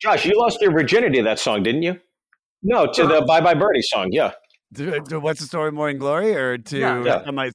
Josh, 0.00 0.26
you 0.26 0.38
lost 0.38 0.60
your 0.60 0.72
virginity 0.72 1.18
to 1.18 1.24
that 1.24 1.38
song, 1.38 1.62
didn't 1.62 1.82
you? 1.82 1.98
No, 2.62 2.86
to 2.92 3.04
uh-huh. 3.04 3.20
the 3.20 3.26
Bye 3.26 3.40
Bye 3.40 3.54
Birdie 3.54 3.80
song. 3.80 4.08
Yeah. 4.12 4.32
To, 4.74 5.00
to 5.00 5.20
what's 5.20 5.40
the 5.40 5.46
story, 5.46 5.70
Morning 5.72 5.98
Glory, 5.98 6.34
or 6.34 6.58
to 6.58 6.78
Yeah. 6.78 7.02
Yeah. 7.04 7.22
Am 7.26 7.38
I 7.38 7.50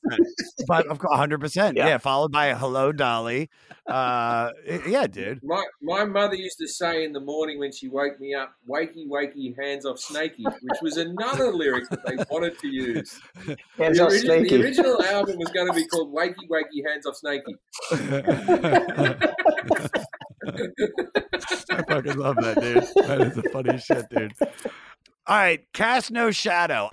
But 0.67 0.87
of 0.87 0.99
course, 0.99 1.15
hundred 1.17 1.39
percent, 1.41 1.77
Yeah. 1.77 1.87
yeah. 1.87 1.97
Followed 1.97 2.31
by 2.31 2.53
Hello, 2.53 2.91
Dolly. 2.91 3.49
Uh, 3.87 4.51
yeah, 4.87 5.07
dude. 5.07 5.41
My 5.43 5.63
my 5.81 6.05
mother 6.05 6.35
used 6.35 6.59
to 6.59 6.67
say 6.67 7.03
in 7.03 7.11
the 7.11 7.19
morning 7.19 7.57
when 7.59 7.71
she 7.71 7.87
woke 7.89 8.19
me 8.19 8.33
up, 8.35 8.53
"Wakey, 8.69 9.07
wakey, 9.09 9.55
hands 9.59 9.85
off 9.85 9.99
snaky 9.99 10.43
which 10.43 10.79
was 10.81 10.97
another 10.97 11.51
lyric 11.51 11.89
that 11.89 12.05
they 12.05 12.15
wanted 12.29 12.57
to 12.59 12.67
use. 12.67 13.19
Hands 13.77 13.97
the, 13.97 14.03
off 14.05 14.11
origi- 14.11 14.19
Snakey. 14.21 14.49
the 14.57 14.63
original 14.63 15.03
album 15.05 15.37
was 15.39 15.49
going 15.49 15.67
to 15.67 15.73
be 15.73 15.85
called 15.87 16.13
"Wakey, 16.13 16.47
wakey, 16.49 16.85
hands 16.87 17.05
off 17.07 17.15
snaky 17.15 17.55
I 21.71 21.83
fucking 21.87 22.17
love 22.17 22.35
that, 22.37 22.57
dude. 22.61 22.83
That 23.07 23.21
is 23.21 23.35
the 23.35 23.43
funniest 23.51 23.87
shit, 23.87 24.09
dude. 24.09 24.33
All 25.29 25.35
right, 25.35 25.63
cast 25.73 26.09
no 26.09 26.31
shadow. 26.31 26.89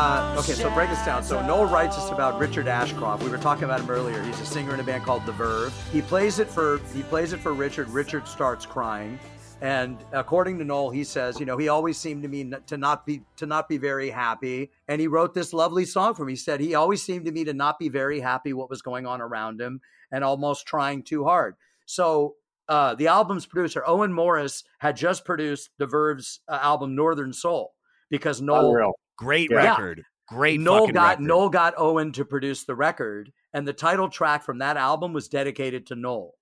Uh, 0.00 0.36
okay, 0.38 0.52
so 0.52 0.72
break 0.74 0.88
this 0.88 1.04
down. 1.04 1.24
So 1.24 1.44
Noel 1.44 1.64
writes 1.64 1.96
this 1.96 2.10
about 2.10 2.38
Richard 2.38 2.68
Ashcroft. 2.68 3.24
We 3.24 3.30
were 3.30 3.36
talking 3.36 3.64
about 3.64 3.80
him 3.80 3.90
earlier. 3.90 4.22
He's 4.22 4.40
a 4.40 4.46
singer 4.46 4.72
in 4.72 4.78
a 4.78 4.84
band 4.84 5.02
called 5.02 5.26
The 5.26 5.32
Verve. 5.32 5.74
He 5.92 6.02
plays 6.02 6.38
it 6.38 6.48
for 6.48 6.80
he 6.94 7.02
plays 7.02 7.32
it 7.32 7.40
for 7.40 7.52
Richard. 7.52 7.88
Richard 7.88 8.28
starts 8.28 8.64
crying, 8.64 9.18
and 9.60 9.98
according 10.12 10.56
to 10.60 10.64
Noel, 10.64 10.90
he 10.90 11.02
says, 11.02 11.40
you 11.40 11.46
know, 11.46 11.58
he 11.58 11.66
always 11.66 11.98
seemed 11.98 12.22
to 12.22 12.28
me 12.28 12.48
to 12.68 12.76
not 12.76 13.06
be 13.06 13.22
to 13.38 13.46
not 13.46 13.68
be 13.68 13.76
very 13.76 14.08
happy. 14.08 14.70
And 14.86 15.00
he 15.00 15.08
wrote 15.08 15.34
this 15.34 15.52
lovely 15.52 15.84
song 15.84 16.14
for 16.14 16.24
me. 16.24 16.34
He 16.34 16.36
said 16.36 16.60
he 16.60 16.76
always 16.76 17.02
seemed 17.02 17.24
to 17.24 17.32
me 17.32 17.42
to 17.46 17.52
not 17.52 17.80
be 17.80 17.88
very 17.88 18.20
happy 18.20 18.52
what 18.52 18.70
was 18.70 18.82
going 18.82 19.04
on 19.04 19.20
around 19.20 19.60
him, 19.60 19.80
and 20.12 20.22
almost 20.22 20.64
trying 20.64 21.02
too 21.02 21.24
hard. 21.24 21.56
So. 21.86 22.36
Uh, 22.68 22.94
the 22.94 23.06
album's 23.06 23.46
producer 23.46 23.82
Owen 23.86 24.12
Morris 24.12 24.62
had 24.80 24.94
just 24.94 25.24
produced 25.24 25.70
The 25.78 25.86
Verve's 25.86 26.40
uh, 26.48 26.58
album 26.60 26.94
Northern 26.94 27.32
Soul 27.32 27.72
because 28.10 28.42
Noel 28.42 28.68
Unreal. 28.68 28.92
Great 29.18 29.50
Yeah. 29.50 29.56
record. 29.72 30.02
Great 30.28 30.60
Noel 30.60 30.80
fucking 30.80 30.94
got 30.94 31.08
record. 31.18 31.22
Noel 31.26 31.48
got 31.50 31.74
Owen 31.76 32.12
to 32.12 32.24
produce 32.24 32.64
the 32.64 32.74
record, 32.74 33.32
and 33.52 33.66
the 33.68 33.72
title 33.72 34.08
track 34.08 34.44
from 34.44 34.58
that 34.58 34.76
album 34.76 35.12
was 35.12 35.28
dedicated 35.28 35.86
to 35.86 35.94
Noel. 35.96 36.32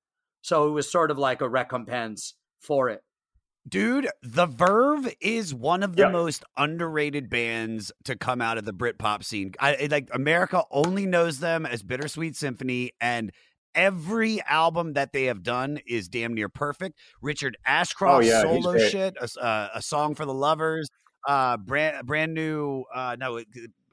So 0.43 0.69
it 0.69 0.71
was 0.71 0.91
sort 0.91 1.11
of 1.11 1.19
like 1.19 1.41
a 1.41 1.49
recompense 1.49 2.35
for 2.61 2.89
it. 2.89 3.03
Dude, 3.69 4.09
The 4.23 4.47
Verve 4.47 5.13
is 5.21 5.53
one 5.53 5.83
of 5.83 5.97
the 5.97 6.03
Yeah. 6.03 6.11
most 6.11 6.45
underrated 6.57 7.29
bands 7.29 7.91
to 8.05 8.15
come 8.17 8.41
out 8.41 8.59
of 8.59 8.65
the 8.65 8.73
Britpop 8.73 9.25
scene. 9.25 9.55
I 9.59 9.75
I- 9.75 9.89
like 9.91 10.09
America 10.13 10.63
only 10.71 11.05
knows 11.07 11.41
them 11.41 11.67
as 11.67 11.83
Bittersweet 11.83 12.37
Symphony 12.37 12.93
and 13.01 13.33
every 13.75 14.41
album 14.43 14.93
that 14.95 15.13
they 15.13 15.25
have 15.25 15.43
done 15.43 15.81
is 15.87 16.09
damn 16.09 16.33
near 16.35 16.49
perfect. 16.49 16.99
Richard 17.21 17.57
Ashcroft 17.67 18.25
Oh, 18.25 18.27
yeah, 18.27 18.43
solo 18.43 18.79
shit, 18.79 19.17
a, 19.21 19.25
s- 19.25 19.37
uh, 19.37 19.69
a 19.75 19.83
song 19.83 20.15
for 20.15 20.25
the 20.25 20.33
lovers, 20.35 20.89
uh 21.27 21.57
brand 21.57 22.07
brand 22.07 22.35
new 22.35 22.85
uh 22.95 23.17
no, 23.19 23.41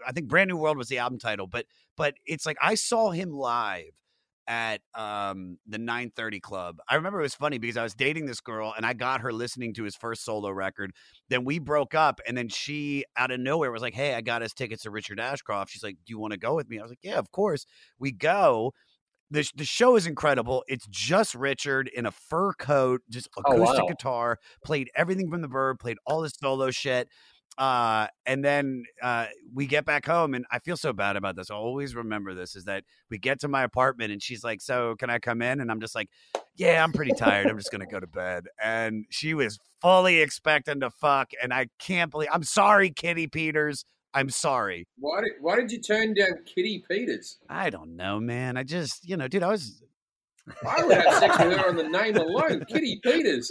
I 0.06 0.12
think 0.12 0.28
Brand 0.28 0.50
New 0.50 0.58
World 0.58 0.78
was 0.78 0.88
the 0.90 0.98
album 1.00 1.20
title, 1.20 1.48
but 1.48 1.66
but 1.98 2.16
it's 2.26 2.46
like 2.46 2.58
I 2.62 2.76
saw 2.76 3.12
him 3.12 3.32
live 3.32 3.92
at 4.48 4.82
um 4.96 5.58
the 5.68 5.78
930 5.78 6.40
club. 6.40 6.80
I 6.90 6.96
remember 6.96 7.20
it 7.20 7.24
was 7.24 7.36
funny 7.36 7.58
because 7.58 7.78
I 7.78 7.84
was 7.84 7.94
dating 7.96 8.26
this 8.26 8.42
girl 8.42 8.74
and 8.76 8.86
I 8.86 8.94
got 8.94 9.22
her 9.22 9.32
listening 9.32 9.74
to 9.76 9.84
his 9.84 9.96
first 9.96 10.26
solo 10.26 10.50
record. 10.50 10.92
Then 11.30 11.46
we 11.46 11.60
broke 11.60 11.96
up 11.96 12.20
and 12.28 12.38
then 12.38 12.50
she 12.50 13.06
out 13.16 13.32
of 13.32 13.40
nowhere 13.40 13.72
was 13.72 13.82
like, 13.82 13.94
"Hey, 13.94 14.16
I 14.16 14.22
got 14.22 14.42
us 14.42 14.54
tickets 14.54 14.84
to 14.84 14.92
Richard 14.92 15.20
Ashcroft." 15.20 15.72
She's 15.72 15.84
like, 15.84 15.96
"Do 16.06 16.12
you 16.12 16.20
want 16.20 16.34
to 16.34 16.40
go 16.40 16.56
with 16.56 16.70
me?" 16.70 16.80
I 16.80 16.82
was 16.82 16.92
like, 16.92 17.00
"Yeah, 17.04 17.18
of 17.20 17.32
course." 17.32 17.66
We 18.00 18.12
go. 18.12 18.74
The, 19.34 19.50
the 19.56 19.66
show 19.66 19.96
is 19.96 20.06
incredible. 20.06 20.64
It's 20.68 20.86
just 20.92 21.34
Richard 21.34 21.88
in 21.88 22.06
a 22.06 22.12
fur 22.12 22.54
coat, 22.54 23.02
just 23.10 23.28
Oh, 23.36 23.42
acoustic 23.54 23.82
wow. 23.84 23.88
guitar, 23.88 24.40
played 24.64 24.90
everything 24.96 25.30
from 25.32 25.42
the 25.42 25.48
bird, 25.48 25.80
played 25.80 25.98
all 26.06 26.22
his 26.22 26.34
solo 26.40 26.70
shit. 26.70 27.10
Uh, 27.58 28.08
and 28.26 28.44
then 28.46 28.84
uh, 29.02 29.26
we 29.54 29.66
get 29.68 29.86
back 29.86 30.06
home, 30.06 30.34
and 30.36 30.46
I 30.52 30.60
feel 30.60 30.78
so 30.78 30.94
bad 30.94 31.16
about 31.16 31.36
this. 31.36 31.52
I 31.52 31.56
always 31.56 31.96
remember 31.96 32.34
this 32.34 32.56
is 32.56 32.66
that 32.66 32.84
we 33.10 33.18
get 33.18 33.40
to 33.42 33.48
my 33.48 33.64
apartment, 33.64 34.12
and 34.12 34.22
she's 34.22 34.44
like, 34.44 34.62
So, 34.62 34.96
can 34.98 35.10
I 35.10 35.20
come 35.20 35.42
in? 35.42 35.60
And 35.62 35.70
I'm 35.72 35.80
just 35.80 35.96
like, 35.96 36.10
Yeah, 36.56 36.84
I'm 36.84 36.92
pretty 36.94 37.14
tired. 37.18 37.48
I'm 37.48 37.58
just 37.58 37.72
going 37.72 37.82
to 37.82 37.92
go 37.92 38.00
to 38.00 38.08
bed. 38.08 38.46
And 38.62 39.06
she 39.10 39.34
was 39.34 39.60
fully 39.82 40.22
expecting 40.22 40.80
to 40.82 40.90
fuck. 40.90 41.32
And 41.42 41.54
I 41.54 41.68
can't 41.80 42.12
believe 42.12 42.30
I'm 42.32 42.44
sorry, 42.44 42.92
Kitty 42.92 43.28
Peters. 43.28 43.84
I'm 44.14 44.30
sorry. 44.30 44.88
Why 45.00 45.22
did 45.22 45.32
Why 45.42 45.56
did 45.56 45.72
you 45.72 45.80
turn 45.82 46.14
down 46.14 46.44
Kitty 46.46 46.84
Peters? 46.90 47.38
I 47.50 47.70
don't 47.70 47.96
know, 47.96 48.20
man. 48.20 48.58
I 48.58 48.64
just, 48.64 49.08
you 49.08 49.18
know, 49.18 49.28
dude, 49.28 49.44
I 49.44 49.50
was. 49.50 49.82
I 50.68 50.84
would 50.84 50.98
have 50.98 51.14
sex 51.20 51.38
with 51.40 51.58
her 51.58 51.70
on 51.70 51.76
the 51.78 51.84
name 51.88 52.18
alone, 52.18 52.66
Kitty 52.70 53.00
Peters. 53.04 53.50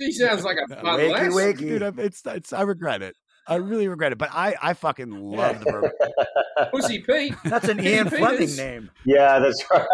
She 0.00 0.12
sounds 0.12 0.44
like 0.44 0.56
a 0.56 0.74
fun 0.74 1.10
lass. 1.10 1.54
Dude, 1.58 1.82
I- 1.82 1.92
it's, 1.98 2.22
it's, 2.26 2.52
I 2.52 2.62
regret 2.62 3.02
it. 3.02 3.14
I 3.46 3.56
really 3.56 3.86
regret 3.88 4.12
it. 4.12 4.18
But 4.18 4.30
I, 4.32 4.54
I 4.62 4.72
fucking 4.74 5.10
love 5.10 5.58
the 5.60 5.66
bourbon. 5.66 5.90
Pussy 6.72 7.00
Pete. 7.00 7.34
That's 7.44 7.68
an 7.68 7.80
Ian 7.84 8.08
Fleming 8.08 8.54
name. 8.56 8.90
Yeah, 9.04 9.40
that's 9.40 9.64
right. 9.70 9.86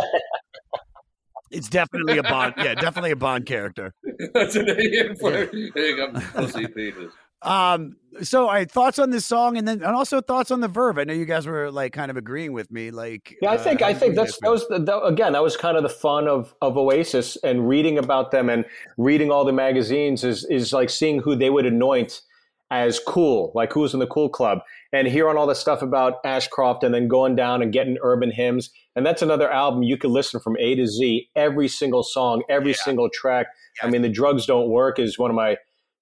It's 1.51 1.69
definitely 1.71 2.19
a 2.19 2.23
Bond. 2.23 2.55
Yeah, 2.59 2.75
definitely 2.75 3.13
a 3.13 3.17
Bond 3.17 3.47
character. 3.47 3.95
That's 4.35 4.55
an 4.55 4.69
Ian 4.69 5.17
Fleming. 5.17 5.71
There 5.75 5.87
you 5.87 5.97
go, 5.97 6.13
Pussy 6.35 6.67
Peters. 6.67 7.13
Um. 7.43 7.97
So, 8.23 8.49
I 8.49 8.65
thoughts 8.65 8.99
on 8.99 9.11
this 9.11 9.25
song, 9.25 9.57
and 9.57 9.69
then 9.69 9.83
and 9.83 9.95
also 9.95 10.21
thoughts 10.21 10.51
on 10.51 10.61
the 10.61 10.67
verve. 10.67 10.99
I 10.99 11.05
know 11.05 11.13
you 11.13 11.25
guys 11.25 11.47
were 11.47 11.71
like 11.71 11.93
kind 11.93 12.11
of 12.11 12.17
agreeing 12.17 12.53
with 12.53 12.71
me. 12.71 12.91
Like, 12.91 13.37
Yeah, 13.41 13.53
I 13.53 13.55
uh, 13.55 13.59
think 13.59 13.81
how 13.81 13.89
I 13.89 13.95
think 13.95 14.17
that's 14.17 14.39
that 14.41 14.51
was 14.51 14.67
the, 14.69 14.81
that, 14.81 15.05
again 15.05 15.35
that 15.35 15.43
was 15.43 15.57
kind 15.57 15.77
of 15.77 15.85
the 15.85 15.89
fun 15.89 16.27
of 16.27 16.53
of 16.61 16.77
Oasis 16.77 17.37
and 17.45 17.69
reading 17.69 17.97
about 17.97 18.33
them 18.33 18.49
and 18.49 18.65
reading 18.97 19.31
all 19.31 19.45
the 19.45 19.53
magazines 19.53 20.25
is 20.25 20.45
is 20.47 20.73
like 20.73 20.91
seeing 20.91 21.21
who 21.21 21.37
they 21.37 21.51
would 21.51 21.67
anoint 21.67 22.23
as 22.71 23.01
cool, 23.07 23.51
like 23.55 23.73
who's 23.73 23.95
in 23.95 24.01
the 24.01 24.07
cool 24.07 24.29
club, 24.29 24.59
and 24.93 25.09
hearing 25.09 25.37
all 25.37 25.47
the 25.47 25.55
stuff 25.55 25.81
about 25.81 26.15
Ashcroft, 26.25 26.85
and 26.85 26.95
then 26.95 27.09
going 27.09 27.35
down 27.35 27.63
and 27.63 27.73
getting 27.73 27.97
urban 28.03 28.31
hymns, 28.31 28.71
and 28.95 29.07
that's 29.07 29.23
another 29.23 29.51
album 29.51 29.83
you 29.83 29.97
could 29.97 30.11
listen 30.11 30.41
from 30.41 30.57
A 30.59 30.75
to 30.75 30.87
Z, 30.87 31.31
every 31.35 31.69
single 31.69 32.03
song, 32.03 32.43
every 32.49 32.75
single 32.75 33.09
track. 33.09 33.47
I 33.83 33.89
mean, 33.89 34.03
the 34.03 34.09
drugs 34.09 34.45
don't 34.45 34.69
work 34.69 34.99
is 34.99 35.19
one 35.19 35.31
of 35.31 35.37
my 35.37 35.57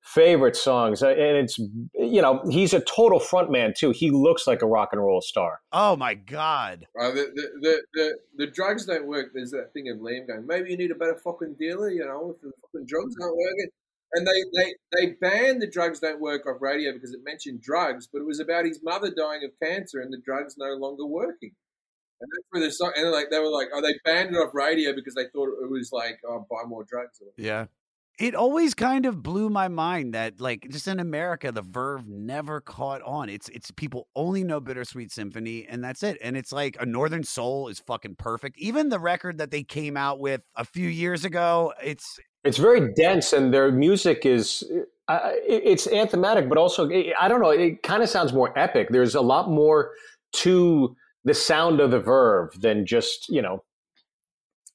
favorite 0.07 0.57
songs, 0.57 1.03
Uh, 1.03 1.09
and 1.09 1.37
it's 1.37 1.59
you 1.59 2.23
know 2.23 2.41
he's 2.49 2.73
a 2.73 2.81
total 2.81 3.19
frontman 3.19 3.75
too. 3.75 3.91
He 3.91 4.11
looks 4.11 4.47
like 4.47 4.63
a 4.63 4.67
rock 4.67 4.91
and 4.93 5.03
roll 5.03 5.21
star. 5.21 5.61
Oh 5.73 5.97
my 5.97 6.15
god! 6.15 6.87
Uh, 6.99 7.11
the, 7.11 7.31
the, 7.35 7.49
the, 7.61 7.83
the, 7.95 8.19
the 8.37 8.47
drugs 8.47 8.87
don't 8.87 9.07
work. 9.07 9.33
There's 9.35 9.51
that 9.51 9.73
thing 9.73 9.89
of 9.89 9.99
Liam 9.99 10.27
going, 10.27 10.47
maybe 10.47 10.71
you 10.71 10.77
need 10.77 10.93
a 10.93 10.95
better 10.95 11.17
fucking 11.23 11.57
dealer, 11.59 11.91
you 11.91 12.05
know, 12.05 12.35
if 12.35 12.41
the 12.41 12.53
fucking 12.63 12.87
drugs 12.87 13.15
aren't 13.21 13.37
working. 13.37 13.69
And 14.13 14.27
they, 14.27 14.43
they, 14.55 14.75
they 14.95 15.13
banned 15.21 15.61
the 15.61 15.67
drugs 15.67 15.99
don't 15.99 16.21
work 16.21 16.47
off 16.47 16.59
radio 16.61 16.93
because 16.93 17.13
it 17.13 17.21
mentioned 17.25 17.61
drugs, 17.61 18.09
but 18.11 18.21
it 18.21 18.27
was 18.27 18.39
about 18.39 18.65
his 18.65 18.81
mother 18.83 19.11
dying 19.11 19.43
of 19.45 19.51
cancer 19.61 20.01
and 20.01 20.13
the 20.13 20.23
drugs 20.25 20.55
no 20.57 20.75
longer 20.75 21.05
working. 21.05 21.51
And 22.21 22.31
that's 22.31 22.47
where 22.51 22.63
the 22.63 22.71
song, 22.71 22.93
and 22.97 23.11
like 23.11 23.31
they 23.31 23.41
were 23.41 23.51
like, 23.51 23.69
oh, 23.75 23.83
they 23.83 23.95
banned 24.05 24.35
it 24.35 24.39
off 24.39 24.55
radio 24.55 24.95
because 24.95 25.15
they 25.15 25.27
thought 25.35 25.49
it 25.61 25.71
was 25.71 25.91
like, 25.93 26.21
oh, 26.27 26.47
buy 26.49 26.67
more 26.67 26.85
drugs. 26.89 27.21
Yeah. 27.37 27.67
It 28.19 28.35
always 28.35 28.73
kind 28.73 29.05
of 29.05 29.23
blew 29.23 29.51
my 29.51 29.69
mind 29.69 30.15
that 30.15 30.41
like 30.41 30.67
just 30.71 30.89
in 30.89 31.01
America 31.01 31.53
the 31.53 31.61
verve 31.61 32.09
never 32.09 32.63
caught 32.63 33.03
on. 33.03 33.29
It's 33.29 33.51
it's 33.51 33.71
people 33.71 34.09
only 34.17 34.43
know 34.43 34.59
Bittersweet 34.59 35.13
Symphony 35.13 35.67
and 35.69 35.85
that's 35.85 36.03
it. 36.03 36.17
And 36.23 36.35
it's 36.37 36.51
like 36.51 36.79
a 36.81 36.87
Northern 36.87 37.25
Soul 37.25 37.69
is 37.69 37.79
fucking 37.79 38.17
perfect. 38.17 38.59
Even 38.59 38.89
the 38.89 38.99
record 38.99 39.37
that 39.39 39.51
they 39.51 39.63
came 39.63 39.99
out 39.99 40.19
with 40.19 40.41
a 40.57 40.65
few 40.65 40.89
years 40.89 41.27
ago, 41.27 41.75
it's 41.83 42.19
It's 42.43 42.59
very 42.59 42.93
dense, 42.95 43.35
and 43.35 43.53
their 43.53 43.71
music 43.71 44.25
is 44.25 44.65
uh, 45.09 45.33
it's 45.47 45.87
anthematic, 45.87 46.49
but 46.49 46.57
also 46.57 46.89
I 47.21 47.29
don't 47.29 47.43
know. 47.43 47.51
It 47.51 47.83
kind 47.83 48.03
of 48.03 48.09
sounds 48.09 48.33
more 48.33 48.59
epic. 48.59 48.89
There's 48.91 49.15
a 49.15 49.21
lot 49.21 49.51
more 49.51 49.91
to 50.35 50.97
the 51.25 51.35
sound 51.35 51.81
of 51.81 51.91
the 51.91 52.01
verve 52.01 52.61
than 52.61 52.87
just 52.87 53.29
you 53.29 53.43
know. 53.43 53.63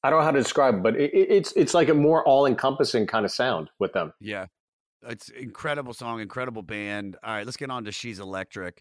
I 0.04 0.10
don't 0.10 0.18
know 0.18 0.24
how 0.24 0.30
to 0.32 0.42
describe 0.42 0.74
it, 0.76 0.82
but 0.82 0.96
it, 0.96 1.12
it- 1.14 1.30
it's 1.30 1.52
it's 1.52 1.74
like 1.74 1.88
a 1.88 1.94
more 1.94 2.26
all 2.26 2.46
encompassing 2.46 3.06
kind 3.06 3.24
of 3.24 3.30
sound 3.30 3.70
with 3.78 3.92
them. 3.92 4.12
yeah. 4.20 4.46
It's 5.04 5.30
incredible 5.30 5.94
song, 5.94 6.20
incredible 6.20 6.62
band. 6.62 7.16
All 7.24 7.34
right, 7.34 7.44
let's 7.44 7.56
get 7.56 7.70
on 7.70 7.84
to 7.86 7.92
She's 7.92 8.20
Electric. 8.20 8.78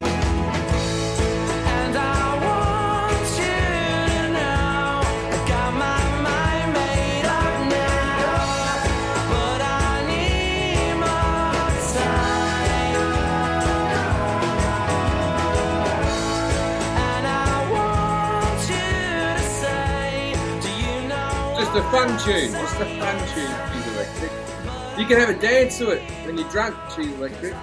A 21.76 21.84
fun 21.92 22.10
tune. 22.20 22.52
Just 22.52 22.76
a 22.82 22.86
fun 23.00 23.18
tune. 23.30 23.56
She's 23.74 23.94
electric. 23.94 25.00
You 25.00 25.06
can 25.06 25.20
have 25.20 25.30
a 25.30 25.40
dance 25.40 25.78
to 25.78 25.92
it 25.92 26.02
when 26.26 26.38
you're 26.38 26.50
drunk. 26.50 26.76
She's 26.96 27.08
electric. 27.14 27.56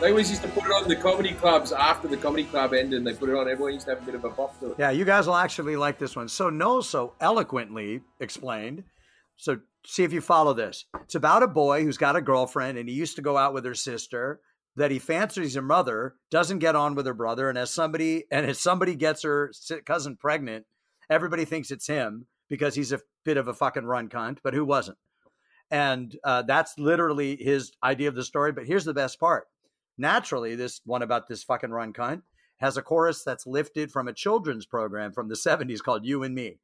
They 0.00 0.10
always 0.10 0.30
used 0.30 0.42
to 0.42 0.48
put 0.48 0.64
it 0.64 0.70
on 0.70 0.86
the 0.86 0.94
comedy 0.94 1.32
clubs 1.32 1.72
after 1.72 2.06
the 2.06 2.16
comedy 2.16 2.44
club 2.44 2.72
ended. 2.72 2.98
and 2.98 3.06
They 3.06 3.14
put 3.14 3.28
it 3.28 3.34
on. 3.34 3.48
Everyone 3.48 3.74
used 3.74 3.86
to 3.86 3.94
have 3.94 4.02
a 4.02 4.06
bit 4.06 4.14
of 4.14 4.24
a 4.24 4.30
bop 4.30 4.58
to 4.60 4.70
it. 4.70 4.76
Yeah, 4.78 4.90
you 4.90 5.04
guys 5.04 5.26
will 5.26 5.34
actually 5.34 5.74
like 5.74 5.98
this 5.98 6.14
one. 6.14 6.28
So 6.28 6.50
Noel 6.50 6.82
so 6.82 7.14
eloquently 7.20 8.00
explained. 8.20 8.84
So 9.36 9.58
see 9.84 10.04
if 10.04 10.12
you 10.12 10.20
follow 10.20 10.54
this. 10.54 10.84
It's 11.02 11.16
about 11.16 11.42
a 11.42 11.48
boy 11.48 11.82
who's 11.82 11.98
got 11.98 12.14
a 12.14 12.22
girlfriend 12.22 12.78
and 12.78 12.88
he 12.88 12.94
used 12.94 13.16
to 13.16 13.22
go 13.22 13.36
out 13.36 13.54
with 13.54 13.64
her 13.64 13.74
sister. 13.74 14.40
That 14.76 14.92
he 14.92 15.00
fancies 15.00 15.56
her 15.56 15.62
mother, 15.62 16.14
doesn't 16.30 16.60
get 16.60 16.76
on 16.76 16.94
with 16.94 17.04
her 17.06 17.14
brother, 17.14 17.48
and 17.48 17.58
as 17.58 17.68
somebody 17.68 18.26
and 18.30 18.46
as 18.46 18.60
somebody 18.60 18.94
gets 18.94 19.24
her 19.24 19.50
cousin 19.84 20.16
pregnant, 20.16 20.66
everybody 21.10 21.44
thinks 21.44 21.72
it's 21.72 21.88
him 21.88 22.26
because 22.48 22.74
he's 22.74 22.92
a 22.92 23.00
bit 23.24 23.36
of 23.36 23.48
a 23.48 23.54
fucking 23.54 23.84
run 23.84 24.08
cunt. 24.08 24.38
But 24.42 24.54
who 24.54 24.64
wasn't? 24.64 24.98
And 25.70 26.16
uh, 26.24 26.42
that's 26.42 26.78
literally 26.78 27.36
his 27.36 27.72
idea 27.82 28.08
of 28.08 28.14
the 28.14 28.24
story. 28.24 28.52
But 28.52 28.66
here's 28.66 28.84
the 28.84 28.94
best 28.94 29.20
part. 29.20 29.48
Naturally, 29.98 30.54
this 30.54 30.80
one 30.84 31.02
about 31.02 31.28
this 31.28 31.42
fucking 31.42 31.70
run 31.70 31.92
cunt 31.92 32.22
has 32.58 32.76
a 32.76 32.82
chorus 32.82 33.22
that's 33.22 33.46
lifted 33.46 33.90
from 33.92 34.08
a 34.08 34.12
children's 34.12 34.66
program 34.66 35.12
from 35.12 35.28
the 35.28 35.34
70s 35.34 35.82
called 35.82 36.04
You 36.04 36.22
and 36.22 36.34
Me. 36.34 36.58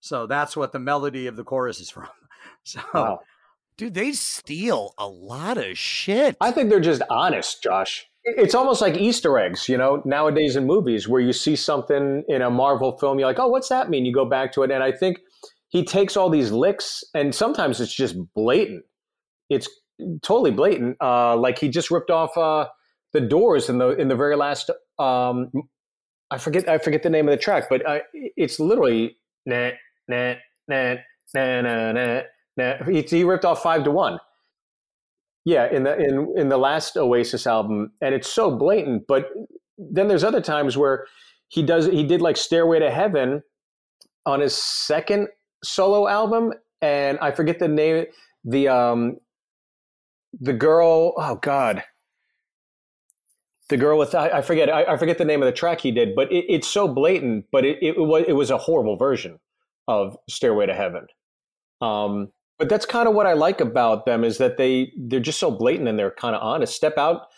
So 0.00 0.26
that's 0.26 0.56
what 0.56 0.72
the 0.72 0.78
melody 0.78 1.26
of 1.26 1.36
the 1.36 1.44
chorus 1.44 1.80
is 1.80 1.90
from. 1.90 2.08
So, 2.64 2.80
Wow. 2.94 3.20
Dude, 3.76 3.94
they 3.94 4.12
steal 4.12 4.92
a 4.98 5.06
lot 5.06 5.56
of 5.56 5.78
shit. 5.78 6.36
I 6.40 6.50
think 6.50 6.68
they're 6.68 6.80
just 6.80 7.02
honest, 7.08 7.62
Josh. 7.62 8.06
It's 8.24 8.54
almost 8.54 8.82
like 8.82 8.96
Easter 8.96 9.38
eggs, 9.38 9.68
you 9.68 9.78
know, 9.78 10.02
nowadays 10.04 10.56
in 10.56 10.66
movies 10.66 11.08
where 11.08 11.20
you 11.20 11.32
see 11.32 11.56
something 11.56 12.24
in 12.28 12.42
a 12.42 12.50
Marvel 12.50 12.98
film, 12.98 13.18
you're 13.18 13.28
like, 13.28 13.38
oh, 13.38 13.48
what's 13.48 13.68
that 13.70 13.88
mean? 13.88 14.04
You 14.04 14.12
go 14.12 14.24
back 14.26 14.52
to 14.52 14.62
it. 14.62 14.70
And 14.70 14.82
I 14.82 14.92
think 14.92 15.18
he 15.68 15.84
takes 15.84 16.16
all 16.16 16.30
these 16.30 16.50
licks, 16.50 17.04
and 17.14 17.34
sometimes 17.34 17.80
it's 17.80 17.94
just 17.94 18.16
blatant. 18.34 18.84
It's 19.50 19.68
totally 20.22 20.50
blatant. 20.50 20.96
Uh, 21.00 21.36
like 21.36 21.58
he 21.58 21.68
just 21.68 21.90
ripped 21.90 22.10
off 22.10 22.36
uh, 22.36 22.68
the 23.12 23.20
doors 23.20 23.68
in 23.68 23.78
the 23.78 23.88
in 23.90 24.08
the 24.08 24.16
very 24.16 24.36
last. 24.36 24.70
Um, 24.98 25.50
I 26.30 26.38
forget 26.38 26.68
I 26.68 26.78
forget 26.78 27.02
the 27.02 27.10
name 27.10 27.28
of 27.28 27.32
the 27.32 27.42
track, 27.42 27.64
but 27.68 27.86
uh, 27.86 28.00
it's 28.12 28.58
literally 28.58 29.16
nah 29.46 29.70
nah 30.08 30.34
nah 30.68 30.94
nah 31.34 31.60
nah 31.60 31.92
nah. 31.92 32.20
nah. 32.56 32.84
He, 32.84 33.02
he 33.02 33.24
ripped 33.24 33.44
off 33.44 33.62
five 33.62 33.84
to 33.84 33.90
one. 33.90 34.18
Yeah, 35.44 35.70
in 35.70 35.84
the 35.84 35.96
in 35.96 36.34
in 36.36 36.48
the 36.48 36.58
last 36.58 36.96
Oasis 36.96 37.46
album, 37.46 37.92
and 38.02 38.14
it's 38.14 38.30
so 38.30 38.50
blatant. 38.50 39.06
But 39.06 39.30
then 39.78 40.08
there's 40.08 40.24
other 40.24 40.40
times 40.40 40.76
where 40.76 41.06
he 41.48 41.62
does 41.62 41.86
he 41.86 42.04
did 42.04 42.20
like 42.20 42.36
Stairway 42.36 42.80
to 42.80 42.90
Heaven 42.90 43.42
on 44.26 44.40
his 44.40 44.54
second 44.54 45.28
solo 45.64 46.06
album, 46.06 46.52
and 46.82 47.18
I 47.20 47.30
forget 47.30 47.58
the 47.58 47.68
name. 47.68 48.06
The 48.44 48.68
um 48.68 49.16
the 50.38 50.52
girl. 50.52 51.14
Oh 51.16 51.36
God, 51.36 51.82
the 53.68 53.76
girl 53.76 53.98
with 53.98 54.14
I, 54.14 54.28
I 54.28 54.42
forget 54.42 54.68
I, 54.68 54.84
I 54.84 54.96
forget 54.96 55.18
the 55.18 55.24
name 55.24 55.42
of 55.42 55.46
the 55.46 55.52
track 55.52 55.80
he 55.80 55.90
did, 55.90 56.14
but 56.14 56.30
it, 56.30 56.44
it's 56.48 56.68
so 56.68 56.88
blatant. 56.88 57.46
But 57.50 57.64
it, 57.64 57.78
it 57.80 57.98
was 57.98 58.24
it 58.28 58.34
was 58.34 58.50
a 58.50 58.58
horrible 58.58 58.96
version 58.96 59.38
of 59.86 60.16
Stairway 60.28 60.66
to 60.66 60.74
Heaven. 60.74 61.06
Um, 61.80 62.32
but 62.58 62.68
that's 62.68 62.86
kind 62.86 63.08
of 63.08 63.14
what 63.14 63.26
I 63.26 63.34
like 63.34 63.60
about 63.60 64.04
them 64.04 64.24
is 64.24 64.38
that 64.38 64.56
they 64.56 64.92
they're 64.96 65.20
just 65.20 65.38
so 65.38 65.50
blatant 65.50 65.88
and 65.88 65.98
they're 65.98 66.10
kind 66.10 66.34
of 66.34 66.42
honest. 66.42 66.74
Step 66.74 66.98
Out 66.98 67.28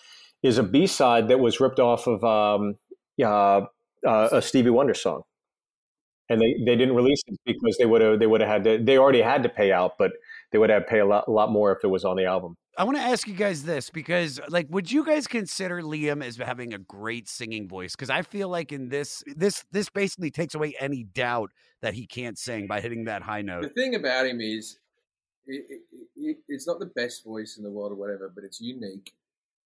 is 0.43 0.59
a 0.59 0.63
B 0.63 0.87
side 0.87 1.29
that 1.29 1.39
was 1.39 1.61
ripped 1.61 1.79
off 1.79 2.07
of 2.07 2.25
um, 2.25 2.77
uh, 3.23 3.63
uh, 4.07 4.29
a 4.33 4.43
Stevie 4.43 4.71
Wonder 4.71 4.95
song, 4.95 5.23
and 6.29 6.41
they, 6.41 6.55
they 6.65 6.77
didn't 6.77 6.95
release 6.95 7.23
it 7.27 7.39
because 7.45 7.77
they 7.79 7.87
would 7.87 8.01
have 8.01 8.19
they 8.19 8.27
would 8.27 8.41
have 8.41 8.51
had 8.51 8.65
to 8.65 8.83
they 8.83 8.99
already 8.99 9.21
had 9.23 9.43
to 9.43 9.49
pay 9.49 9.73
out, 9.73 9.93
but 9.99 10.13
they 10.53 10.59
would 10.59 10.71
have 10.71 10.85
to 10.85 10.89
pay 10.89 11.01
a 11.01 11.07
lot 11.07 11.25
a 11.29 11.31
lot 11.31 11.51
more 11.51 11.73
if 11.73 11.85
it 11.85 11.89
was 11.89 12.05
on 12.05 12.17
the 12.17 12.25
album. 12.25 12.57
I 12.79 12.85
want 12.85 12.97
to 12.97 13.03
ask 13.03 13.29
you 13.29 13.35
guys 13.35 13.63
this 13.65 13.91
because, 13.91 14.41
like, 14.49 14.67
would 14.71 14.91
you 14.91 15.05
guys 15.05 15.27
consider 15.27 15.83
Liam 15.83 16.25
as 16.25 16.39
having 16.39 16.73
a 16.73 16.79
great 16.79 17.29
singing 17.29 17.69
voice? 17.69 17.95
Because 17.95 18.09
I 18.09 18.23
feel 18.23 18.49
like 18.49 18.73
in 18.73 18.89
this, 18.89 19.23
this, 19.37 19.65
this 19.71 19.91
basically 19.91 20.31
takes 20.31 20.55
away 20.55 20.75
any 20.81 21.03
doubt 21.03 21.51
that 21.83 21.93
he 21.93 22.07
can't 22.07 22.39
sing 22.39 22.67
by 22.67 22.81
hitting 22.81 23.05
that 23.05 23.21
high 23.21 23.43
note. 23.43 23.65
The 23.65 23.69
thing 23.69 23.97
about 23.97 24.27
him 24.27 24.41
is, 24.41 24.79
it, 25.51 25.65
it, 25.69 26.09
it, 26.17 26.37
it's 26.49 26.67
not 26.67 26.79
the 26.79 26.87
best 26.95 27.25
voice 27.25 27.57
in 27.57 27.65
the 27.65 27.71
world 27.71 27.93
or 27.93 27.97
whatever, 27.97 28.31
but 28.35 28.45
it's 28.45 28.61
unique, 28.61 29.13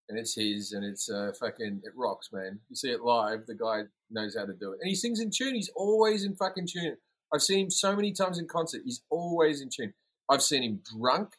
and 0.09 0.17
it's 0.17 0.35
his, 0.35 0.71
and 0.71 0.83
it's 0.85 1.09
uh, 1.09 1.31
fucking 1.39 1.81
it 1.83 1.93
rocks, 1.95 2.29
man. 2.33 2.59
You 2.69 2.75
see 2.75 2.89
it 2.89 3.01
live, 3.01 3.45
the 3.45 3.55
guy 3.55 3.83
knows 4.09 4.35
how 4.37 4.45
to 4.45 4.53
do 4.53 4.71
it, 4.71 4.79
and 4.81 4.89
he 4.89 4.95
sings 4.95 5.19
in 5.19 5.31
tune. 5.35 5.55
He's 5.55 5.71
always 5.75 6.23
in 6.23 6.35
fucking 6.35 6.67
tune. 6.67 6.97
I've 7.33 7.41
seen 7.41 7.65
him 7.65 7.71
so 7.71 7.95
many 7.95 8.13
times 8.13 8.37
in 8.39 8.47
concert. 8.47 8.81
He's 8.85 9.01
always 9.09 9.61
in 9.61 9.69
tune. 9.75 9.93
I've 10.29 10.41
seen 10.43 10.63
him 10.63 10.81
drunk. 10.97 11.29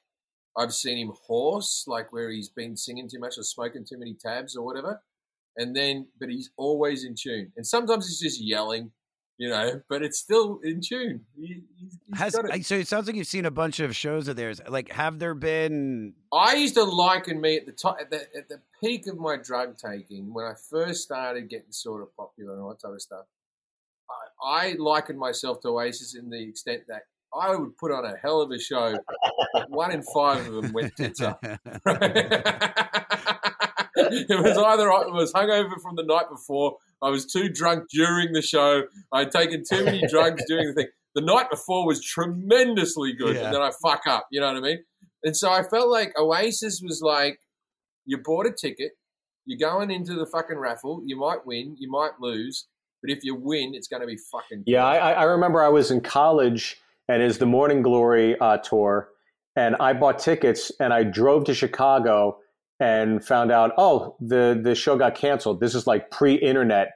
I've 0.59 0.73
seen 0.73 0.98
him 0.98 1.12
hoarse, 1.27 1.85
like 1.86 2.12
where 2.12 2.31
he's 2.31 2.48
been 2.48 2.77
singing 2.77 3.09
too 3.09 3.20
much 3.20 3.35
or 3.36 3.43
smoking 3.43 3.85
too 3.85 3.98
many 3.98 4.14
tabs 4.14 4.56
or 4.56 4.64
whatever. 4.64 5.02
And 5.56 5.77
then, 5.77 6.09
but 6.18 6.28
he's 6.28 6.51
always 6.56 7.05
in 7.05 7.14
tune. 7.14 7.52
And 7.56 7.66
sometimes 7.66 8.06
he's 8.06 8.20
just 8.20 8.43
yelling, 8.43 8.93
you 9.38 9.48
know, 9.48 9.80
but 9.88 10.02
it's 10.02 10.18
still 10.18 10.60
in 10.62 10.80
tune. 10.80 11.20
He, 11.38 11.62
Has, 12.14 12.34
it. 12.34 12.64
so 12.64 12.76
it 12.76 12.88
sounds 12.88 13.06
like 13.06 13.16
you've 13.16 13.26
seen 13.26 13.44
a 13.44 13.50
bunch 13.50 13.80
of 13.80 13.94
shows 13.94 14.28
of 14.28 14.36
theirs. 14.36 14.60
Like, 14.66 14.90
have 14.92 15.18
there 15.18 15.34
been? 15.34 16.14
I 16.32 16.54
used 16.54 16.74
to 16.74 16.84
liken 16.84 17.40
me 17.40 17.56
at 17.56 17.66
the 17.66 17.72
top, 17.72 17.98
at 18.00 18.10
the, 18.10 18.22
at 18.36 18.48
the 18.48 18.60
peak 18.82 19.06
of 19.06 19.18
my 19.18 19.36
drug 19.36 19.76
taking 19.76 20.32
when 20.32 20.46
I 20.46 20.54
first 20.70 21.02
started 21.02 21.50
getting 21.50 21.70
sort 21.70 22.02
of 22.02 22.16
popular 22.16 22.54
and 22.54 22.62
all 22.62 22.70
that 22.70 22.80
type 22.80 22.94
of 22.94 23.02
stuff. 23.02 23.26
I, 24.42 24.70
I 24.70 24.76
likened 24.78 25.18
myself 25.18 25.60
to 25.62 25.68
Oasis 25.68 26.14
in 26.14 26.30
the 26.30 26.42
extent 26.42 26.82
that 26.88 27.02
I 27.34 27.54
would 27.54 27.76
put 27.76 27.92
on 27.92 28.04
a 28.04 28.16
hell 28.16 28.40
of 28.40 28.50
a 28.50 28.58
show, 28.58 28.96
but 29.52 29.70
one 29.70 29.92
in 29.92 30.02
five 30.02 30.46
of 30.46 30.54
them 30.54 30.72
went 30.72 30.96
tits 30.96 31.20
up. 31.20 31.44
it 33.96 34.42
was 34.42 34.56
either 34.56 34.92
I 34.92 35.06
was 35.06 35.32
hungover 35.32 35.80
from 35.82 35.96
the 35.96 36.04
night 36.04 36.28
before, 36.30 36.76
I 37.02 37.10
was 37.10 37.27
too 37.27 37.48
drunk 37.48 37.85
during 37.90 38.32
the 38.32 38.43
show, 38.43 38.85
I'd 39.12 39.31
taken 39.31 39.62
too 39.70 39.85
many 39.85 40.06
drugs 40.10 40.43
during 40.48 40.68
the 40.68 40.74
thing. 40.74 40.86
The 41.14 41.20
night 41.23 41.51
before 41.51 41.86
was 41.86 42.02
tremendously 42.05 43.12
good, 43.14 43.36
Yeah. 43.36 43.47
and 43.47 43.55
then 43.55 43.62
I 43.62 43.70
fuck 43.82 44.02
up. 44.06 44.27
You 44.31 44.40
know 44.40 44.48
what 44.48 44.56
I 44.56 44.60
mean? 44.60 44.78
And 45.24 45.36
so 45.36 45.51
I 45.51 45.62
felt 45.62 45.89
like 45.89 46.12
Oasis 46.18 46.81
was 46.82 47.01
like, 47.02 47.39
you 48.05 48.18
bought 48.18 48.47
a 48.47 48.52
ticket, 48.52 48.93
you're 49.44 49.59
going 49.59 49.90
into 49.90 50.14
the 50.14 50.27
fucking 50.27 50.59
raffle, 50.59 51.02
you 51.05 51.16
might 51.18 51.44
win, 51.47 51.77
you 51.78 51.90
might 51.90 52.12
lose, 52.20 52.66
but 53.02 53.10
if 53.10 53.20
you 53.24 53.35
win, 53.35 53.74
it's 53.74 53.89
going 53.89 54.01
to 54.02 54.06
be 54.06 54.16
fucking. 54.31 54.64
Yeah, 54.66 54.85
I, 54.85 54.97
I 54.97 55.12
I 55.12 55.23
remember 55.24 55.62
I 55.62 55.68
was 55.68 55.90
in 55.90 56.01
college 56.01 56.77
and 57.09 57.23
it 57.23 57.27
was 57.27 57.39
the 57.39 57.47
Morning 57.47 57.82
Glory 57.82 58.39
uh, 58.40 58.59
tour, 58.59 59.09
and 59.56 59.74
I 59.81 59.93
bought 59.93 60.18
tickets 60.18 60.70
and 60.81 60.93
I 60.93 61.02
drove 61.02 61.44
to 61.44 61.55
Chicago 61.55 62.39
and 62.80 63.24
found 63.24 63.50
out, 63.50 63.72
oh, 63.78 64.16
the 64.20 64.58
the 64.62 64.74
show 64.74 64.96
got 64.96 65.14
canceled. 65.14 65.60
This 65.60 65.74
is 65.74 65.86
like 65.86 66.10
pre-internet 66.10 66.92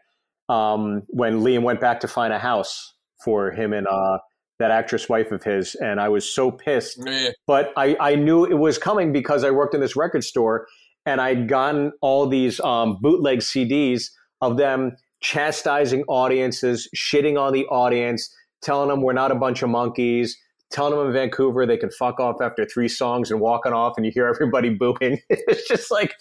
um, 0.48 1.02
when 1.08 1.40
Liam 1.40 1.62
went 1.62 1.80
back 1.80 2.00
to 2.00 2.08
find 2.08 2.32
a 2.32 2.38
house 2.38 2.94
for 3.24 3.50
him 3.50 3.72
and 3.72 3.86
uh, 3.86 4.18
that 4.58 4.70
actress 4.70 5.08
wife 5.08 5.32
of 5.32 5.42
his, 5.42 5.74
and 5.76 6.00
I 6.00 6.08
was 6.08 6.28
so 6.28 6.50
pissed. 6.50 6.98
Yeah. 7.04 7.30
But 7.46 7.72
I, 7.76 7.96
I 7.98 8.14
knew 8.14 8.44
it 8.44 8.58
was 8.58 8.78
coming 8.78 9.12
because 9.12 9.42
I 9.42 9.50
worked 9.50 9.74
in 9.74 9.80
this 9.80 9.96
record 9.96 10.22
store 10.22 10.66
and 11.06 11.20
I'd 11.20 11.48
gotten 11.48 11.92
all 12.02 12.26
these 12.26 12.60
um, 12.60 12.98
bootleg 13.00 13.38
CDs 13.38 14.04
of 14.40 14.56
them 14.56 14.96
chastising 15.20 16.04
audiences, 16.08 16.88
shitting 16.96 17.40
on 17.40 17.52
the 17.52 17.64
audience, 17.66 18.34
telling 18.62 18.88
them 18.88 19.02
we're 19.02 19.12
not 19.12 19.30
a 19.30 19.34
bunch 19.34 19.62
of 19.62 19.70
monkeys, 19.70 20.36
telling 20.70 20.96
them 20.98 21.06
in 21.08 21.12
Vancouver 21.12 21.66
they 21.66 21.76
can 21.76 21.90
fuck 21.90 22.20
off 22.20 22.40
after 22.40 22.64
three 22.64 22.88
songs 22.88 23.30
and 23.30 23.40
walking 23.40 23.72
off, 23.72 23.94
and 23.96 24.06
you 24.06 24.12
hear 24.12 24.26
everybody 24.26 24.70
booing. 24.80 25.20
It's 25.28 25.66
just 25.68 25.90
like, 25.90 26.14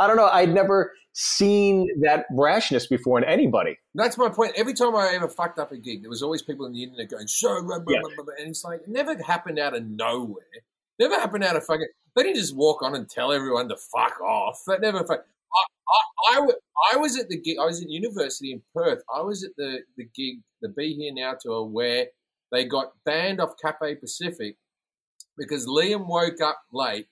I 0.00 0.06
don't 0.06 0.16
know. 0.16 0.28
I'd 0.28 0.52
never 0.52 0.92
seen 1.12 1.88
that 2.02 2.26
brashness 2.32 2.88
before 2.88 3.18
in 3.18 3.24
anybody. 3.24 3.76
That's 3.94 4.16
my 4.16 4.28
point. 4.28 4.52
Every 4.56 4.72
time 4.72 4.94
I 4.94 5.12
ever 5.14 5.28
fucked 5.28 5.58
up 5.58 5.72
a 5.72 5.76
gig, 5.76 6.02
there 6.02 6.10
was 6.10 6.22
always 6.22 6.42
people 6.42 6.66
on 6.66 6.72
the 6.72 6.82
internet 6.84 7.08
going, 7.10 7.26
so, 7.26 7.62
blah, 7.62 7.78
blah, 7.80 7.94
Yeah. 7.94 8.00
blah, 8.02 8.10
blah, 8.16 8.24
blah," 8.24 8.34
and 8.38 8.48
it's 8.48 8.64
like, 8.64 8.80
it 8.82 8.88
never 8.88 9.20
happened 9.22 9.58
out 9.58 9.74
of 9.74 9.84
nowhere. 9.84 10.44
Never 10.98 11.14
happened 11.14 11.44
out 11.44 11.56
of 11.56 11.64
fucking. 11.64 11.86
They 12.16 12.22
didn't 12.24 12.36
just 12.36 12.56
walk 12.56 12.82
on 12.82 12.94
and 12.94 13.08
tell 13.08 13.32
everyone 13.32 13.68
to 13.68 13.76
fuck 13.76 14.20
off. 14.20 14.60
That 14.66 14.80
never. 14.80 15.04
Fuck, 15.04 15.24
I, 15.54 16.36
I, 16.36 16.40
I, 16.40 16.94
I 16.94 16.96
was 16.96 17.18
at 17.18 17.28
the 17.28 17.38
gig. 17.40 17.56
I 17.60 17.64
was 17.64 17.80
at 17.82 17.88
university 17.88 18.52
in 18.52 18.62
Perth. 18.74 19.02
I 19.14 19.20
was 19.22 19.44
at 19.44 19.50
the 19.56 19.78
the 19.96 20.04
gig, 20.16 20.40
the 20.60 20.68
Be 20.70 20.94
Here 20.94 21.12
Now 21.14 21.34
tour, 21.40 21.64
where 21.66 22.06
they 22.50 22.64
got 22.64 22.92
banned 23.04 23.40
off 23.40 23.54
Cathay 23.60 23.96
Pacific 23.96 24.56
because 25.36 25.66
Liam 25.66 26.06
woke 26.06 26.40
up 26.40 26.60
late 26.72 27.08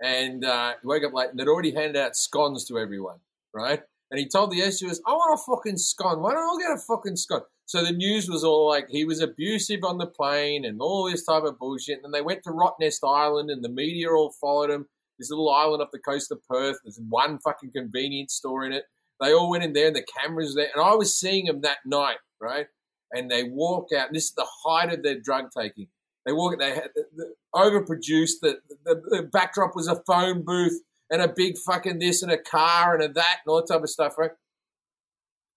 and 0.00 0.44
uh, 0.44 0.74
woke 0.84 1.04
up 1.04 1.12
late 1.12 1.30
and 1.30 1.38
they'd 1.38 1.48
already 1.48 1.74
handed 1.74 1.96
out 1.96 2.16
scones 2.16 2.64
to 2.66 2.78
everyone, 2.78 3.18
right? 3.54 3.80
And 4.10 4.18
he 4.18 4.26
told 4.26 4.50
the 4.50 4.70
stewardess, 4.70 5.02
I 5.06 5.12
want 5.12 5.38
a 5.38 5.42
fucking 5.50 5.76
scone. 5.76 6.22
Why 6.22 6.32
don't 6.32 6.60
I 6.60 6.62
get 6.62 6.76
a 6.76 6.80
fucking 6.80 7.16
scone? 7.16 7.42
So 7.66 7.84
the 7.84 7.92
news 7.92 8.30
was 8.30 8.44
all 8.44 8.66
like 8.66 8.88
he 8.88 9.04
was 9.04 9.20
abusive 9.20 9.80
on 9.84 9.98
the 9.98 10.06
plane 10.06 10.64
and 10.64 10.80
all 10.80 11.10
this 11.10 11.24
type 11.24 11.42
of 11.42 11.58
bullshit. 11.58 11.96
And 11.96 12.04
then 12.04 12.12
they 12.12 12.22
went 12.22 12.42
to 12.44 12.50
Rottnest 12.50 13.06
Island 13.06 13.50
and 13.50 13.62
the 13.62 13.68
media 13.68 14.10
all 14.10 14.32
followed 14.40 14.70
him. 14.70 14.86
This 15.18 15.30
little 15.30 15.52
island 15.52 15.82
off 15.82 15.90
the 15.92 15.98
coast 15.98 16.30
of 16.30 16.42
Perth. 16.48 16.78
There's 16.84 17.00
one 17.08 17.38
fucking 17.40 17.72
convenience 17.72 18.34
store 18.34 18.64
in 18.64 18.72
it. 18.72 18.84
They 19.20 19.32
all 19.32 19.50
went 19.50 19.64
in 19.64 19.72
there 19.72 19.88
and 19.88 19.96
the 19.96 20.06
cameras 20.18 20.54
there. 20.54 20.68
And 20.74 20.82
I 20.82 20.94
was 20.94 21.18
seeing 21.18 21.46
them 21.46 21.60
that 21.62 21.78
night, 21.84 22.18
right? 22.40 22.66
And 23.12 23.30
they 23.30 23.44
walk 23.44 23.88
out. 23.96 24.08
And 24.08 24.16
this 24.16 24.24
is 24.24 24.34
the 24.36 24.46
height 24.64 24.92
of 24.92 25.02
their 25.02 25.18
drug 25.18 25.46
taking. 25.56 25.88
They 26.26 26.32
walk. 26.32 26.58
They 26.58 26.74
had 26.74 26.90
the, 26.94 27.34
overproduced. 27.54 28.40
The, 28.42 28.58
the 28.84 29.02
the 29.08 29.22
backdrop 29.32 29.74
was 29.74 29.88
a 29.88 30.02
phone 30.06 30.42
booth 30.42 30.80
and 31.10 31.22
a 31.22 31.32
big 31.34 31.56
fucking 31.56 31.98
this 31.98 32.22
and 32.22 32.30
a 32.30 32.38
car 32.38 32.94
and 32.94 33.02
a 33.02 33.08
that 33.08 33.38
and 33.44 33.50
all 33.50 33.56
that 33.56 33.72
type 33.72 33.82
of 33.82 33.88
stuff, 33.88 34.18
right? 34.18 34.32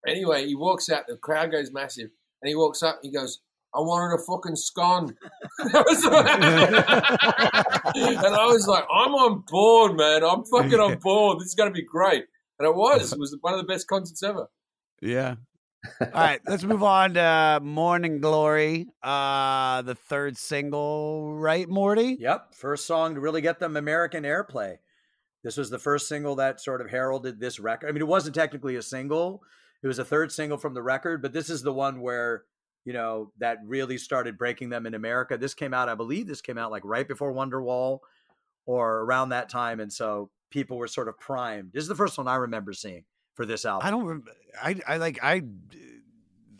Anyway, 0.07 0.47
he 0.47 0.55
walks 0.55 0.89
out. 0.89 1.07
The 1.07 1.17
crowd 1.17 1.51
goes 1.51 1.71
massive, 1.71 2.09
and 2.41 2.49
he 2.49 2.55
walks 2.55 2.81
up. 2.81 2.99
He 3.03 3.11
goes, 3.11 3.41
"I 3.75 3.79
wanted 3.79 4.15
a 4.15 4.23
fucking 4.23 4.55
scone," 4.55 5.15
and 5.59 5.75
I 5.75 5.83
was 8.45 8.67
like, 8.67 8.85
"I'm 8.91 9.13
on 9.13 9.43
board, 9.47 9.97
man. 9.97 10.23
I'm 10.23 10.43
fucking 10.45 10.79
on 10.79 10.97
board. 11.03 11.39
This 11.39 11.49
is 11.49 11.55
going 11.55 11.69
to 11.69 11.73
be 11.73 11.85
great." 11.85 12.25
And 12.59 12.67
it 12.67 12.75
was. 12.75 13.11
It 13.11 13.19
was 13.19 13.35
one 13.41 13.53
of 13.53 13.59
the 13.59 13.67
best 13.67 13.87
concerts 13.87 14.23
ever. 14.23 14.47
Yeah. 15.01 15.35
All 15.99 16.07
right, 16.13 16.41
let's 16.47 16.63
move 16.63 16.83
on 16.83 17.15
to 17.15 17.59
Morning 17.63 18.21
Glory, 18.21 18.87
uh, 19.01 19.81
the 19.81 19.95
third 19.95 20.37
single, 20.37 21.33
right, 21.33 21.67
Morty? 21.67 22.17
Yep, 22.19 22.53
first 22.53 22.85
song 22.85 23.15
to 23.15 23.19
really 23.19 23.41
get 23.41 23.59
them 23.59 23.75
American 23.75 24.23
airplay. 24.23 24.77
This 25.43 25.57
was 25.57 25.71
the 25.71 25.79
first 25.79 26.07
single 26.07 26.35
that 26.35 26.61
sort 26.61 26.81
of 26.81 26.89
heralded 26.89 27.39
this 27.39 27.59
record. 27.59 27.89
I 27.89 27.91
mean, 27.93 28.01
it 28.01 28.07
wasn't 28.07 28.35
technically 28.35 28.75
a 28.75 28.81
single; 28.83 29.41
it 29.81 29.87
was 29.87 29.97
a 29.97 30.05
third 30.05 30.31
single 30.31 30.59
from 30.59 30.75
the 30.75 30.83
record, 30.83 31.21
but 31.21 31.33
this 31.33 31.49
is 31.49 31.63
the 31.63 31.73
one 31.73 32.01
where 32.01 32.43
you 32.85 32.93
know 32.93 33.31
that 33.39 33.57
really 33.65 33.97
started 33.97 34.37
breaking 34.37 34.69
them 34.69 34.85
in 34.85 34.93
America. 34.93 35.35
This 35.35 35.55
came 35.55 35.73
out, 35.73 35.89
I 35.89 35.95
believe, 35.95 36.27
this 36.27 36.41
came 36.41 36.59
out 36.59 36.69
like 36.69 36.83
right 36.85 37.07
before 37.07 37.33
Wonderwall 37.33 37.99
or 38.67 38.99
around 38.99 39.29
that 39.29 39.49
time, 39.49 39.79
and 39.79 39.91
so 39.91 40.29
people 40.51 40.77
were 40.77 40.87
sort 40.87 41.07
of 41.07 41.19
primed. 41.19 41.71
This 41.73 41.81
is 41.81 41.89
the 41.89 41.95
first 41.95 42.19
one 42.19 42.27
I 42.27 42.35
remember 42.35 42.71
seeing 42.71 43.03
for 43.35 43.45
this 43.45 43.65
album. 43.65 43.87
I 43.87 43.91
don't. 43.91 44.23
I 44.61 44.93
I 44.93 44.97
like 44.97 45.19
I. 45.23 45.41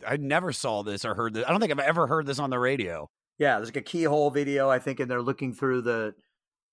I 0.06 0.16
never 0.16 0.52
saw 0.52 0.82
this 0.82 1.04
or 1.04 1.14
heard 1.14 1.34
this. 1.34 1.44
I 1.46 1.50
don't 1.50 1.60
think 1.60 1.72
I've 1.72 1.78
ever 1.78 2.06
heard 2.06 2.26
this 2.26 2.38
on 2.38 2.50
the 2.50 2.58
radio. 2.58 3.08
Yeah, 3.38 3.56
there's 3.56 3.68
like 3.68 3.76
a 3.76 3.82
keyhole 3.82 4.30
video, 4.30 4.68
I 4.68 4.78
think, 4.78 5.00
and 5.00 5.10
they're 5.10 5.22
looking 5.22 5.52
through 5.54 5.82
the, 5.82 6.14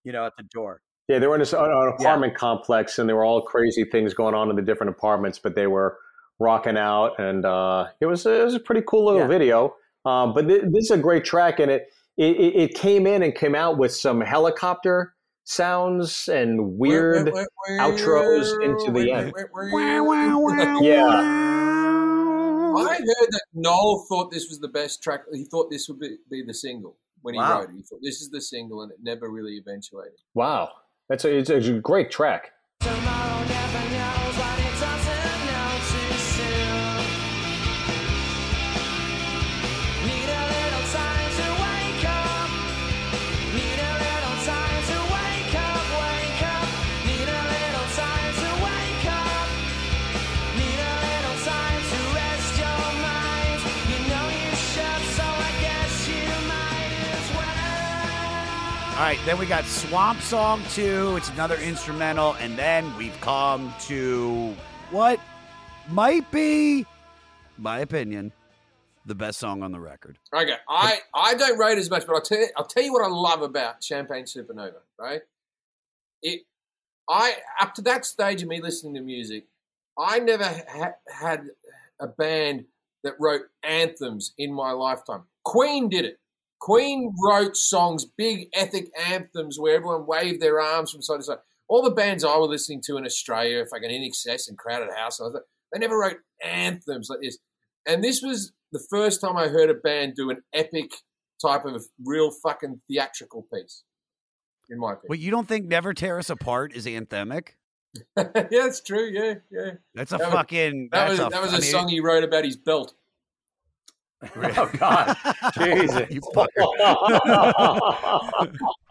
you 0.04 0.12
know, 0.12 0.26
at 0.26 0.34
the 0.38 0.44
door. 0.44 0.82
Yeah, 1.08 1.20
they 1.20 1.28
were 1.28 1.36
in 1.36 1.40
this, 1.40 1.54
an 1.54 1.60
apartment 1.60 2.36
complex, 2.36 3.00
and 3.00 3.08
there 3.08 3.16
were 3.16 3.24
all 3.26 3.42
crazy 3.42 3.84
things 3.86 4.14
going 4.14 4.36
on 4.36 4.50
in 4.50 4.56
the 4.56 4.62
different 4.62 4.92
apartments, 4.92 5.40
but 5.40 5.56
they 5.56 5.68
were 5.68 5.98
rocking 6.40 6.78
out, 6.78 7.20
and 7.20 7.46
uh, 7.46 7.88
it 8.02 8.06
was 8.08 8.26
it 8.26 8.44
was 8.44 8.54
a 8.56 8.60
pretty 8.60 8.82
cool 8.88 9.06
little 9.06 9.22
Yeah. 9.22 9.28
video. 9.28 9.76
Um, 10.06 10.34
but 10.34 10.48
th- 10.48 10.64
this 10.72 10.86
is 10.86 10.92
a 10.92 10.98
great 10.98 11.24
track, 11.26 11.60
and 11.60 11.70
it, 11.72 11.88
it 12.18 12.36
it 12.36 12.56
it 12.56 12.74
came 12.76 13.06
in 13.08 13.24
and 13.24 13.34
came 13.36 13.56
out 13.56 13.78
with 13.78 13.94
some 13.94 14.22
helicopter 14.22 15.14
sounds 15.50 16.30
and 16.30 16.78
weird 16.78 17.28
outros 17.80 18.54
into 18.64 18.92
the 18.92 19.12
end. 19.12 19.34
Yeah. 20.82 21.06
I 22.72 22.94
heard 22.94 23.32
that 23.32 23.42
Noel 23.54 24.06
thought 24.08 24.32
this 24.32 24.48
was 24.48 24.60
the 24.60 24.68
best 24.68 25.02
track. 25.02 25.22
He 25.34 25.46
thought 25.46 25.72
this 25.72 25.90
would 25.90 26.00
be, 26.00 26.18
be 26.30 26.44
the 26.46 26.54
single 26.54 26.98
when 27.22 27.34
he 27.34 27.40
Wow. 27.40 27.62
wrote 27.62 27.70
it. 27.72 27.76
He 27.78 27.82
thought 27.82 28.00
this 28.04 28.22
is 28.22 28.30
the 28.30 28.42
single, 28.42 28.84
and 28.84 28.92
it 28.92 29.00
never 29.02 29.30
really 29.30 29.58
eventuated. 29.58 30.20
Wow, 30.36 30.70
that's 31.10 31.26
a, 31.26 31.36
it's 31.36 31.50
a 31.50 31.80
great 31.80 32.12
track. 32.12 32.52
All 32.86 32.90
right, 59.10 59.26
then 59.26 59.40
we 59.40 59.45
got 59.48 59.65
Swamp 59.65 60.22
Song 60.22 60.61
2. 60.73 61.15
It's 61.18 61.30
another 61.30 61.56
instrumental. 61.56 62.36
And 62.36 62.56
then 62.56 62.95
we've 62.95 63.19
come 63.22 63.73
to 63.88 64.56
what 64.91 65.19
might 65.90 66.30
be, 66.30 66.86
my 67.57 67.80
opinion, 67.80 68.31
the 69.07 69.15
best 69.15 69.40
song 69.40 69.64
on 69.64 69.72
the 69.72 69.80
record. 69.80 70.19
Okay, 70.31 70.53
I, 70.69 70.99
I 71.15 71.34
don't 71.34 71.57
rate 71.57 71.80
as 71.80 71.90
much, 71.90 72.06
but 72.06 72.14
I'll 72.14 72.22
tell 72.22 72.38
you, 72.38 72.48
I'll 72.56 72.68
tell 72.68 72.84
you 72.84 72.94
what 72.94 73.03
I 73.03 73.07
love 73.07 73.41
about 73.41 73.84
Champagne 73.84 74.26
Supernova. 74.26 74.81
Right, 74.99 75.22
it 76.22 76.41
I 77.10 77.38
up 77.60 77.73
to 77.76 77.81
that 77.84 78.06
stage 78.06 78.44
of 78.44 78.48
me 78.48 78.61
listening 78.61 78.94
to 78.94 79.02
music, 79.02 79.48
I 79.98 80.19
never 80.19 80.44
ha- 80.44 80.94
had 81.11 81.48
a 81.99 82.06
band 82.06 82.65
that 83.03 83.15
wrote 83.19 83.41
anthems 83.64 84.34
in 84.38 84.53
my 84.53 84.72
lifetime. 84.72 85.23
Queen 85.44 85.90
did 85.90 86.06
it. 86.06 86.19
Queen 86.60 87.14
wrote 87.23 87.56
songs, 87.56 88.06
big 88.18 88.48
ethic 88.53 88.90
anthems 88.98 89.57
where 89.60 89.76
everyone 89.76 90.06
waved 90.06 90.41
their 90.41 90.60
arms 90.60 90.91
from 90.91 91.02
side 91.02 91.18
to 91.18 91.23
side. 91.23 91.38
All 91.68 91.84
the 91.84 91.91
bands 91.91 92.23
I 92.23 92.36
was 92.38 92.49
listening 92.49 92.81
to 92.86 92.98
in 92.98 93.06
Australia, 93.06 93.60
if 93.60 93.69
I 93.73 93.80
can 93.80 93.90
INXS 93.91 94.49
and 94.49 94.57
Crowded 94.57 94.90
House, 94.95 95.19
and 95.19 95.30
I 95.30 95.31
thought, 95.34 95.44
they 95.72 95.80
never 95.80 95.98
wrote 95.98 96.18
anthems 96.44 97.10
like 97.10 97.19
this. 97.22 97.38
And 97.88 98.03
this 98.03 98.22
was 98.22 98.52
the 98.72 98.84
first 98.90 99.22
time 99.22 99.38
I 99.38 99.48
heard 99.48 99.69
a 99.69 99.76
band 99.76 100.15
do 100.15 100.30
an 100.31 100.41
epic 100.53 100.91
type 101.41 101.65
of 101.65 101.86
real 102.03 102.31
fucking 102.31 102.81
theatrical 102.90 103.45
piece, 103.53 103.84
in 104.69 104.80
my 104.80 104.94
opinion. 104.94 105.07
Wait, 105.10 105.19
you 105.19 105.31
don't 105.31 105.48
think 105.48 105.65
Never 105.68 105.94
Tear 105.94 106.18
Us 106.19 106.30
Apart 106.30 106.73
is 106.76 106.86
anthemic? 106.86 107.49
yeah, 108.18 108.26
it's 108.36 108.81
true. 108.81 109.10
Yeah, 109.11 109.36
yeah. 109.52 109.72
That's 109.95 110.11
a 110.11 110.18
That 110.18 110.26
was- 110.27 110.34
fucking. 110.34 110.90
That 110.91 111.10
was 111.10 111.19
a, 111.19 111.30
that 111.30 111.41
was 111.41 111.53
I 111.53 111.57
a 111.57 111.61
mean- 111.61 111.72
song 111.72 111.88
he 111.88 111.99
wrote 111.99 112.23
about 112.23 112.45
his 112.45 112.57
belt. 112.57 112.94
Oh 114.22 114.70
God, 114.78 115.16
Jesus! 115.58 116.08
You 116.10 116.22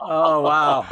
oh 0.00 0.40
wow. 0.40 0.86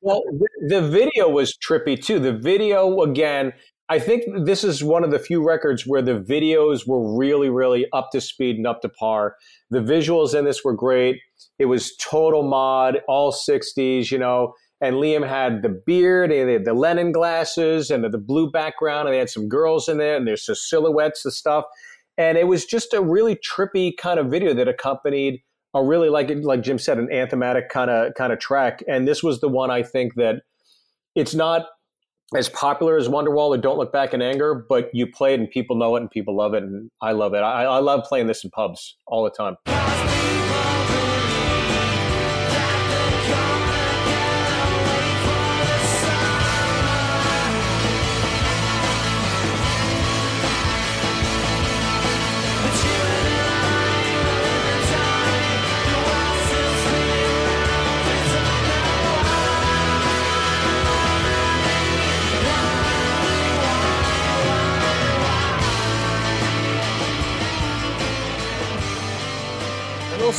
Well, 0.00 0.22
the, 0.30 0.48
the 0.68 0.88
video 0.88 1.28
was 1.28 1.56
trippy 1.56 2.00
too. 2.00 2.20
The 2.20 2.32
video 2.32 3.00
again, 3.00 3.52
I 3.88 3.98
think 3.98 4.24
this 4.44 4.62
is 4.62 4.84
one 4.84 5.02
of 5.02 5.10
the 5.10 5.18
few 5.18 5.44
records 5.44 5.84
where 5.86 6.02
the 6.02 6.20
videos 6.20 6.86
were 6.86 7.16
really, 7.16 7.50
really 7.50 7.86
up 7.92 8.10
to 8.12 8.20
speed 8.20 8.56
and 8.56 8.66
up 8.66 8.82
to 8.82 8.88
par. 8.88 9.36
The 9.70 9.80
visuals 9.80 10.38
in 10.38 10.44
this 10.44 10.64
were 10.64 10.74
great. 10.74 11.20
It 11.58 11.66
was 11.66 11.96
total 11.96 12.44
mod, 12.44 13.00
all 13.08 13.32
'60s, 13.32 14.10
you 14.12 14.18
know. 14.18 14.54
And 14.82 14.96
Liam 14.96 15.26
had 15.28 15.60
the 15.62 15.68
beard, 15.68 16.32
and 16.32 16.48
they 16.48 16.54
had 16.54 16.64
the 16.64 16.72
Lennon 16.72 17.12
glasses, 17.12 17.90
and 17.90 18.02
the 18.04 18.16
blue 18.16 18.50
background, 18.50 19.08
and 19.08 19.14
they 19.14 19.18
had 19.18 19.28
some 19.28 19.48
girls 19.48 19.88
in 19.88 19.98
there, 19.98 20.16
and 20.16 20.26
there's 20.26 20.46
the 20.46 20.56
silhouettes 20.56 21.24
and 21.24 21.34
stuff. 21.34 21.64
And 22.18 22.36
it 22.36 22.46
was 22.46 22.64
just 22.64 22.92
a 22.92 23.00
really 23.00 23.36
trippy 23.36 23.92
kind 23.96 24.20
of 24.20 24.30
video 24.30 24.52
that 24.54 24.68
accompanied 24.68 25.40
a 25.74 25.84
really 25.84 26.08
like 26.08 26.30
like 26.42 26.62
Jim 26.62 26.78
said, 26.78 26.98
an 26.98 27.10
anthematic 27.12 27.68
kind 27.68 27.90
of 27.90 28.14
kind 28.14 28.32
of 28.32 28.38
track. 28.38 28.82
And 28.88 29.06
this 29.06 29.22
was 29.22 29.40
the 29.40 29.48
one 29.48 29.70
I 29.70 29.82
think 29.82 30.14
that 30.16 30.42
it's 31.14 31.34
not 31.34 31.66
as 32.36 32.48
popular 32.48 32.96
as 32.96 33.08
Wonderwall 33.08 33.48
or 33.48 33.58
Don't 33.58 33.78
Look 33.78 33.92
Back 33.92 34.14
in 34.14 34.22
Anger, 34.22 34.64
but 34.68 34.88
you 34.92 35.06
play 35.06 35.34
it 35.34 35.40
and 35.40 35.50
people 35.50 35.76
know 35.76 35.96
it 35.96 36.00
and 36.00 36.10
people 36.10 36.36
love 36.36 36.54
it, 36.54 36.62
and 36.62 36.90
I 37.02 37.12
love 37.12 37.34
it. 37.34 37.38
I, 37.38 37.64
I 37.64 37.78
love 37.78 38.04
playing 38.04 38.28
this 38.28 38.44
in 38.44 38.50
pubs 38.50 38.96
all 39.06 39.24
the 39.24 39.30
time. 39.30 39.89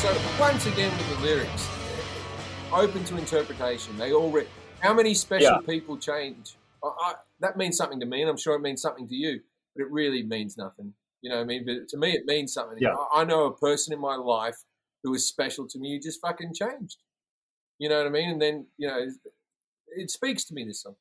Also, 0.04 0.20
once 0.40 0.66
again 0.66 0.92
with 0.98 1.10
the 1.16 1.24
lyrics, 1.24 1.70
open 2.74 3.04
to 3.04 3.18
interpretation. 3.18 3.96
They 4.00 4.14
all 4.14 4.32
re- 4.32 4.48
how 4.80 4.96
many 4.96 5.14
special 5.14 5.52
Yeah. 5.52 5.60
people 5.60 5.96
change? 5.96 6.56
I, 6.84 6.88
I, 6.88 7.14
that 7.40 7.56
means 7.56 7.78
something 7.78 8.00
to 8.00 8.08
me, 8.08 8.22
and 8.22 8.30
I'm 8.32 8.38
sure 8.38 8.56
it 8.56 8.62
means 8.62 8.82
something 8.82 9.08
to 9.08 9.14
you. 9.14 9.42
But 9.76 9.84
it 9.84 9.92
really 9.92 10.24
means 10.24 10.58
nothing. 10.58 10.96
You 11.22 11.30
know 11.30 11.36
what 11.36 11.44
I 11.44 11.46
mean? 11.46 11.66
But 11.68 11.88
to 11.90 11.98
me, 11.98 12.14
it 12.14 12.26
means 12.26 12.52
something. 12.52 12.80
Yeah. 12.82 12.96
I, 12.96 13.22
I 13.22 13.24
know 13.26 13.46
a 13.46 13.56
person 13.56 13.94
in 13.94 14.00
my 14.00 14.16
life 14.16 14.58
who 15.04 15.12
was 15.12 15.28
special 15.28 15.68
to 15.68 15.78
me 15.78 15.94
who 15.94 16.00
just 16.00 16.20
fucking 16.20 16.56
changed. 16.56 16.98
You 17.78 17.88
know 17.88 18.00
what 18.00 18.08
I 18.08 18.10
mean? 18.10 18.30
And 18.32 18.42
then 18.42 18.66
you 18.78 18.88
know, 18.88 19.06
it 19.96 20.10
speaks 20.10 20.46
to 20.46 20.56
me. 20.56 20.64
This 20.64 20.82
song. 20.82 20.96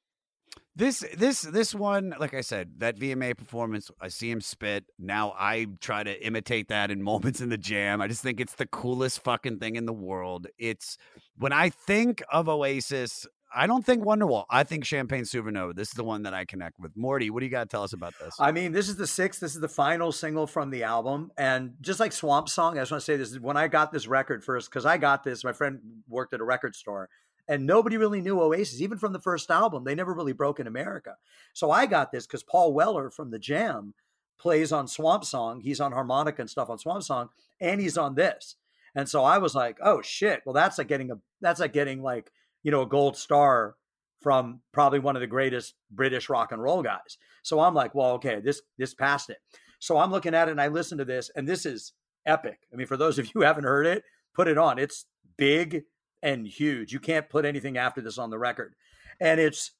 This 0.81 1.05
this 1.15 1.43
this 1.43 1.75
one, 1.75 2.15
like 2.19 2.33
I 2.33 2.41
said, 2.41 2.77
that 2.79 2.99
VMA 2.99 3.37
performance, 3.37 3.91
I 4.01 4.09
see 4.09 4.31
him 4.31 4.41
spit. 4.41 4.87
Now 4.99 5.35
I 5.39 5.67
try 5.79 6.03
to 6.03 6.27
imitate 6.27 6.69
that 6.69 6.91
in 6.91 7.03
moments 7.13 7.43
in 7.43 7.51
the 7.51 7.59
jam. 7.59 8.01
I 8.01 8.09
just 8.09 8.23
think 8.23 8.41
it's 8.41 8.55
the 8.55 8.65
coolest 8.65 9.23
fucking 9.23 9.59
thing 9.59 9.77
in 9.77 9.85
the 9.85 9.93
world. 9.93 10.47
It's 10.57 10.97
when 11.37 11.53
I 11.53 11.69
think 11.69 12.23
of 12.33 12.49
Oasis, 12.49 13.27
I 13.55 13.67
don't 13.67 13.85
think 13.85 14.03
Wonderwall. 14.03 14.47
I 14.49 14.65
think 14.65 14.87
Champagne 14.87 15.25
Supernova. 15.25 15.75
This 15.77 15.89
is 15.89 15.95
the 15.95 16.05
one 16.05 16.23
that 16.23 16.33
I 16.33 16.47
connect 16.47 16.81
with. 16.81 16.97
Morty, 16.97 17.29
what 17.29 17.41
do 17.41 17.45
you 17.45 17.53
got 17.53 17.65
to 17.65 17.69
tell 17.69 17.83
us 17.83 17.93
about 17.93 18.15
this? 18.19 18.35
I 18.41 18.51
mean, 18.51 18.73
this 18.73 18.89
is 18.89 18.97
the 18.97 19.07
sixth. 19.07 19.39
This 19.39 19.55
is 19.55 19.61
the 19.61 19.69
final 19.69 20.13
single 20.13 20.47
from 20.47 20.71
the 20.71 20.85
album, 20.85 21.31
and 21.37 21.75
just 21.83 22.01
like 22.01 22.15
Swamp 22.15 22.49
Song, 22.49 22.79
I 22.79 22.81
just 22.81 22.91
want 22.91 23.03
to 23.03 23.05
say 23.05 23.19
this: 23.19 23.39
when 23.39 23.59
I 23.59 23.69
got 23.69 23.93
this 23.93 24.07
record 24.07 24.43
first, 24.43 24.71
because 24.71 24.87
I 24.87 24.97
got 24.97 25.25
this, 25.25 25.45
my 25.45 25.53
friend 25.53 25.81
worked 26.09 26.33
at 26.33 26.41
a 26.41 26.45
record 26.45 26.75
store, 26.75 27.11
and 27.51 27.67
nobody 27.67 27.97
really 27.97 28.21
knew 28.21 28.41
Oasis, 28.41 28.81
even 28.81 28.97
from 28.97 29.13
the 29.13 29.19
first 29.19 29.51
album. 29.51 29.83
They 29.83 29.97
never 29.97 30.15
really 30.15 30.33
broke 30.33 30.61
in 30.61 30.69
America. 30.69 31.17
So 31.53 31.73
I 31.73 31.85
got 31.85 32.13
this 32.13 32.25
because 32.25 32.45
Paul 32.45 32.73
Weller 32.73 33.11
from 33.11 33.33
the 33.33 33.41
Jam 33.41 33.93
plays 34.39 34.71
on 34.71 34.87
Swamp 34.87 35.25
Song. 35.25 35.61
He's 35.61 35.81
on 35.81 35.91
harmonica 35.91 36.43
and 36.43 36.49
stuff 36.49 36.71
on 36.71 36.79
Swamp 36.79 37.03
Song, 37.03 37.29
and 37.61 37.81
he's 37.81 37.99
on 37.99 38.15
this. 38.15 38.55
And 38.95 39.09
so 39.09 39.25
I 39.25 39.39
was 39.39 39.57
like, 39.57 39.79
oh 39.83 40.01
shit. 40.01 40.43
Well, 40.47 40.53
that's 40.53 40.79
like 40.79 40.87
getting 40.87 41.11
a 41.11 41.19
that's 41.41 41.59
like 41.59 41.73
getting 41.73 42.03
like 42.03 42.31
you 42.63 42.71
know 42.71 42.83
a 42.83 42.87
gold 42.87 43.17
star 43.17 43.75
from 44.21 44.61
probably 44.73 45.01
one 45.01 45.17
of 45.17 45.21
the 45.21 45.27
greatest 45.27 45.75
British 45.91 46.29
rock 46.29 46.53
and 46.53 46.63
roll 46.63 46.85
guys. 46.85 47.19
So 47.43 47.59
I'm 47.59 47.75
like, 47.75 47.97
well, 47.97 48.13
okay, 48.13 48.39
this 48.39 48.63
this 48.79 48.95
passed 48.95 49.29
it. 49.29 49.39
So 49.81 49.99
I'm 49.99 50.13
looking 50.13 50.35
at 50.35 50.47
it 50.47 50.53
and 50.53 50.61
I 50.61 50.69
listen 50.69 50.99
to 50.99 51.05
this, 51.05 51.33
and 51.35 51.49
this 51.49 51.67
is 51.67 51.95
epic. 52.27 52.61
I 52.73 52.77
mean, 52.77 52.87
for 52.87 52.97
those 52.97 53.19
of 53.19 53.27
you 53.27 53.33
who 53.35 53.43
haven't 53.43 53.65
heard 53.65 53.87
it, 53.87 54.05
put 54.35 54.47
it 54.47 54.57
on. 54.57 54.79
It's 54.79 55.07
big 55.37 55.83
and 56.23 56.47
huge. 56.47 56.93
You 56.93 57.01
can't 57.01 57.29
put 57.29 57.45
anything 57.45 57.77
after 57.77 58.01
this 58.01 58.19
on 58.19 58.31
the 58.31 58.39
record. 58.39 58.75
And 59.21 59.41
it's 59.41 59.73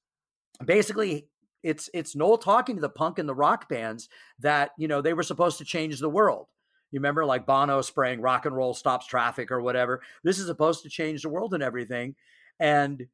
basically 0.65 1.29
it's 1.63 1.91
it's 1.93 2.17
Noel 2.17 2.39
talking 2.39 2.77
to 2.77 2.81
the 2.81 2.89
punk 2.89 3.19
and 3.19 3.29
the 3.29 3.35
rock 3.35 3.69
bands 3.69 4.09
that, 4.39 4.71
you 4.79 4.89
know, 4.89 5.01
they 5.01 5.15
were 5.15 5.23
supposed 5.23 5.59
to 5.59 5.65
change 5.65 5.99
the 5.99 6.09
world. 6.09 6.47
You 6.91 6.99
remember 6.99 7.25
like 7.25 7.47
Bono 7.47 7.83
spraying 7.83 8.21
rock 8.21 8.47
and 8.47 8.57
roll 8.57 8.75
stops 8.75 9.07
traffic 9.07 9.51
or 9.51 9.61
whatever. 9.61 10.01
This 10.25 10.39
is 10.39 10.47
supposed 10.47 10.83
to 10.83 10.89
change 10.89 11.23
the 11.23 11.29
world 11.29 11.55
and 11.55 11.63
everything. 11.63 12.15
And 12.59 13.07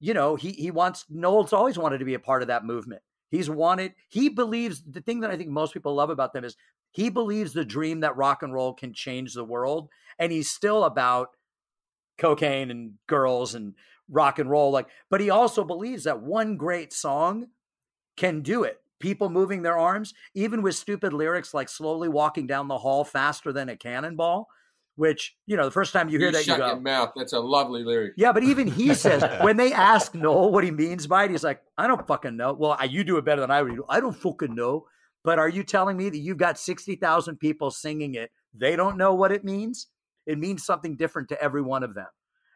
you 0.00 0.14
know, 0.14 0.36
he 0.36 0.50
he 0.52 0.70
wants 0.70 1.04
Noel's 1.08 1.52
always 1.52 1.78
wanted 1.78 1.98
to 1.98 2.04
be 2.04 2.14
a 2.14 2.18
part 2.18 2.42
of 2.42 2.48
that 2.48 2.64
movement. 2.64 3.02
He's 3.32 3.48
wanted, 3.48 3.94
he 4.10 4.28
believes 4.28 4.82
the 4.82 5.00
thing 5.00 5.20
that 5.20 5.30
I 5.30 5.38
think 5.38 5.48
most 5.48 5.72
people 5.72 5.94
love 5.94 6.10
about 6.10 6.34
them 6.34 6.44
is 6.44 6.54
he 6.90 7.08
believes 7.08 7.54
the 7.54 7.64
dream 7.64 8.00
that 8.00 8.14
rock 8.14 8.42
and 8.42 8.52
roll 8.52 8.74
can 8.74 8.92
change 8.92 9.32
the 9.32 9.42
world. 9.42 9.88
And 10.18 10.30
he's 10.30 10.50
still 10.50 10.84
about 10.84 11.30
cocaine 12.22 12.70
and 12.70 12.92
girls 13.08 13.54
and 13.54 13.74
rock 14.08 14.38
and 14.38 14.48
roll. 14.48 14.70
Like, 14.70 14.86
but 15.10 15.20
he 15.20 15.28
also 15.30 15.64
believes 15.64 16.04
that 16.04 16.22
one 16.22 16.56
great 16.56 16.92
song 16.92 17.46
can 18.16 18.40
do 18.42 18.62
it. 18.62 18.78
People 19.00 19.28
moving 19.28 19.62
their 19.62 19.76
arms, 19.76 20.14
even 20.34 20.62
with 20.62 20.76
stupid 20.76 21.12
lyrics 21.12 21.52
like 21.52 21.68
slowly 21.68 22.08
walking 22.08 22.46
down 22.46 22.68
the 22.68 22.78
hall 22.78 23.02
faster 23.04 23.52
than 23.52 23.68
a 23.68 23.76
cannonball, 23.76 24.46
which, 24.94 25.34
you 25.46 25.56
know, 25.56 25.64
the 25.64 25.70
first 25.72 25.92
time 25.92 26.08
you 26.08 26.20
hear 26.20 26.30
that, 26.30 26.38
you 26.38 26.44
shut 26.52 26.58
go, 26.58 26.66
your 26.68 26.80
mouth. 26.80 27.10
That's 27.16 27.32
a 27.32 27.40
lovely 27.40 27.82
lyric. 27.82 28.12
yeah, 28.16 28.30
but 28.32 28.44
even 28.44 28.68
he 28.68 28.94
says 28.94 29.24
when 29.40 29.56
they 29.56 29.72
ask 29.72 30.14
Noel 30.14 30.52
what 30.52 30.62
he 30.62 30.70
means 30.70 31.08
by 31.08 31.24
it, 31.24 31.32
he's 31.32 31.42
like, 31.42 31.60
I 31.76 31.88
don't 31.88 32.06
fucking 32.06 32.36
know. 32.36 32.52
Well, 32.52 32.76
I- 32.78 32.84
you 32.84 33.02
do 33.02 33.16
it 33.16 33.24
better 33.24 33.40
than 33.40 33.50
I 33.50 33.62
would. 33.62 33.74
do. 33.74 33.84
I 33.88 33.98
don't 33.98 34.14
fucking 34.14 34.54
know. 34.54 34.86
But 35.24 35.38
are 35.40 35.48
you 35.48 35.62
telling 35.64 35.96
me 35.96 36.08
that 36.10 36.18
you've 36.18 36.36
got 36.36 36.58
60,000 36.58 37.36
people 37.38 37.70
singing 37.72 38.14
it? 38.14 38.30
They 38.54 38.76
don't 38.76 38.96
know 38.96 39.14
what 39.14 39.32
it 39.32 39.44
means? 39.44 39.86
It 40.26 40.38
means 40.38 40.64
something 40.64 40.96
different 40.96 41.28
to 41.30 41.42
every 41.42 41.62
one 41.62 41.82
of 41.82 41.94
them. 41.94 42.06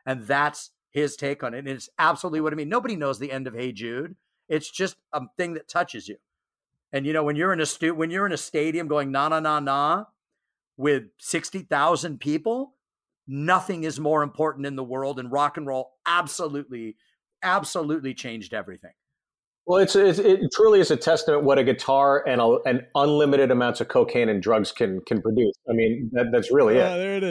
And 0.05 0.25
that's 0.25 0.71
his 0.91 1.17
take 1.17 1.43
on 1.43 1.55
it. 1.55 1.59
And 1.59 1.69
it's 1.69 1.89
absolutely 1.99 2.41
what 2.41 2.53
I 2.53 2.57
mean. 2.57 2.69
Nobody 2.69 2.97
knows 2.97 3.19
the 3.19 3.33
end 3.33 3.47
of 3.47 3.55
Hey 3.55 3.73
Jude. 3.73 4.17
It's 4.49 4.71
just 4.71 4.97
a 5.13 5.23
thing 5.37 5.55
that 5.55 5.69
touches 5.69 6.09
you. 6.09 6.17
And 6.93 7.05
you 7.05 7.13
know, 7.13 7.25
when 7.25 7.37
you're 7.37 7.53
in 7.53 7.61
a 7.61 7.67
stu- 7.67 7.95
when 7.95 8.11
you're 8.11 8.27
in 8.27 8.33
a 8.33 8.39
stadium 8.39 8.87
going 8.87 9.11
na 9.11 9.29
na 9.29 9.41
na 9.41 9.61
na 9.61 10.05
with 10.77 11.05
60,000 11.19 12.21
people, 12.21 12.75
nothing 13.27 13.85
is 13.85 13.99
more 13.99 14.23
important 14.23 14.67
in 14.67 14.77
the 14.77 14.85
world 14.85 15.19
and 15.19 15.33
rock 15.33 15.57
and 15.57 15.67
roll 15.67 15.95
absolutely 16.07 16.97
absolutely 17.43 18.15
changed 18.15 18.55
everything 18.55 18.93
Well, 19.67 19.81
it's, 19.83 19.97
it's 19.97 20.21
it 20.21 20.41
truly 20.55 20.79
is 20.79 20.93
a 20.93 20.97
testament 20.97 21.43
what 21.43 21.59
a 21.59 21.65
guitar 21.65 22.23
and 22.27 22.41
a, 22.41 22.59
an 22.67 22.87
unlimited 22.95 23.51
amounts 23.51 23.81
of 23.81 23.89
cocaine 23.89 24.29
and 24.29 24.41
drugs 24.41 24.71
can 24.71 25.01
can 25.07 25.21
produce. 25.21 25.55
I 25.69 25.73
mean, 25.73 26.09
that, 26.13 26.27
that's 26.33 26.53
really 26.53 26.77
Yeah, 26.77 26.95
it. 26.95 26.99
there 26.99 27.17
it 27.17 27.25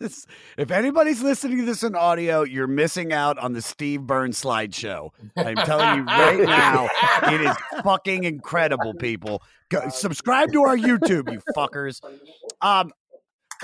is. 0.00 0.26
if 0.56 0.70
anybody's 0.70 1.22
listening 1.22 1.58
to 1.58 1.64
this 1.66 1.82
in 1.82 1.94
audio, 1.94 2.44
you're 2.44 2.66
missing 2.66 3.12
out 3.12 3.38
on 3.38 3.52
the 3.52 3.60
Steve 3.60 4.02
Byrne's 4.02 4.40
slideshow. 4.42 5.10
I'm 5.36 5.56
telling 5.56 5.98
you 5.98 6.04
right 6.04 6.40
now, 6.46 6.88
it 7.24 7.42
is 7.42 7.56
fucking 7.82 8.24
incredible, 8.24 8.94
people. 8.94 9.42
Go, 9.68 9.88
subscribe 9.90 10.52
to 10.52 10.62
our 10.62 10.76
YouTube, 10.76 11.30
you 11.30 11.40
fuckers. 11.54 12.00
Um, 12.62 12.92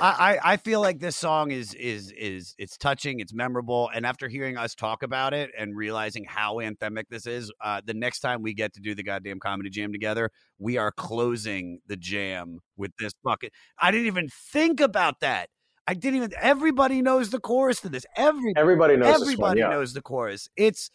I, 0.01 0.39
I 0.43 0.57
feel 0.57 0.81
like 0.81 0.99
this 0.99 1.17
song 1.17 1.51
is 1.51 1.75
is 1.75 2.13
is 2.13 2.55
it's 2.59 2.77
touching, 2.77 3.21
it's 3.21 3.33
memorable, 3.33 3.91
and 3.95 4.07
after 4.07 4.29
hearing 4.29 4.57
us 4.57 4.75
talk 4.75 5.03
about 5.03 5.35
it 5.35 5.51
and 5.59 5.77
realizing 5.77 6.25
how 6.25 6.57
anthemic 6.57 7.05
this 7.11 7.27
is, 7.27 7.53
uh, 7.61 7.81
the 7.85 7.95
next 7.95 8.21
time 8.21 8.43
we 8.43 8.55
get 8.55 8.73
to 8.75 8.81
do 8.81 8.95
the 8.95 9.03
goddamn 9.03 9.39
comedy 9.39 9.71
jam 9.71 9.93
together, 9.93 10.31
we 10.59 10.79
are 10.79 10.93
closing 10.93 11.81
the 11.87 11.97
jam 11.97 12.59
with 12.77 12.93
this 12.99 13.13
fucking. 13.25 13.51
I 13.79 13.91
didn't 13.91 14.07
even 14.07 14.29
think 14.29 14.81
about 14.81 15.21
that. 15.21 15.49
I 15.87 15.95
didn't 15.95 16.17
even. 16.17 16.31
Everybody 16.41 17.03
knows 17.03 17.31
the 17.31 17.41
chorus 17.41 17.81
to 17.81 17.89
this. 17.89 18.07
Every 18.17 18.55
Everybody 18.57 18.97
knows 18.97 19.21
this 19.21 19.21
one, 19.21 19.29
Everybody 19.29 19.61
yeah. 19.61 19.69
knows 19.69 19.93
the 19.93 20.03
chorus. 20.03 20.49
It's 20.57 20.91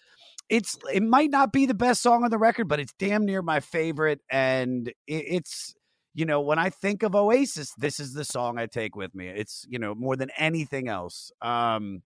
it's 0.49 0.77
it 0.93 1.03
might 1.03 1.29
not 1.29 1.51
be 1.51 1.65
the 1.65 1.73
best 1.73 2.01
song 2.01 2.23
on 2.23 2.31
the 2.31 2.37
record, 2.37 2.67
but 2.67 2.79
it's 2.79 2.93
damn 2.97 3.25
near 3.25 3.41
my 3.41 3.59
favorite, 3.59 4.21
and 4.29 4.87
it, 4.87 4.93
it's 5.07 5.75
you 6.17 6.25
know 6.25 6.41
when 6.41 6.57
I 6.57 6.71
think 6.71 7.03
of 7.03 7.15
Oasis, 7.15 7.73
this 7.77 7.99
is 7.99 8.13
the 8.13 8.25
song 8.25 8.57
I 8.57 8.65
take 8.65 8.95
with 8.95 9.13
me. 9.13 9.27
It's 9.27 9.65
you 9.69 9.77
know 9.77 9.93
more 9.93 10.15
than 10.15 10.31
anything 10.35 10.89
else. 10.89 11.31
Um, 11.43 12.01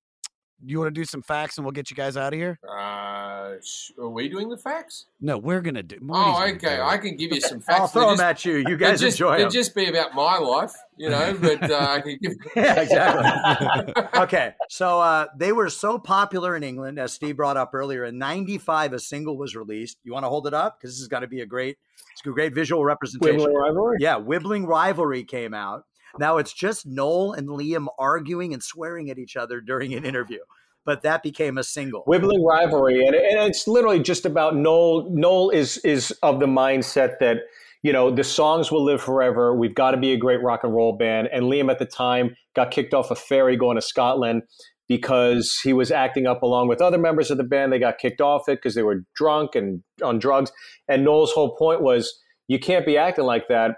you 0.66 0.80
want 0.80 0.94
to 0.94 1.00
do 1.00 1.06
some 1.06 1.22
facts, 1.22 1.58
and 1.58 1.66
we'll 1.66 1.72
get 1.72 1.90
you 1.90 1.96
guys 1.96 2.18
out 2.18 2.34
of 2.34 2.40
here. 2.40 2.60
Uh, 2.68 3.54
sh- 3.64 3.92
are 4.00 4.10
we 4.10 4.30
doing 4.30 4.50
the 4.50 4.58
facts? 4.58 5.06
No, 5.20 5.38
we're 5.38 5.62
gonna 5.62 5.84
do. 5.84 5.98
Marty's 6.02 6.54
Oh, 6.64 6.68
okay. 6.68 6.78
do. 6.78 6.82
I 6.84 6.98
can 6.98 7.16
give 7.16 7.32
you 7.34 7.42
some 7.42 7.60
facts. 7.62 7.80
I'll 7.80 7.88
throw 7.88 8.02
They're 8.02 8.10
them 8.18 8.18
just- 8.18 8.46
at 8.46 8.46
you. 8.46 8.56
You 8.58 8.64
they're 8.64 8.78
guys 8.78 9.02
just, 9.02 9.16
enjoy 9.20 9.38
they'd 9.38 9.44
them. 9.46 9.52
just 9.52 9.76
be 9.76 9.86
about 9.88 10.14
my 10.16 10.38
life, 10.38 10.74
you 10.98 11.10
know. 11.10 11.38
But 11.40 11.70
uh, 11.72 11.78
I 11.90 12.02
can 12.02 12.18
give. 12.22 12.34
yeah, 12.56 12.82
exactly. 12.82 13.94
okay, 14.22 14.54
so 14.70 15.00
uh, 15.00 15.28
they 15.38 15.52
were 15.52 15.70
so 15.70 15.98
popular 16.00 16.56
in 16.56 16.64
England, 16.64 17.00
as 17.00 17.14
Steve 17.14 17.38
brought 17.38 17.58
up 17.58 17.72
earlier. 17.74 18.06
In 18.06 18.18
'95, 18.18 18.94
a 18.94 19.00
single 19.00 19.38
was 19.38 19.56
released. 19.56 19.98
You 20.04 20.14
want 20.14 20.26
to 20.26 20.30
hold 20.30 20.48
it 20.48 20.54
up 20.54 20.78
because 20.80 20.96
this 20.96 21.02
is 21.02 21.08
going 21.08 21.22
to 21.22 21.28
be 21.28 21.42
a 21.42 21.46
great, 21.46 21.78
it's 22.14 22.26
a 22.26 22.30
great 22.30 22.54
visual 22.54 22.84
representation. 22.86 23.40
Wibbling 23.40 23.54
Rivalry? 23.54 23.98
Yeah, 24.00 24.16
Wibbling 24.20 24.68
Rivalry 24.68 25.24
came 25.24 25.54
out. 25.54 25.86
Now 26.20 26.38
it's 26.38 26.54
just 26.54 26.86
Noel 26.86 27.34
and 27.34 27.48
Liam 27.48 27.88
arguing 27.98 28.54
and 28.54 28.64
swearing 28.64 29.10
at 29.10 29.18
each 29.18 29.36
other 29.36 29.62
during 29.62 29.94
an 29.94 30.06
interview, 30.06 30.40
but 30.86 31.02
that 31.04 31.24
became 31.24 31.58
a 31.58 31.64
single. 31.64 32.04
Wibbling 32.08 32.46
rivalry, 32.46 33.06
and, 33.06 33.16
and 33.16 33.50
it's 33.50 33.68
literally 33.68 34.02
just 34.02 34.26
about 34.26 34.56
Noel. 34.56 35.10
Noel 35.12 35.50
is 35.50 35.78
is 35.80 36.12
of 36.24 36.40
the 36.40 36.48
mindset 36.48 37.20
that 37.20 37.38
you 37.84 37.94
know 37.94 38.12
the 38.12 38.24
songs 38.24 38.72
will 38.72 38.84
live 38.84 39.02
forever. 39.02 39.56
We've 39.56 39.76
got 39.76 39.92
to 39.92 39.98
be 39.98 40.14
a 40.14 40.18
great 40.18 40.42
rock 40.42 40.64
and 40.64 40.74
roll 40.74 40.98
band. 40.98 41.30
And 41.32 41.46
Liam 41.46 41.72
at 41.72 41.80
the 41.80 41.86
time 41.86 42.36
got 42.56 42.72
kicked 42.72 42.94
off 42.94 43.12
a 43.12 43.16
ferry 43.16 43.56
going 43.56 43.76
to 43.76 43.82
Scotland 43.82 44.44
because 44.92 45.58
he 45.64 45.72
was 45.72 45.90
acting 45.90 46.28
up 46.28 46.44
along 46.44 46.68
with 46.68 46.82
other 46.82 46.98
members 46.98 47.32
of 47.32 47.38
the 47.38 47.46
band. 47.46 47.72
They 47.72 47.80
got 47.80 47.98
kicked 47.98 48.20
off 48.20 48.50
it 48.50 48.58
because 48.58 48.76
they 48.76 48.84
were 48.84 49.06
drunk 49.16 49.56
and 49.56 49.84
on 50.04 50.20
drugs. 50.20 50.52
And 50.90 51.06
Noel's 51.06 51.32
whole 51.32 51.56
point 51.56 51.82
was, 51.82 52.14
you 52.50 52.60
can't 52.60 52.86
be 52.86 52.98
acting 52.98 53.24
like 53.24 53.48
that 53.48 53.76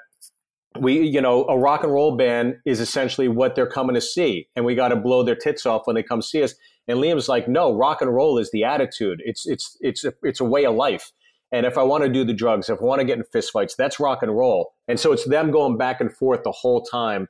we 0.79 1.01
you 1.01 1.21
know 1.21 1.45
a 1.45 1.57
rock 1.57 1.83
and 1.83 1.93
roll 1.93 2.15
band 2.15 2.55
is 2.65 2.79
essentially 2.79 3.27
what 3.27 3.55
they're 3.55 3.67
coming 3.67 3.95
to 3.95 4.01
see 4.01 4.47
and 4.55 4.65
we 4.65 4.75
got 4.75 4.89
to 4.89 4.95
blow 4.95 5.23
their 5.23 5.35
tits 5.35 5.65
off 5.65 5.83
when 5.85 5.95
they 5.95 6.03
come 6.03 6.21
see 6.21 6.43
us. 6.43 6.55
And 6.87 6.99
liam's 6.99 7.29
like 7.29 7.47
no 7.47 7.73
rock 7.73 8.01
and 8.01 8.13
roll 8.13 8.37
is 8.37 8.51
the 8.51 8.63
attitude. 8.63 9.21
It's 9.25 9.45
it's 9.45 9.77
it's 9.81 10.03
a, 10.03 10.13
it's 10.23 10.39
a 10.39 10.45
way 10.45 10.65
of 10.65 10.75
life. 10.75 11.11
And 11.51 11.65
if 11.65 11.77
i 11.77 11.83
want 11.83 12.03
to 12.03 12.09
do 12.09 12.23
the 12.23 12.33
drugs 12.33 12.67
if 12.69 12.79
i 12.81 12.83
want 12.83 12.99
to 12.99 13.05
get 13.05 13.17
in 13.17 13.23
fistfights 13.33 13.75
that's 13.75 13.99
rock 13.99 14.23
and 14.23 14.35
roll. 14.35 14.73
And 14.87 14.99
so 14.99 15.11
it's 15.11 15.25
them 15.27 15.51
going 15.51 15.77
back 15.77 16.01
and 16.01 16.11
forth 16.11 16.43
the 16.43 16.51
whole 16.51 16.81
time 16.83 17.27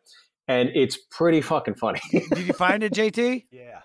and 0.47 0.69
it's 0.73 0.97
pretty 1.11 1.41
fucking 1.41 1.75
funny. 1.75 2.01
Did 2.11 2.47
you 2.47 2.53
find 2.53 2.83
it, 2.83 2.93
JT? 2.93 3.45
Yeah. 3.51 3.79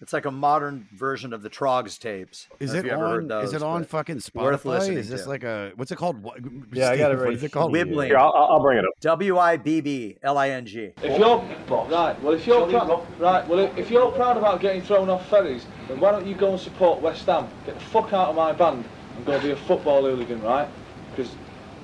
It's 0.00 0.14
like 0.14 0.24
a 0.24 0.30
modern 0.30 0.88
version 0.94 1.34
of 1.34 1.42
the 1.42 1.50
Troggs 1.50 1.98
tapes. 1.98 2.48
Is 2.58 2.72
If 2.72 2.84
it 2.84 2.86
you 2.86 2.92
ever 2.92 3.06
heard 3.06 3.30
on? 3.32 3.44
is 3.44 3.52
it 3.52 3.62
on 3.62 3.84
fucking 3.84 4.22
worth 4.34 4.62
Spotify? 4.64 4.96
Is 4.96 5.10
this 5.10 5.24
to. 5.24 5.28
like 5.28 5.44
a 5.44 5.72
what's 5.76 5.92
it 5.92 5.96
called? 5.96 6.22
What, 6.22 6.38
Yeah, 6.72 6.88
I 6.90 6.96
got 6.96 7.10
it 7.12 7.14
Steve, 7.14 7.18
What 7.18 7.24
right 7.26 7.32
is 7.34 7.42
it 7.44 7.52
called? 7.52 7.72
Wibbling. 7.74 8.06
Here, 8.06 8.16
I'll, 8.16 8.32
I'll 8.32 8.60
bring 8.62 8.78
it 8.78 8.84
up 8.86 8.92
W 9.00 9.36
I 9.38 9.58
B 9.58 9.80
B 9.82 10.16
L 10.22 10.38
I 10.38 10.48
N 10.50 10.64
G. 10.64 10.92
If 11.02 11.18
you're 11.18 11.38
right, 11.68 12.22
well, 12.22 12.32
if 12.32 12.46
you're 12.46 12.66
proud, 12.68 13.06
right, 13.18 13.46
well, 13.46 13.58
if, 13.58 13.76
if 13.76 13.90
you're 13.90 14.10
proud 14.12 14.38
about 14.38 14.60
getting 14.60 14.80
thrown 14.80 15.10
off 15.10 15.28
ferries, 15.28 15.66
then 15.88 16.00
why 16.00 16.12
don't 16.12 16.26
you 16.26 16.34
go 16.34 16.52
and 16.52 16.60
support 16.60 17.02
West 17.02 17.26
Ham? 17.26 17.48
Get 17.66 17.74
the 17.74 17.84
fuck 17.86 18.12
out 18.14 18.28
of 18.30 18.36
my 18.36 18.52
band 18.52 18.84
and 19.16 19.26
go 19.26 19.38
be 19.40 19.50
a 19.50 19.56
football 19.56 20.02
hooligan, 20.02 20.40
right? 20.42 20.68
Because 21.14 21.34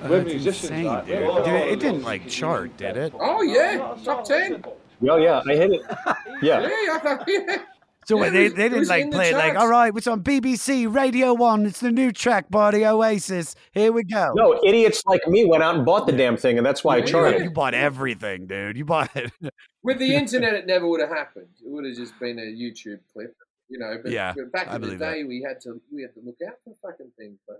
Oh, 0.03 0.09
we're 0.09 0.17
that's 0.19 0.29
musicians, 0.33 0.71
insane, 0.71 0.85
right? 0.87 1.05
dude. 1.07 1.27
We're 1.27 1.43
Dude, 1.43 1.53
it 1.71 1.79
didn't 1.79 2.03
like 2.03 2.27
chart, 2.27 2.77
did 2.77 2.97
it? 2.97 3.13
Oh 3.19 3.41
yeah, 3.41 3.95
top 4.03 4.25
ten. 4.25 4.63
oh 5.07 5.17
yeah 5.17 5.41
i 5.47 5.53
hit 5.55 5.71
it 5.71 5.81
yeah 6.41 6.67
Yeah, 6.67 7.23
yeah. 7.27 7.57
So 8.07 8.15
Yeah, 8.15 8.21
wait, 8.21 8.29
they, 8.29 8.47
they 8.47 8.69
didn't 8.69 8.87
like 8.87 9.11
play 9.11 9.29
it 9.31 9.33
like, 9.33 9.55
all 9.55 9.67
right, 9.67 9.93
it's 9.95 10.07
on 10.07 10.23
BBC 10.23 10.93
Radio 10.93 11.33
One. 11.33 11.65
It's 11.65 11.81
the 11.81 11.91
new 11.91 12.11
track 12.13 12.49
by 12.49 12.71
the 12.71 12.85
Oasis. 12.85 13.53
Here 13.73 13.91
we 13.91 14.03
go. 14.05 14.31
no 14.33 14.57
idiots 14.65 15.03
like 15.05 15.27
me 15.27 15.43
went 15.45 15.61
out 15.61 15.75
and 15.75 15.85
bought 15.85 16.07
the 16.07 16.13
damn 16.13 16.37
thing 16.37 16.57
and 16.57 16.65
that's 16.65 16.83
why 16.85 16.97
i 16.97 17.01
charted 17.01 17.43
You 17.43 17.51
bought 17.51 17.73
everything, 17.73 18.47
dude. 18.47 18.77
You 18.77 18.85
bought 18.85 19.13
it. 19.15 19.31
With 19.83 19.99
the 19.99 20.15
internet, 20.15 20.53
it 20.53 20.65
never 20.67 20.87
would 20.87 21.01
have 21.01 21.09
happened. 21.09 21.49
It 21.63 21.69
would 21.69 21.85
have 21.85 21.95
just 21.95 22.17
been 22.19 22.39
a 22.39 22.43
YouTube 22.43 22.99
clip, 23.11 23.35
you 23.69 23.77
know. 23.77 23.97
But, 24.01 24.11
Yeah, 24.11 24.33
but 24.35 24.51
back 24.53 24.67
I 24.69 24.75
in 24.75 24.81
the 24.81 24.87
believe 24.87 24.99
that. 24.99 25.13
day, 25.13 25.23
we 25.25 25.45
had 25.45 25.59
to 25.63 25.81
we 25.93 26.01
had 26.01 26.13
to 26.13 26.21
look 26.25 26.37
out 26.47 26.55
for 26.63 26.73
fucking 26.81 27.11
things, 27.17 27.39
man. 27.49 27.59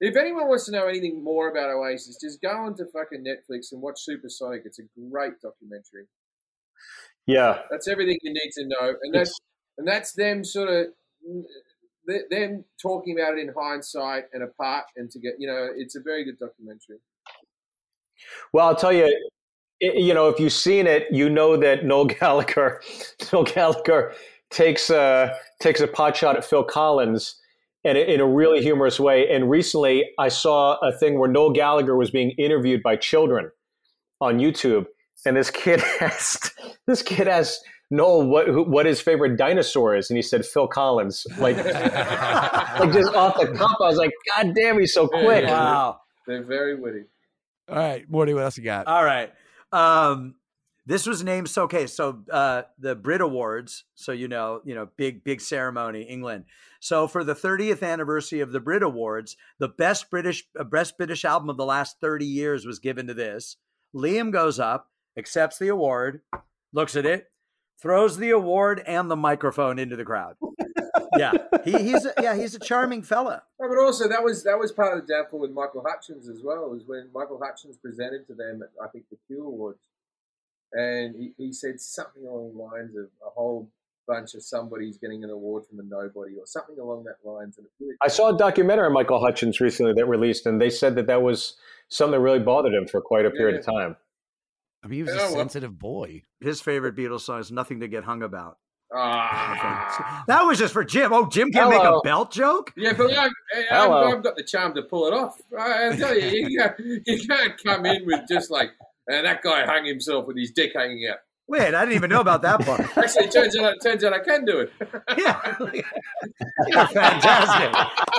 If 0.00 0.16
anyone 0.16 0.48
wants 0.48 0.64
to 0.66 0.72
know 0.72 0.86
anything 0.88 1.22
more 1.22 1.50
about 1.50 1.68
Oasis, 1.70 2.18
just 2.20 2.40
go 2.40 2.50
onto 2.50 2.84
fucking 2.90 3.22
Netflix 3.24 3.70
and 3.72 3.80
watch 3.82 4.00
Supersonic. 4.00 4.62
It's 4.64 4.78
a 4.80 4.82
great 5.10 5.34
documentary. 5.42 6.06
yeah 7.26 7.58
That's 7.70 7.86
everything 7.86 8.18
you 8.22 8.32
need 8.32 8.50
to 8.54 8.66
know, 8.66 8.94
and 9.02 9.14
that's 9.14 9.38
and 9.78 9.86
that's 9.86 10.12
them 10.12 10.44
sort 10.44 10.68
of 10.68 10.86
them 12.30 12.64
talking 12.80 13.18
about 13.18 13.38
it 13.38 13.40
in 13.40 13.54
hindsight 13.58 14.24
and 14.32 14.42
apart, 14.42 14.84
and 14.96 15.10
to 15.10 15.18
get 15.18 15.34
you 15.38 15.46
know, 15.46 15.68
it's 15.74 15.96
a 15.96 16.00
very 16.00 16.24
good 16.24 16.38
documentary. 16.38 16.98
Well, 18.52 18.68
I'll 18.68 18.76
tell 18.76 18.92
you, 18.92 19.14
you 19.80 20.12
know, 20.14 20.28
if 20.28 20.38
you've 20.38 20.52
seen 20.52 20.86
it, 20.86 21.06
you 21.10 21.30
know 21.30 21.56
that 21.56 21.84
Noel 21.84 22.04
Gallagher, 22.20 22.82
Noel 23.32 23.44
Gallagher 23.44 24.12
takes 24.50 24.90
a 24.90 25.36
takes 25.60 25.80
a 25.80 25.86
pot 25.86 26.16
shot 26.16 26.36
at 26.36 26.44
Phil 26.44 26.64
Collins, 26.64 27.36
and 27.84 27.96
in 27.96 28.20
a 28.20 28.26
really 28.26 28.62
humorous 28.62 29.00
way. 29.00 29.28
And 29.30 29.48
recently, 29.48 30.10
I 30.18 30.28
saw 30.28 30.76
a 30.82 30.92
thing 30.92 31.18
where 31.18 31.30
Noel 31.30 31.52
Gallagher 31.52 31.96
was 31.96 32.10
being 32.10 32.30
interviewed 32.32 32.82
by 32.82 32.96
children 32.96 33.50
on 34.20 34.38
YouTube, 34.38 34.86
and 35.24 35.36
this 35.36 35.50
kid 35.50 35.82
asked 36.00 36.52
this 36.86 37.02
kid 37.02 37.28
asked 37.28 37.64
Noel 37.90 38.26
what 38.26 38.46
who, 38.46 38.62
what 38.62 38.86
his 38.86 39.00
favorite 39.00 39.36
dinosaur 39.36 39.96
is, 39.96 40.10
and 40.10 40.16
he 40.16 40.22
said 40.22 40.46
Phil 40.46 40.68
Collins, 40.68 41.26
like 41.38 41.56
like 41.64 42.92
just 42.92 43.14
off 43.14 43.38
the 43.40 43.52
cuff. 43.56 43.76
I 43.80 43.88
was 43.88 43.98
like, 43.98 44.12
God 44.34 44.54
damn, 44.54 44.78
he's 44.78 44.94
so 44.94 45.08
quick. 45.08 45.44
Wow. 45.46 46.00
They're 46.26 46.44
very 46.44 46.80
witty. 46.80 47.04
All 47.68 47.76
right, 47.76 48.08
Morty, 48.08 48.34
what 48.34 48.44
else 48.44 48.56
you 48.56 48.64
got? 48.64 48.86
All 48.86 49.04
right. 49.04 49.32
Um, 49.72 50.36
this 50.86 51.06
was 51.06 51.22
named 51.22 51.48
so 51.48 51.64
okay. 51.64 51.86
So 51.86 52.22
uh, 52.30 52.62
the 52.78 52.94
Brit 52.94 53.20
Awards. 53.20 53.84
So 53.94 54.12
you 54.12 54.28
know, 54.28 54.60
you 54.64 54.74
know, 54.74 54.88
big 54.96 55.24
big 55.24 55.40
ceremony, 55.40 56.02
England. 56.02 56.44
So 56.80 57.06
for 57.06 57.24
the 57.24 57.34
30th 57.34 57.82
anniversary 57.82 58.40
of 58.40 58.52
the 58.52 58.60
Brit 58.60 58.82
Awards, 58.82 59.36
the 59.58 59.68
best 59.68 60.10
British 60.10 60.44
uh, 60.58 60.64
best 60.64 60.96
British 60.96 61.24
album 61.24 61.50
of 61.50 61.56
the 61.56 61.64
last 61.64 61.96
30 62.00 62.24
years 62.24 62.64
was 62.64 62.78
given 62.78 63.06
to 63.08 63.14
this. 63.14 63.56
Liam 63.94 64.32
goes 64.32 64.58
up, 64.58 64.90
accepts 65.16 65.58
the 65.58 65.68
award, 65.68 66.22
looks 66.72 66.96
at 66.96 67.06
it, 67.06 67.29
throws 67.80 68.18
the 68.18 68.30
award 68.30 68.82
and 68.86 69.10
the 69.10 69.16
microphone 69.16 69.78
into 69.78 69.96
the 69.96 70.04
crowd. 70.04 70.36
yeah, 71.16 71.32
he, 71.64 71.72
he's 71.72 72.04
a, 72.04 72.12
yeah 72.20 72.34
he's 72.34 72.54
a 72.54 72.58
charming 72.58 73.02
fella. 73.02 73.42
No, 73.60 73.68
but 73.68 73.78
also 73.78 74.08
that 74.08 74.22
was 74.22 74.44
that 74.44 74.58
was 74.58 74.72
part 74.72 74.96
of 74.96 75.06
the 75.06 75.12
downfall 75.12 75.40
with 75.40 75.50
Michael 75.50 75.84
Hutchence 75.86 76.28
as 76.28 76.42
well. 76.42 76.68
Was 76.70 76.82
when 76.86 77.08
Michael 77.14 77.40
Hutchence 77.42 77.76
presented 77.76 78.26
to 78.26 78.34
them 78.34 78.62
at 78.62 78.70
I 78.82 78.88
think 78.88 79.04
the 79.10 79.16
Q 79.26 79.46
Awards, 79.46 79.78
and 80.72 81.14
he, 81.16 81.32
he 81.36 81.52
said 81.52 81.80
something 81.80 82.24
along 82.24 82.52
the 82.56 82.62
lines 82.62 82.96
of 82.96 83.06
a 83.26 83.30
whole 83.30 83.68
bunch 84.06 84.34
of 84.34 84.42
somebody's 84.42 84.98
getting 84.98 85.22
an 85.22 85.30
award 85.30 85.64
from 85.66 85.78
a 85.78 85.82
nobody 85.82 86.36
or 86.36 86.46
something 86.46 86.78
along 86.78 87.04
that 87.04 87.16
lines. 87.28 87.58
And 87.58 87.66
really, 87.80 87.94
I 88.02 88.08
saw 88.08 88.34
a 88.34 88.38
documentary 88.38 88.86
on 88.86 88.92
Michael 88.92 89.20
Hutchence 89.20 89.60
recently 89.60 89.92
that 89.94 90.06
released, 90.06 90.46
and 90.46 90.60
they 90.60 90.70
said 90.70 90.96
that 90.96 91.06
that 91.06 91.22
was 91.22 91.56
something 91.88 92.12
that 92.12 92.20
really 92.20 92.40
bothered 92.40 92.74
him 92.74 92.86
for 92.86 93.00
quite 93.00 93.26
a 93.26 93.30
period 93.30 93.58
of 93.58 93.64
time. 93.64 93.96
I 94.82 94.86
mean, 94.88 94.96
he 94.98 95.02
was 95.02 95.12
Oh, 95.12 95.18
a 95.18 95.20
well. 95.22 95.30
sensitive 95.32 95.78
boy. 95.78 96.22
His 96.40 96.60
favorite 96.60 96.96
Beatles 96.96 97.20
song 97.20 97.40
is 97.40 97.50
"Nothing 97.52 97.80
to 97.80 97.88
Get 97.88 98.04
Hung 98.04 98.22
About." 98.22 98.56
ah, 98.94 100.24
That 100.28 100.42
was 100.42 100.58
just 100.58 100.72
for 100.72 100.84
Jim. 100.84 101.12
Oh, 101.12 101.26
Jim 101.26 101.50
can't 101.52 101.70
make 101.70 101.82
a 101.82 102.00
belt 102.02 102.32
joke. 102.32 102.72
yeah, 102.76 102.92
but 102.92 103.12
I've, 103.12 103.30
I've, 103.70 103.90
I've 103.90 104.22
got 104.22 104.36
the 104.36 104.42
charm 104.44 104.74
to 104.74 104.82
pull 104.82 105.06
it 105.06 105.12
off. 105.14 105.40
I, 105.58 105.88
I 105.90 105.96
tell 105.96 106.16
you, 106.18 106.26
you 106.48 106.58
can't, 106.58 106.74
you 107.06 107.28
can't 107.28 107.62
come 107.62 107.86
in 107.86 108.04
with 108.06 108.20
just 108.28 108.50
like, 108.50 108.70
and 109.06 109.26
that 109.26 109.42
guy 109.42 109.64
hung 109.66 109.84
himself 109.84 110.26
with 110.26 110.36
his 110.36 110.50
dick 110.52 110.72
hanging 110.74 111.06
out. 111.10 111.18
Wait, 111.46 111.74
I 111.74 111.80
didn't 111.84 111.94
even 111.96 112.10
know 112.10 112.20
about 112.20 112.42
that 112.42 112.60
part. 112.60 112.80
Actually, 112.96 113.24
it 113.26 113.32
turns 113.32 113.56
out, 113.58 113.74
it 113.74 113.82
turns 113.82 114.04
out 114.04 114.12
I 114.12 114.20
can 114.20 114.44
do 114.44 114.60
it. 114.60 114.72
You're 116.68 116.86
fantastic. 116.86 117.72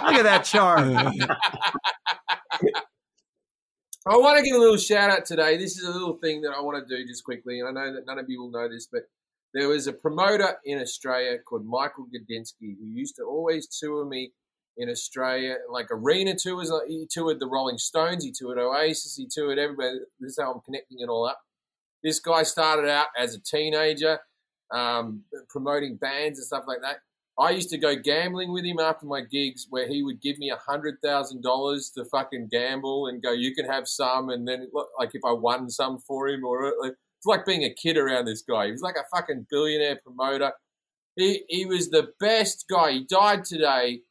Look 0.04 0.14
at 0.16 0.24
that 0.24 0.44
charm. 0.44 1.14
I 4.07 4.18
want 4.18 4.40
to 4.40 4.44
give 4.44 4.56
a 4.56 4.60
little 4.60 4.78
shout 4.78 5.11
out 5.11 5.26
today. 5.26 5.57
This 5.57 5.78
is 5.78 5.88
a 5.88 5.91
little 5.91 6.15
thing 6.15 6.41
that 6.41 6.53
I 6.57 6.61
want 6.61 6.88
to 6.88 6.98
do 6.98 7.06
just 7.06 7.23
quickly, 7.23 7.60
and 7.60 7.69
I 7.69 7.72
know 7.72 7.94
that 7.94 8.07
none 8.07 8.18
of 8.18 8.26
you 8.28 8.41
will 8.41 8.49
know 8.49 8.68
this, 8.68 8.88
but 8.91 9.03
there 9.53 9.68
was 9.68 9.86
a 9.86 9.94
promoter 9.94 10.57
in 10.65 10.80
Australia 10.80 11.38
called 11.38 11.65
Michael 11.65 12.06
Gudinski 12.06 12.78
who 12.80 12.88
used 12.88 13.18
to 13.18 13.23
always 13.23 13.68
tour 13.68 14.03
me 14.06 14.32
in 14.76 14.90
Australia, 14.90 15.57
like 15.69 15.88
arena 15.91 16.36
tours. 16.36 16.72
He 16.88 17.06
toured 17.11 17.40
the 17.40 17.48
Rolling 17.48 17.78
Stones, 17.78 18.23
he 18.23 18.32
toured 18.32 18.57
Oasis, 18.57 19.15
he 19.15 19.28
toured 19.28 19.60
everybody. 19.60 19.99
This 20.19 20.32
is 20.32 20.40
how 20.41 20.52
I'm 20.52 20.61
connecting 20.61 20.99
it 20.99 21.10
all 21.10 21.28
up. 21.28 21.40
This 22.03 22.19
guy 22.19 22.41
started 22.41 22.90
out 22.90 23.07
as 23.15 23.36
a 23.36 23.40
teenager, 23.40 24.18
um, 24.73 25.26
promoting 25.49 25.98
bands 25.98 26.40
and 26.40 26.45
stuff 26.48 26.64
like 26.65 26.82
that. 26.82 27.02
I 27.41 27.49
used 27.49 27.72
to 27.72 27.77
go 27.80 27.95
gambling 27.95 28.53
with 28.53 28.65
him 28.65 28.77
after 28.80 29.07
my 29.07 29.22
gigs, 29.22 29.65
where 29.68 29.88
he 29.88 30.03
would 30.03 30.22
give 30.22 30.38
me 30.38 30.51
a 30.51 30.57
hundred 30.57 30.97
thousand 31.03 31.41
dollars 31.41 31.89
to 31.95 32.05
fucking 32.05 32.49
gamble 32.51 33.07
and 33.07 33.22
go, 33.22 33.31
"You 33.31 33.55
can 33.55 33.65
have 33.65 33.88
some," 33.88 34.30
and 34.30 34.47
then 34.47 34.69
like 34.99 35.15
if 35.15 35.26
I 35.26 35.31
won 35.31 35.68
some 35.72 35.97
for 35.97 36.27
him, 36.27 36.45
or 36.45 36.65
uh, 36.68 36.72
like, 36.80 36.91
it's 36.91 37.26
like 37.26 37.45
being 37.45 37.63
a 37.63 37.73
kid 37.73 37.97
around 37.97 38.26
this 38.26 38.43
guy. 38.43 38.68
He 38.68 38.72
was 38.72 38.84
like 38.84 38.95
a 38.95 39.15
fucking 39.15 39.47
billionaire 39.49 39.99
promoter. 40.05 40.51
He 41.15 41.43
he 41.49 41.65
was 41.65 41.89
the 41.89 42.09
best 42.19 42.65
guy. 42.69 42.91
He 42.91 43.05
died 43.09 43.43
today, 43.43 44.01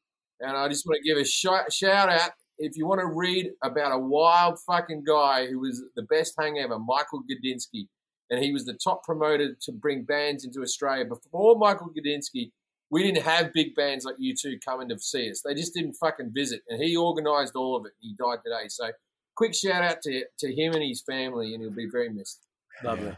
and 0.40 0.56
I 0.56 0.68
just 0.68 0.84
want 0.84 0.98
to 1.00 1.08
give 1.08 1.16
a 1.16 1.24
sh- 1.24 1.72
shout 1.72 2.08
out. 2.08 2.32
If 2.58 2.76
you 2.76 2.84
want 2.84 3.00
to 3.00 3.06
read 3.06 3.52
about 3.62 3.92
a 3.92 3.98
wild 3.98 4.58
fucking 4.66 5.04
guy 5.06 5.46
who 5.46 5.60
was 5.60 5.82
the 5.94 6.02
best 6.02 6.34
hang 6.38 6.58
ever, 6.58 6.80
Michael 6.80 7.22
Gudinski, 7.22 7.86
and 8.28 8.42
he 8.42 8.52
was 8.52 8.64
the 8.64 8.74
top 8.74 9.04
promoter 9.04 9.54
to 9.62 9.72
bring 9.72 10.02
bands 10.02 10.44
into 10.44 10.62
Australia. 10.62 11.04
Before 11.04 11.56
Michael 11.56 11.90
Gudinski, 11.96 12.50
we 12.90 13.02
didn't 13.02 13.22
have 13.22 13.52
big 13.52 13.74
bands 13.74 14.04
like 14.04 14.16
U2 14.16 14.64
coming 14.64 14.88
to 14.88 14.98
see 14.98 15.30
us. 15.30 15.42
They 15.42 15.54
just 15.54 15.74
didn't 15.74 15.94
fucking 15.94 16.32
visit, 16.32 16.62
and 16.68 16.82
he 16.82 16.96
organised 16.96 17.54
all 17.54 17.76
of 17.76 17.86
it. 17.86 17.92
He 18.00 18.14
died 18.18 18.38
today, 18.44 18.68
so 18.68 18.90
quick 19.36 19.54
shout 19.54 19.82
out 19.82 20.02
to 20.02 20.24
to 20.38 20.54
him 20.54 20.74
and 20.74 20.82
his 20.82 21.02
family, 21.02 21.54
and 21.54 21.62
he'll 21.62 21.72
be 21.72 21.88
very 21.90 22.10
missed. 22.10 22.46
Lovely. 22.82 23.16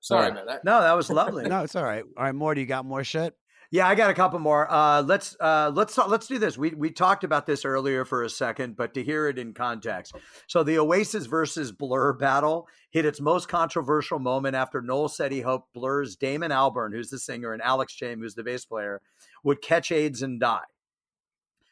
Sorry 0.00 0.30
about 0.30 0.46
that. 0.46 0.64
No, 0.64 0.80
that 0.80 0.92
was 0.96 1.10
lovely. 1.10 1.44
no, 1.48 1.64
it's 1.64 1.74
all 1.74 1.84
right. 1.84 2.04
All 2.16 2.24
right, 2.24 2.34
Morty, 2.34 2.60
you 2.60 2.66
got 2.66 2.84
more 2.84 3.02
shit? 3.02 3.34
Yeah, 3.70 3.88
I 3.88 3.94
got 3.94 4.10
a 4.10 4.14
couple 4.14 4.38
more. 4.38 4.70
Uh, 4.70 5.02
let's 5.02 5.36
uh, 5.40 5.72
let's 5.74 5.98
let's 5.98 6.26
do 6.26 6.38
this. 6.38 6.56
We 6.56 6.70
we 6.70 6.90
talked 6.90 7.24
about 7.24 7.46
this 7.46 7.64
earlier 7.64 8.04
for 8.04 8.22
a 8.22 8.30
second, 8.30 8.76
but 8.76 8.94
to 8.94 9.02
hear 9.02 9.28
it 9.28 9.38
in 9.38 9.54
context. 9.54 10.14
So 10.46 10.62
the 10.62 10.78
Oasis 10.78 11.26
versus 11.26 11.72
Blur 11.72 12.12
battle 12.12 12.68
hit 12.90 13.04
its 13.04 13.20
most 13.20 13.48
controversial 13.48 14.18
moment 14.18 14.54
after 14.54 14.80
Noel 14.80 15.08
said 15.08 15.32
he 15.32 15.40
hoped 15.40 15.72
Blur's 15.72 16.16
Damon 16.16 16.52
Albarn, 16.52 16.92
who's 16.92 17.10
the 17.10 17.18
singer, 17.18 17.52
and 17.52 17.62
Alex 17.62 17.94
James, 17.94 18.20
who's 18.22 18.34
the 18.34 18.44
bass 18.44 18.64
player, 18.64 19.02
would 19.42 19.60
catch 19.60 19.90
AIDS 19.90 20.22
and 20.22 20.38
die. 20.38 20.60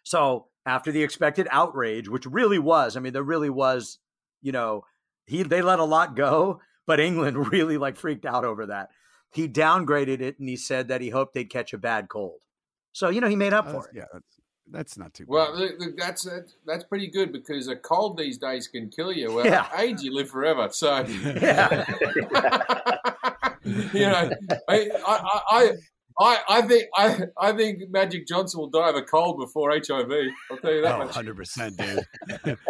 So 0.02 0.48
after 0.66 0.90
the 0.90 1.02
expected 1.02 1.46
outrage, 1.50 2.08
which 2.08 2.26
really 2.26 2.58
was, 2.58 2.96
I 2.96 3.00
mean, 3.00 3.12
there 3.12 3.22
really 3.22 3.50
was, 3.50 3.98
you 4.42 4.52
know, 4.52 4.84
he 5.26 5.42
they 5.42 5.62
let 5.62 5.78
a 5.78 5.84
lot 5.84 6.16
go, 6.16 6.60
but 6.86 7.00
England 7.00 7.48
really 7.52 7.78
like 7.78 7.96
freaked 7.96 8.26
out 8.26 8.44
over 8.44 8.66
that. 8.66 8.90
He 9.34 9.48
downgraded 9.48 10.20
it 10.20 10.38
and 10.38 10.48
he 10.48 10.56
said 10.56 10.88
that 10.88 11.00
he 11.00 11.10
hoped 11.10 11.34
they'd 11.34 11.50
catch 11.50 11.72
a 11.72 11.78
bad 11.78 12.08
cold. 12.08 12.38
So 12.92 13.08
you 13.08 13.20
know 13.20 13.28
he 13.28 13.36
made 13.36 13.52
up 13.52 13.68
for 13.70 13.88
it. 13.88 13.94
Yeah, 13.96 14.04
that's, 14.12 14.24
that's 14.70 14.96
not 14.98 15.12
too. 15.14 15.24
Well, 15.28 15.56
look, 15.58 15.72
look, 15.78 15.96
that's 15.98 16.22
that's 16.22 16.54
that's 16.66 16.84
pretty 16.84 17.08
good 17.08 17.32
because 17.32 17.66
a 17.68 17.76
cold 17.76 18.16
these 18.16 18.38
days 18.38 18.68
can 18.68 18.88
kill 18.90 19.12
you. 19.12 19.32
Well, 19.32 19.44
Yeah. 19.46 19.66
AIDS 19.76 20.02
you 20.04 20.14
live 20.14 20.30
forever. 20.30 20.68
So, 20.72 20.98
you 21.02 21.06
know, 24.06 24.30
I 24.68 24.90
I, 25.06 25.40
I 25.50 25.72
I 26.20 26.38
I 26.48 26.62
think 26.62 26.84
I 26.96 27.18
I 27.38 27.52
think 27.52 27.90
Magic 27.90 28.26
Johnson 28.26 28.60
will 28.60 28.70
die 28.70 28.88
of 28.90 28.96
a 28.96 29.02
cold 29.02 29.38
before 29.38 29.70
HIV. 29.72 30.10
I'll 30.50 30.56
tell 30.58 30.72
you 30.72 30.82
that 30.82 30.94
Oh, 31.00 31.04
much. 31.04 31.14
100%, 31.14 31.76
dude. 32.44 32.58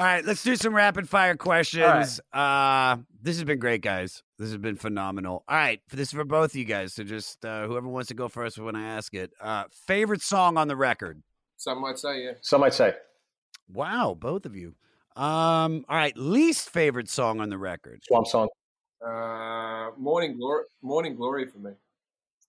All 0.00 0.06
right, 0.06 0.24
let's 0.24 0.42
do 0.42 0.56
some 0.56 0.74
rapid 0.74 1.10
fire 1.10 1.36
questions. 1.36 2.22
Uh, 2.32 2.96
this 3.20 3.36
has 3.36 3.44
been 3.44 3.58
great, 3.58 3.82
guys. 3.82 4.22
This 4.38 4.48
has 4.48 4.56
been 4.56 4.76
phenomenal. 4.76 5.44
All 5.46 5.54
right, 5.54 5.82
for 5.88 5.96
this 5.96 6.08
is 6.08 6.14
for 6.14 6.24
both 6.24 6.52
of 6.52 6.56
you 6.56 6.64
guys. 6.64 6.94
So 6.94 7.04
just 7.04 7.44
uh, 7.44 7.66
whoever 7.66 7.86
wants 7.86 8.08
to 8.08 8.14
go 8.14 8.26
first 8.26 8.58
when 8.58 8.74
I 8.74 8.96
ask 8.96 9.12
it. 9.12 9.30
Uh, 9.38 9.64
favorite 9.70 10.22
song 10.22 10.56
on 10.56 10.68
the 10.68 10.74
record? 10.76 11.22
Some 11.58 11.82
might 11.82 11.98
say, 11.98 12.24
yeah. 12.24 12.32
Some 12.40 12.62
might 12.62 12.72
say. 12.72 12.94
Wow, 13.70 14.16
both 14.18 14.46
of 14.46 14.56
you. 14.56 14.74
Um, 15.16 15.84
all 15.86 15.96
right, 15.96 16.16
least 16.16 16.70
favorite 16.70 17.10
song 17.10 17.38
on 17.38 17.50
the 17.50 17.58
record? 17.58 18.00
Swamp 18.08 18.26
Song. 18.26 18.48
Uh, 19.06 19.90
Morning 19.98 20.38
Glory, 20.38 20.64
Morning 20.80 21.14
Glory 21.14 21.44
for 21.44 21.58
me. 21.58 21.72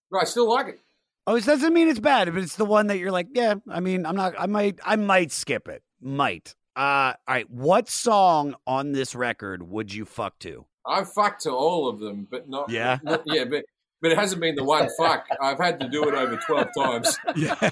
Right, 0.10 0.22
I 0.22 0.24
still 0.24 0.48
like 0.48 0.70
it. 0.70 0.80
Oh, 1.28 1.36
it 1.36 1.44
doesn't 1.44 1.74
mean 1.74 1.90
it's 1.90 2.00
bad, 2.00 2.34
but 2.34 2.44
it's 2.44 2.56
the 2.56 2.64
one 2.64 2.88
that 2.88 2.98
you're 2.98 3.12
like, 3.12 3.28
yeah. 3.34 3.56
I 3.70 3.82
mean, 3.82 4.06
I'm 4.06 4.16
not. 4.16 4.36
I 4.40 4.46
might. 4.46 4.80
I 4.86 4.96
might 4.96 5.34
skip 5.34 5.68
it. 5.68 5.84
Might. 6.00 6.56
Uh, 6.76 6.80
all 6.80 7.16
right. 7.28 7.50
What 7.50 7.90
song 7.90 8.56
on 8.66 8.92
this 8.94 9.14
record 9.16 9.62
would 9.64 9.94
you 9.94 10.06
fuck 10.06 10.40
to? 10.40 10.66
I've 10.88 11.12
fucked 11.12 11.42
to 11.44 11.52
all 11.52 11.88
of 11.90 12.00
them, 12.00 12.28
but 12.30 12.48
not. 12.50 12.70
Yeah? 12.70 13.00
not- 13.04 13.24
yeah, 13.26 13.44
but 13.46 13.66
but 14.02 14.12
it 14.12 14.18
hasn't 14.18 14.42
been 14.42 14.56
the 14.56 14.64
one 14.64 14.90
fuck. 14.98 15.28
I've 15.42 15.60
had 15.60 15.80
to 15.82 15.90
do 15.90 16.08
it 16.08 16.16
over 16.16 16.38
twelve 16.38 16.70
times. 16.76 17.18
Yeah. 17.36 17.56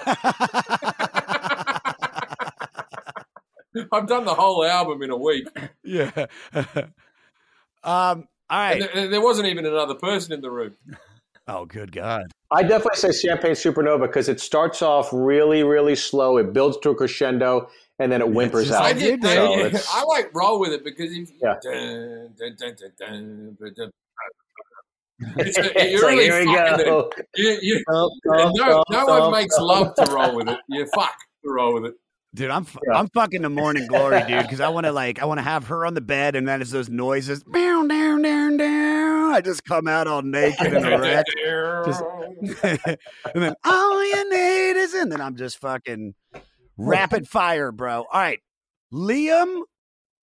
I've 3.91 4.07
done 4.07 4.25
the 4.25 4.33
whole 4.33 4.63
album 4.65 5.01
in 5.03 5.09
a 5.11 5.17
week. 5.17 5.47
Yeah. 5.83 6.11
um. 7.83 8.27
All 8.51 8.57
right. 8.59 8.81
And 8.81 8.89
there, 8.93 9.07
there 9.09 9.21
wasn't 9.21 9.47
even 9.47 9.65
another 9.65 9.93
person 9.95 10.33
in 10.33 10.41
the 10.41 10.49
room. 10.51 10.75
Oh, 11.47 11.65
good 11.65 11.91
God. 11.91 12.25
I 12.51 12.61
definitely 12.63 12.97
say 12.97 13.11
Champagne 13.11 13.51
Supernova 13.51 14.01
because 14.01 14.27
it 14.29 14.39
starts 14.39 14.81
off 14.81 15.09
really, 15.11 15.63
really 15.63 15.95
slow. 15.95 16.37
It 16.37 16.51
builds 16.53 16.77
to 16.79 16.89
a 16.91 16.95
crescendo 16.95 17.69
and 17.99 18.11
then 18.11 18.21
it 18.21 18.27
whimpers 18.27 18.71
out. 18.71 18.83
I 18.83 18.93
did. 18.93 19.21
So 19.23 19.29
I, 19.53 19.59
it's- 19.59 19.87
I 19.93 20.03
like 20.03 20.33
roll 20.33 20.59
with 20.59 20.71
it 20.73 20.83
because 20.83 21.11
if 21.11 21.29
Yeah. 21.41 21.55
dun, 21.61 22.33
dun, 22.37 22.55
dun, 22.57 22.75
dun, 22.75 22.91
dun, 22.99 23.57
dun, 23.59 23.73
dun. 23.75 23.91
It's, 25.37 25.57
It's 25.57 25.91
you're 25.91 26.01
like, 26.03 26.11
really 26.17 26.23
here 26.23 26.39
we 26.39 26.45
fucking 26.55 26.85
go. 26.85 27.11
it. 27.17 27.27
You, 27.35 27.57
you, 27.61 27.83
Thump, 27.89 28.13
no, 28.25 28.33
thump, 28.37 28.55
no 28.57 28.97
thump, 28.97 29.09
one 29.09 29.19
thump, 29.21 29.35
makes 29.35 29.55
thump. 29.57 29.67
love 29.67 29.95
to 29.95 30.11
roll 30.13 30.35
with 30.35 30.49
it. 30.49 30.59
You 30.69 30.85
fuck 30.95 31.13
to 31.43 31.51
roll 31.51 31.73
with 31.73 31.85
it. 31.85 31.95
Dude, 32.35 32.51
I'm 32.51 32.63
fu- 32.63 32.79
I'm 32.93 33.07
fucking 33.09 33.41
the 33.41 33.49
morning 33.49 33.87
glory, 33.87 34.19
dude, 34.27 34.43
because 34.43 34.61
I 34.61 34.69
want 34.69 34.85
to 34.85 34.91
like 34.91 35.19
I 35.19 35.25
want 35.25 35.39
to 35.39 35.43
have 35.43 35.65
her 35.67 35.83
on 35.83 35.95
the 35.95 35.99
bed, 36.01 36.35
and 36.35 36.47
then 36.47 36.61
it's 36.61 36.69
those 36.69 36.87
noises, 36.87 37.41
down, 37.41 37.87
down, 37.87 38.21
down, 38.21 38.55
down. 38.55 39.33
I 39.33 39.41
just 39.41 39.65
come 39.65 39.87
out 39.87 40.05
all 40.05 40.21
naked 40.21 40.71
and 40.71 40.85
erect, 40.85 41.27
just, 41.87 42.03
and 42.63 42.97
then 43.33 43.55
all 43.65 44.05
you 44.05 44.29
need 44.29 44.79
is, 44.79 44.93
and 44.93 45.11
then 45.11 45.21
I'm 45.21 45.35
just 45.37 45.57
fucking 45.59 46.13
rapid 46.79 47.27
fire, 47.27 47.71
bro. 47.71 48.03
All 48.03 48.07
right, 48.13 48.39
Liam 48.93 49.63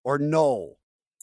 or 0.04 0.18
Noel? 0.18 0.76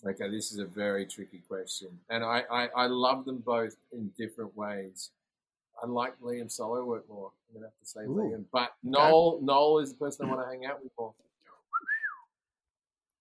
Okay, 0.06 0.30
this 0.30 0.52
is 0.52 0.60
a 0.60 0.66
very 0.66 1.06
tricky 1.06 1.42
question, 1.48 1.88
and 2.10 2.24
I, 2.24 2.44
I, 2.52 2.68
I 2.76 2.86
love 2.88 3.24
them 3.26 3.38
both 3.38 3.76
in 3.94 4.12
different 4.18 4.56
ways. 4.58 5.12
I 5.82 5.88
like 5.88 6.20
Liam 6.22 6.52
solo 6.52 6.84
work 6.84 7.08
more. 7.10 7.32
I'm 7.50 7.56
gonna 7.56 7.68
have 7.68 7.80
to 7.80 7.86
say 7.86 8.02
Ooh, 8.02 8.32
Liam, 8.32 8.46
but 8.52 8.74
Noel 8.84 9.40
Noel 9.42 9.80
is 9.80 9.92
the 9.94 9.98
person 9.98 10.26
I 10.26 10.30
want 10.30 10.42
to 10.42 10.48
hang 10.48 10.66
out 10.66 10.84
with 10.84 10.92
more. 10.98 11.14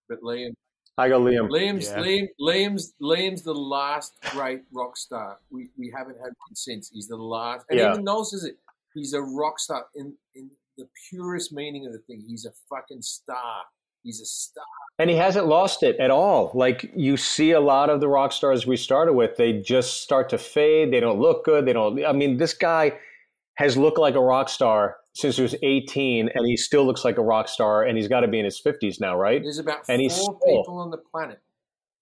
But 0.08 0.20
Liam, 0.22 0.52
I 0.98 1.08
go 1.08 1.20
Liam. 1.20 1.48
Liam's 1.48 1.88
Yeah. 1.88 2.02
Liam, 2.02 2.28
Liam's 2.40 2.94
Liam's 3.00 3.42
the 3.42 3.54
last 3.54 4.14
great 4.30 4.62
rock 4.72 4.96
star. 4.96 5.38
We 5.50 5.70
we 5.78 5.90
haven't 5.96 6.16
had 6.16 6.32
one 6.46 6.54
since. 6.54 6.90
He's 6.90 7.08
the 7.08 7.16
last, 7.16 7.64
and 7.70 7.78
Yeah. 7.78 7.92
even 7.92 8.04
Noel 8.04 8.24
says 8.24 8.44
it. 8.44 8.58
He's 8.94 9.14
a 9.14 9.22
rock 9.22 9.58
star 9.58 9.86
in 9.94 10.14
in 10.34 10.50
the 10.78 10.88
purest 11.10 11.52
meaning 11.52 11.86
of 11.86 11.92
the 11.92 11.98
thing. 12.00 12.22
He's 12.26 12.44
a 12.46 12.52
fucking 12.68 13.02
star. 13.02 13.62
He's 14.02 14.20
a 14.20 14.24
star. 14.24 14.64
And 14.98 15.08
he 15.08 15.16
hasn't 15.16 15.46
lost 15.46 15.82
it 15.82 15.96
at 16.00 16.10
all. 16.10 16.50
Like 16.54 16.90
you 16.96 17.16
see 17.16 17.52
a 17.52 17.60
lot 17.60 17.88
of 17.90 18.00
the 18.00 18.08
rock 18.08 18.32
stars 18.32 18.66
we 18.66 18.76
started 18.76 19.12
with, 19.12 19.36
they 19.36 19.60
just 19.60 20.02
start 20.02 20.28
to 20.30 20.38
fade. 20.38 20.92
They 20.92 21.00
don't 21.00 21.20
look 21.20 21.44
good. 21.44 21.66
They 21.66 21.72
don't. 21.72 22.04
I 22.04 22.12
mean, 22.12 22.36
this 22.36 22.52
guy 22.54 22.98
has 23.54 23.76
looked 23.76 23.98
like 23.98 24.14
a 24.14 24.20
rock 24.20 24.48
star 24.48 24.96
since 25.14 25.36
he 25.36 25.42
was 25.42 25.54
18, 25.62 26.30
and 26.34 26.46
he 26.46 26.56
still 26.56 26.84
looks 26.86 27.04
like 27.04 27.18
a 27.18 27.22
rock 27.22 27.46
star. 27.48 27.84
And 27.84 27.96
he's 27.98 28.08
got 28.08 28.20
to 28.20 28.28
be 28.28 28.38
in 28.38 28.44
his 28.46 28.60
50s 28.60 28.98
now, 28.98 29.16
right? 29.16 29.42
There's 29.42 29.58
about 29.58 29.80
and 29.88 30.00
he's 30.00 30.16
four 30.18 30.38
still- 30.40 30.58
people 30.62 30.78
on 30.78 30.90
the 30.90 30.98
planet 30.98 31.40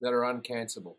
that 0.01 0.13
are 0.13 0.21
uncancelable. 0.23 0.95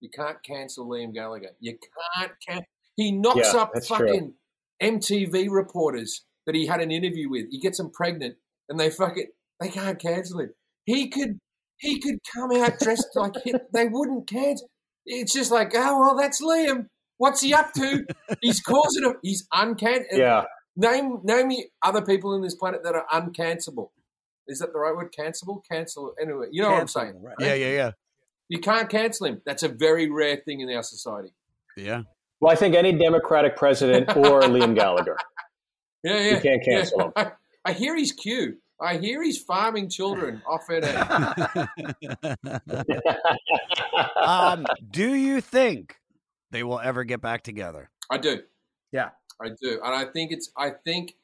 You 0.00 0.08
can't 0.10 0.42
cancel 0.42 0.86
Liam 0.86 1.12
Gallagher. 1.12 1.50
You 1.60 1.76
can't 2.16 2.32
can 2.46 2.62
He 2.96 3.12
knocks 3.12 3.52
Yeah, 3.52 3.60
up 3.60 3.72
that's 3.74 3.88
true. 3.88 3.96
fucking 4.06 4.34
MTV 4.82 5.48
reporters 5.50 6.24
that 6.46 6.54
he 6.54 6.66
had 6.66 6.80
an 6.80 6.90
interview 6.90 7.28
with. 7.28 7.46
He 7.50 7.60
gets 7.60 7.78
them 7.78 7.90
pregnant, 7.90 8.36
and 8.68 8.78
they 8.78 8.90
fuck 8.90 9.16
it. 9.16 9.28
they 9.60 9.68
can't 9.68 10.00
cancel 10.00 10.40
him. 10.40 10.54
He 10.84 11.08
could 11.08 11.38
he 11.78 12.00
could 12.00 12.18
come 12.34 12.52
out 12.52 12.78
dressed 12.78 13.08
like 13.14 13.34
him. 13.44 13.60
They 13.72 13.86
wouldn't 13.86 14.28
cancel. 14.28 14.68
It's 15.04 15.32
just 15.32 15.50
like, 15.50 15.72
oh 15.74 16.00
well, 16.00 16.16
that's 16.16 16.42
Liam. 16.42 16.86
What's 17.18 17.40
he 17.40 17.54
up 17.54 17.72
to? 17.74 18.06
He's 18.40 18.60
causing 18.60 19.04
a 19.04 19.12
he's 19.22 19.46
uncan. 19.52 20.04
Yeah. 20.12 20.44
Name 20.76 21.20
name 21.24 21.48
me 21.48 21.68
other 21.82 22.02
people 22.02 22.34
in 22.34 22.42
this 22.42 22.54
planet 22.54 22.82
that 22.84 22.94
are 22.94 23.06
uncancelable. 23.12 23.90
Is 24.48 24.60
that 24.60 24.72
the 24.72 24.78
right 24.78 24.94
word? 24.94 25.12
Cancelable? 25.18 25.62
Cancel. 25.70 26.14
Anyway, 26.20 26.46
you 26.52 26.62
know 26.62 26.70
what 26.70 26.80
I'm 26.80 26.88
saying. 26.88 27.20
Yeah, 27.40 27.54
yeah, 27.54 27.70
yeah. 27.70 27.90
You 28.48 28.60
can't 28.60 28.88
cancel 28.88 29.26
him. 29.26 29.42
That's 29.44 29.64
a 29.64 29.68
very 29.68 30.08
rare 30.08 30.36
thing 30.36 30.60
in 30.60 30.70
our 30.70 30.84
society. 30.84 31.30
Yeah. 31.76 32.02
Well, 32.40 32.52
I 32.52 32.56
think 32.56 32.74
any 32.74 32.92
Democratic 32.92 33.56
president 33.56 34.14
or 34.16 34.42
Liam 34.42 34.74
Gallagher. 34.74 35.16
Yeah, 36.06 36.18
yeah. 36.20 36.34
You 36.36 36.40
can't 36.40 36.62
yeah. 36.66 36.76
cancel 36.78 37.00
him. 37.00 37.12
I, 37.16 37.32
I 37.64 37.72
hear 37.72 37.96
he's 37.96 38.12
cute. 38.12 38.58
I 38.80 38.98
hear 38.98 39.22
he's 39.22 39.42
farming 39.42 39.88
children 39.88 40.42
off 40.46 40.66
it. 40.68 40.84
um, 44.16 44.66
do 44.90 45.14
you 45.14 45.40
think 45.40 45.96
they 46.50 46.62
will 46.62 46.78
ever 46.78 47.04
get 47.04 47.20
back 47.20 47.42
together? 47.42 47.90
I 48.10 48.18
do. 48.18 48.40
Yeah. 48.92 49.10
I 49.42 49.48
do, 49.60 49.80
and 49.82 49.94
I 49.94 50.04
think 50.04 50.32
it's. 50.32 50.50
I 50.56 50.70
think. 50.70 51.14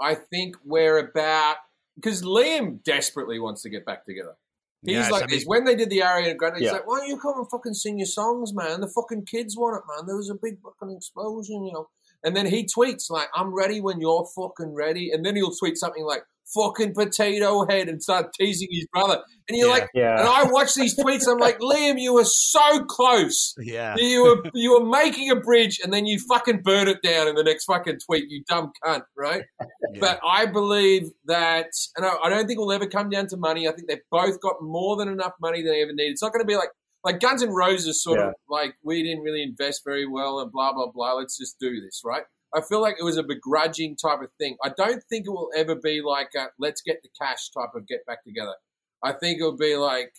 I 0.00 0.14
think 0.14 0.56
we're 0.64 0.98
about 0.98 1.56
because 1.96 2.22
Liam 2.22 2.82
desperately 2.84 3.38
wants 3.38 3.60
to 3.62 3.68
get 3.68 3.84
back 3.84 4.06
together. 4.06 4.34
He's 4.82 4.94
Yes, 4.94 5.10
like 5.10 5.24
I 5.24 5.26
this. 5.26 5.40
mean- 5.40 5.48
when 5.48 5.64
they 5.64 5.74
did 5.74 5.90
the 5.90 5.98
Ariana 5.98 6.34
Grande, 6.38 6.56
he's 6.56 6.66
Yeah. 6.66 6.72
like, 6.72 6.86
"Why 6.86 7.00
don't 7.00 7.08
you 7.08 7.18
come 7.18 7.36
and 7.36 7.50
fucking 7.50 7.74
sing 7.74 7.98
your 7.98 8.06
songs, 8.06 8.54
man? 8.54 8.80
The 8.80 8.88
fucking 8.88 9.26
kids 9.26 9.58
want 9.58 9.76
it, 9.76 9.82
man. 9.86 10.06
There 10.06 10.16
was 10.16 10.30
a 10.30 10.34
big 10.34 10.58
fucking 10.62 10.96
explosion, 10.96 11.66
you 11.66 11.72
know." 11.74 11.90
And 12.24 12.36
then 12.36 12.46
he 12.46 12.66
tweets 12.66 13.10
like, 13.10 13.28
"I'm 13.34 13.54
ready 13.54 13.80
when 13.80 14.00
you're 14.00 14.26
fucking 14.36 14.74
ready," 14.74 15.10
and 15.10 15.24
then 15.24 15.36
he'll 15.36 15.52
tweet 15.54 15.78
something 15.78 16.04
like, 16.04 16.22
"Fucking 16.54 16.94
potato 16.94 17.66
head," 17.68 17.88
and 17.88 18.02
start 18.02 18.32
teasing 18.38 18.68
his 18.70 18.86
brother. 18.92 19.22
And 19.48 19.56
you're 19.58 19.68
Yeah. 19.68 19.72
like, 19.74 19.88
Yeah. 19.94 20.18
and 20.20 20.28
I 20.28 20.44
watch 20.50 20.74
these 20.74 20.96
tweets. 20.98 21.26
I'm 21.26 21.38
like, 21.38 21.58
Liam, 21.60 22.00
you 22.00 22.12
were 22.14 22.24
so 22.24 22.84
close. 22.84 23.54
Yeah. 23.62 23.94
You 23.98 24.22
were 24.24 24.50
you 24.54 24.72
were 24.78 24.86
making 24.86 25.30
a 25.30 25.36
bridge, 25.36 25.80
and 25.82 25.92
then 25.92 26.06
you 26.06 26.18
fucking 26.28 26.60
burn 26.62 26.88
it 26.88 26.98
down 27.02 27.26
in 27.28 27.34
the 27.36 27.44
next 27.44 27.64
fucking 27.64 27.98
tweet. 28.06 28.24
You 28.28 28.42
dumb 28.48 28.72
cunt, 28.84 29.02
right? 29.16 29.44
But 29.98 30.20
I 30.24 30.46
believe 30.46 31.08
that, 31.24 31.66
and 31.96 32.06
I, 32.06 32.14
I 32.24 32.28
don't 32.28 32.46
think 32.46 32.58
it 32.58 32.60
will 32.60 32.70
ever 32.72 32.86
come 32.86 33.10
down 33.10 33.26
to 33.28 33.36
money. 33.36 33.66
I 33.66 33.72
think 33.72 33.88
they've 33.88 33.98
both 34.10 34.40
got 34.40 34.56
more 34.62 34.96
than 34.96 35.08
enough 35.08 35.32
money 35.40 35.62
than 35.62 35.72
they 35.72 35.82
ever 35.82 35.92
need. 35.92 36.10
It's 36.12 36.22
not 36.22 36.32
going 36.32 36.42
to 36.42 36.46
be 36.46 36.54
like 36.56 36.70
like 37.04 37.20
Guns 37.20 37.42
N' 37.42 37.50
Roses, 37.50 38.02
sort 38.02 38.18
Yeah. 38.18 38.28
of 38.28 38.34
like 38.48 38.74
we 38.82 39.02
didn't 39.02 39.22
really 39.22 39.42
invest 39.42 39.82
very 39.84 40.06
well, 40.06 40.40
and 40.40 40.50
blah 40.52 40.72
blah 40.72 40.90
blah. 40.92 41.14
Let's 41.14 41.36
just 41.38 41.58
do 41.58 41.80
this, 41.80 42.02
right? 42.04 42.22
I 42.54 42.60
feel 42.62 42.80
like 42.80 42.96
it 42.98 43.04
was 43.04 43.16
a 43.16 43.22
begrudging 43.22 43.96
type 43.96 44.20
of 44.20 44.30
thing. 44.38 44.56
I 44.64 44.70
don't 44.76 45.02
think 45.08 45.26
it 45.26 45.30
will 45.30 45.50
ever 45.56 45.74
be 45.76 46.02
like 46.02 46.30
a 46.36 46.46
let's 46.58 46.82
get 46.82 47.02
the 47.02 47.08
cash 47.20 47.50
type 47.50 47.70
of 47.74 47.86
get 47.86 48.04
back 48.06 48.24
together. 48.24 48.54
I 49.02 49.12
think 49.12 49.38
it'll 49.38 49.56
be 49.56 49.76
like, 49.76 50.12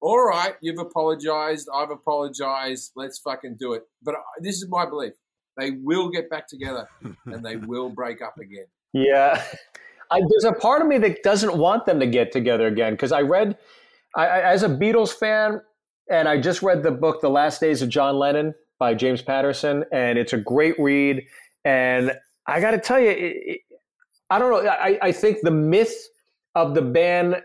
all 0.00 0.22
right, 0.24 0.54
you've 0.60 0.78
apologized, 0.78 1.68
I've 1.74 1.90
apologized, 1.90 2.92
let's 2.94 3.18
fucking 3.18 3.56
do 3.58 3.72
it. 3.72 3.82
But 4.02 4.14
I- 4.16 4.40
this 4.40 4.56
is 4.56 4.68
my 4.68 4.84
belief: 4.86 5.14
they 5.56 5.70
will 5.72 6.10
get 6.10 6.28
back 6.30 6.46
together 6.46 6.88
and 7.26 7.44
they 7.44 7.56
will 7.56 7.88
break 7.90 8.22
up 8.22 8.36
again. 8.38 8.66
Yeah. 8.92 9.42
I, 10.10 10.20
there's 10.30 10.44
a 10.44 10.52
part 10.58 10.80
of 10.80 10.88
me 10.88 10.96
that 10.98 11.22
doesn't 11.22 11.54
want 11.56 11.84
them 11.84 12.00
to 12.00 12.06
get 12.06 12.32
together 12.32 12.66
again 12.66 12.94
because 12.94 13.12
I 13.12 13.20
read, 13.22 13.58
I, 14.16 14.26
I, 14.26 14.52
as 14.52 14.62
a 14.62 14.68
Beatles 14.68 15.12
fan, 15.12 15.60
and 16.10 16.28
I 16.28 16.40
just 16.40 16.62
read 16.62 16.82
the 16.82 16.90
book 16.90 17.20
The 17.20 17.30
Last 17.30 17.60
Days 17.60 17.82
of 17.82 17.88
John 17.88 18.18
Lennon 18.18 18.54
by 18.78 18.94
James 18.94 19.22
Patterson, 19.22 19.84
and 19.92 20.18
it's 20.18 20.32
a 20.32 20.38
great 20.38 20.78
read. 20.78 21.24
And 21.64 22.12
I 22.46 22.60
got 22.60 22.70
to 22.72 22.78
tell 22.78 23.00
you, 23.00 23.10
it, 23.10 23.60
I 24.30 24.38
don't 24.38 24.64
know. 24.64 24.70
I, 24.70 24.98
I 25.02 25.12
think 25.12 25.38
the 25.42 25.50
myth 25.50 25.94
of 26.54 26.74
the 26.74 26.82
band 26.82 27.42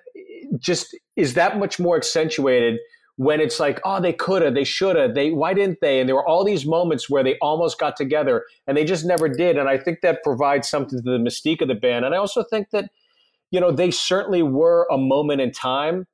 just 0.60 0.96
is 1.16 1.34
that 1.34 1.58
much 1.58 1.80
more 1.80 1.98
accentuated 1.98 2.80
when 3.18 3.40
it's 3.40 3.60
like, 3.60 3.80
oh, 3.86 4.02
they 4.02 4.14
coulda, 4.14 4.50
they 4.52 4.64
shoulda, 4.64 5.12
they 5.12 5.32
why 5.32 5.54
didn't 5.54 5.80
they? 5.82 6.00
And 6.00 6.10
there 6.10 6.16
were 6.16 6.28
all 6.28 6.44
these 6.44 6.66
moments 6.66 7.10
where 7.10 7.24
they 7.24 7.38
almost 7.40 7.80
got 7.80 7.96
together 7.96 8.44
and 8.66 8.76
they 8.76 8.86
just 8.86 9.06
never 9.06 9.30
did. 9.30 9.58
And 9.58 9.70
I 9.70 9.78
think 9.78 10.02
that 10.02 10.24
provides 10.24 10.68
something 10.68 11.00
to 11.00 11.12
the 11.12 11.18
mystique 11.18 11.62
of 11.62 11.68
the 11.68 11.76
band. 11.76 12.06
And 12.06 12.16
I 12.16 12.18
also 12.18 12.44
think 12.44 12.72
that, 12.72 12.90
you 13.52 13.60
know, 13.60 13.72
they 13.72 13.92
certainly 13.92 14.42
were 14.42 14.88
a 14.92 14.98
moment 14.98 15.42
in 15.42 15.52
time, 15.52 16.08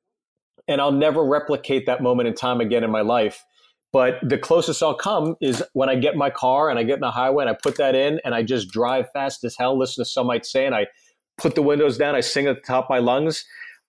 and 0.68 0.80
I'll 0.80 0.92
never 0.92 1.24
replicate 1.24 1.86
that 1.86 2.02
moment 2.02 2.28
in 2.28 2.34
time 2.34 2.60
again 2.60 2.84
in 2.84 2.90
my 2.90 3.00
life. 3.02 3.44
But 3.92 4.18
the 4.22 4.38
closest 4.38 4.82
I'll 4.82 4.94
come 4.94 5.36
is 5.40 5.62
when 5.72 5.88
I 5.88 5.96
get 5.96 6.14
my 6.14 6.30
car 6.30 6.70
and 6.70 6.78
I 6.78 6.84
get 6.84 6.94
in 6.94 7.00
the 7.00 7.10
highway 7.10 7.44
and 7.44 7.50
I 7.50 7.58
put 7.60 7.76
that 7.78 7.94
in 7.94 8.20
and 8.24 8.34
I 8.34 8.42
just 8.42 8.70
drive 8.70 9.06
fast 9.12 9.42
as 9.42 9.56
hell, 9.56 9.76
listen 9.76 10.04
to 10.04 10.08
some 10.08 10.28
might 10.28 10.46
say, 10.46 10.64
and 10.64 10.74
I 10.74 10.86
put 11.38 11.56
the 11.56 11.62
windows 11.62 11.98
down, 11.98 12.14
I 12.14 12.20
sing 12.20 12.46
at 12.46 12.56
the 12.56 12.62
top 12.62 12.84
of 12.84 12.90
my 12.90 12.98
lungs. 12.98 13.44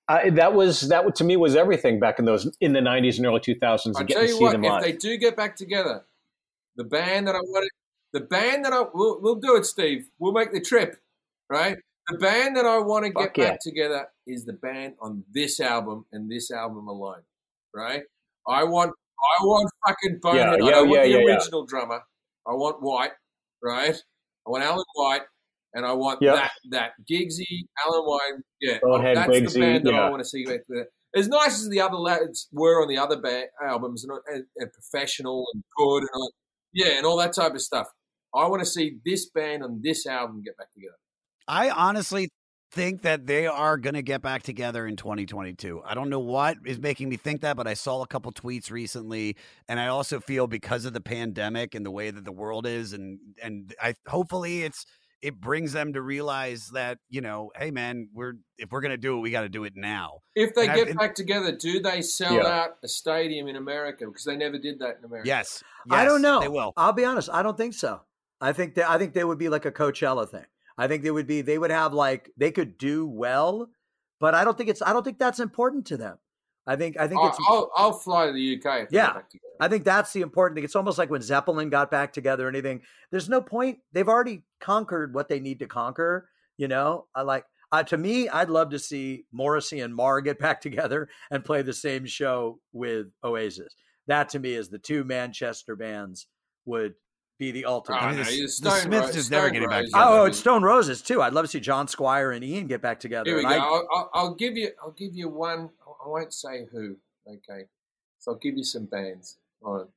I, 0.07 0.31
that 0.31 0.53
was 0.53 0.89
that 0.89 1.15
to 1.15 1.23
me 1.23 1.38
was 1.38 1.56
everything 1.56 1.99
back 1.99 2.18
in 2.19 2.26
those 2.26 2.49
in 2.60 2.73
the 2.73 2.80
'90s 2.80 3.18
and 3.18 3.26
early 3.26 3.39
2000s. 3.39 3.93
I 3.95 4.03
tell 4.03 4.26
you 4.26 4.41
what, 4.41 4.56
if 4.56 4.61
live. 4.61 4.84
they 4.84 4.91
do 4.93 5.15
get 5.18 5.38
back 5.38 5.56
together, 5.56 6.03
the 6.76 6.84
band 6.84 7.27
that 7.27 7.35
I 7.35 7.39
want, 7.39 7.69
the 8.11 8.19
band 8.19 8.65
that 8.65 8.73
I 8.73 8.84
we'll, 8.93 9.22
we'll 9.22 9.35
do 9.35 9.56
it, 9.56 9.65
Steve. 9.65 10.07
We'll 10.19 10.34
make 10.34 10.52
the 10.52 10.60
trip, 10.60 10.98
right? 11.49 11.77
The 12.11 12.17
band 12.17 12.57
that 12.57 12.65
I 12.65 12.77
want 12.79 13.05
to 13.05 13.11
get 13.11 13.38
yeah. 13.38 13.51
back 13.51 13.59
together 13.61 14.07
is 14.27 14.45
the 14.45 14.53
band 14.53 14.95
on 15.01 15.23
this 15.31 15.59
album 15.59 16.05
and 16.11 16.29
this 16.29 16.51
album 16.51 16.88
alone, 16.88 17.21
right? 17.73 18.03
I 18.47 18.63
want, 18.63 18.91
I 19.39 19.43
want 19.43 19.69
fucking 19.88 20.19
Bonehead. 20.21 20.59
Yeah, 20.59 20.65
I 20.65 20.69
yeah, 20.69 20.71
don't 20.71 20.89
want 20.89 21.03
the 21.03 21.25
original 21.25 21.65
drummer. 21.65 22.01
I 22.47 22.53
want 22.53 22.81
White, 22.81 23.11
right? 23.63 23.95
I 24.47 24.49
want 24.49 24.63
Alan 24.63 24.83
White, 24.95 25.21
and 25.73 25.85
I 25.85 25.93
want 25.93 26.21
Yep. 26.21 26.35
that 26.35 26.51
that 26.71 26.91
Guigsy 27.09 27.67
Alan 27.85 28.03
White. 28.03 28.41
Yeah, 28.59 28.79
oh, 28.83 28.97
Bonehead, 28.97 29.17
that's 29.17 29.53
the 29.53 29.59
band 29.59 29.85
that. 29.85 29.93
I 29.93 30.09
want 30.09 30.21
to 30.21 30.27
see 30.27 30.43
back 30.43 30.65
together. 30.65 30.89
As 31.15 31.27
nice 31.27 31.59
as 31.61 31.69
the 31.69 31.81
other 31.81 31.97
lads 31.97 32.47
were 32.51 32.81
on 32.81 32.88
the 32.88 32.97
other 32.97 33.19
ba- 33.19 33.47
albums 33.63 34.05
and, 34.05 34.17
and, 34.27 34.45
and 34.57 34.71
professional 34.71 35.45
and 35.53 35.63
good 35.77 35.99
and 35.99 36.09
all, 36.15 36.31
yeah, 36.73 36.97
and 36.97 37.05
all 37.05 37.17
that 37.17 37.33
type 37.33 37.53
of 37.53 37.61
stuff. 37.61 37.88
I 38.33 38.47
want 38.47 38.61
to 38.61 38.65
see 38.65 38.97
this 39.05 39.29
band 39.29 39.61
on 39.61 39.81
this 39.83 40.05
album 40.05 40.41
get 40.41 40.55
back 40.57 40.71
together. 40.73 40.95
I 41.47 41.69
honestly 41.69 42.30
think 42.72 43.01
that 43.01 43.27
they 43.27 43.47
are 43.47 43.77
going 43.77 43.95
to 43.95 44.01
get 44.01 44.22
back 44.22 44.43
together 44.43 44.88
in 44.88 44.95
2022. 44.95 45.81
I 45.85 45.93
don't 45.93 46.09
know 46.09 46.19
what 46.19 46.55
is 46.65 46.80
making 46.80 47.09
me 47.09 47.18
think 47.18 47.41
that, 47.41 47.57
but 47.57 47.68
I 47.68 47.73
saw 47.73 48.01
a 48.01 48.07
couple 48.07 48.31
tweets 48.31 48.72
recently 48.72 49.35
and 49.68 49.80
I 49.80 49.88
also 49.88 50.19
feel 50.22 50.47
because 50.47 50.85
of 50.85 50.93
the 50.93 51.01
pandemic 51.01 51.76
and 51.76 51.85
the 51.85 51.91
way 51.91 52.11
that 52.11 52.23
the 52.23 52.31
world 52.31 52.65
is 52.65 52.93
and 52.93 53.19
and 53.43 53.73
I 53.81 53.95
hopefully 54.07 54.63
it's 54.63 54.85
it 55.22 55.39
brings 55.39 55.73
them 55.73 55.93
to 55.93 56.01
realize 56.01 56.69
that, 56.73 56.97
you 57.09 57.19
know, 57.22 57.51
hey 57.55 57.72
man, 57.72 58.07
we're 58.13 58.34
if 58.57 58.72
we're 58.72 58.81
going 58.81 58.91
to 58.91 58.97
do 58.97 59.18
it, 59.18 59.19
we 59.19 59.31
got 59.31 59.41
to 59.41 59.49
do 59.49 59.65
it 59.65 59.73
now. 59.76 60.19
If 60.34 60.55
they 60.55 60.63
And 60.63 60.72
I've- 60.72 60.85
get 60.85 60.97
back 60.97 61.13
together, 61.15 61.51
do 61.51 61.81
they 61.81 62.01
sell 62.01 62.35
Yeah. 62.35 62.47
out 62.47 62.69
a 62.84 62.88
stadium 62.88 63.49
in 63.49 63.57
America? 63.57 64.05
Because 64.05 64.23
they 64.23 64.38
never 64.38 64.57
did 64.57 64.80
that 64.80 64.97
in 64.99 65.05
America. 65.05 65.27
Yes. 65.27 65.61
I 65.89 66.05
don't 66.05 66.22
know. 66.22 66.39
They 66.39 66.47
will. 66.47 66.72
I'll 66.77 66.93
be 66.93 67.03
honest. 67.03 67.30
I 67.31 67.43
don't 67.43 67.57
think 67.57 67.73
so. 67.73 68.01
I 68.39 68.53
think 68.53 68.76
that 68.76 68.89
I 68.89 68.97
think 68.97 69.13
they 69.13 69.26
would 69.26 69.38
be 69.38 69.49
like 69.49 69.65
a 69.65 69.72
Coachella 69.72 70.27
thing. 70.27 70.45
I 70.77 70.88
think 70.88 71.03
they 71.03 71.11
would 71.11 71.27
be. 71.27 71.41
They 71.41 71.57
would 71.57 71.72
have 71.72 71.93
like 71.93 72.31
they 72.38 72.52
could 72.52 72.77
do 72.77 73.06
well, 73.07 73.69
but 74.19 74.34
I 74.35 74.43
don't 74.43 74.57
think 74.57 74.69
it's. 74.69 74.81
I 74.81 74.93
don't 74.93 75.03
think 75.03 75.19
that's 75.19 75.39
important 75.39 75.85
to 75.88 75.98
them. 75.98 76.18
I 76.68 76.76
think. 76.76 76.98
I 76.99 77.07
think 77.07 77.22
I'll, 77.22 77.27
it's. 77.30 77.38
I'll, 77.48 77.72
I'll 77.76 77.93
fly 77.93 78.27
to 78.27 78.34
the 78.34 78.56
UK. 78.56 78.84
If 78.84 78.91
Yeah. 78.91 79.07
get 79.07 79.15
back 79.15 79.30
together. 79.30 79.45
I 79.60 79.68
think 79.68 79.84
that's 79.84 80.14
the 80.14 80.22
important 80.22 80.56
thing. 80.56 80.64
It's 80.64 80.76
almost 80.76 80.98
like 80.98 81.10
when 81.10 81.22
Zeppelin 81.22 81.69
got 81.69 81.91
back 81.91 82.14
together 82.14 82.45
or 82.45 82.49
anything. 82.49 82.81
There's 83.11 83.30
no 83.30 83.41
point. 83.41 83.80
They've 83.93 84.07
already 84.07 84.43
conquered 84.60 85.14
what 85.14 85.27
they 85.30 85.39
need 85.39 85.60
to 85.60 85.68
conquer. 85.68 86.30
You 86.57 86.68
know, 86.68 87.07
I 87.15 87.22
like. 87.23 87.45
Uh, 87.73 87.84
to 87.84 87.98
me, 87.98 88.27
I'd 88.27 88.49
love 88.49 88.72
to 88.72 88.80
see 88.80 89.23
Morrissey 89.31 89.80
and 89.80 89.95
Marr 89.95 90.19
get 90.19 90.39
back 90.39 90.61
together 90.61 91.10
and 91.30 91.45
play 91.45 91.61
the 91.61 91.73
same 91.73 92.06
show 92.06 92.60
with 92.73 93.07
Oasis. 93.23 93.76
That 94.07 94.30
to 94.30 94.39
me 94.39 94.53
is 94.56 94.69
the 94.69 94.80
two 94.80 95.03
Manchester 95.03 95.76
bands 95.76 96.27
would 96.65 96.95
be 97.41 97.51
the 97.51 97.65
ultimate. 97.65 97.97
Oh, 97.97 98.05
I 98.05 98.11
mean, 98.11 98.19
the- 98.23 98.23
the 98.41 98.47
Smiths 98.47 98.85
Ro- 98.85 98.99
is 99.07 99.31
never 99.31 99.47
Stone 99.47 99.53
getting 99.53 99.68
back 99.69 99.77
Roses. 99.80 99.91
together. 99.93 100.11
Oh, 100.11 100.26
it's 100.26 100.38
Stone 100.39 100.63
Roses 100.63 101.01
too. 101.01 101.22
I'd 101.23 101.34
love 101.34 101.45
to 101.45 101.51
see 101.51 101.59
John 101.59 101.88
Squire 101.88 102.31
and 102.31 102.43
Ian 102.45 102.68
get 102.68 102.81
back 102.81 102.99
together. 102.99 103.27
Here 103.27 103.38
we 103.38 103.43
go. 103.43 103.49
I- 103.49 103.57
I'll, 103.57 103.88
I'll, 103.91 104.09
I'll 104.13 104.35
give 104.35 104.55
you. 104.55 104.69
I'll 104.81 104.91
give 104.91 105.13
you 105.15 105.27
one. 105.27 105.69
I 106.05 106.07
won't 106.07 106.34
say 106.34 106.65
who. 106.72 106.95
Okay, 107.27 107.65
so 108.19 108.31
I'll 108.34 108.38
give 108.38 108.55
you 108.57 108.63
some 108.63 108.85
bands. 108.85 109.38
All 109.63 109.73
right. 109.80 109.88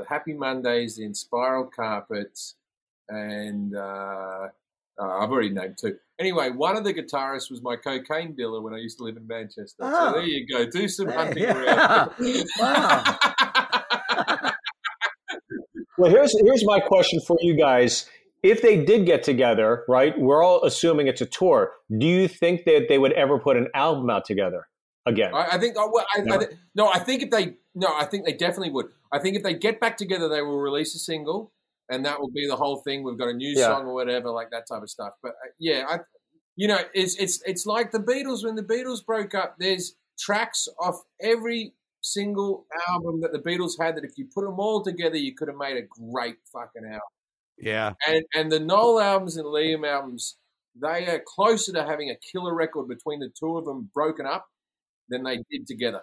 Uh, 0.00 0.04
Happy 0.04 0.34
Mondays, 0.34 0.96
the 0.96 1.02
Inspiral 1.04 1.68
Carpets, 1.74 2.54
and 3.08 3.74
uh, 3.74 4.48
uh, 5.00 5.18
I've 5.18 5.30
already 5.30 5.50
named 5.50 5.78
two. 5.78 5.96
Anyway, 6.18 6.50
one 6.50 6.76
of 6.76 6.84
the 6.84 6.94
guitarists 6.94 7.50
was 7.50 7.60
my 7.62 7.76
cocaine 7.76 8.34
dealer 8.34 8.60
when 8.60 8.72
I 8.74 8.78
used 8.78 8.98
to 8.98 9.04
live 9.04 9.16
in 9.16 9.26
Manchester. 9.26 9.76
Oh. 9.82 10.12
So 10.12 10.18
there 10.18 10.26
you 10.26 10.46
go. 10.46 10.64
Do 10.70 10.88
some 10.88 11.08
Hey, 11.08 11.14
hunting 11.14 11.42
yeah. 11.42 12.06
around. 12.18 12.44
wow. 12.58 13.18
Well, 15.98 16.10
here's 16.10 16.38
here's 16.40 16.64
my 16.64 16.80
question 16.80 17.20
for 17.20 17.36
you 17.40 17.56
guys. 17.56 18.08
If 18.42 18.62
they 18.62 18.84
did 18.84 19.06
get 19.06 19.22
together, 19.22 19.84
right? 19.88 20.16
We're 20.18 20.42
all 20.42 20.62
assuming 20.64 21.06
it's 21.08 21.20
a 21.20 21.26
tour. 21.26 21.72
Do 21.98 22.06
you 22.06 22.28
think 22.28 22.64
that 22.64 22.86
they 22.88 22.98
would 22.98 23.12
ever 23.12 23.38
put 23.38 23.56
an 23.56 23.68
album 23.74 24.08
out 24.10 24.24
together 24.24 24.68
again? 25.06 25.34
I, 25.34 25.48
I 25.52 25.58
think. 25.58 25.74
oh, 25.78 25.90
well, 25.92 26.06
I, 26.14 26.20
No. 26.20 26.40
I, 26.40 26.46
no, 26.74 26.88
I 26.92 26.98
think 26.98 27.22
if 27.22 27.30
they. 27.30 27.54
No, 27.74 27.88
I 27.94 28.04
think 28.04 28.24
they 28.26 28.32
definitely 28.34 28.70
would. 28.70 28.86
I 29.12 29.18
think 29.18 29.36
if 29.36 29.42
they 29.42 29.54
get 29.54 29.80
back 29.80 29.96
together, 29.96 30.28
they 30.28 30.42
will 30.42 30.58
release 30.60 30.94
a 30.94 30.98
single, 30.98 31.52
and 31.90 32.04
that 32.04 32.20
will 32.20 32.30
be 32.30 32.46
the 32.46 32.56
whole 32.56 32.76
thing. 32.82 33.02
We've 33.02 33.18
got 33.18 33.28
a 33.28 33.34
new 33.34 33.52
Yeah. 33.56 33.64
song 33.66 33.86
or 33.86 33.94
whatever, 33.94 34.30
like 34.30 34.50
that 34.50 34.66
type 34.68 34.82
of 34.82 34.90
stuff. 34.90 35.12
But 35.22 35.30
uh, 35.30 35.48
yeah, 35.58 35.84
I, 35.88 35.98
you 36.56 36.68
know, 36.68 36.78
it's 36.94 37.16
it's 37.16 37.42
it's 37.46 37.66
like 37.66 37.90
the 37.90 37.98
Beatles 38.00 38.44
when 38.44 38.54
the 38.54 38.62
Beatles 38.62 39.04
broke 39.04 39.34
up. 39.34 39.56
There's 39.58 39.96
tracks 40.18 40.68
off 40.80 41.02
every 41.20 41.74
single 42.06 42.66
album 42.88 43.20
that 43.20 43.32
the 43.32 43.38
Beatles 43.38 43.72
had 43.80 43.96
that 43.96 44.04
if 44.04 44.12
you 44.16 44.26
put 44.34 44.44
them 44.44 44.58
all 44.58 44.82
together, 44.82 45.16
you 45.16 45.34
could 45.34 45.48
have 45.48 45.56
made 45.56 45.76
a 45.76 45.82
great 45.82 46.36
fucking 46.52 46.84
album. 46.84 47.00
Yeah. 47.58 47.92
And 48.06 48.24
and 48.34 48.52
the 48.52 48.60
Noel 48.60 49.00
albums 49.00 49.36
and 49.36 49.46
Liam 49.46 49.86
albums, 49.86 50.36
they 50.80 51.06
are 51.08 51.22
closer 51.26 51.72
to 51.72 51.84
having 51.84 52.10
a 52.10 52.16
killer 52.16 52.54
record 52.54 52.88
between 52.88 53.20
the 53.20 53.30
two 53.38 53.56
of 53.56 53.64
them 53.64 53.90
broken 53.94 54.26
up 54.26 54.46
than 55.08 55.22
they 55.22 55.38
did 55.50 55.66
together. 55.66 56.02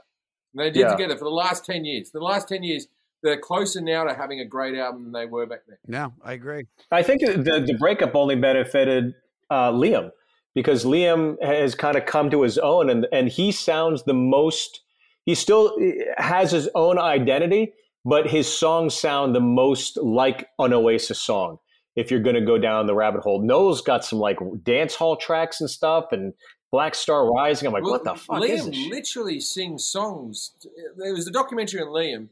And 0.54 0.64
they 0.64 0.72
did 0.72 0.82
Yeah. 0.82 0.92
together 0.92 1.18
for 1.18 1.26
the 1.26 1.32
last 1.32 1.66
ten 1.66 1.86
years. 1.86 2.12
The 2.12 2.20
last 2.20 2.48
ten 2.48 2.64
years, 2.64 2.88
they're 3.22 3.40
closer 3.40 3.82
now 3.82 4.04
to 4.04 4.14
having 4.14 4.40
a 4.40 4.46
great 4.46 4.76
album 4.76 5.04
than 5.04 5.14
they 5.14 5.26
were 5.26 5.46
back 5.46 5.62
then. 5.68 5.78
No, 5.88 6.14
I 6.24 6.34
agree. 6.34 6.66
I 6.92 7.04
think 7.04 7.22
the 7.22 7.64
the 7.66 7.78
breakup 7.80 8.16
only 8.16 8.36
benefited 8.36 9.16
uh, 9.50 9.72
Liam 9.72 10.12
because 10.56 10.86
Liam 10.86 11.42
has 11.44 11.76
kind 11.76 11.96
of 11.98 12.06
come 12.06 12.30
to 12.32 12.42
his 12.42 12.58
own, 12.58 12.90
and 12.90 13.08
and 13.12 13.30
he 13.30 13.52
sounds 13.52 14.04
the 14.04 14.14
most. 14.14 14.82
He 15.26 15.36
still 15.36 15.76
eh, 15.82 15.94
has 16.18 16.52
his 16.52 16.70
own 16.76 17.00
identity, 17.00 17.74
but 18.06 18.28
his 18.28 18.48
songs 18.48 18.94
sound 18.94 19.36
the 19.36 19.40
most 19.40 19.98
like 19.98 20.48
an 20.60 20.74
Oasis 20.74 21.22
song. 21.22 21.60
If 21.96 22.10
you're 22.10 22.22
going 22.22 22.36
to 22.36 22.42
go 22.42 22.58
down 22.58 22.88
the 22.88 22.96
rabbit 22.96 23.22
hole, 23.22 23.42
Noel's 23.42 23.82
got 23.82 24.04
some 24.04 24.20
like 24.20 24.40
dance 24.64 24.96
hall 24.96 25.16
tracks 25.16 25.62
and 25.62 25.70
stuff, 25.70 26.06
and 26.12 26.34
Black 26.72 26.96
Star 26.96 27.32
Rising. 27.32 27.68
I'm 27.68 27.74
like, 27.74 27.84
what 27.84 28.04
the 28.04 28.16
fuck 28.16 28.42
Liam 28.42 28.50
is 28.50 28.66
this? 28.66 28.88
literally 28.90 29.40
sings 29.40 29.86
songs. 29.86 30.54
There 30.98 31.14
was 31.14 31.28
a 31.28 31.32
documentary 31.32 31.82
on 31.82 31.90
Liam, 31.90 32.30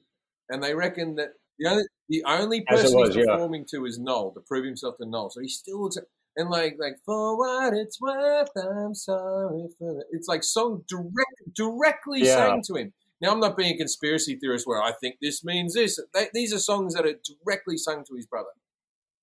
and 0.50 0.64
they 0.64 0.74
reckon 0.74 1.16
that 1.16 1.34
the 1.60 1.70
only 1.70 1.84
the 2.10 2.24
only 2.26 2.62
person 2.62 2.98
was, 2.98 3.16
he's 3.16 3.24
yeah. 3.26 3.34
performing 3.34 3.66
to 3.66 3.86
is 3.86 4.00
Noel 4.00 4.32
to 4.32 4.42
prove 4.42 4.66
himself 4.66 4.98
to 4.98 5.06
Noel. 5.06 5.30
So 5.30 5.42
he 5.42 5.48
still 5.48 5.84
looks 5.84 5.98
and 6.36 6.50
like 6.50 6.76
like 6.80 6.94
for 7.06 7.38
what 7.38 7.74
it's 7.74 8.00
worth, 8.00 8.50
I'm 8.56 8.96
sorry 8.96 9.68
for 9.78 9.94
that. 9.96 10.06
It's 10.12 10.28
like 10.28 10.44
so 10.44 10.84
direct 10.88 11.54
directly 11.56 12.22
Yeah. 12.24 12.36
sang 12.36 12.62
to 12.68 12.76
him. 12.76 12.94
Now 13.22 13.32
I'm 13.32 13.40
not 13.40 13.56
being 13.58 13.76
a 13.76 13.78
conspiracy 13.78 14.36
theorist 14.36 14.66
where 14.66 14.82
I 14.82 14.94
think 14.94 15.16
this 15.22 15.44
means 15.44 15.76
this. 15.76 16.00
They, 16.14 16.28
these 16.34 16.54
are 16.54 16.60
songs 16.60 16.96
that 16.96 17.06
are 17.06 17.14
directly 17.46 17.78
sung 17.78 18.04
to 18.06 18.16
his 18.16 18.26
brother, 18.26 18.50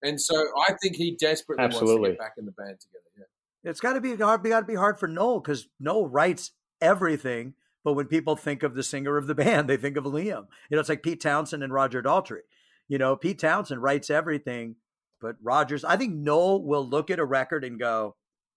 and 0.02 0.20
so 0.20 0.36
I 0.68 0.74
think 0.80 0.96
he 0.96 1.16
desperately 1.16 1.64
wants 1.64 1.78
to 1.80 2.02
get 2.02 2.18
back 2.18 2.34
in 2.38 2.44
the 2.46 2.52
band 2.52 2.78
together. 2.80 3.04
Yeah. 3.16 3.70
It's 3.70 3.80
got 3.80 3.94
to 3.94 4.00
be 4.00 4.14
hard. 4.16 4.44
Got 4.44 4.60
to 4.60 4.66
be 4.66 4.74
hard 4.76 4.98
for 5.00 5.08
Noel 5.08 5.40
because 5.40 5.68
Noel 5.80 6.06
writes 6.08 6.52
everything. 6.80 7.54
But 7.84 7.94
when 7.94 8.06
people 8.06 8.36
think 8.36 8.62
of 8.62 8.74
the 8.74 8.82
singer 8.82 9.16
of 9.16 9.26
the 9.26 9.34
band, 9.36 9.68
they 9.68 9.76
think 9.76 9.96
of 9.96 10.04
Liam. 10.04 10.46
You 10.68 10.76
know, 10.76 10.80
it's 10.80 10.88
like 10.88 11.02
Pete 11.02 11.20
Townshend 11.20 11.62
and 11.62 11.72
Roger 11.72 12.02
Daltrey. 12.02 12.40
You 12.86 12.98
know, 12.98 13.16
Pete 13.16 13.38
Townshend 13.38 13.82
writes 13.82 14.10
everything, 14.10 14.76
but 15.20 15.36
Rogers. 15.42 15.84
I 15.84 15.96
think 15.96 16.14
Noel 16.14 16.62
will 16.62 16.86
look 16.86 17.10
at 17.10 17.18
a 17.18 17.24
record 17.24 17.64
and 17.64 17.78
go, 17.78 18.16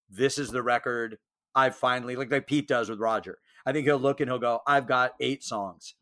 "This 0.10 0.38
is 0.38 0.50
the 0.50 0.64
record 0.64 1.18
I 1.56 1.70
finally 1.70 2.16
like." 2.16 2.32
Like 2.32 2.48
Pete 2.48 2.68
does 2.68 2.90
with 2.90 3.00
Roger. 3.00 3.40
I 3.66 3.72
think 3.74 3.86
he'll 3.86 3.98
look 4.00 4.20
and 4.20 4.30
he'll 4.30 4.40
go, 4.40 4.62
"I've 4.66 4.88
got 4.88 5.16
eight 5.20 5.44
songs, 5.44 5.96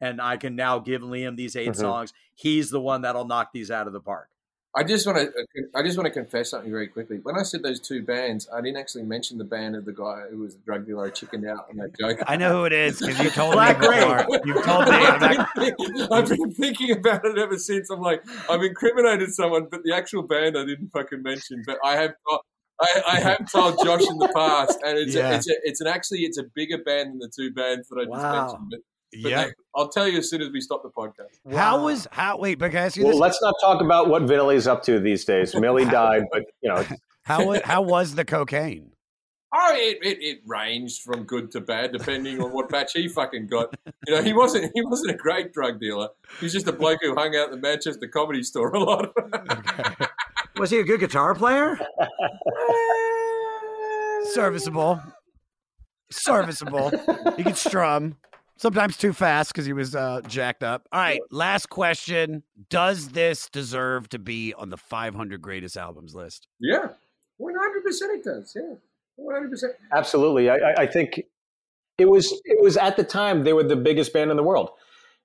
and 0.00 0.20
I 0.20 0.36
can 0.36 0.56
now 0.56 0.78
give 0.78 1.02
Liam 1.02 1.36
these 1.36 1.56
8 1.56 1.70
Mhm. 1.72 1.76
songs. 1.76 2.12
He's 2.34 2.70
the 2.70 2.80
one 2.80 3.02
that'll 3.02 3.24
knock 3.26 3.52
these 3.52 3.70
out 3.70 3.86
of 3.86 3.92
the 3.92 4.00
park." 4.00 4.28
I 4.74 4.84
just 4.84 5.04
want 5.04 5.18
to. 5.18 5.24
Uh, 5.26 5.78
I 5.78 5.82
just 5.82 5.96
want 5.96 6.06
to 6.06 6.12
confess 6.12 6.50
something 6.50 6.70
very 6.70 6.86
quickly. 6.86 7.18
When 7.22 7.36
I 7.36 7.42
said 7.42 7.62
those 7.62 7.80
two 7.80 8.02
bands, 8.02 8.48
I 8.54 8.60
didn't 8.60 8.76
actually 8.76 9.02
mention 9.02 9.36
the 9.38 9.44
band 9.44 9.74
of 9.74 9.84
the 9.84 9.92
guy 9.92 10.26
who 10.30 10.38
was 10.38 10.54
a 10.54 10.58
drug 10.58 10.86
dealer 10.86 11.10
chickened 11.10 11.44
out 11.48 11.66
on 11.70 11.76
that 11.78 11.98
joke. 11.98 12.18
I 12.26 12.36
know 12.36 12.52
who 12.52 12.64
it 12.66 12.72
is 12.72 13.00
because 13.00 13.18
you 13.18 13.30
told 13.30 13.54
Black 13.54 13.80
me 13.80 13.88
before. 13.88 14.26
You've 14.44 14.64
told 14.64 14.88
me. 14.88 14.94
I've 14.94 15.20
been, 15.20 15.46
thinking, 15.56 16.08
I've 16.12 16.28
been 16.28 16.54
thinking 16.54 16.90
about 16.92 17.24
it 17.24 17.36
ever 17.36 17.58
since. 17.58 17.90
I'm 17.90 18.00
like, 18.00 18.22
I've 18.48 18.62
incriminated 18.62 19.34
someone, 19.34 19.66
but 19.70 19.80
the 19.84 19.92
actual 19.92 20.22
band 20.22 20.56
I 20.56 20.64
didn't 20.64 20.90
fucking 20.92 21.22
mention. 21.22 21.64
But 21.66 21.78
I 21.84 21.96
have, 21.96 22.14
I, 22.80 23.02
I 23.08 23.20
have 23.20 23.50
told 23.50 23.80
Josh 23.84 24.08
in 24.08 24.18
the 24.18 24.30
past, 24.34 24.78
and 24.84 24.98
it's 24.98 25.16
Yeah. 25.16 25.32
a, 25.32 25.34
it's 25.34 25.48
a, 25.48 25.54
it's 25.64 25.80
an 25.80 25.88
actually 25.88 26.20
it's 26.20 26.38
a 26.38 26.44
bigger 26.54 26.78
band 26.78 27.10
than 27.10 27.18
the 27.18 27.30
two 27.34 27.52
bands 27.52 27.88
that 27.88 27.96
I 27.98 28.04
just 28.04 28.10
Wow. 28.10 28.32
mentioned. 28.32 28.68
But, 28.70 28.80
but 29.22 29.30
Yeah. 29.30 29.44
they- 29.44 29.52
I'll 29.74 29.88
tell 29.88 30.08
you 30.08 30.18
as 30.18 30.28
soon 30.30 30.42
as 30.42 30.50
we 30.50 30.60
stop 30.60 30.82
the 30.82 30.90
podcast. 30.90 31.54
How 31.56 31.84
was 31.84 32.06
how? 32.10 32.38
Wait, 32.38 32.58
but 32.58 32.70
can 32.70 32.80
I 32.80 32.86
ask 32.86 32.96
you 32.96 33.04
Well, 33.04 33.12
this? 33.12 33.20
let's 33.20 33.42
not 33.42 33.54
talk 33.60 33.80
about 33.80 34.08
what 34.08 34.22
Vinny's 34.22 34.66
up 34.66 34.82
to 34.84 34.98
these 34.98 35.24
days. 35.24 35.54
Millie 35.58 35.84
died, 35.84 36.24
but 36.32 36.42
you 36.62 36.68
know, 36.68 36.84
How 37.24 37.44
wa- 37.44 37.60
how 37.64 37.82
was 37.82 38.14
the 38.14 38.24
cocaine? 38.24 38.92
Oh, 39.52 39.68
it, 39.72 39.98
it, 40.02 40.18
it 40.22 40.38
ranged 40.46 41.02
from 41.02 41.24
good 41.24 41.50
to 41.52 41.60
bad 41.60 41.90
depending 41.92 42.40
on 42.40 42.52
what 42.52 42.68
batch 42.68 42.92
he 42.92 43.08
fucking 43.08 43.48
got. 43.48 43.74
You 44.06 44.14
know, 44.14 44.22
he 44.22 44.32
wasn't 44.32 44.70
he 44.74 44.82
wasn't 44.82 45.10
a 45.10 45.16
great 45.16 45.52
drug 45.52 45.80
dealer. 45.80 46.08
He's 46.40 46.52
just 46.52 46.68
a 46.68 46.72
bloke 46.72 47.00
who 47.02 47.14
hung 47.16 47.34
out 47.34 47.46
at 47.46 47.50
the 47.50 47.56
Manchester 47.56 48.06
Comedy 48.06 48.42
Store 48.44 48.70
a 48.74 48.78
lot. 48.78 49.12
Was 50.56 50.70
he 50.70 50.78
a 50.78 50.84
good 50.84 51.00
guitar 51.00 51.34
player? 51.34 51.78
Serviceable, 54.34 55.00
serviceable. 56.10 56.90
He 57.36 57.42
could 57.42 57.56
strum. 57.56 58.16
Sometimes 58.60 58.98
too 58.98 59.14
fast 59.14 59.52
because 59.54 59.64
he 59.64 59.72
was 59.72 59.94
uh, 59.96 60.20
jacked 60.28 60.62
up. 60.62 60.86
All 60.92 61.00
right, 61.00 61.20
last 61.30 61.70
question: 61.70 62.42
Does 62.68 63.08
this 63.08 63.48
deserve 63.48 64.08
to 64.10 64.18
be 64.18 64.52
on 64.52 64.68
the 64.68 64.76
500 64.76 65.40
greatest 65.40 65.78
albums 65.78 66.14
list? 66.14 66.46
yeah, 66.60 66.88
one 67.38 67.54
hundred 67.58 67.82
percent 67.82 68.12
it 68.18 68.22
does. 68.24 68.52
Yeah, 68.54 68.74
one 69.16 69.34
hundred 69.34 69.50
percent. 69.50 69.72
Absolutely. 69.92 70.50
I, 70.50 70.56
I- 70.56 70.74
I 70.82 70.86
think 70.86 71.22
it 71.96 72.10
was 72.10 72.38
it 72.44 72.62
was 72.62 72.76
at 72.76 72.98
the 72.98 73.04
time 73.04 73.44
they 73.44 73.54
were 73.54 73.62
the 73.64 73.76
biggest 73.76 74.12
band 74.12 74.30
in 74.30 74.36
the 74.36 74.42
world. 74.42 74.70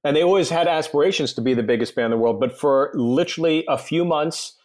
And 0.05 0.15
they 0.15 0.21
always 0.23 0.49
had 0.49 0.67
aspirations 0.67 1.33
to 1.33 1.41
be 1.41 1.55
the 1.55 1.63
biggest 1.63 1.95
band 1.95 2.05
in 2.13 2.19
the 2.19 2.23
world. 2.23 2.39
But 2.39 2.57
for 2.57 2.91
literally 2.93 3.65
a 3.67 3.75
few 3.77 4.05
months 4.05 4.55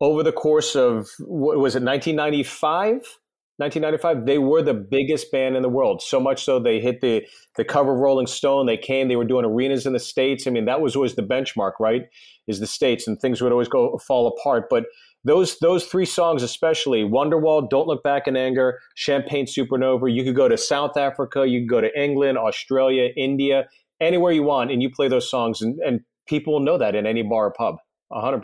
over 0.00 0.22
the 0.22 0.30
course 0.30 0.76
of 0.76 1.08
what 1.18 1.56
was 1.58 1.74
it 1.74 1.82
1995? 1.82 3.18
1995, 3.58 4.26
they 4.26 4.38
were 4.38 4.62
the 4.62 4.74
biggest 4.74 5.30
band 5.30 5.54
in 5.54 5.62
the 5.62 5.68
world. 5.68 6.02
So 6.02 6.18
much 6.18 6.44
so 6.44 6.58
they 6.58 6.80
hit 6.80 7.00
the 7.00 7.24
the 7.56 7.64
cover 7.64 7.92
of 7.92 8.00
Rolling 8.00 8.26
Stone. 8.26 8.66
They 8.66 8.76
came, 8.76 9.08
they 9.08 9.16
were 9.16 9.24
doing 9.24 9.44
arenas 9.44 9.86
in 9.86 9.92
the 9.92 10.00
States. 10.00 10.46
I 10.46 10.50
mean, 10.50 10.64
that 10.64 10.80
was 10.80 10.96
always 10.96 11.14
the 11.14 11.22
benchmark, 11.22 11.72
right? 11.78 12.02
Is 12.48 12.58
the 12.58 12.66
States 12.66 13.06
and 13.06 13.20
things 13.20 13.40
would 13.40 13.52
always 13.52 13.68
go 13.68 13.96
fall 13.98 14.26
apart. 14.26 14.64
But 14.68 14.86
those 15.24 15.58
those 15.58 15.86
three 15.86 16.04
songs 16.04 16.42
especially 16.42 17.02
wonderwall 17.02 17.68
don't 17.68 17.86
look 17.86 18.02
back 18.02 18.28
in 18.28 18.36
anger 18.36 18.78
champagne 18.94 19.46
supernova 19.46 20.12
you 20.12 20.22
could 20.22 20.36
go 20.36 20.48
to 20.48 20.56
south 20.56 20.96
africa 20.96 21.46
you 21.48 21.60
could 21.60 21.68
go 21.70 21.80
to 21.80 21.98
england 21.98 22.36
australia 22.36 23.10
india 23.16 23.66
anywhere 24.00 24.32
you 24.32 24.42
want 24.42 24.70
and 24.70 24.82
you 24.82 24.90
play 24.90 25.08
those 25.08 25.28
songs 25.30 25.62
and, 25.62 25.78
and 25.80 26.00
people 26.26 26.52
will 26.52 26.60
know 26.60 26.78
that 26.78 26.94
in 26.94 27.06
any 27.06 27.22
bar 27.22 27.46
or 27.46 27.52
pub 27.52 27.76
100% 28.12 28.42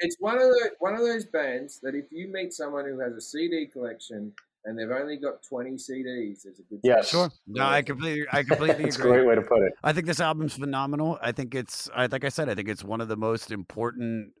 It's 0.00 0.16
one 0.18 0.34
of 0.34 0.42
the 0.42 0.70
one 0.78 0.94
of 0.94 1.00
those 1.00 1.24
bands 1.26 1.80
that 1.82 1.94
if 1.94 2.06
you 2.10 2.28
meet 2.28 2.52
someone 2.52 2.84
who 2.84 2.98
has 3.00 3.14
a 3.14 3.20
CD 3.20 3.66
collection 3.66 4.32
and 4.66 4.78
they've 4.78 4.90
only 4.90 5.16
got 5.16 5.42
twenty 5.42 5.72
CDs, 5.72 6.42
there's 6.42 6.58
a 6.58 6.62
good 6.62 6.80
Yes. 6.82 7.08
Sure. 7.08 7.30
No, 7.46 7.64
I 7.64 7.82
completely, 7.82 8.26
I 8.30 8.42
completely 8.42 8.82
That's 8.84 8.98
a 8.98 9.02
great 9.02 9.26
way 9.26 9.34
to 9.34 9.42
put 9.42 9.62
it. 9.62 9.72
I 9.82 9.92
think 9.92 10.06
this 10.06 10.20
album's 10.20 10.54
phenomenal. 10.54 11.18
I 11.22 11.32
think 11.32 11.54
it's, 11.54 11.88
I 11.94 12.06
like 12.06 12.24
I 12.24 12.28
said, 12.28 12.48
I 12.48 12.54
think 12.54 12.68
it's 12.68 12.84
one 12.84 13.00
of 13.00 13.08
the 13.08 13.16
most 13.16 13.50
important 13.50 14.32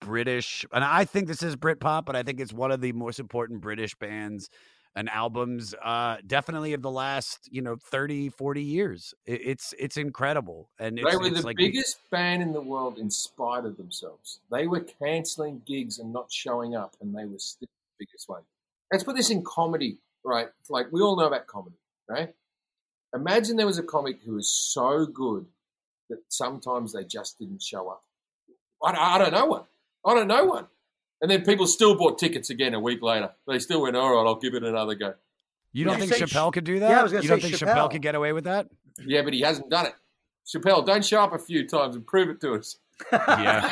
British, 0.00 0.64
and 0.72 0.84
I 0.84 1.04
think 1.04 1.26
this 1.26 1.42
is 1.42 1.56
Britpop, 1.56 2.04
but 2.04 2.14
I 2.14 2.22
think 2.22 2.40
it's 2.40 2.52
one 2.52 2.70
of 2.70 2.80
the 2.80 2.92
most 2.92 3.18
important 3.18 3.60
British 3.60 3.94
bands 3.94 4.50
and 4.96 5.08
albums, 5.08 5.74
uh, 5.82 6.16
definitely 6.26 6.72
of 6.72 6.82
the 6.82 6.90
last, 6.90 7.48
you 7.50 7.62
know, 7.62 7.76
30, 7.76 8.30
40 8.30 8.62
years. 8.62 9.14
It, 9.24 9.40
it's, 9.44 9.74
it's 9.78 9.96
incredible. 9.96 10.68
And 10.78 10.98
it's, 10.98 11.08
they 11.08 11.16
were 11.16 11.26
it's 11.26 11.40
the 11.40 11.46
like, 11.46 11.56
biggest 11.56 11.98
band 12.10 12.42
in 12.42 12.52
the 12.52 12.60
world 12.60 12.98
in 12.98 13.08
spite 13.08 13.64
of 13.64 13.76
themselves. 13.76 14.40
They 14.50 14.66
were 14.66 14.80
cancelling 14.80 15.62
gigs 15.64 16.00
and 16.00 16.12
not 16.12 16.32
showing 16.32 16.74
up, 16.74 16.96
and 17.00 17.14
they 17.14 17.24
were 17.24 17.38
still 17.38 17.68
the 17.68 18.04
biggest 18.04 18.28
one. 18.28 18.42
Let's 18.92 19.04
put 19.04 19.16
this 19.16 19.30
in 19.30 19.42
comedy, 19.44 19.98
right? 20.24 20.48
Like 20.68 20.86
we 20.92 21.00
all 21.00 21.16
know 21.16 21.26
about 21.26 21.46
comedy, 21.46 21.76
right? 22.08 22.34
Imagine 23.14 23.56
there 23.56 23.66
was 23.66 23.78
a 23.78 23.82
comic 23.82 24.20
who 24.24 24.34
was 24.34 24.48
so 24.50 25.06
good 25.06 25.46
that 26.08 26.18
sometimes 26.28 26.92
they 26.92 27.04
just 27.04 27.38
didn't 27.38 27.62
show 27.62 27.88
up. 27.88 28.02
I, 28.84 28.92
I 29.16 29.18
don't 29.18 29.32
know 29.32 29.46
one. 29.46 29.64
I 30.04 30.14
don't 30.14 30.28
know 30.28 30.44
one. 30.44 30.66
And 31.22 31.30
then 31.30 31.42
people 31.44 31.66
still 31.66 31.96
bought 31.96 32.18
tickets 32.18 32.50
again 32.50 32.72
a 32.74 32.80
week 32.80 33.02
later. 33.02 33.30
They 33.46 33.58
still 33.58 33.82
went, 33.82 33.96
all 33.96 34.10
right, 34.14 34.26
I'll 34.28 34.36
give 34.36 34.54
it 34.54 34.64
another 34.64 34.94
go. 34.94 35.14
you 35.72 35.84
don't 35.84 35.94
Yeah, 35.94 36.06
think 36.06 36.14
say- 36.14 36.20
Chappelle 36.22 36.52
could 36.52 36.64
do 36.64 36.78
that? 36.80 36.90
Yeah, 36.90 37.00
I 37.00 37.02
was 37.02 37.12
gonna 37.12 37.22
you 37.22 37.28
don't 37.28 37.40
say 37.42 37.50
think 37.50 37.60
Chappelle. 37.62 37.74
Chappelle 37.76 37.90
could 37.90 38.02
get 38.02 38.14
away 38.14 38.32
with 38.32 38.44
that? 38.44 38.68
Yeah, 39.04 39.22
but 39.22 39.32
he 39.34 39.40
hasn't 39.40 39.68
done 39.70 39.86
it. 39.86 39.94
Chappelle, 40.46 40.84
don't 40.86 41.04
show 41.04 41.22
up 41.22 41.32
a 41.32 41.38
few 41.38 41.66
times 41.68 41.94
and 41.96 42.06
prove 42.06 42.28
it 42.30 42.40
to 42.40 42.54
us. 42.54 42.76
Yeah. 43.12 43.70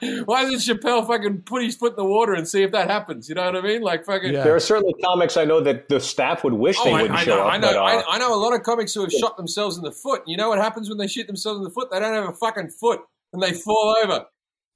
Why 0.24 0.44
doesn't 0.44 0.78
Chappelle 0.78 1.06
fucking 1.06 1.42
put 1.42 1.62
his 1.62 1.76
foot 1.76 1.92
in 1.92 1.96
the 1.96 2.04
water 2.04 2.32
and 2.34 2.48
see 2.48 2.62
if 2.62 2.72
that 2.72 2.88
happens? 2.88 3.28
You 3.28 3.34
know 3.34 3.44
what 3.44 3.56
I 3.56 3.60
mean? 3.60 3.82
Like 3.82 4.04
fucking. 4.04 4.32
there 4.32 4.54
are 4.54 4.60
certainly 4.60 4.94
comics 5.04 5.36
i 5.36 5.44
know 5.44 5.60
that 5.60 5.88
the 5.88 6.00
staff 6.00 6.42
would 6.44 6.54
wish 6.54 6.76
they 6.82 6.90
Oh, 6.90 6.94
I, 6.94 7.02
wouldn't 7.02 7.20
I 7.20 7.24
show 7.24 7.36
know, 7.36 7.42
up 7.42 7.52
I 7.52 7.58
know, 7.58 7.68
but, 7.68 7.76
uh, 7.76 7.82
I, 7.82 8.14
I 8.14 8.18
know 8.18 8.34
a 8.34 8.40
lot 8.40 8.54
of 8.54 8.62
comics 8.62 8.94
who 8.94 9.02
have 9.02 9.12
shot 9.12 9.36
themselves 9.36 9.76
in 9.76 9.84
the 9.84 9.92
foot. 9.92 10.22
You 10.26 10.36
know 10.36 10.48
what 10.48 10.58
happens 10.58 10.88
when 10.88 10.98
they 10.98 11.06
shoot 11.06 11.26
themselves 11.26 11.58
in 11.58 11.64
the 11.64 11.70
foot? 11.70 11.90
They 11.90 11.98
don't 11.98 12.14
have 12.14 12.28
a 12.28 12.32
fucking 12.32 12.70
foot 12.70 13.00
and 13.32 13.42
they 13.42 13.52
fall 13.52 13.96
over. 14.02 14.26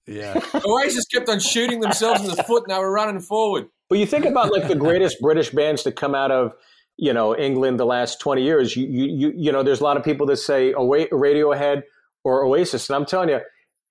Yeah. 0.07 0.41
Oasis 0.67 1.07
kept 1.07 1.29
on 1.29 1.41
shooting 1.41 1.81
themselves 1.81 2.21
in 2.21 2.35
the 2.35 2.43
foot 2.43 2.65
and 2.67 2.75
they 2.75 2.79
were 2.79 2.93
running 2.93 3.21
forward. 3.21 3.67
But 3.89 3.99
you 3.99 4.07
think 4.07 4.25
about 4.25 4.53
like 4.53 4.69
the 4.69 4.75
greatest 4.75 5.21
British 5.21 5.51
bands 5.51 5.83
to 5.85 5.93
come 5.93 6.15
out 6.15 6.31
of, 6.31 6.53
you 6.97 7.13
know, 7.13 7.37
England 7.37 7.81
the 7.81 7.87
last 7.87 8.21
20 8.21 8.43
years. 8.43 8.77
You, 8.77 8.87
you, 8.87 9.05
you, 9.07 9.33
you 9.37 9.53
know, 9.53 9.63
there's 9.63 9.81
a 9.81 9.85
lot 9.85 9.97
of 9.97 10.05
people 10.05 10.27
that 10.27 10.37
say 10.37 10.73
Oa- 10.75 11.09
Radiohead 11.09 11.83
or 12.25 12.45
Oasis. 12.45 12.89
And 12.89 12.97
I'm 12.97 13.05
telling 13.05 13.29
you, 13.29 13.41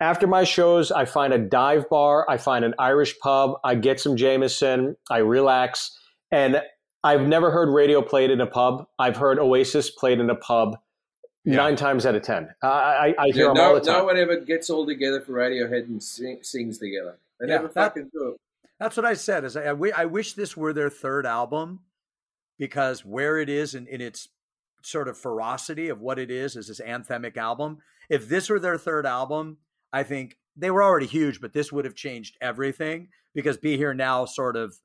after 0.04 0.28
my 0.28 0.44
shows, 0.44 0.92
I 0.92 1.06
find 1.06 1.32
a 1.34 1.38
dive 1.38 1.90
bar, 1.90 2.30
I 2.30 2.36
find 2.38 2.66
an 2.66 2.74
Irish 2.78 3.18
pub, 3.20 3.54
I 3.64 3.76
get 3.76 4.00
some 4.02 4.18
Jameson, 4.18 4.98
I 5.10 5.20
relax. 5.20 5.98
And 6.30 6.62
I've 7.06 7.22
never 7.28 7.52
heard 7.52 7.70
radio 7.74 8.02
played 8.02 8.30
in 8.30 8.42
a 8.42 8.46
pub. 8.48 8.86
I've 9.00 9.16
heard 9.16 9.40
Oasis 9.40 9.90
played 9.90 10.20
in 10.20 10.30
a 10.30 10.36
pub 10.36 10.78
nine 11.46 11.76
times 11.78 12.06
out 12.06 12.16
of 12.16 12.22
10. 12.22 12.50
I, 12.62 12.68
I, 12.68 13.16
I 13.18 13.26
hear 13.28 13.44
Yeah, 13.44 13.48
them 13.50 13.54
no, 13.56 13.64
all 13.64 13.74
the 13.76 13.80
time. 13.82 13.94
no 14.00 14.04
one 14.06 14.18
ever 14.18 14.38
gets 14.42 14.70
all 14.70 14.86
together 14.86 15.22
for 15.22 15.34
Radiohead 15.34 15.84
and 15.86 16.02
sing, 16.04 16.40
sings 16.42 16.78
together. 16.80 17.18
They 17.40 17.48
Yeah, 17.48 17.56
never 17.56 17.68
that- 17.70 17.74
fucking 17.74 18.10
do 18.14 18.32
it. 18.34 18.40
That's 18.80 18.98
what 18.98 19.06
I 19.06 19.14
said. 19.14 19.46
Is 19.46 19.56
I, 19.56 19.72
I, 19.72 19.76
I 19.96 20.06
wish 20.06 20.34
this 20.34 20.58
were 20.58 20.74
their 20.74 20.90
third 20.90 21.26
album 21.26 21.80
because 22.58 23.06
where 23.06 23.38
it 23.38 23.48
is 23.48 23.74
in, 23.76 23.88
in 23.88 24.02
its 24.02 24.28
sort 24.82 25.08
of 25.08 25.18
ferocity 25.18 25.88
of 25.88 26.02
what 26.02 26.20
it 26.20 26.30
is 26.30 26.58
is 26.58 26.68
this 26.68 26.82
anthemic 26.82 27.38
album. 27.38 27.78
If 28.10 28.28
this 28.28 28.50
were 28.50 28.60
their 28.60 28.78
third 28.78 29.06
album, 29.06 29.58
I 29.94 30.04
think 30.04 30.38
they 30.58 30.72
were 30.72 30.84
already 30.84 31.06
huge, 31.06 31.40
but 31.40 31.54
this 31.54 31.72
would 31.72 31.86
have 31.86 31.96
changed 31.96 32.38
everything 32.42 33.10
because 33.34 33.58
Be 33.58 33.78
Here 33.78 33.94
Now 33.94 34.26
sort 34.26 34.58
of 34.58 34.76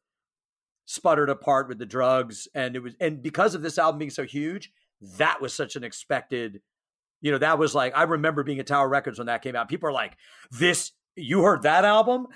sputtered 0.85 1.29
apart 1.29 1.69
with 1.69 1.79
the 1.79 1.87
drugs 1.87 2.49
and 2.55 2.77
it 2.77 2.83
was 2.83 2.95
and 3.01 3.23
because 3.23 3.55
of 3.55 3.63
this 3.63 3.79
album 3.79 3.99
being 3.99 4.11
so 4.11 4.25
huge, 4.25 4.71
that 5.19 5.41
was 5.41 5.53
such 5.53 5.77
an 5.77 5.85
expected 5.85 6.61
you 7.21 7.33
know, 7.33 7.39
that 7.39 7.59
was 7.59 7.75
like 7.75 7.97
I 7.97 8.05
remember 8.05 8.45
being 8.45 8.61
at 8.61 8.67
Tower 8.67 8.89
Records 8.89 9.19
when 9.19 9.27
that 9.27 9.43
came 9.43 9.57
out. 9.57 9.69
People 9.69 9.89
are 9.89 9.93
like, 9.93 10.17
"This 10.51 10.93
you 11.17 11.43
heard 11.43 11.63
that 11.63 11.85
album? 11.85 12.29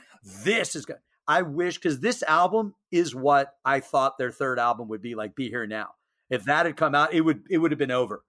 This 0.42 0.74
is 0.74 0.86
good." 0.86 0.96
I 1.28 1.42
wish 1.42 1.76
because 1.76 2.00
this 2.00 2.22
album 2.24 2.74
is 2.90 3.14
what 3.14 3.54
I 3.64 3.80
thought 3.80 4.18
their 4.18 4.32
third 4.32 4.58
album 4.58 4.88
would 4.88 5.02
be 5.02 5.14
like. 5.14 5.36
Be 5.36 5.48
here 5.48 5.66
now. 5.66 5.90
If 6.30 6.44
that 6.44 6.66
had 6.66 6.76
come 6.76 6.94
out, 6.94 7.14
it 7.14 7.20
would 7.20 7.44
it 7.48 7.58
would 7.58 7.70
have 7.70 7.78
been 7.78 7.90
over. 7.92 8.24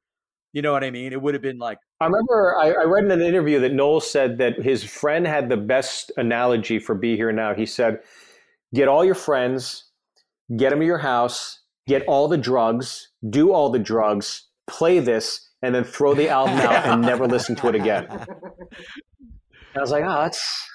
You 0.54 0.62
know 0.62 0.72
what 0.72 0.84
I 0.84 0.92
mean? 0.92 1.12
It 1.12 1.22
would 1.22 1.34
have 1.34 1.42
been 1.42 1.58
like 1.58 1.80
I 2.00 2.06
remember 2.06 2.56
I, 2.58 2.72
I 2.72 2.84
read 2.84 3.06
in 3.06 3.12
an 3.12 3.22
interview 3.22 3.60
that 3.60 3.74
Noel 3.74 4.00
said 4.00 4.38
that 4.38 4.62
his 4.62 4.84
friend 4.84 5.26
had 5.26 5.50
the 5.50 5.58
best 5.58 6.12
analogy 6.16 6.78
for 6.80 6.94
Be 6.96 7.16
Here 7.16 7.32
Now. 7.32 7.54
He 7.56 7.66
said, 7.66 8.00
Get 8.74 8.88
all 8.88 9.04
your 9.04 9.16
friends, 9.16 9.86
get 10.56 10.70
them 10.70 10.80
to 10.80 10.86
your 10.86 11.00
house, 11.00 11.62
get 11.88 12.04
all 12.06 12.28
the 12.28 12.38
drugs, 12.38 13.10
do 13.30 13.52
all 13.52 13.70
the 13.70 13.80
drugs, 13.80 14.48
play 14.68 15.00
this, 15.00 15.50
and 15.64 15.74
then 15.74 15.84
throw 15.84 16.14
the 16.14 16.30
album 16.30 16.60
out 16.60 16.86
and 16.86 17.02
never 17.02 17.28
listen 17.28 17.56
to 17.56 17.68
it 17.70 17.76
again. 17.76 18.06
And 18.10 18.28
I 19.76 19.80
was 19.82 19.92
like, 19.92 20.04
oh, 20.04 20.22
that's. 20.22 20.70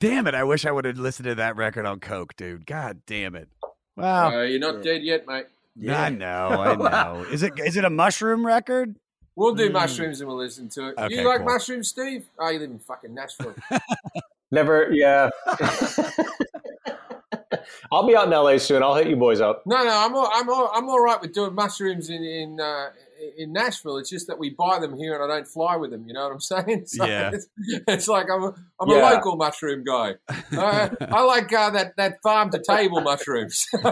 Damn 0.00 0.28
it! 0.28 0.34
I 0.34 0.44
wish 0.44 0.64
I 0.64 0.70
would 0.70 0.84
have 0.84 0.96
listened 0.96 1.24
to 1.26 1.34
that 1.34 1.56
record 1.56 1.84
on 1.84 1.98
Coke, 1.98 2.36
dude. 2.36 2.64
God 2.66 3.00
damn 3.04 3.34
it! 3.34 3.48
Wow, 3.96 4.28
Uh, 4.28 4.42
you're 4.42 4.60
not 4.60 4.80
dead 4.82 5.02
yet, 5.02 5.26
mate. 5.26 5.46
I 5.86 6.08
know, 6.10 6.48
I 6.48 6.74
know. 7.14 7.24
Is 7.30 7.42
it 7.42 7.52
is 7.58 7.76
it 7.76 7.84
a 7.84 7.90
mushroom 7.90 8.44
record? 8.46 8.96
We'll 9.36 9.54
do 9.54 9.68
Mm. 9.70 9.74
mushrooms 9.74 10.20
and 10.20 10.28
we'll 10.28 10.38
listen 10.38 10.68
to 10.70 10.88
it. 10.88 10.94
Okay, 10.98 11.14
you 11.14 11.22
like 11.28 11.38
cool. 11.38 11.46
mushrooms, 11.46 11.88
Steve? 11.88 12.26
Oh, 12.40 12.48
you 12.50 12.58
live 12.58 12.70
in 12.70 12.78
fucking 12.80 13.14
Nashville. 13.14 13.54
Never, 14.50 14.88
yeah. 14.90 15.28
I'll 17.92 18.06
be 18.06 18.16
out 18.16 18.24
in 18.26 18.30
LA 18.32 18.58
soon. 18.58 18.82
I'll 18.82 18.94
hit 18.94 19.06
you 19.08 19.16
boys 19.16 19.40
up. 19.40 19.62
No, 19.66 19.82
no, 19.84 19.90
I'm 19.90 20.14
all, 20.14 20.28
I'm 20.32 20.48
all, 20.50 20.70
I'm 20.74 20.88
all 20.88 21.00
right 21.02 21.20
with 21.20 21.32
doing 21.32 21.54
mushrooms 21.54 22.10
in 22.10 22.22
in 22.24 22.60
uh, 22.60 22.88
in 23.36 23.52
Nashville. 23.52 23.96
It's 23.98 24.10
just 24.10 24.26
that 24.28 24.38
we 24.38 24.50
buy 24.50 24.78
them 24.78 24.96
here 24.96 25.14
and 25.14 25.22
I 25.32 25.36
don't 25.36 25.46
fly 25.48 25.76
with 25.76 25.90
them. 25.90 26.04
You 26.06 26.14
know 26.14 26.24
what 26.24 26.32
I'm 26.32 26.40
saying? 26.66 26.86
So 26.86 27.04
Yeah. 27.04 27.30
It's, 27.32 27.46
it's 27.86 28.08
like 28.08 28.26
I'm 28.32 28.42
a, 28.42 28.54
I'm 28.80 28.88
Yeah. 28.88 29.10
a 29.10 29.14
local 29.14 29.36
mushroom 29.36 29.84
guy. 29.84 30.14
Uh, 30.56 30.88
I 31.00 31.22
like 31.22 31.52
uh, 31.52 31.70
that 31.70 31.94
that 31.96 32.16
farm 32.22 32.50
to 32.50 32.60
table 32.66 33.00
mushrooms. 33.00 33.66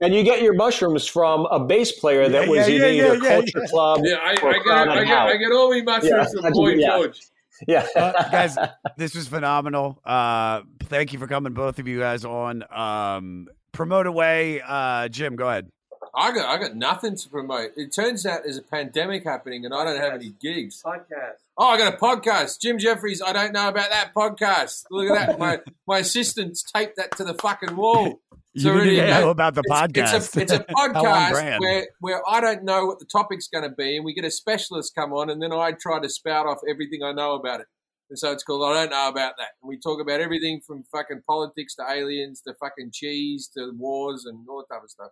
And 0.00 0.14
you 0.14 0.22
get 0.22 0.42
your 0.42 0.54
mushrooms 0.54 1.06
from 1.06 1.46
a 1.46 1.58
bass 1.64 1.92
player 1.92 2.28
that 2.28 2.42
Yeah, 2.44 2.48
was 2.50 2.68
yeah, 2.68 2.74
either 2.74 2.92
yeah, 2.92 3.04
either 3.06 3.14
yeah, 3.24 3.28
Culture 3.36 3.60
yeah. 3.60 3.66
Club 3.68 4.00
Yeah, 4.04 4.14
I, 4.16 4.32
or 4.42 4.50
I, 4.50 4.52
get, 4.54 4.62
Crown 4.64 4.88
I, 4.90 5.04
get, 5.04 5.16
I 5.18 5.36
get 5.36 5.52
all 5.52 5.70
my 5.70 5.82
mushrooms 5.82 6.10
Yeah, 6.10 6.24
from 6.24 6.42
that's- 6.42 6.52
Boy 6.56 6.68
yeah. 6.74 6.88
George. 6.88 7.20
Yeah. 7.68 7.86
Uh, 7.96 8.30
guys, 8.30 8.56
this 8.98 9.14
was 9.14 9.28
phenomenal. 9.28 10.00
Uh, 10.04 10.62
thank 10.82 11.12
you 11.12 11.18
for 11.20 11.26
coming, 11.28 11.54
both 11.54 11.78
of 11.78 11.86
you 11.86 12.00
guys 12.00 12.24
on. 12.24 12.64
Um, 12.70 13.46
promote 13.74 14.06
away, 14.06 14.62
uh, 14.66 15.08
Jim. 15.08 15.36
Go 15.36 15.48
ahead. 15.48 15.68
I 16.16 16.32
got 16.32 16.46
I 16.46 16.58
got 16.60 16.76
nothing 16.76 17.16
to 17.16 17.28
promote. 17.28 17.72
It 17.76 17.92
turns 17.92 18.24
out 18.24 18.42
there's 18.44 18.56
a 18.56 18.62
pandemic 18.62 19.24
happening 19.24 19.64
and 19.64 19.74
I 19.74 19.84
don't 19.84 20.00
have 20.00 20.14
any 20.14 20.32
gigs. 20.40 20.80
Podcast. 20.84 21.38
Oh, 21.58 21.66
I 21.66 21.76
got 21.76 21.94
a 21.94 21.96
podcast. 21.96 22.60
Jim 22.60 22.78
Jefferies, 22.78 23.20
I 23.20 23.32
don't 23.32 23.52
know 23.52 23.68
about 23.68 23.90
that 23.90 24.14
podcast. 24.14 24.84
Look 24.92 25.10
at 25.10 25.26
that. 25.26 25.38
My 25.40 25.60
my 25.88 25.98
assistants 25.98 26.62
taped 26.62 26.96
that 26.96 27.16
to 27.16 27.24
the 27.24 27.34
fucking 27.34 27.74
wall. 27.76 28.20
You 28.56 28.72
didn't 28.72 28.88
even 28.90 29.10
know 29.10 29.30
about 29.30 29.56
the 29.56 29.62
It's 29.64 29.72
podcast. 29.72 30.36
a, 30.36 30.40
it's 30.42 30.52
a 30.52 30.60
podcast 30.60 31.58
where, 31.60 31.88
where 31.98 32.22
I 32.28 32.40
don't 32.40 32.62
know 32.62 32.86
what 32.86 33.00
the 33.00 33.04
topic's 33.04 33.48
going 33.48 33.68
to 33.68 33.74
be, 33.74 33.96
and 33.96 34.04
we 34.04 34.14
get 34.14 34.24
a 34.24 34.30
specialist 34.30 34.94
come 34.94 35.12
on, 35.12 35.28
and 35.28 35.42
then 35.42 35.52
I 35.52 35.72
try 35.72 35.98
to 35.98 36.08
spout 36.08 36.46
off 36.46 36.58
everything 36.70 37.02
I 37.02 37.10
know 37.10 37.34
about 37.34 37.60
it. 37.60 37.66
And 38.10 38.18
so 38.18 38.32
it's 38.32 38.42
called 38.42 38.62
I 38.70 38.80
don't 38.82 38.90
know 38.90 39.08
about 39.08 39.34
that. 39.38 39.50
And 39.62 39.68
we 39.68 39.78
talk 39.78 40.00
about 40.00 40.20
everything 40.20 40.60
from 40.66 40.84
fucking 40.92 41.22
politics 41.26 41.74
to 41.76 41.84
aliens 41.90 42.40
to 42.42 42.54
fucking 42.54 42.90
cheese 42.92 43.50
to 43.56 43.72
wars 43.76 44.24
and 44.26 44.46
all 44.48 44.64
that 44.68 44.74
type 44.74 44.84
of 44.84 44.90
stuff. 44.90 45.10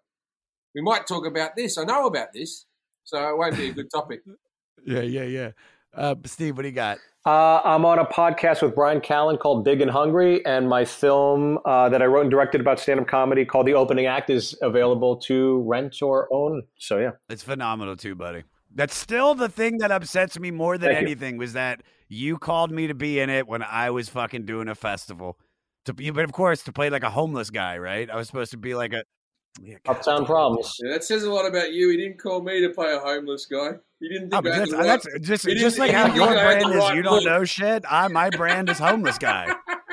We 0.74 0.82
might 0.82 1.06
talk 1.06 1.27
about 1.27 1.56
this. 1.56 1.77
I 1.78 1.85
know 1.85 2.06
about 2.06 2.28
this, 2.32 2.66
so 3.05 3.19
it 3.28 3.36
won't 3.36 3.56
be 3.56 3.69
a 3.69 3.73
good 3.73 3.90
topic. 3.90 4.20
Yeah, 4.85 5.02
yeah, 5.02 5.23
yeah. 5.24 5.51
Uh, 5.94 6.16
Steve, 6.24 6.56
what 6.56 6.62
do 6.62 6.69
you 6.69 6.74
got? 6.74 6.98
Uh, 7.24 7.60
I'm 7.62 7.85
on 7.85 8.01
a 8.01 8.05
podcast 8.05 8.62
with 8.62 8.74
Bryan 8.74 9.01
Callen 9.01 9.39
called 9.39 9.64
Big 9.64 9.81
and 9.81 9.89
Hungry, 9.90 10.44
and 10.44 10.69
my 10.69 10.85
film 10.85 11.59
uh, 11.64 11.89
that 11.90 12.02
I 12.02 12.06
wrote 12.06 12.23
and 12.23 12.31
directed 12.32 12.60
about 12.60 12.81
stand-up 12.81 13.06
comedy 13.06 13.44
called 13.44 13.66
The 13.66 13.74
Opening 13.74 14.06
Act 14.06 14.28
is 14.28 14.56
available 14.60 15.19
to 15.19 15.62
rent 15.69 16.02
or 16.02 16.27
own. 16.32 16.62
So 16.78 16.98
yeah, 16.98 17.10
It's 17.28 17.44
phenomenal 17.44 17.97
too, 17.97 18.16
buddy. 18.16 18.43
That's 18.74 18.97
still 18.97 19.36
the 19.36 19.48
thing 19.48 19.78
that 19.78 19.93
upsets 19.93 20.40
me 20.40 20.51
more 20.51 20.78
than 20.78 20.89
Thank 20.89 21.02
you. 21.02 21.06
anything 21.06 21.36
was 21.36 21.52
that 21.52 21.82
you 22.13 22.37
called 22.39 22.71
me 22.71 22.87
to 22.89 22.95
be 22.95 23.19
in 23.21 23.31
it 23.31 23.47
when 23.49 23.63
I 23.63 23.91
was 23.91 24.09
fucking 24.09 24.45
doing 24.45 24.69
a 24.69 24.75
festival. 24.75 25.39
To 25.87 25.95
be, 25.95 26.11
but 26.11 26.25
of 26.25 26.33
course, 26.33 26.63
to 26.65 26.73
play 26.73 26.91
like 26.91 27.03
a 27.03 27.11
homeless 27.11 27.51
guy, 27.51 27.79
right? 27.79 28.09
I 28.11 28.17
was 28.17 28.27
supposed 28.29 28.51
to 28.53 28.57
be 28.59 28.75
like 28.75 28.93
a 28.93 29.03
Uptown 29.89 30.25
Problems. 30.25 30.73
Yeah, 30.83 30.93
that 30.93 31.05
says 31.05 31.25
a 31.25 31.31
lot 31.31 31.47
about 31.47 31.73
you. 31.73 31.91
He 31.91 31.97
didn't 31.97 32.19
call 32.19 32.43
me 32.43 32.61
to 32.61 32.71
play 32.71 32.93
a 32.95 32.99
homeless 32.99 33.47
guy. 33.47 33.73
He 34.01 34.09
didn't 34.09 34.33
Oh, 34.33 34.41
think 34.41 34.45
but 34.45 34.53
I 34.53 34.55
had 34.57 34.61
that's, 34.63 34.71
the 34.71 34.77
right- 34.77 34.87
that's 34.87 35.27
just 35.29 35.47
he 35.47 35.55
just 35.57 35.79
like 35.79 35.91
how 35.91 36.07
your 36.15 36.27
think 36.29 36.39
I 36.39 36.45
brand 36.61 36.71
is. 36.75 36.77
right 36.77 36.97
You 36.97 37.03
don't 37.03 37.15
look. 37.17 37.25
know 37.33 37.45
shit. 37.45 37.85
I 37.91 38.09
my 38.09 38.31
brand 38.31 38.69
is 38.69 38.79
homeless 38.79 39.19
guy. 39.19 39.53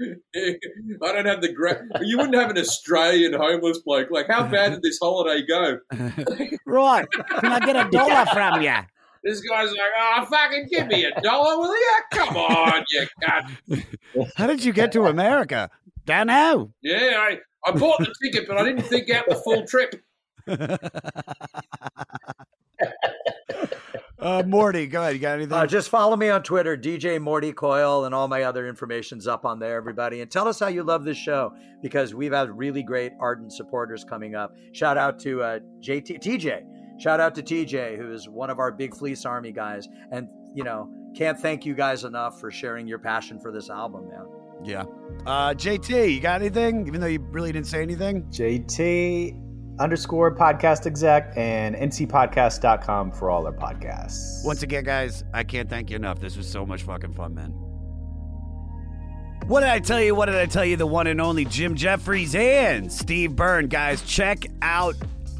I 0.00 1.12
don't 1.12 1.26
have 1.26 1.40
the 1.42 1.52
great. 1.52 1.76
You 2.02 2.18
wouldn't 2.18 2.36
have 2.36 2.50
an 2.50 2.58
Australian 2.58 3.32
homeless 3.32 3.78
bloke. 3.78 4.10
Like, 4.10 4.26
how 4.28 4.46
bad 4.46 4.70
did 4.70 4.82
this 4.82 4.98
holiday 5.02 5.44
go? 5.46 5.78
right? 6.66 7.06
Can 7.40 7.52
I 7.52 7.58
get 7.60 7.74
a 7.76 7.88
dollar 7.90 8.26
from 8.26 8.62
you? 8.62 8.74
This 9.22 9.40
guy's 9.40 9.70
like, 9.70 9.78
oh, 9.98 10.26
fucking 10.30 10.68
give 10.70 10.86
me 10.86 11.04
a 11.04 11.20
dollar, 11.20 11.58
will 11.58 11.76
you? 11.76 11.96
Come 12.12 12.36
on, 12.36 12.84
you 12.90 13.06
cunt. 13.22 14.30
How 14.36 14.46
did 14.46 14.64
you 14.64 14.72
get 14.72 14.92
to 14.92 15.06
America? 15.06 15.70
Don't 16.04 16.28
know. 16.28 16.72
Yeah, 16.82 17.16
I, 17.18 17.38
I 17.66 17.72
bought 17.72 17.98
the 17.98 18.14
ticket, 18.22 18.48
but 18.48 18.56
I 18.56 18.64
didn't 18.64 18.82
think 18.82 19.10
out 19.10 19.24
the 19.28 19.36
full 19.36 19.66
trip. 19.66 20.02
Uh, 24.20 24.42
Morty, 24.44 24.88
go 24.88 25.00
ahead. 25.00 25.14
You 25.14 25.20
got 25.20 25.36
anything? 25.36 25.52
Uh, 25.52 25.64
just 25.64 25.90
follow 25.90 26.16
me 26.16 26.28
on 26.28 26.42
Twitter, 26.42 26.76
DJ 26.76 27.20
Morty 27.20 27.52
Coyle, 27.52 28.04
and 28.04 28.12
all 28.12 28.26
my 28.26 28.42
other 28.42 28.66
information's 28.66 29.28
up 29.28 29.44
on 29.44 29.60
there, 29.60 29.76
everybody. 29.76 30.20
And 30.20 30.28
tell 30.30 30.48
us 30.48 30.58
how 30.58 30.66
you 30.66 30.82
love 30.82 31.04
this 31.04 31.16
show 31.16 31.54
because 31.82 32.16
we've 32.16 32.32
had 32.32 32.50
really 32.50 32.82
great 32.82 33.12
ardent 33.20 33.52
supporters 33.52 34.02
coming 34.02 34.34
up. 34.34 34.56
Shout 34.72 34.98
out 34.98 35.20
to 35.20 35.42
uh, 35.42 35.58
JT, 35.80 36.20
TJ. 36.20 36.64
Shout 36.98 37.20
out 37.20 37.34
to 37.36 37.42
TJ, 37.42 37.96
who 37.96 38.12
is 38.12 38.28
one 38.28 38.50
of 38.50 38.58
our 38.58 38.72
big 38.72 38.94
Fleece 38.94 39.24
Army 39.24 39.52
guys. 39.52 39.88
And, 40.10 40.28
you 40.54 40.64
know, 40.64 40.92
can't 41.16 41.38
thank 41.38 41.64
you 41.64 41.74
guys 41.74 42.04
enough 42.04 42.40
for 42.40 42.50
sharing 42.50 42.86
your 42.86 42.98
passion 42.98 43.38
for 43.38 43.52
this 43.52 43.70
album, 43.70 44.08
man. 44.08 44.26
Yeah. 44.64 44.82
Uh, 45.24 45.54
JT, 45.54 46.12
you 46.12 46.20
got 46.20 46.40
anything? 46.40 46.86
Even 46.86 47.00
though 47.00 47.06
you 47.06 47.20
really 47.30 47.52
didn't 47.52 47.68
say 47.68 47.82
anything. 47.82 48.24
JT 48.24 49.44
underscore 49.78 50.34
podcast 50.34 50.86
exec 50.86 51.32
and 51.36 51.76
ncpodcast.com 51.76 53.12
for 53.12 53.30
all 53.30 53.46
our 53.46 53.52
podcasts. 53.52 54.44
Once 54.44 54.64
again, 54.64 54.82
guys, 54.82 55.22
I 55.32 55.44
can't 55.44 55.70
thank 55.70 55.90
you 55.90 55.96
enough. 55.96 56.18
This 56.18 56.36
was 56.36 56.50
so 56.50 56.66
much 56.66 56.82
fucking 56.82 57.14
fun, 57.14 57.34
man. 57.34 57.50
What 59.46 59.60
did 59.60 59.70
I 59.70 59.78
tell 59.78 60.00
you? 60.00 60.14
What 60.14 60.26
did 60.26 60.34
I 60.34 60.46
tell 60.46 60.64
you? 60.64 60.76
The 60.76 60.86
one 60.86 61.06
and 61.06 61.20
only 61.20 61.44
Jim 61.44 61.74
Jefferies 61.74 62.34
and 62.34 62.92
Steve 62.92 63.34
Byrne. 63.34 63.68
Guys, 63.68 64.02
check 64.02 64.44
out 64.60 64.94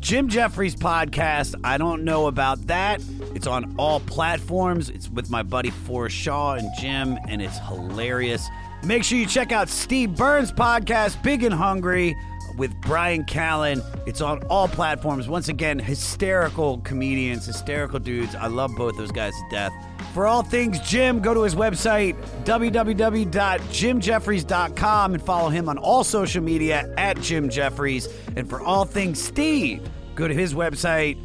Jim 0.08 0.26
Jefferies' 0.26 0.74
podcast. 0.74 1.54
I 1.62 1.76
don't 1.76 2.02
know 2.02 2.28
about 2.28 2.66
that. 2.68 3.02
It's 3.34 3.46
on 3.46 3.74
all 3.78 4.00
platforms. 4.00 4.88
It's 4.88 5.10
with 5.10 5.28
my 5.28 5.42
buddy 5.42 5.68
Forrest 5.68 6.16
Shaw 6.16 6.54
and 6.54 6.66
Jim, 6.80 7.18
and 7.28 7.42
it's 7.42 7.58
hilarious. 7.58 8.48
Make 8.82 9.04
sure 9.04 9.18
you 9.18 9.26
check 9.26 9.52
out 9.52 9.68
Steve 9.68 10.16
Byrne's 10.16 10.50
podcast, 10.50 11.22
Big 11.22 11.42
and 11.42 11.52
Hungry, 11.52 12.16
with 12.56 12.74
Bryan 12.80 13.24
Callen. 13.24 13.84
It's 14.06 14.22
on 14.22 14.42
all 14.44 14.66
platforms. 14.66 15.28
Once 15.28 15.48
again, 15.48 15.78
hysterical 15.78 16.78
comedians, 16.78 17.44
hysterical 17.44 17.98
dudes. 17.98 18.34
I 18.34 18.46
love 18.46 18.74
both 18.76 18.96
those 18.96 19.12
guys 19.12 19.34
to 19.34 19.44
death. 19.50 19.74
For 20.14 20.26
all 20.26 20.42
things 20.42 20.80
Jim, 20.80 21.20
go 21.20 21.34
to 21.34 21.42
his 21.42 21.54
website, 21.54 22.16
www.jimjefferies.com, 22.44 25.14
and 25.14 25.22
follow 25.22 25.50
him 25.50 25.68
on 25.68 25.76
all 25.76 26.02
social 26.02 26.42
media 26.42 26.90
at 26.96 27.20
Jim 27.20 27.50
Jefferies. 27.50 28.08
And 28.36 28.48
for 28.48 28.62
all 28.62 28.86
things 28.86 29.22
Steve, 29.22 29.86
go 30.18 30.28
to 30.28 30.34
his 30.34 30.52
website, 30.52 31.16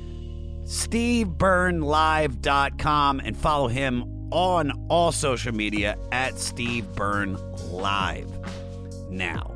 stevebyrnelive.com, 0.66 3.20
and 3.20 3.36
follow 3.36 3.68
him 3.68 4.30
on 4.32 4.72
all 4.88 5.12
social 5.12 5.52
media 5.52 5.98
at 6.12 6.40
Steve 6.40 6.86
Live. 7.00 8.30
Now, 9.10 9.50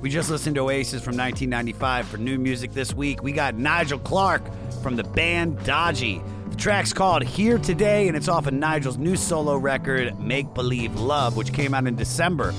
we 0.00 0.10
just 0.10 0.28
listened 0.28 0.56
to 0.56 0.62
Oasis 0.62 1.04
from 1.04 1.16
1995 1.16 2.08
for 2.08 2.16
new 2.16 2.36
music 2.38 2.72
this 2.72 2.92
week. 2.92 3.22
We 3.22 3.30
got 3.32 3.54
Nigel 3.54 4.00
Clark 4.00 4.42
from 4.82 4.96
the 4.96 5.04
band 5.04 5.62
Dodgy. 5.64 6.20
The 6.48 6.56
track's 6.56 6.92
called 6.92 7.22
Here 7.22 7.58
Today, 7.58 8.08
and 8.08 8.16
it's 8.16 8.26
off 8.28 8.48
of 8.48 8.54
Nigel's 8.54 8.98
new 8.98 9.14
solo 9.14 9.56
record, 9.56 10.18
Make 10.18 10.52
Believe 10.52 10.98
Love, 10.98 11.36
which 11.36 11.52
came 11.52 11.74
out 11.74 11.86
in 11.86 11.94
December. 11.94 12.52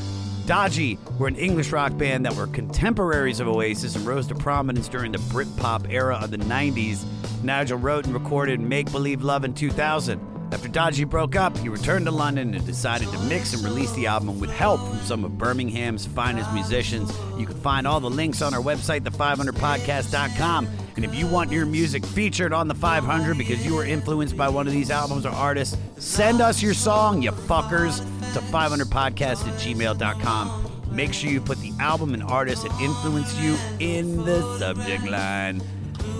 Dodgy 0.52 0.99
were 1.18 1.30
an 1.30 1.38
English 1.38 1.72
rock 1.72 1.98
band 1.98 2.26
that 2.26 2.36
were 2.36 2.45
contemporaries 2.45 3.40
of 3.40 3.48
Oasis 3.48 3.95
and 3.95 4.06
rose 4.06 4.28
to 4.28 4.36
prominence 4.36 4.90
during 4.90 5.14
the 5.14 5.18
Britpop 5.18 5.90
era 5.90 6.19
of 6.22 6.30
the 6.30 6.40
90s. 6.40 7.06
Nigel 7.41 7.78
wrote 7.78 8.03
and 8.03 8.14
recorded 8.14 8.60
Make 8.60 8.91
Believe 8.91 9.22
Love 9.22 9.45
in 9.45 9.53
2000. 9.53 10.19
After 10.52 10.68
Dodgy 10.68 11.06
broke 11.06 11.38
up, 11.38 11.57
he 11.60 11.69
returned 11.69 12.06
to 12.06 12.11
London 12.11 12.53
and 12.53 12.65
decided 12.65 13.10
to 13.14 13.19
mix 13.19 13.53
and 13.53 13.64
release 13.64 13.94
the 13.94 14.07
album 14.07 14.41
with 14.41 14.52
help 14.52 14.86
from 14.86 14.99
some 14.99 15.23
of 15.23 15.38
Birmingham's 15.38 16.06
finest 16.06 16.52
musicians. 16.52 17.10
You 17.38 17.45
can 17.45 17.56
find 17.56 17.88
all 17.88 18.02
the 18.02 18.10
links 18.10 18.41
on 18.41 18.53
our 18.53 18.61
website, 18.61 19.03
the500podcast.com. 19.03 20.68
And 20.95 21.05
if 21.05 21.15
you 21.15 21.27
want 21.27 21.51
your 21.51 21.65
music 21.65 22.05
featured 22.05 22.53
on 22.53 22.68
the 22.68 22.76
500 22.76 23.38
because 23.38 23.65
you 23.65 23.76
were 23.76 23.85
influenced 23.85 24.35
by 24.35 24.49
one 24.49 24.68
of 24.68 24.73
these 24.73 24.91
albums 24.91 25.26
or 25.26 25.30
artists, 25.30 25.77
send 25.97 26.41
us 26.41 26.61
your 26.61 26.73
song, 26.73 27.22
you 27.22 27.31
fuckers, 27.31 27.99
to 28.34 28.39
500podcast 28.39 29.47
at 29.47 29.59
gmail.com. 29.59 30.72
Make 30.91 31.13
sure 31.13 31.30
you 31.30 31.39
put 31.39 31.59
the 31.59 31.72
album 31.80 32.13
and 32.13 32.23
artist 32.23 32.63
that 32.63 32.81
influenced 32.81 33.39
you 33.39 33.57
in 33.80 34.18
the 34.26 34.57
subject 34.59 35.07
line. 35.07 35.61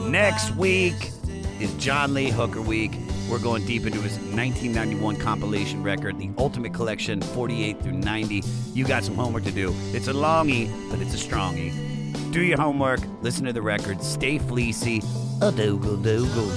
Next 0.08 0.56
week 0.56 1.12
is 1.60 1.74
John 1.74 2.14
Lee 2.14 2.30
Hooker 2.30 2.62
Week. 2.62 2.94
We're 3.30 3.40
going 3.40 3.66
deep 3.66 3.86
into 3.86 4.00
his 4.02 4.18
1991 4.18 5.18
compilation 5.18 5.84
record, 5.84 6.18
The 6.18 6.30
Ultimate 6.38 6.74
Collection 6.74 7.22
48 7.22 7.82
through 7.82 7.94
90. 7.94 8.44
You 8.74 8.86
got 8.86 9.04
some 9.04 9.16
homework 9.16 9.44
to 9.44 9.52
do. 9.52 9.74
It's 9.94 10.08
a 10.08 10.14
longie, 10.14 10.70
but 10.90 11.00
it's 11.00 11.14
a 11.14 11.18
strongie. 11.18 11.91
Do 12.32 12.42
your 12.42 12.58
homework, 12.58 13.02
listen 13.22 13.44
to 13.46 13.52
the 13.52 13.62
record, 13.62 14.02
stay 14.02 14.38
fleecy, 14.38 15.00
a 15.42 15.52
doogle 15.52 16.02
doogle. 16.02 16.50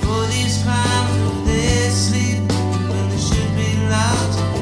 For 0.00 0.26
these 0.28 0.62
crimes, 0.62 1.46
they 1.46 1.90
sleep, 1.90 2.38
when 2.88 3.10
they 3.10 3.18
should 3.18 3.54
be 3.54 3.76
locked 3.90 4.61